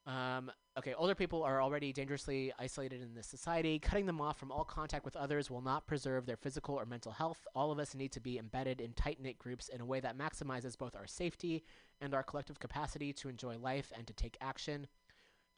Um, 0.09 0.51
okay, 0.79 0.95
older 0.95 1.15
people 1.15 1.43
are 1.43 1.61
already 1.61 1.93
dangerously 1.93 2.51
isolated 2.59 3.03
in 3.03 3.15
this 3.15 3.27
society. 3.27 3.79
Cutting 3.79 4.07
them 4.07 4.23
off 4.23 4.39
from 4.39 4.51
all 4.51 4.65
contact 4.65 5.05
with 5.05 5.15
others 5.17 5.51
will 5.51 5.61
not 5.61 5.87
preserve 5.87 6.25
their 6.25 6.39
physical 6.39 6.77
or 6.77 6.87
mental 6.87 7.13
health. 7.13 7.47
All 7.55 7.71
of 7.71 7.79
us 7.79 7.95
need 7.95 8.11
to 8.13 8.21
be 8.21 8.39
embedded 8.39 8.81
in 8.81 8.95
tight 8.95 9.21
knit 9.21 9.39
groups 9.39 9.69
in 9.69 9.83
a 9.83 9.85
way 9.85 10.01
that 10.01 10.17
maximizes 10.17 10.79
both 10.79 10.97
our 10.97 11.07
safety 11.07 11.63
and 12.01 12.15
our 12.15 12.23
collective 12.23 12.59
capacity 12.59 13.13
to 13.13 13.29
enjoy 13.29 13.59
life 13.59 13.93
and 13.95 14.07
to 14.07 14.15
take 14.15 14.39
action. 14.41 14.87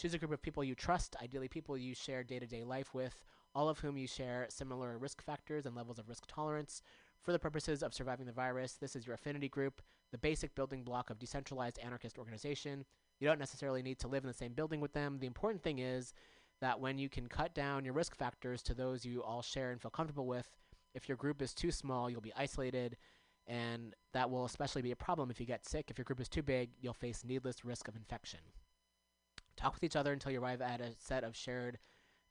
Choose 0.01 0.15
a 0.15 0.19
group 0.19 0.33
of 0.33 0.43
people 0.43 0.65
you 0.65 0.75
trust, 0.75 1.15
ideally, 1.23 1.47
people 1.47 1.79
you 1.79 1.95
share 1.95 2.25
day 2.25 2.41
to 2.41 2.47
day 2.47 2.65
life 2.65 2.93
with, 2.93 3.23
all 3.55 3.69
of 3.69 3.79
whom 3.79 3.97
you 3.97 4.09
share 4.09 4.47
similar 4.49 4.99
risk 4.99 5.23
factors 5.23 5.65
and 5.65 5.77
levels 5.77 6.01
of 6.01 6.09
risk 6.09 6.25
tolerance. 6.27 6.83
For 7.23 7.31
the 7.31 7.39
purposes 7.39 7.85
of 7.85 7.95
surviving 7.95 8.27
the 8.27 8.33
virus, 8.33 8.73
this 8.73 8.97
is 8.97 9.07
your 9.07 9.15
affinity 9.15 9.49
group, 9.49 9.81
the 10.11 10.19
basic 10.19 10.57
building 10.57 10.83
block 10.83 11.11
of 11.11 11.21
decentralized 11.21 11.79
anarchist 11.79 12.19
organization. 12.19 12.85
You 13.21 13.29
don't 13.29 13.39
necessarily 13.39 13.83
need 13.83 13.99
to 14.01 14.09
live 14.09 14.25
in 14.25 14.29
the 14.29 14.35
same 14.35 14.55
building 14.55 14.81
with 14.81 14.93
them. 14.93 15.19
The 15.21 15.27
important 15.27 15.63
thing 15.63 15.79
is 15.79 16.15
that 16.61 16.81
when 16.81 16.99
you 16.99 17.09
can 17.09 17.29
cut 17.29 17.55
down 17.55 17.85
your 17.85 17.95
risk 17.95 18.17
factors 18.17 18.63
to 18.63 18.75
those 18.75 19.05
you 19.05 19.23
all 19.23 19.43
share 19.43 19.71
and 19.71 19.81
feel 19.81 19.91
comfortable 19.91 20.27
with, 20.27 20.49
if 20.95 21.09
your 21.09 21.17
group 21.17 21.41
is 21.41 21.55
too 21.55 21.71
small, 21.71 22.11
you'll 22.11 22.21
be 22.21 22.33
isolated, 22.37 22.97
and 23.47 23.95
that 24.13 24.31
will 24.31 24.45
especially 24.45 24.83
be 24.83 24.91
a 24.91 24.97
problem 24.97 25.31
if 25.31 25.39
you 25.39 25.47
get 25.47 25.69
sick. 25.69 25.91
If 25.91 25.99
your 25.99 26.05
group 26.05 26.21
is 26.21 26.29
too 26.29 26.43
big, 26.43 26.71
you'll 26.81 26.95
face 26.95 27.23
needless 27.25 27.65
risk 27.65 27.89
of 27.89 27.95
infection. 27.95 28.41
Talk 29.57 29.75
with 29.75 29.85
each 29.85 29.97
other 29.97 30.13
until 30.13 30.33
you 30.33 30.41
arrive 30.41 30.63
at 30.63 30.81
a 30.81 30.95
set 30.99 31.23
of 31.23 31.37
shared 31.37 31.79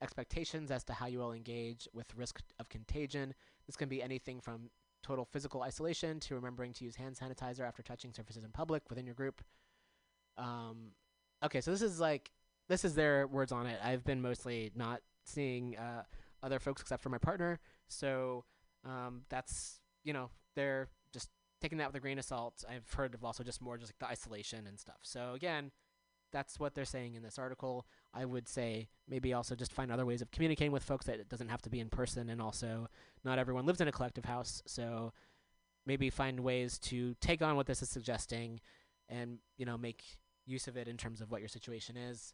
expectations 0.02 0.72
as 0.72 0.84
to 0.86 0.94
how 0.94 1.06
you 1.06 1.20
will 1.20 1.34
engage 1.34 1.88
with 1.94 2.16
risk 2.16 2.41
of 2.60 2.70
contagion. 2.70 3.34
This 3.66 3.76
can 3.76 3.90
be 3.90 4.02
anything 4.02 4.41
from 4.41 4.72
total 5.03 5.26
physical 5.26 5.61
isolation 5.61 6.20
to 6.22 6.36
remembering 6.36 6.74
to 6.74 6.84
use 6.84 6.95
hand 6.95 7.16
sanitizer 7.16 7.61
after 7.61 7.84
touching 7.84 8.14
surfaces 8.14 8.44
in 8.44 8.52
public 8.52 8.90
within 8.90 9.06
your 9.06 9.16
group. 9.16 9.41
Um, 10.40 10.91
okay, 11.44 11.61
so 11.61 11.72
this 11.72 11.82
is 11.82 11.99
like 11.99 12.32
this 12.68 12.86
is 12.86 12.95
their 12.95 13.28
words 13.28 13.52
on 13.52 13.68
it. 13.68 13.80
I've 13.84 14.03
been 14.03 14.22
mostly 14.22 14.72
not 14.76 15.02
seeing 15.26 15.78
uh, 15.78 16.03
other 16.41 16.60
folks 16.60 16.82
except 16.82 17.03
for 17.03 17.10
my 17.10 17.18
partner, 17.18 17.60
so 17.88 18.45
um, 18.86 19.22
that's 19.30 19.80
you 20.03 20.14
know 20.14 20.30
they're 20.56 20.88
just 21.11 21.30
taking 21.61 21.78
that 21.80 21.88
with 21.88 21.95
a 21.95 21.99
grain 21.99 22.18
of 22.18 22.26
salt. 22.26 22.64
I've 22.70 22.91
heard 22.94 23.14
of 23.14 23.24
also 23.26 23.44
just 23.44 23.61
more 23.61 23.78
just 23.78 23.91
like 23.91 23.99
the 23.99 24.07
isolation 24.14 24.66
and 24.66 24.80
stuff. 24.80 24.99
So 25.02 25.34
again, 25.34 25.72
that's 26.32 26.60
what 26.60 26.76
they're 26.76 26.86
saying 26.86 27.16
in 27.16 27.24
this 27.24 27.38
article. 27.38 27.86
I 28.14 28.26
would 28.26 28.48
say 28.48 28.88
maybe 29.07 29.34
also 29.34 29.56
just 29.56 29.74
find 29.74 29.91
other 29.91 30.06
ways 30.06 30.22
of 30.22 30.32
communicating 30.32 30.72
with 30.72 30.84
folks 30.84 31.06
that 31.07 31.20
it 31.20 31.30
doesn't 31.30 31.49
have 31.49 31.61
to 31.64 31.70
be 31.70 31.80
in 31.80 31.90
person, 31.90 32.30
and 32.30 32.41
also 32.41 32.88
not 33.24 33.40
everyone 33.40 33.66
lives 33.66 33.82
in 33.82 33.88
a 33.88 33.91
collective 33.91 34.26
house, 34.26 34.64
so 34.66 35.14
maybe 35.86 36.10
find 36.10 36.40
ways 36.40 36.78
to 36.78 37.16
take 37.16 37.41
on 37.41 37.56
what 37.56 37.66
this 37.66 37.82
is 37.82 37.90
suggesting, 37.90 38.61
and 39.10 39.40
you 39.57 39.66
know 39.66 39.78
make 39.78 40.03
use 40.49 40.67
of 40.67 40.77
it 40.77 40.88
in 40.88 40.97
terms 40.97 41.21
of 41.21 41.31
what 41.31 41.41
your 41.41 41.47
situation 41.47 41.95
is. 41.95 42.34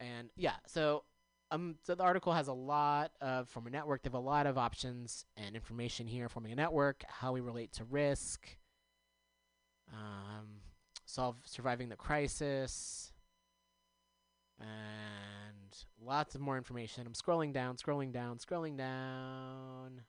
And 0.00 0.30
yeah, 0.36 0.56
so 0.66 1.04
um, 1.50 1.76
so 1.82 1.94
the 1.94 2.02
article 2.02 2.32
has 2.32 2.48
a 2.48 2.52
lot 2.52 3.12
of 3.20 3.48
from 3.48 3.66
a 3.66 3.70
network. 3.70 4.02
They 4.02 4.08
have 4.08 4.14
a 4.14 4.18
lot 4.18 4.46
of 4.46 4.58
options 4.58 5.24
and 5.36 5.54
information 5.54 6.06
here. 6.06 6.28
Forming 6.28 6.52
a 6.52 6.56
network, 6.56 7.04
how 7.06 7.32
we 7.32 7.40
relate 7.40 7.72
to 7.74 7.84
risk, 7.84 8.56
um, 9.92 10.46
solve 11.04 11.36
surviving 11.44 11.88
the 11.88 11.96
crisis, 11.96 13.12
and 14.58 15.76
lots 16.02 16.34
of 16.34 16.40
more 16.40 16.56
information. 16.56 17.06
I'm 17.06 17.12
scrolling 17.12 17.52
down, 17.52 17.76
scrolling 17.76 18.12
down, 18.12 18.38
scrolling 18.38 18.76
down. 18.76 20.02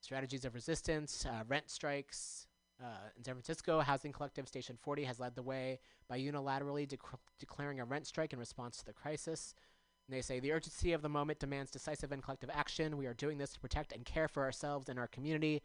Strategies 0.00 0.44
of 0.44 0.54
resistance, 0.54 1.24
uh, 1.26 1.44
rent 1.46 1.70
strikes. 1.70 2.48
Uh, 2.82 2.86
in 3.16 3.22
San 3.22 3.34
Francisco, 3.34 3.80
Housing 3.80 4.12
Collective 4.12 4.48
Station 4.48 4.76
40 4.80 5.04
has 5.04 5.20
led 5.20 5.36
the 5.36 5.42
way 5.42 5.78
by 6.08 6.18
unilaterally 6.18 6.88
dec- 6.88 7.18
declaring 7.38 7.78
a 7.78 7.84
rent 7.84 8.06
strike 8.06 8.32
in 8.32 8.40
response 8.40 8.78
to 8.78 8.84
the 8.84 8.92
crisis. 8.92 9.54
And 10.08 10.16
they 10.16 10.22
say 10.22 10.40
the 10.40 10.52
urgency 10.52 10.92
of 10.92 11.02
the 11.02 11.08
moment 11.08 11.38
demands 11.38 11.70
decisive 11.70 12.10
and 12.10 12.22
collective 12.22 12.50
action. 12.52 12.96
We 12.96 13.06
are 13.06 13.14
doing 13.14 13.38
this 13.38 13.52
to 13.52 13.60
protect 13.60 13.92
and 13.92 14.04
care 14.04 14.26
for 14.26 14.42
ourselves 14.42 14.88
and 14.88 14.98
our 14.98 15.06
community. 15.06 15.62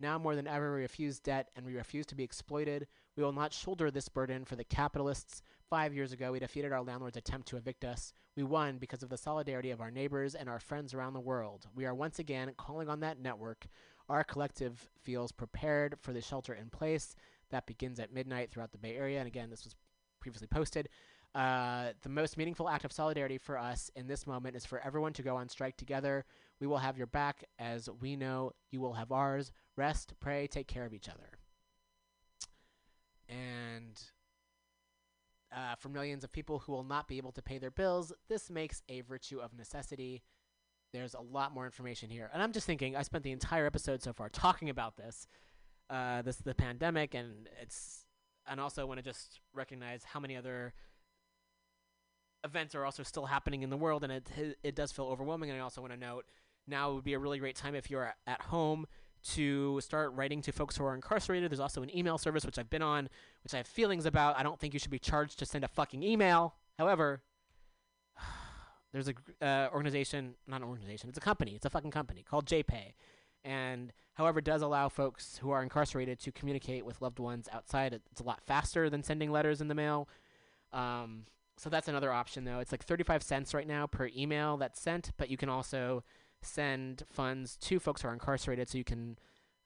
Now 0.00 0.18
more 0.18 0.34
than 0.34 0.48
ever, 0.48 0.74
we 0.74 0.82
refuse 0.82 1.20
debt 1.20 1.50
and 1.54 1.64
we 1.64 1.76
refuse 1.76 2.04
to 2.06 2.16
be 2.16 2.24
exploited. 2.24 2.88
We 3.16 3.22
will 3.22 3.32
not 3.32 3.52
shoulder 3.52 3.90
this 3.90 4.08
burden 4.08 4.44
for 4.44 4.56
the 4.56 4.64
capitalists. 4.64 5.42
Five 5.70 5.94
years 5.94 6.12
ago, 6.12 6.32
we 6.32 6.38
defeated 6.38 6.72
our 6.72 6.82
landlord's 6.82 7.16
attempt 7.16 7.48
to 7.48 7.56
evict 7.56 7.84
us. 7.84 8.12
We 8.36 8.42
won 8.42 8.78
because 8.78 9.02
of 9.02 9.08
the 9.08 9.16
solidarity 9.16 9.70
of 9.70 9.80
our 9.80 9.90
neighbors 9.90 10.34
and 10.34 10.48
our 10.48 10.60
friends 10.60 10.92
around 10.92 11.14
the 11.14 11.20
world. 11.20 11.66
We 11.74 11.86
are 11.86 11.94
once 11.94 12.18
again 12.18 12.52
calling 12.58 12.88
on 12.88 13.00
that 13.00 13.20
network. 13.20 13.66
Our 14.08 14.24
collective 14.24 14.88
feels 15.02 15.32
prepared 15.32 15.96
for 16.00 16.12
the 16.12 16.20
shelter 16.20 16.54
in 16.54 16.70
place 16.70 17.14
that 17.50 17.66
begins 17.66 17.98
at 17.98 18.12
midnight 18.12 18.50
throughout 18.50 18.72
the 18.72 18.78
Bay 18.78 18.96
Area. 18.96 19.18
And 19.18 19.26
again, 19.26 19.50
this 19.50 19.64
was 19.64 19.74
previously 20.20 20.48
posted. 20.48 20.88
Uh, 21.34 21.92
the 22.02 22.08
most 22.08 22.38
meaningful 22.38 22.68
act 22.68 22.84
of 22.84 22.92
solidarity 22.92 23.36
for 23.36 23.58
us 23.58 23.90
in 23.94 24.06
this 24.06 24.26
moment 24.26 24.56
is 24.56 24.64
for 24.64 24.80
everyone 24.80 25.12
to 25.12 25.22
go 25.22 25.36
on 25.36 25.48
strike 25.48 25.76
together. 25.76 26.24
We 26.60 26.66
will 26.66 26.78
have 26.78 26.96
your 26.96 27.08
back 27.08 27.44
as 27.58 27.90
we 28.00 28.16
know 28.16 28.52
you 28.70 28.80
will 28.80 28.94
have 28.94 29.12
ours. 29.12 29.52
Rest, 29.76 30.14
pray, 30.18 30.46
take 30.46 30.66
care 30.66 30.86
of 30.86 30.94
each 30.94 31.08
other. 31.08 31.38
And 33.28 34.00
uh, 35.54 35.74
for 35.74 35.88
millions 35.90 36.24
of 36.24 36.32
people 36.32 36.60
who 36.60 36.72
will 36.72 36.84
not 36.84 37.06
be 37.06 37.18
able 37.18 37.32
to 37.32 37.42
pay 37.42 37.58
their 37.58 37.70
bills, 37.70 38.12
this 38.28 38.48
makes 38.48 38.82
a 38.88 39.02
virtue 39.02 39.38
of 39.38 39.52
necessity. 39.52 40.22
There's 40.92 41.14
a 41.14 41.20
lot 41.20 41.52
more 41.52 41.66
information 41.66 42.10
here. 42.10 42.30
And 42.32 42.42
I'm 42.42 42.52
just 42.52 42.66
thinking, 42.66 42.96
I 42.96 43.02
spent 43.02 43.24
the 43.24 43.32
entire 43.32 43.66
episode 43.66 44.02
so 44.02 44.12
far 44.12 44.28
talking 44.28 44.70
about 44.70 44.96
this, 44.96 45.26
uh, 45.90 46.22
this 46.22 46.36
the 46.36 46.54
pandemic, 46.54 47.14
and 47.14 47.48
it's, 47.60 48.06
and 48.48 48.60
also 48.60 48.86
want 48.86 48.98
to 48.98 49.04
just 49.04 49.40
recognize 49.52 50.04
how 50.04 50.20
many 50.20 50.36
other 50.36 50.72
events 52.44 52.74
are 52.74 52.84
also 52.84 53.02
still 53.02 53.26
happening 53.26 53.62
in 53.62 53.70
the 53.70 53.76
world, 53.76 54.04
and 54.04 54.12
it 54.12 54.58
it 54.62 54.74
does 54.74 54.92
feel 54.92 55.06
overwhelming. 55.06 55.50
And 55.50 55.58
I 55.58 55.62
also 55.62 55.80
want 55.80 55.92
to 55.92 55.98
note 55.98 56.24
now 56.66 56.92
would 56.92 57.04
be 57.04 57.14
a 57.14 57.18
really 57.18 57.38
great 57.38 57.56
time 57.56 57.74
if 57.74 57.90
you're 57.90 58.14
at 58.26 58.42
home 58.42 58.86
to 59.34 59.80
start 59.80 60.12
writing 60.14 60.40
to 60.42 60.52
folks 60.52 60.76
who 60.76 60.84
are 60.84 60.94
incarcerated. 60.94 61.50
There's 61.50 61.60
also 61.60 61.82
an 61.82 61.96
email 61.96 62.18
service 62.18 62.44
which 62.44 62.58
I've 62.58 62.70
been 62.70 62.82
on, 62.82 63.08
which 63.42 63.54
I 63.54 63.58
have 63.58 63.66
feelings 63.66 64.06
about. 64.06 64.38
I 64.38 64.42
don't 64.42 64.58
think 64.58 64.72
you 64.72 64.80
should 64.80 64.90
be 64.90 64.98
charged 64.98 65.38
to 65.40 65.46
send 65.46 65.64
a 65.64 65.68
fucking 65.68 66.02
email. 66.02 66.54
However, 66.78 67.22
there's 68.96 69.08
a 69.42 69.46
uh, 69.46 69.68
organization, 69.72 70.34
not 70.46 70.62
an 70.62 70.68
organization, 70.68 71.10
it's 71.10 71.18
a 71.18 71.20
company, 71.20 71.52
it's 71.54 71.66
a 71.66 71.70
fucking 71.70 71.90
company 71.90 72.24
called 72.28 72.46
JPay, 72.46 72.94
and 73.44 73.92
however 74.14 74.40
does 74.40 74.62
allow 74.62 74.88
folks 74.88 75.38
who 75.42 75.50
are 75.50 75.62
incarcerated 75.62 76.18
to 76.20 76.32
communicate 76.32 76.86
with 76.86 77.02
loved 77.02 77.18
ones 77.18 77.46
outside. 77.52 77.92
It's 77.92 78.20
a 78.20 78.24
lot 78.24 78.40
faster 78.46 78.88
than 78.88 79.02
sending 79.02 79.30
letters 79.30 79.60
in 79.60 79.68
the 79.68 79.74
mail. 79.74 80.08
Um, 80.72 81.24
so 81.58 81.68
that's 81.68 81.88
another 81.88 82.10
option 82.10 82.44
though. 82.44 82.58
It's 82.58 82.72
like 82.72 82.84
35 82.84 83.22
cents 83.22 83.52
right 83.52 83.66
now 83.66 83.86
per 83.86 84.08
email 84.16 84.56
that's 84.56 84.80
sent, 84.80 85.12
but 85.18 85.28
you 85.28 85.36
can 85.36 85.50
also 85.50 86.02
send 86.42 87.02
funds 87.06 87.56
to 87.58 87.78
folks 87.78 88.00
who 88.00 88.08
are 88.08 88.14
incarcerated, 88.14 88.68
so 88.68 88.78
you 88.78 88.84
can 88.84 89.18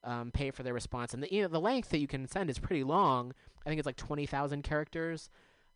um, 0.02 0.32
pay 0.32 0.51
for 0.51 0.65
their 0.65 0.74
response. 0.74 1.15
And 1.15 1.23
the 1.23 1.32
you 1.32 1.43
know, 1.43 1.48
the 1.48 1.61
length 1.61 1.90
that 1.90 1.98
you 1.98 2.09
can 2.09 2.27
send 2.27 2.51
is 2.51 2.59
pretty 2.59 2.82
long. 2.82 3.32
I 3.65 3.69
think 3.69 3.78
it's 3.78 3.86
like 3.86 3.97
20,000 3.97 4.62
characters. 4.62 5.31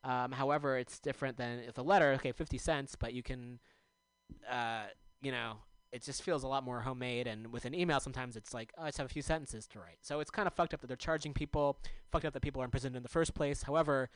Um, 0.04 0.32
however, 0.32 0.76
it's 0.76 1.00
different 1.00 1.38
than 1.38 1.60
if 1.60 1.78
a 1.78 1.82
letter, 1.82 2.12
okay, 2.12 2.32
50 2.32 2.58
cents, 2.58 2.94
but 2.94 3.14
you 3.14 3.22
can, 3.22 3.58
uh, 4.50 4.84
you 5.22 5.32
know, 5.32 5.54
it 5.92 6.02
just 6.02 6.22
feels 6.22 6.42
a 6.42 6.48
lot 6.48 6.62
more 6.62 6.80
homemade. 6.80 7.26
And 7.26 7.52
with 7.52 7.64
an 7.64 7.74
email, 7.74 8.00
sometimes 8.00 8.36
it's 8.36 8.52
like, 8.52 8.72
oh, 8.76 8.82
I 8.82 8.88
just 8.88 8.98
have 8.98 9.06
a 9.06 9.12
few 9.12 9.22
sentences 9.22 9.66
to 9.68 9.78
write. 9.78 9.98
So 10.02 10.20
it's 10.20 10.30
kind 10.30 10.46
of 10.46 10.52
fucked 10.52 10.74
up 10.74 10.80
that 10.82 10.88
they're 10.88 10.96
charging 10.96 11.32
people, 11.32 11.78
fucked 12.12 12.26
up 12.26 12.34
that 12.34 12.42
people 12.42 12.60
are 12.60 12.66
imprisoned 12.66 12.96
in 12.96 13.02
the 13.02 13.08
first 13.08 13.34
place. 13.34 13.62
However, 13.62 14.10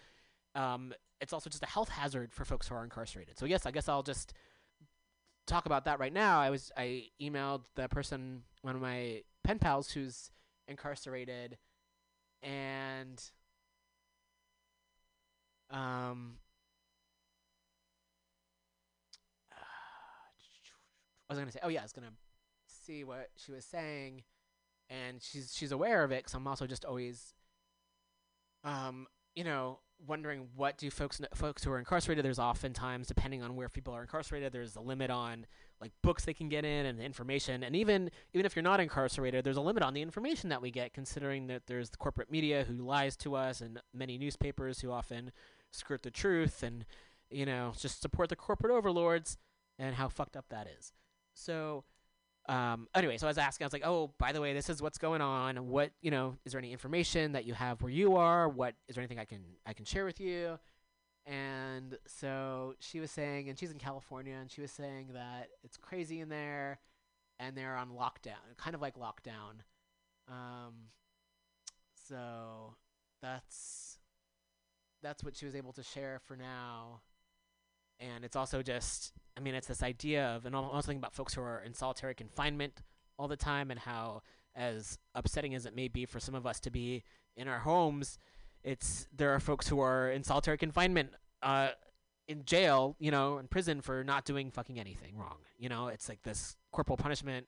um, 0.54 0.92
it's 1.20 1.32
also 1.32 1.48
just 1.48 1.62
a 1.62 1.66
health 1.66 1.88
hazard 1.88 2.32
for 2.32 2.44
folks 2.44 2.68
who 2.68 2.74
are 2.74 2.84
incarcerated. 2.84 3.38
So 3.38 3.46
yes, 3.46 3.64
I 3.64 3.70
guess 3.70 3.88
I'll 3.88 4.02
just 4.02 4.34
talk 5.46 5.66
about 5.66 5.86
that 5.86 5.98
right 5.98 6.12
now. 6.12 6.40
I 6.40 6.50
was 6.50 6.70
I 6.76 7.06
emailed 7.20 7.62
the 7.74 7.88
person, 7.88 8.42
one 8.62 8.76
of 8.76 8.82
my 8.82 9.22
pen 9.44 9.58
pals, 9.58 9.90
who's 9.90 10.30
incarcerated, 10.68 11.56
and 12.42 13.22
um, 15.70 16.38
I 21.28 21.32
was 21.34 21.38
gonna 21.38 21.52
say, 21.52 21.60
oh 21.62 21.68
yeah, 21.68 21.80
I 21.80 21.84
was 21.84 21.92
gonna 21.92 22.12
see 22.66 23.04
what 23.04 23.28
she 23.36 23.52
was 23.52 23.64
saying, 23.64 24.22
and 24.88 25.22
she's 25.22 25.54
she's 25.54 25.72
aware 25.72 26.02
of 26.02 26.10
it 26.10 26.20
because 26.20 26.34
I'm 26.34 26.46
also 26.46 26.66
just 26.66 26.84
always, 26.84 27.34
um, 28.64 29.06
you 29.34 29.44
know, 29.44 29.80
wondering 30.06 30.48
what 30.56 30.78
do 30.78 30.90
folks 30.90 31.20
folks 31.34 31.62
who 31.62 31.70
are 31.70 31.78
incarcerated. 31.78 32.24
There's 32.24 32.38
oftentimes, 32.38 33.08
depending 33.08 33.42
on 33.42 33.56
where 33.56 33.68
people 33.68 33.92
are 33.94 34.00
incarcerated, 34.00 34.52
there's 34.52 34.76
a 34.76 34.80
limit 34.80 35.10
on 35.10 35.44
like 35.82 35.92
books 36.02 36.24
they 36.24 36.32
can 36.32 36.48
get 36.48 36.64
in 36.64 36.86
and 36.86 36.98
information, 36.98 37.62
and 37.62 37.76
even 37.76 38.10
even 38.32 38.46
if 38.46 38.56
you're 38.56 38.62
not 38.62 38.80
incarcerated, 38.80 39.44
there's 39.44 39.58
a 39.58 39.60
limit 39.60 39.82
on 39.82 39.92
the 39.92 40.00
information 40.00 40.48
that 40.48 40.62
we 40.62 40.70
get, 40.70 40.94
considering 40.94 41.46
that 41.48 41.66
there's 41.66 41.90
the 41.90 41.98
corporate 41.98 42.30
media 42.30 42.64
who 42.66 42.74
lies 42.74 43.16
to 43.18 43.34
us, 43.34 43.60
and 43.60 43.82
many 43.92 44.16
newspapers 44.16 44.80
who 44.80 44.90
often 44.90 45.30
skirt 45.70 46.02
the 46.02 46.10
truth, 46.10 46.62
and 46.62 46.84
you 47.30 47.46
know, 47.46 47.72
just 47.78 48.00
support 48.00 48.28
the 48.28 48.36
corporate 48.36 48.72
overlords, 48.72 49.36
and 49.78 49.94
how 49.94 50.08
fucked 50.08 50.36
up 50.36 50.46
that 50.50 50.66
is. 50.78 50.92
So, 51.34 51.84
um, 52.48 52.88
anyway, 52.94 53.18
so 53.18 53.26
I 53.26 53.30
was 53.30 53.38
asking, 53.38 53.64
I 53.64 53.66
was 53.66 53.72
like, 53.72 53.86
oh, 53.86 54.12
by 54.18 54.32
the 54.32 54.40
way, 54.40 54.54
this 54.54 54.70
is 54.70 54.80
what's 54.80 54.98
going 54.98 55.20
on. 55.20 55.68
What, 55.68 55.92
you 56.00 56.10
know, 56.10 56.36
is 56.44 56.52
there 56.52 56.58
any 56.58 56.72
information 56.72 57.32
that 57.32 57.44
you 57.44 57.54
have 57.54 57.82
where 57.82 57.92
you 57.92 58.16
are? 58.16 58.48
What 58.48 58.74
is 58.88 58.94
there 58.94 59.02
anything 59.02 59.18
I 59.18 59.24
can 59.24 59.42
I 59.66 59.72
can 59.72 59.84
share 59.84 60.04
with 60.04 60.20
you? 60.20 60.58
And 61.26 61.98
so 62.06 62.74
she 62.80 63.00
was 63.00 63.10
saying, 63.10 63.50
and 63.50 63.58
she's 63.58 63.70
in 63.70 63.78
California, 63.78 64.34
and 64.40 64.50
she 64.50 64.62
was 64.62 64.70
saying 64.70 65.08
that 65.12 65.48
it's 65.62 65.76
crazy 65.76 66.20
in 66.20 66.30
there, 66.30 66.80
and 67.38 67.54
they're 67.54 67.76
on 67.76 67.90
lockdown, 67.90 68.56
kind 68.56 68.74
of 68.74 68.80
like 68.80 68.94
lockdown. 68.96 69.60
Um, 70.26 70.74
so 72.08 72.74
that's 73.20 73.97
that's 75.02 75.22
what 75.24 75.36
she 75.36 75.46
was 75.46 75.54
able 75.54 75.72
to 75.72 75.82
share 75.82 76.20
for 76.26 76.36
now. 76.36 77.00
And 78.00 78.24
it's 78.24 78.36
also 78.36 78.62
just 78.62 79.12
i 79.38 79.40
mean 79.40 79.54
it's 79.54 79.68
this 79.68 79.82
idea 79.82 80.26
of 80.34 80.44
and 80.44 80.54
also 80.54 80.88
thinking 80.88 80.98
about 80.98 81.14
folks 81.14 81.32
who 81.32 81.40
are 81.40 81.62
in 81.64 81.72
solitary 81.72 82.14
confinement 82.14 82.82
all 83.18 83.28
the 83.28 83.36
time 83.36 83.70
and 83.70 83.80
how 83.80 84.20
as 84.54 84.98
upsetting 85.14 85.54
as 85.54 85.64
it 85.64 85.74
may 85.74 85.86
be 85.88 86.04
for 86.04 86.18
some 86.18 86.34
of 86.34 86.44
us 86.44 86.58
to 86.58 86.70
be 86.70 87.04
in 87.36 87.46
our 87.46 87.60
homes 87.60 88.18
it's 88.64 89.06
there 89.16 89.32
are 89.32 89.40
folks 89.40 89.68
who 89.68 89.78
are 89.80 90.10
in 90.10 90.24
solitary 90.24 90.58
confinement 90.58 91.10
uh 91.42 91.68
in 92.26 92.44
jail 92.44 92.96
you 92.98 93.10
know 93.10 93.38
in 93.38 93.46
prison 93.46 93.80
for 93.80 94.02
not 94.02 94.24
doing 94.24 94.50
fucking 94.50 94.78
anything 94.78 95.16
wrong. 95.16 95.38
You 95.56 95.68
know 95.68 95.88
it's 95.88 96.08
like 96.08 96.22
this 96.22 96.56
corporal 96.72 96.96
punishment 96.96 97.46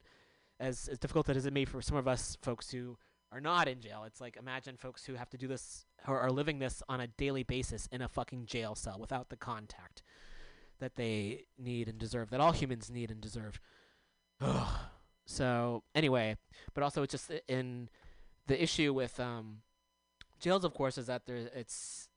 as 0.58 0.88
as 0.90 0.98
difficult 0.98 1.28
as 1.28 1.46
it 1.46 1.52
may 1.52 1.62
be 1.62 1.64
for 1.64 1.82
some 1.82 1.96
of 1.96 2.06
us 2.06 2.38
folks 2.40 2.70
who 2.70 2.96
are 3.32 3.40
not 3.40 3.68
in 3.68 3.80
jail 3.80 4.04
it's 4.06 4.20
like 4.20 4.36
imagine 4.36 4.76
folks 4.76 5.04
who 5.04 5.14
have 5.14 5.30
to 5.30 5.38
do 5.38 5.46
this 5.46 5.84
or 6.06 6.18
are 6.20 6.30
living 6.30 6.58
this 6.58 6.82
on 6.88 7.00
a 7.00 7.06
daily 7.06 7.42
basis 7.42 7.88
in 7.92 8.02
a 8.02 8.08
fucking 8.08 8.46
jail 8.46 8.74
cell 8.74 8.98
without 8.98 9.28
the 9.28 9.36
contact 9.36 10.02
that 10.80 10.96
they 10.96 11.44
need 11.58 11.88
and 11.88 11.98
deserve, 11.98 12.30
that 12.30 12.40
all 12.40 12.52
humans 12.52 12.90
need 12.90 13.10
and 13.10 13.20
deserve. 13.20 13.60
so 15.26 15.82
anyway, 15.94 16.36
but 16.74 16.82
also 16.82 17.02
it's 17.02 17.12
just 17.12 17.30
in 17.48 17.88
the 18.46 18.60
issue 18.60 18.92
with 18.92 19.20
um, 19.20 19.58
jails, 20.40 20.64
of 20.64 20.74
course, 20.74 20.98
is 20.98 21.06
that 21.06 21.26
there 21.26 21.48
it's 21.54 22.08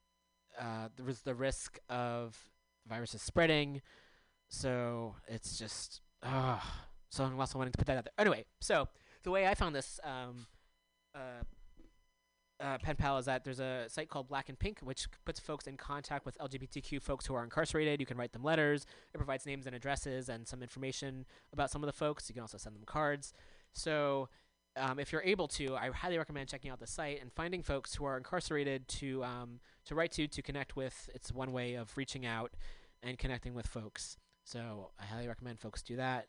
uh, 0.59 0.87
the 1.23 1.35
risk 1.35 1.79
of 1.89 2.37
viruses 2.87 3.21
spreading. 3.21 3.81
So 4.49 5.15
it's 5.27 5.57
just 5.59 6.01
uh, 6.23 6.59
so 7.09 7.23
I'm 7.23 7.39
also 7.39 7.57
wanting 7.57 7.73
to 7.73 7.77
put 7.77 7.87
that 7.87 7.97
out 7.97 8.05
there. 8.05 8.13
Anyway, 8.17 8.45
so 8.59 8.87
the 9.23 9.31
way 9.31 9.47
I 9.47 9.53
found 9.53 9.75
this 9.75 9.99
um, 10.03 10.47
uh, 11.15 11.43
uh, 12.59 12.77
pen 12.77 12.95
pal 12.95 13.17
is 13.17 13.25
that 13.25 13.43
there's 13.43 13.59
a 13.59 13.85
site 13.87 14.09
called 14.09 14.27
Black 14.27 14.47
and 14.47 14.57
Pink, 14.57 14.79
which 14.81 15.07
puts 15.25 15.39
folks 15.39 15.67
in 15.67 15.75
contact 15.75 16.25
with 16.25 16.37
LGBTQ 16.37 17.01
folks 17.01 17.25
who 17.25 17.33
are 17.35 17.43
incarcerated. 17.43 17.99
You 17.99 18.05
can 18.05 18.17
write 18.17 18.31
them 18.31 18.43
letters. 18.43 18.85
It 19.13 19.17
provides 19.17 19.45
names 19.45 19.67
and 19.67 19.75
addresses 19.75 20.29
and 20.29 20.47
some 20.47 20.61
information 20.61 21.25
about 21.51 21.71
some 21.71 21.83
of 21.83 21.87
the 21.87 21.93
folks. 21.93 22.29
You 22.29 22.33
can 22.33 22.41
also 22.41 22.57
send 22.57 22.75
them 22.75 22.83
cards. 22.85 23.33
So, 23.73 24.29
um, 24.75 24.97
if 24.97 25.11
you're 25.11 25.21
able 25.23 25.47
to, 25.49 25.75
I 25.75 25.91
highly 25.91 26.17
recommend 26.17 26.49
checking 26.49 26.71
out 26.71 26.79
the 26.79 26.87
site 26.87 27.21
and 27.21 27.31
finding 27.31 27.61
folks 27.61 27.93
who 27.93 28.05
are 28.05 28.17
incarcerated 28.17 28.87
to 28.87 29.23
um, 29.23 29.59
to 29.85 29.93
write 29.93 30.11
to 30.13 30.27
to 30.27 30.41
connect 30.41 30.75
with. 30.75 31.09
It's 31.13 31.31
one 31.31 31.51
way 31.51 31.75
of 31.75 31.95
reaching 31.97 32.25
out 32.25 32.53
and 33.03 33.17
connecting 33.19 33.53
with 33.53 33.67
folks. 33.67 34.17
So 34.45 34.91
I 34.99 35.05
highly 35.05 35.27
recommend 35.27 35.59
folks 35.59 35.81
do 35.81 35.95
that. 35.97 36.27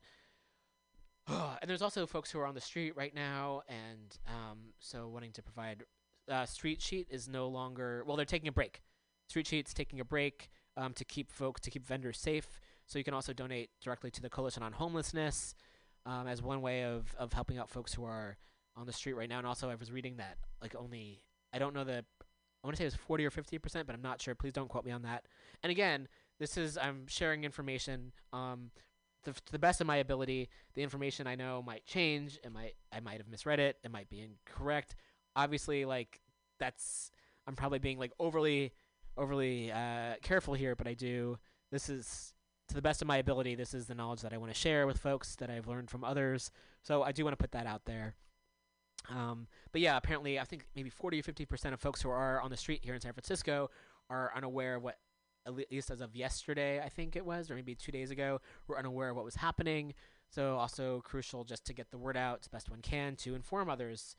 and 1.28 1.68
there's 1.68 1.82
also 1.82 2.06
folks 2.06 2.30
who 2.30 2.38
are 2.38 2.46
on 2.46 2.54
the 2.54 2.60
street 2.60 2.96
right 2.96 3.14
now, 3.14 3.62
and 3.68 4.18
um, 4.26 4.58
so 4.78 5.08
wanting 5.08 5.32
to 5.32 5.42
provide 5.42 5.82
uh, 6.30 6.46
Street 6.46 6.80
Sheet 6.80 7.06
is 7.10 7.28
no 7.28 7.48
longer 7.48 8.04
well. 8.06 8.16
They're 8.16 8.26
taking 8.26 8.48
a 8.48 8.52
break. 8.52 8.82
Street 9.28 9.46
Sheet's 9.46 9.72
taking 9.72 10.00
a 10.00 10.04
break 10.04 10.50
um, 10.76 10.92
to 10.94 11.04
keep 11.04 11.32
folks 11.32 11.60
to 11.62 11.70
keep 11.70 11.86
vendors 11.86 12.18
safe. 12.18 12.60
So 12.86 12.98
you 12.98 13.04
can 13.04 13.14
also 13.14 13.32
donate 13.32 13.70
directly 13.82 14.10
to 14.10 14.20
the 14.20 14.28
Coalition 14.28 14.62
on 14.62 14.72
Homelessness 14.72 15.54
um, 16.04 16.26
as 16.26 16.42
one 16.42 16.60
way 16.60 16.84
of 16.84 17.14
of 17.18 17.32
helping 17.32 17.58
out 17.58 17.70
folks 17.70 17.94
who 17.94 18.04
are 18.04 18.36
on 18.76 18.86
the 18.86 18.92
street 18.92 19.14
right 19.14 19.28
now. 19.28 19.38
And 19.38 19.46
also, 19.46 19.70
I 19.70 19.74
was 19.76 19.90
reading 19.90 20.16
that 20.16 20.36
like 20.60 20.74
only 20.76 21.22
I 21.52 21.58
don't 21.58 21.74
know 21.74 21.84
the 21.84 22.04
I 22.62 22.66
want 22.66 22.76
to 22.76 22.78
say 22.78 22.84
it 22.84 22.88
was 22.88 22.94
forty 22.94 23.24
or 23.24 23.30
fifty 23.30 23.58
percent, 23.58 23.86
but 23.86 23.94
I'm 23.94 24.02
not 24.02 24.20
sure. 24.20 24.34
Please 24.34 24.52
don't 24.52 24.68
quote 24.68 24.84
me 24.84 24.92
on 24.92 25.02
that. 25.02 25.24
And 25.62 25.70
again, 25.70 26.08
this 26.38 26.56
is 26.58 26.76
I'm 26.76 27.06
sharing 27.06 27.44
information. 27.44 28.12
Um, 28.32 28.70
the, 29.24 29.32
to 29.32 29.52
the 29.52 29.58
best 29.58 29.80
of 29.80 29.86
my 29.86 29.96
ability, 29.96 30.48
the 30.74 30.82
information 30.82 31.26
I 31.26 31.34
know 31.34 31.62
might 31.62 31.84
change. 31.84 32.38
It 32.44 32.52
might 32.52 32.74
I 32.92 33.00
might 33.00 33.18
have 33.18 33.28
misread 33.28 33.60
it. 33.60 33.78
It 33.84 33.90
might 33.90 34.08
be 34.08 34.20
incorrect 34.20 34.94
obviously 35.36 35.84
like 35.84 36.20
that's 36.58 37.10
I'm 37.46 37.56
probably 37.56 37.78
being 37.78 37.98
like 37.98 38.12
overly 38.18 38.72
overly 39.16 39.70
uh, 39.70 40.14
careful 40.22 40.54
here, 40.54 40.74
but 40.74 40.86
I 40.86 40.94
do 40.94 41.38
this 41.70 41.88
is 41.88 42.32
to 42.68 42.74
the 42.74 42.82
best 42.82 43.02
of 43.02 43.08
my 43.08 43.18
ability. 43.18 43.54
This 43.54 43.74
is 43.74 43.86
the 43.86 43.94
knowledge 43.94 44.22
that 44.22 44.32
I 44.32 44.38
want 44.38 44.52
to 44.52 44.58
share 44.58 44.86
with 44.86 44.98
folks 44.98 45.36
that 45.36 45.50
I've 45.50 45.66
learned 45.66 45.90
from 45.90 46.04
others. 46.04 46.50
So 46.82 47.02
I 47.02 47.12
do 47.12 47.24
want 47.24 47.36
to 47.36 47.42
put 47.42 47.52
that 47.52 47.66
out 47.66 47.84
there. 47.84 48.14
Um, 49.10 49.48
but 49.72 49.82
yeah, 49.82 49.96
apparently 49.96 50.38
I 50.38 50.44
think 50.44 50.66
maybe 50.74 50.88
40 50.88 51.20
or 51.20 51.22
50 51.22 51.44
percent 51.44 51.74
of 51.74 51.80
folks 51.80 52.00
who 52.00 52.10
are 52.10 52.40
on 52.40 52.50
the 52.50 52.56
street 52.56 52.80
here 52.82 52.94
in 52.94 53.00
San 53.00 53.12
Francisco 53.12 53.70
are 54.08 54.32
unaware 54.34 54.76
of 54.76 54.82
what 54.82 54.98
at 55.46 55.54
least 55.54 55.90
as 55.90 56.00
of 56.00 56.14
yesterday 56.14 56.80
I 56.80 56.88
think 56.88 57.16
it 57.16 57.24
was 57.24 57.50
or 57.50 57.54
maybe 57.54 57.74
two 57.74 57.92
days 57.92 58.10
ago 58.10 58.40
were 58.66 58.78
unaware 58.78 59.10
of 59.10 59.16
what 59.16 59.24
was 59.24 59.36
happening. 59.36 59.94
So 60.28 60.56
also 60.56 61.00
crucial 61.04 61.44
just 61.44 61.64
to 61.66 61.72
get 61.72 61.90
the 61.90 61.98
word 61.98 62.16
out 62.16 62.40
as 62.42 62.48
best 62.48 62.70
one 62.70 62.80
can 62.80 63.16
to 63.16 63.34
inform 63.34 63.68
others 63.68 64.16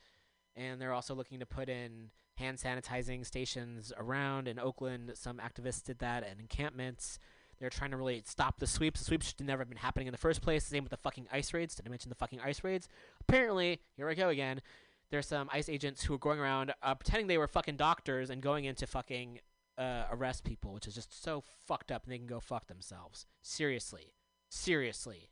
and 0.56 0.80
they're 0.80 0.94
also 0.94 1.16
looking 1.16 1.40
to 1.40 1.46
put 1.46 1.70
in 1.70 2.10
hand 2.36 2.58
sanitizing 2.58 3.26
stations 3.26 3.94
around 3.98 4.48
in 4.48 4.60
Oakland. 4.60 5.12
Some 5.16 5.38
activists 5.38 5.84
did 5.84 6.00
that 6.00 6.24
at 6.24 6.40
encampments. 6.40 7.20
They're 7.60 7.70
trying 7.70 7.92
to 7.92 7.98
really 7.98 8.22
stop 8.26 8.60
the 8.60 8.68
sweeps. 8.68 9.00
The 9.00 9.06
sweeps 9.06 9.28
should 9.28 9.46
never 9.46 9.62
have 9.62 9.70
been 9.70 9.78
happening 9.78 10.08
in 10.08 10.12
the 10.12 10.18
first 10.18 10.42
place. 10.42 10.66
Same 10.66 10.84
with 10.84 10.92
the 10.92 10.98
fucking 10.98 11.28
ICE 11.32 11.54
raids. 11.54 11.76
Did 11.76 11.88
I 11.88 11.90
mention 11.90 12.10
the 12.10 12.16
fucking 12.16 12.42
ICE 12.42 12.64
raids? 12.64 12.90
Apparently, 13.22 13.80
here 13.96 14.10
I 14.10 14.14
go 14.14 14.30
again. 14.30 14.62
There's 15.10 15.28
some 15.28 15.50
ICE 15.54 15.70
agents 15.70 16.04
who 16.04 16.14
are 16.16 16.20
going 16.20 16.40
around 16.40 16.74
uh, 16.84 16.96
pretending 16.96 17.28
they 17.28 17.38
were 17.38 17.48
fucking 17.48 17.78
doctors 17.78 18.30
and 18.30 18.42
going 18.42 18.66
into 18.66 18.86
fucking 18.88 19.40
uh, 19.78 20.04
arrest 20.12 20.44
people, 20.44 20.74
which 20.74 20.88
is 20.88 20.96
just 20.96 21.24
so 21.24 21.44
fucked 21.68 21.92
up, 21.92 22.04
and 22.04 22.14
they 22.14 22.18
can 22.18 22.28
go 22.28 22.40
fuck 22.40 22.68
themselves. 22.68 23.26
Seriously, 23.42 24.14
seriously. 24.50 25.30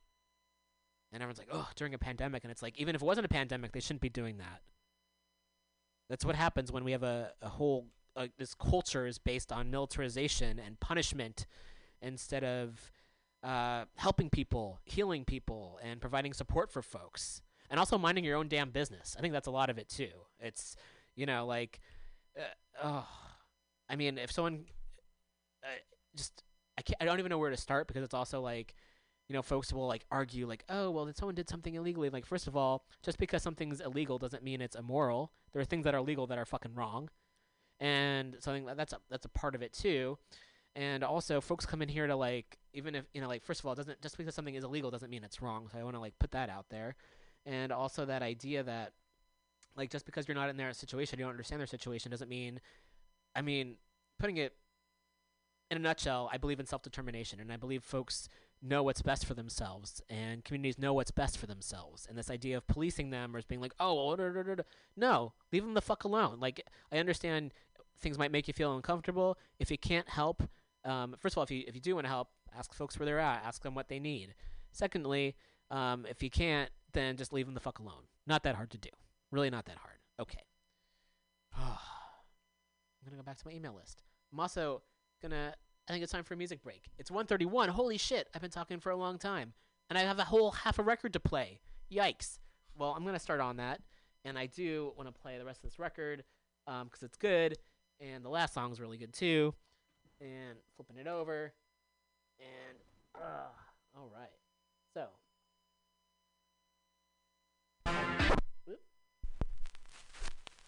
And 1.11 1.21
everyone's 1.21 1.37
like, 1.37 1.49
oh, 1.51 1.69
during 1.75 1.93
a 1.93 1.99
pandemic, 1.99 2.43
and 2.43 2.51
it's 2.51 2.63
like, 2.63 2.77
even 2.79 2.95
if 2.95 3.01
it 3.01 3.05
wasn't 3.05 3.25
a 3.25 3.29
pandemic, 3.29 3.71
they 3.71 3.79
shouldn't 3.79 4.01
be 4.01 4.09
doing 4.09 4.37
that. 4.37 4.61
That's 6.09 6.25
what 6.25 6.35
happens 6.35 6.71
when 6.71 6.83
we 6.83 6.91
have 6.91 7.03
a, 7.03 7.31
a 7.41 7.49
whole 7.49 7.87
uh, 8.15 8.27
this 8.37 8.53
culture 8.53 9.07
is 9.07 9.17
based 9.17 9.51
on 9.51 9.71
militarization 9.71 10.59
and 10.59 10.79
punishment 10.79 11.45
instead 12.01 12.43
of 12.43 12.91
uh, 13.43 13.85
helping 13.95 14.29
people, 14.29 14.79
healing 14.83 15.25
people, 15.25 15.79
and 15.83 15.99
providing 15.99 16.33
support 16.33 16.71
for 16.71 16.81
folks, 16.81 17.41
and 17.69 17.79
also 17.79 17.97
minding 17.97 18.23
your 18.23 18.37
own 18.37 18.47
damn 18.47 18.69
business. 18.69 19.15
I 19.17 19.21
think 19.21 19.33
that's 19.33 19.47
a 19.47 19.51
lot 19.51 19.69
of 19.69 19.77
it 19.77 19.89
too. 19.89 20.11
It's 20.39 20.75
you 21.15 21.25
know 21.25 21.45
like, 21.45 21.79
uh, 22.37 22.43
oh, 22.83 23.07
I 23.93 23.95
mean, 23.95 24.17
if 24.17 24.31
someone 24.31 24.65
uh, 25.63 25.67
just 26.15 26.43
I 26.77 26.81
can't, 26.81 26.97
I 26.99 27.05
don't 27.05 27.19
even 27.19 27.29
know 27.29 27.37
where 27.37 27.51
to 27.51 27.57
start 27.57 27.87
because 27.87 28.03
it's 28.03 28.15
also 28.15 28.41
like 28.41 28.73
you 29.29 29.33
know, 29.33 29.41
folks 29.41 29.71
will 29.71 29.87
like 29.87 30.05
argue 30.11 30.47
like, 30.47 30.65
oh, 30.69 30.91
well, 30.91 31.05
then 31.05 31.15
someone 31.15 31.35
did 31.35 31.49
something 31.49 31.75
illegally. 31.75 32.09
Like, 32.09 32.25
first 32.25 32.47
of 32.47 32.57
all, 32.57 32.83
just 33.03 33.17
because 33.17 33.41
something's 33.41 33.79
illegal 33.79 34.17
doesn't 34.17 34.43
mean 34.43 34.61
it's 34.61 34.75
immoral. 34.75 35.31
There 35.53 35.61
are 35.61 35.65
things 35.65 35.85
that 35.85 35.95
are 35.95 36.01
legal 36.01 36.27
that 36.27 36.37
are 36.37 36.45
fucking 36.45 36.73
wrong, 36.73 37.09
and 37.79 38.35
something 38.39 38.65
that's 38.65 38.93
a, 38.93 38.97
that's 39.09 39.25
a 39.25 39.29
part 39.29 39.55
of 39.55 39.61
it 39.61 39.73
too. 39.73 40.17
And 40.75 41.03
also, 41.03 41.39
folks 41.39 41.65
come 41.65 41.81
in 41.81 41.87
here 41.87 42.07
to 42.07 42.15
like, 42.15 42.57
even 42.73 42.95
if 42.95 43.05
you 43.13 43.21
know, 43.21 43.27
like, 43.27 43.45
first 43.45 43.61
of 43.61 43.67
all, 43.67 43.75
doesn't 43.75 44.01
just 44.01 44.17
because 44.17 44.35
something 44.35 44.55
is 44.55 44.63
illegal 44.63 44.91
doesn't 44.91 45.09
mean 45.09 45.23
it's 45.23 45.41
wrong. 45.41 45.69
So 45.71 45.77
I 45.79 45.83
want 45.83 45.95
to 45.95 46.01
like 46.01 46.17
put 46.19 46.31
that 46.31 46.49
out 46.49 46.65
there, 46.69 46.95
and 47.45 47.71
also 47.71 48.05
that 48.05 48.23
idea 48.23 48.63
that 48.63 48.91
like 49.75 49.89
just 49.89 50.05
because 50.05 50.27
you're 50.27 50.35
not 50.35 50.49
in 50.49 50.57
their 50.57 50.73
situation, 50.73 51.17
you 51.19 51.25
don't 51.25 51.31
understand 51.31 51.59
their 51.59 51.67
situation 51.67 52.11
doesn't 52.11 52.29
mean. 52.29 52.59
I 53.35 53.41
mean, 53.41 53.75
putting 54.19 54.37
it 54.37 54.55
in 55.71 55.77
a 55.77 55.81
nutshell, 55.81 56.29
I 56.31 56.37
believe 56.37 56.59
in 56.59 56.65
self 56.65 56.83
determination, 56.83 57.39
and 57.39 57.51
I 57.51 57.57
believe 57.57 57.83
folks 57.83 58.29
know 58.63 58.81
what's 58.81 59.01
best 59.01 59.25
for 59.25 59.33
themselves 59.33 60.01
and 60.09 60.45
communities 60.45 60.79
know 60.79 60.93
what's 60.93 61.11
best 61.11 61.37
for 61.37 61.47
themselves. 61.47 62.07
And 62.07 62.17
this 62.17 62.29
idea 62.31 62.55
of 62.55 62.65
policing 62.65 63.09
them 63.09 63.35
or 63.35 63.41
being 63.41 63.61
like 63.61 63.73
oh 63.79 64.15
da, 64.15 64.29
da, 64.29 64.41
da, 64.43 64.55
da." 64.55 64.63
no 64.95 65.33
leave 65.51 65.63
them 65.63 65.73
the 65.73 65.81
fuck 65.81 66.05
alone. 66.05 66.39
Like 66.39 66.65
i 66.91 66.97
understand 66.97 67.53
things 67.99 68.17
might 68.17 68.31
make 68.31 68.47
you 68.47 68.53
feel 68.53 68.75
uncomfortable. 68.75 69.37
If 69.59 69.69
you 69.69 69.77
can't 69.77 70.07
help 70.09 70.43
um, 70.85 71.15
first 71.19 71.33
of 71.33 71.39
all 71.39 71.43
if 71.43 71.51
you 71.51 71.63
if 71.67 71.75
you 71.75 71.81
do 71.81 71.95
want 71.95 72.05
to 72.05 72.09
help 72.09 72.29
ask 72.57 72.73
folks 72.73 72.97
where 72.97 73.05
they're 73.05 73.19
at 73.19 73.43
ask 73.43 73.61
them 73.61 73.75
what 73.75 73.89
they 73.89 73.99
need. 73.99 74.33
Secondly 74.71 75.35
um, 75.69 76.05
if 76.09 76.23
you 76.23 76.29
can't 76.29 76.69
then 76.93 77.17
just 77.17 77.33
leave 77.33 77.45
them 77.45 77.53
the 77.53 77.59
fuck 77.59 77.79
alone. 77.79 78.07
Not 78.25 78.43
that 78.43 78.55
hard 78.55 78.71
to 78.71 78.77
do. 78.77 78.89
Really 79.31 79.49
not 79.49 79.65
that 79.65 79.77
hard. 79.77 79.97
Okay 80.19 80.39
i'm 83.03 83.11
gonna 83.11 83.21
go 83.21 83.25
back 83.25 83.37
to 83.37 83.47
my 83.47 83.53
email 83.53 83.73
list 83.73 84.03
i'm 84.31 84.39
also 84.39 84.81
gonna 85.21 85.53
I 85.87 85.91
think 85.91 86.03
it's 86.03 86.11
time 86.11 86.23
for 86.23 86.33
a 86.33 86.37
music 86.37 86.63
break. 86.63 86.89
It's 86.97 87.11
1:31. 87.11 87.69
Holy 87.69 87.97
shit! 87.97 88.29
I've 88.33 88.41
been 88.41 88.51
talking 88.51 88.79
for 88.79 88.89
a 88.89 88.95
long 88.95 89.17
time, 89.17 89.53
and 89.89 89.99
I 89.99 90.03
have 90.03 90.17
a 90.17 90.23
whole 90.23 90.51
half 90.51 90.79
a 90.79 90.83
record 90.83 91.13
to 91.13 91.19
play. 91.19 91.59
Yikes! 91.91 92.39
Well, 92.77 92.93
I'm 92.95 93.03
gonna 93.03 93.19
start 93.19 93.41
on 93.41 93.57
that, 93.57 93.81
and 94.23 94.37
I 94.37 94.45
do 94.45 94.93
want 94.97 95.13
to 95.13 95.21
play 95.21 95.37
the 95.37 95.45
rest 95.45 95.63
of 95.63 95.69
this 95.69 95.79
record 95.79 96.23
because 96.65 97.03
it's 97.03 97.17
good, 97.17 97.57
and 97.99 98.23
the 98.23 98.29
last 98.29 98.53
song's 98.53 98.79
really 98.79 98.97
good 98.97 99.13
too. 99.13 99.53
And 100.21 100.57
flipping 100.77 100.97
it 100.97 101.07
over, 101.07 101.53
and 102.39 102.77
uh, 103.15 103.49
all 103.97 104.09
right. 104.13 104.31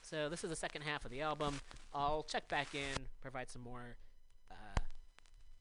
So 0.07 0.29
this 0.29 0.43
is 0.43 0.51
the 0.51 0.55
second 0.55 0.83
half 0.83 1.03
of 1.03 1.09
the 1.09 1.21
album. 1.21 1.59
I'll 1.91 2.21
check 2.21 2.47
back 2.47 2.75
in, 2.75 3.07
provide 3.21 3.49
some 3.49 3.63
more 3.63 3.95
uh, 4.51 4.55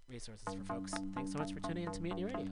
resources 0.06 0.52
for 0.52 0.64
folks. 0.64 0.92
Thanks 1.14 1.32
so 1.32 1.38
much 1.38 1.54
for 1.54 1.60
tuning 1.60 1.84
in 1.84 1.92
to 1.92 2.02
Mutiny 2.02 2.24
Radio. 2.24 2.44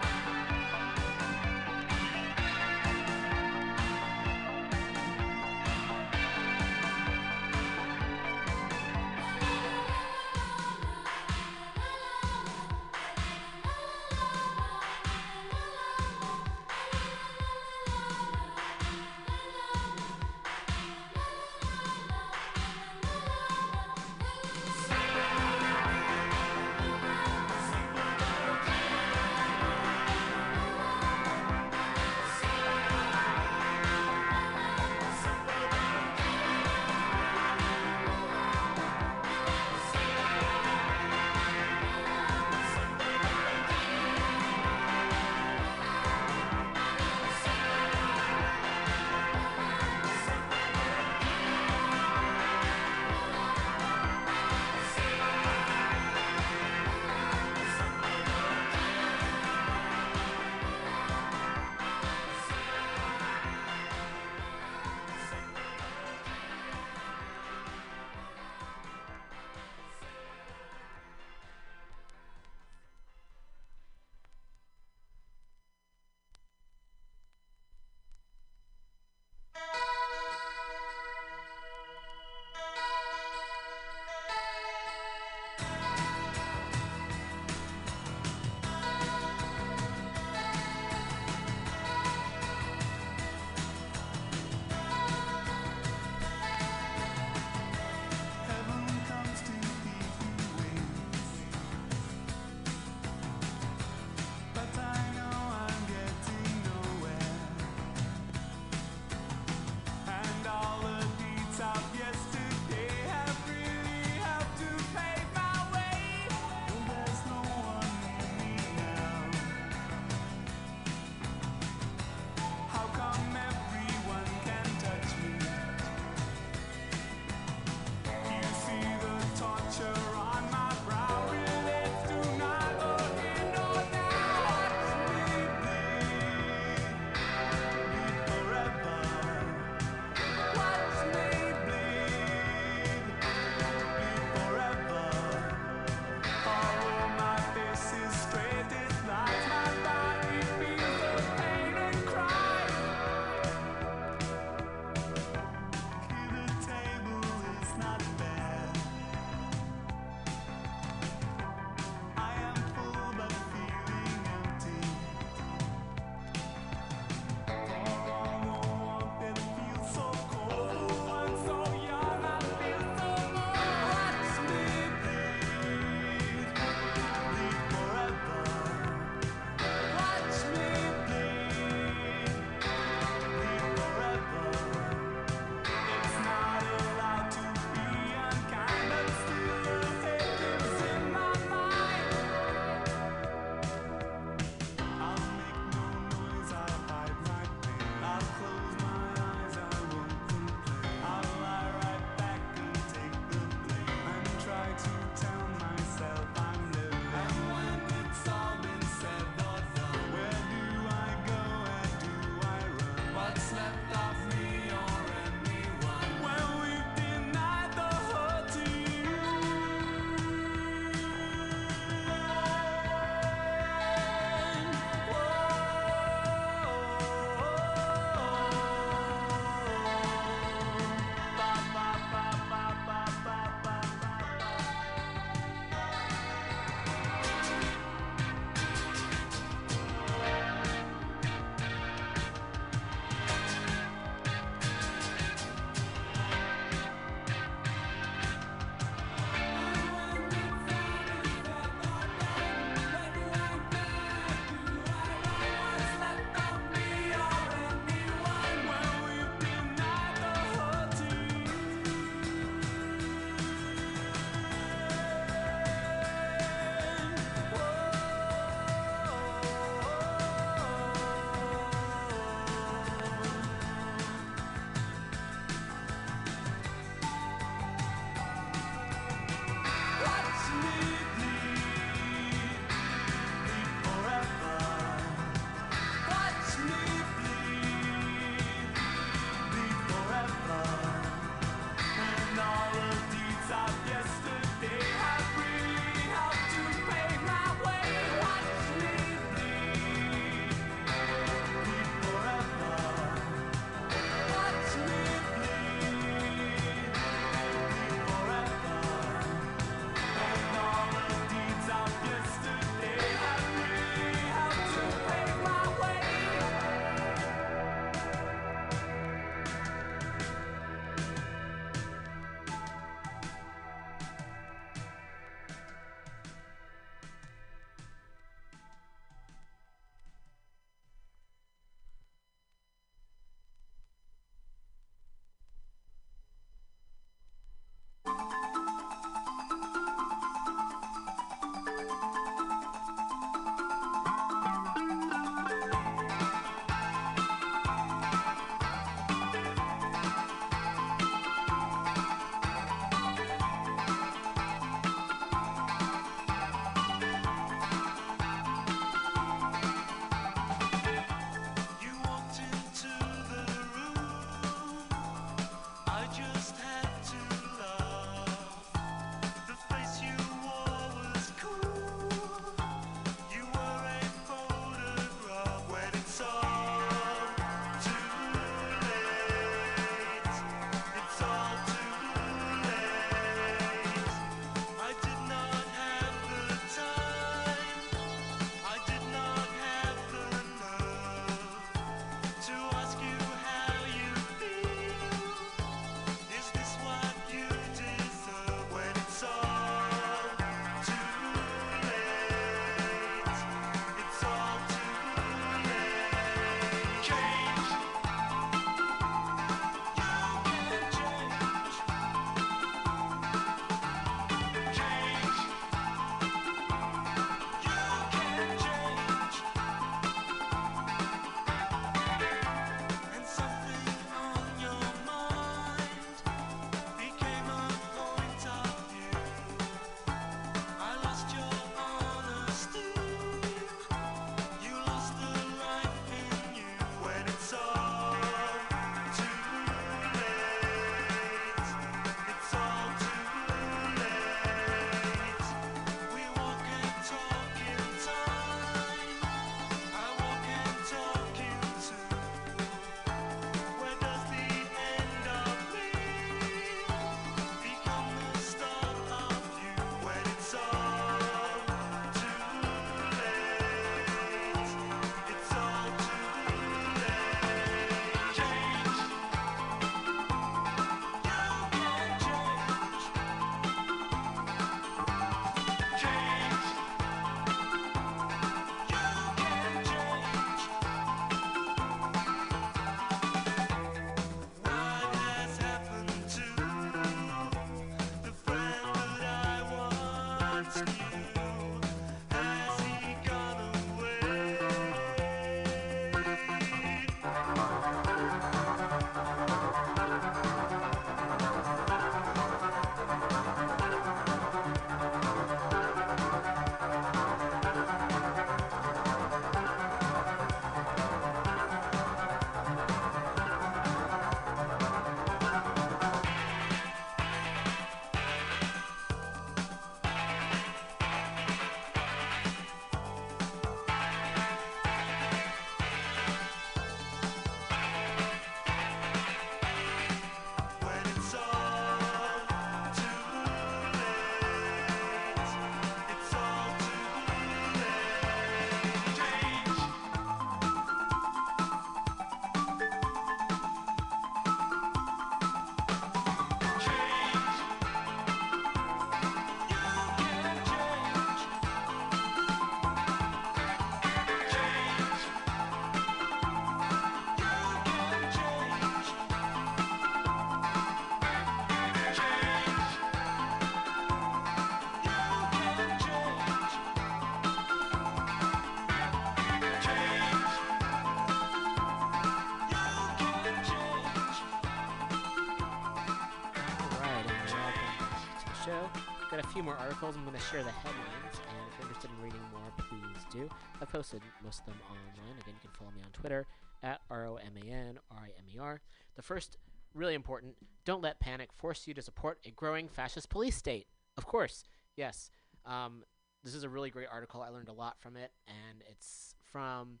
Got 579.30 579.44
a 579.44 579.48
few 579.48 579.62
more 579.62 579.76
articles. 579.76 580.16
I'm 580.16 580.24
going 580.24 580.36
to 580.36 580.42
share 580.42 580.64
the 580.64 580.72
headlines, 580.72 581.06
and 581.34 581.68
if 581.70 581.78
you're 581.78 581.86
interested 581.86 582.10
in 582.10 582.24
reading 582.24 582.40
more, 582.52 582.72
please 582.78 583.24
do. 583.30 583.48
I've 583.80 583.88
posted 583.88 584.20
most 584.44 584.60
of 584.60 584.66
them 584.66 584.80
online. 584.88 585.38
Again, 585.40 585.54
you 585.54 585.68
can 585.68 585.70
follow 585.78 585.92
me 585.92 586.00
on 586.04 586.10
Twitter 586.10 586.48
at 586.82 587.00
R 587.08 587.26
O 587.26 587.36
M 587.36 587.52
A 587.56 587.70
N 587.70 588.00
R 588.10 588.18
I 588.24 588.26
M 588.26 588.44
E 588.52 588.58
R. 588.58 588.80
The 589.14 589.22
first, 589.22 589.56
really 589.94 590.14
important 590.14 590.56
don't 590.84 591.00
let 591.00 591.20
panic 591.20 591.50
force 591.52 591.86
you 591.86 591.94
to 591.94 592.02
support 592.02 592.40
a 592.44 592.50
growing 592.50 592.88
fascist 592.88 593.30
police 593.30 593.54
state. 593.54 593.86
Of 594.16 594.26
course, 594.26 594.64
yes. 594.96 595.30
Um, 595.64 596.02
this 596.42 596.56
is 596.56 596.64
a 596.64 596.68
really 596.68 596.90
great 596.90 597.08
article. 597.12 597.40
I 597.40 597.50
learned 597.50 597.68
a 597.68 597.72
lot 597.72 598.00
from 598.00 598.16
it, 598.16 598.32
and 598.48 598.82
it's 598.90 599.36
from 599.52 600.00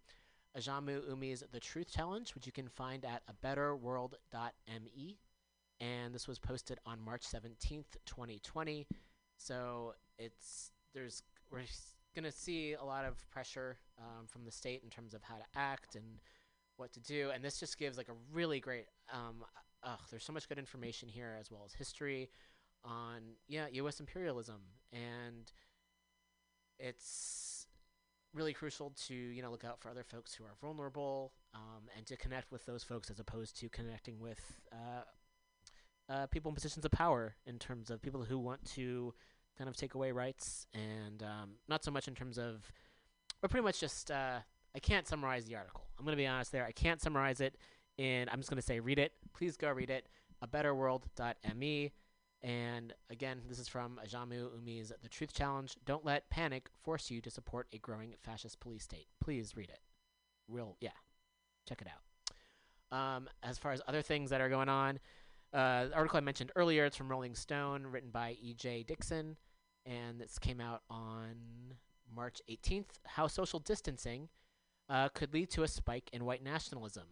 Ajamu 0.58 1.08
Umi's 1.08 1.44
The 1.52 1.60
Truth 1.60 1.92
Challenge, 1.92 2.34
which 2.34 2.46
you 2.46 2.52
can 2.52 2.66
find 2.66 3.04
at 3.04 3.22
a 3.28 3.46
betterworld.me. 3.46 5.18
And 5.80 6.12
this 6.12 6.26
was 6.26 6.40
posted 6.40 6.78
on 6.84 7.00
March 7.00 7.22
17th, 7.22 7.96
2020. 8.06 8.88
So 9.40 9.94
it's 10.18 10.70
there's 10.94 11.22
we're 11.50 11.62
going 12.14 12.30
to 12.30 12.32
see 12.32 12.74
a 12.74 12.84
lot 12.84 13.04
of 13.04 13.14
pressure 13.30 13.78
um, 13.98 14.26
from 14.26 14.44
the 14.44 14.50
state 14.50 14.82
in 14.84 14.90
terms 14.90 15.14
of 15.14 15.22
how 15.22 15.36
to 15.36 15.44
act 15.56 15.94
and 15.94 16.04
what 16.76 16.92
to 16.92 17.00
do. 17.00 17.30
And 17.34 17.44
this 17.44 17.58
just 17.58 17.78
gives 17.78 17.96
like 17.96 18.08
a 18.08 18.14
really 18.32 18.60
great. 18.60 18.86
Um, 19.12 19.44
ugh, 19.82 19.98
there's 20.10 20.24
so 20.24 20.32
much 20.32 20.48
good 20.48 20.58
information 20.58 21.08
here 21.08 21.36
as 21.40 21.50
well 21.50 21.62
as 21.64 21.72
history 21.72 22.30
on 22.84 23.20
yeah 23.46 23.66
U.S. 23.72 24.00
imperialism 24.00 24.60
and 24.92 25.52
it's 26.78 27.66
really 28.32 28.54
crucial 28.54 28.92
to 29.06 29.14
you 29.14 29.42
know 29.42 29.50
look 29.50 29.64
out 29.64 29.78
for 29.80 29.90
other 29.90 30.04
folks 30.04 30.34
who 30.34 30.44
are 30.44 30.54
vulnerable 30.62 31.32
um, 31.54 31.82
and 31.96 32.06
to 32.06 32.16
connect 32.16 32.50
with 32.52 32.64
those 32.64 32.82
folks 32.82 33.10
as 33.10 33.20
opposed 33.20 33.58
to 33.60 33.68
connecting 33.68 34.18
with 34.18 34.40
uh, 34.72 35.02
uh, 36.10 36.26
people 36.26 36.50
in 36.50 36.54
positions 36.54 36.84
of 36.84 36.90
power 36.90 37.36
in 37.46 37.58
terms 37.58 37.90
of 37.90 38.02
people 38.02 38.22
who 38.22 38.38
want 38.38 38.64
to 38.64 39.14
kind 39.56 39.68
of 39.68 39.76
take 39.76 39.94
away 39.94 40.10
rights 40.10 40.66
and 40.74 41.22
um, 41.22 41.50
not 41.68 41.84
so 41.84 41.90
much 41.90 42.08
in 42.08 42.14
terms 42.14 42.38
of 42.38 42.70
but 43.40 43.50
pretty 43.50 43.64
much 43.64 43.80
just 43.80 44.10
uh, 44.10 44.38
I 44.74 44.78
can't 44.78 45.06
summarize 45.06 45.46
the 45.46 45.56
article. 45.56 45.84
I'm 45.98 46.04
going 46.04 46.16
to 46.16 46.20
be 46.20 46.26
honest 46.26 46.52
there. 46.52 46.64
I 46.64 46.72
can't 46.72 47.00
summarize 47.00 47.40
it 47.40 47.56
and 47.98 48.28
I'm 48.30 48.38
just 48.38 48.50
going 48.50 48.60
to 48.60 48.66
say 48.66 48.80
read 48.80 48.98
it. 48.98 49.12
Please 49.34 49.56
go 49.56 49.70
read 49.70 49.90
it. 49.90 50.08
A 50.42 50.48
betterworld.me 50.48 51.92
and 52.42 52.94
again, 53.10 53.42
this 53.48 53.58
is 53.58 53.68
from 53.68 54.00
Ajamu 54.04 54.48
Umi's 54.58 54.92
The 55.02 55.08
Truth 55.08 55.34
Challenge. 55.34 55.76
Don't 55.84 56.04
let 56.04 56.30
panic 56.30 56.68
force 56.82 57.10
you 57.10 57.20
to 57.20 57.30
support 57.30 57.66
a 57.72 57.78
growing 57.78 58.14
fascist 58.22 58.60
police 58.60 58.84
state. 58.84 59.06
Please 59.22 59.54
read 59.56 59.68
it. 59.68 59.80
Real, 60.48 60.76
yeah, 60.80 60.90
check 61.68 61.82
it 61.82 61.88
out. 61.88 62.98
Um, 62.98 63.28
as 63.42 63.58
far 63.58 63.72
as 63.72 63.82
other 63.86 64.02
things 64.02 64.30
that 64.30 64.40
are 64.40 64.48
going 64.48 64.68
on, 64.68 64.98
uh, 65.52 65.86
the 65.86 65.94
article 65.94 66.16
I 66.16 66.20
mentioned 66.20 66.52
earlier, 66.56 66.84
it's 66.84 66.96
from 66.96 67.08
Rolling 67.08 67.34
Stone, 67.34 67.86
written 67.86 68.10
by 68.10 68.36
E.J. 68.40 68.84
Dickson, 68.84 69.36
and 69.84 70.20
this 70.20 70.38
came 70.38 70.60
out 70.60 70.82
on 70.88 71.34
March 72.14 72.40
18th. 72.48 72.98
How 73.04 73.26
social 73.26 73.58
distancing 73.58 74.28
uh, 74.88 75.08
could 75.08 75.32
lead 75.32 75.50
to 75.50 75.62
a 75.62 75.68
spike 75.68 76.10
in 76.12 76.24
white 76.24 76.42
nationalism. 76.42 77.04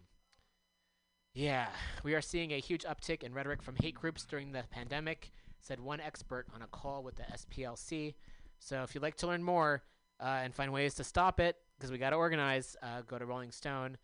Yeah, 1.34 1.68
we 2.02 2.14
are 2.14 2.20
seeing 2.20 2.52
a 2.52 2.60
huge 2.60 2.84
uptick 2.84 3.22
in 3.22 3.32
rhetoric 3.32 3.62
from 3.62 3.76
hate 3.76 3.94
groups 3.94 4.24
during 4.24 4.52
the 4.52 4.64
pandemic, 4.70 5.30
said 5.60 5.78
one 5.80 6.00
expert 6.00 6.46
on 6.54 6.62
a 6.62 6.66
call 6.66 7.02
with 7.02 7.16
the 7.16 7.22
SPLC. 7.22 8.14
So 8.58 8.82
if 8.82 8.94
you'd 8.94 9.02
like 9.02 9.16
to 9.18 9.26
learn 9.26 9.42
more 9.42 9.82
uh, 10.20 10.40
and 10.42 10.54
find 10.54 10.72
ways 10.72 10.94
to 10.94 11.04
stop 11.04 11.38
it, 11.38 11.56
because 11.78 11.92
we 11.92 11.98
got 11.98 12.10
to 12.10 12.16
organize, 12.16 12.76
uh, 12.82 13.02
go 13.06 13.18
to 13.18 13.24
rollingstone.com 13.26 13.96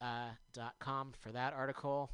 uh, 0.00 1.16
for 1.20 1.32
that 1.32 1.54
article. 1.54 2.10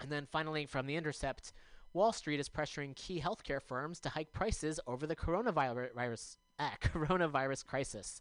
And 0.00 0.10
then 0.10 0.26
finally, 0.30 0.66
from 0.66 0.86
The 0.86 0.96
Intercept, 0.96 1.52
Wall 1.92 2.12
Street 2.12 2.40
is 2.40 2.48
pressuring 2.48 2.94
key 2.94 3.20
healthcare 3.20 3.62
firms 3.62 4.00
to 4.00 4.10
hike 4.10 4.32
prices 4.32 4.78
over 4.86 5.06
the 5.06 5.16
coronavirus, 5.16 6.36
ah, 6.58 6.74
coronavirus 6.82 7.64
crisis. 7.64 8.20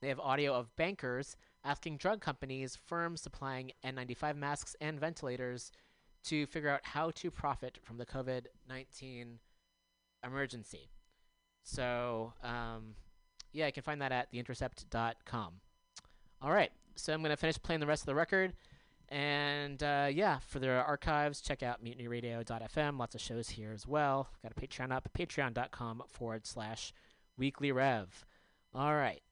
They 0.00 0.08
have 0.08 0.18
audio 0.18 0.54
of 0.54 0.74
bankers 0.76 1.36
asking 1.64 1.98
drug 1.98 2.20
companies, 2.20 2.76
firms 2.86 3.20
supplying 3.20 3.72
N95 3.84 4.36
masks 4.36 4.74
and 4.80 4.98
ventilators 4.98 5.70
to 6.24 6.46
figure 6.46 6.70
out 6.70 6.80
how 6.82 7.10
to 7.10 7.30
profit 7.30 7.78
from 7.82 7.98
the 7.98 8.06
COVID 8.06 8.46
19 8.68 9.38
emergency. 10.24 10.88
So, 11.62 12.32
um, 12.42 12.94
yeah, 13.52 13.66
you 13.66 13.72
can 13.72 13.82
find 13.82 14.00
that 14.00 14.12
at 14.12 14.32
theintercept.com. 14.32 15.54
All 16.40 16.50
right, 16.50 16.72
so 16.96 17.12
I'm 17.12 17.20
going 17.20 17.30
to 17.30 17.36
finish 17.36 17.60
playing 17.60 17.80
the 17.80 17.86
rest 17.86 18.02
of 18.02 18.06
the 18.06 18.14
record. 18.14 18.54
And 19.08 19.82
uh, 19.82 20.08
yeah, 20.10 20.38
for 20.38 20.58
the 20.58 20.70
archives, 20.70 21.40
check 21.40 21.62
out 21.62 21.84
mutinyradio.fm. 21.84 22.98
Lots 22.98 23.14
of 23.14 23.20
shows 23.20 23.50
here 23.50 23.72
as 23.72 23.86
well. 23.86 24.28
Got 24.42 24.52
a 24.56 24.60
Patreon 24.60 24.92
up, 24.92 25.08
patreon.com 25.16 26.02
forward 26.08 26.46
slash 26.46 26.92
weekly 27.36 27.72
rev. 27.72 28.24
All 28.74 28.94
right. 28.94 29.22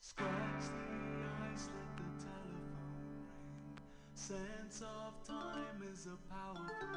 Scratch 0.00 0.64
the 0.64 1.52
ice, 1.52 1.68
let 1.74 1.96
the 1.96 2.24
telephone 2.24 3.04
ring. 3.06 3.78
Sense 4.14 4.82
of 4.82 5.22
time 5.26 5.82
is 5.92 6.06
a 6.06 6.16
powerful 6.32 6.88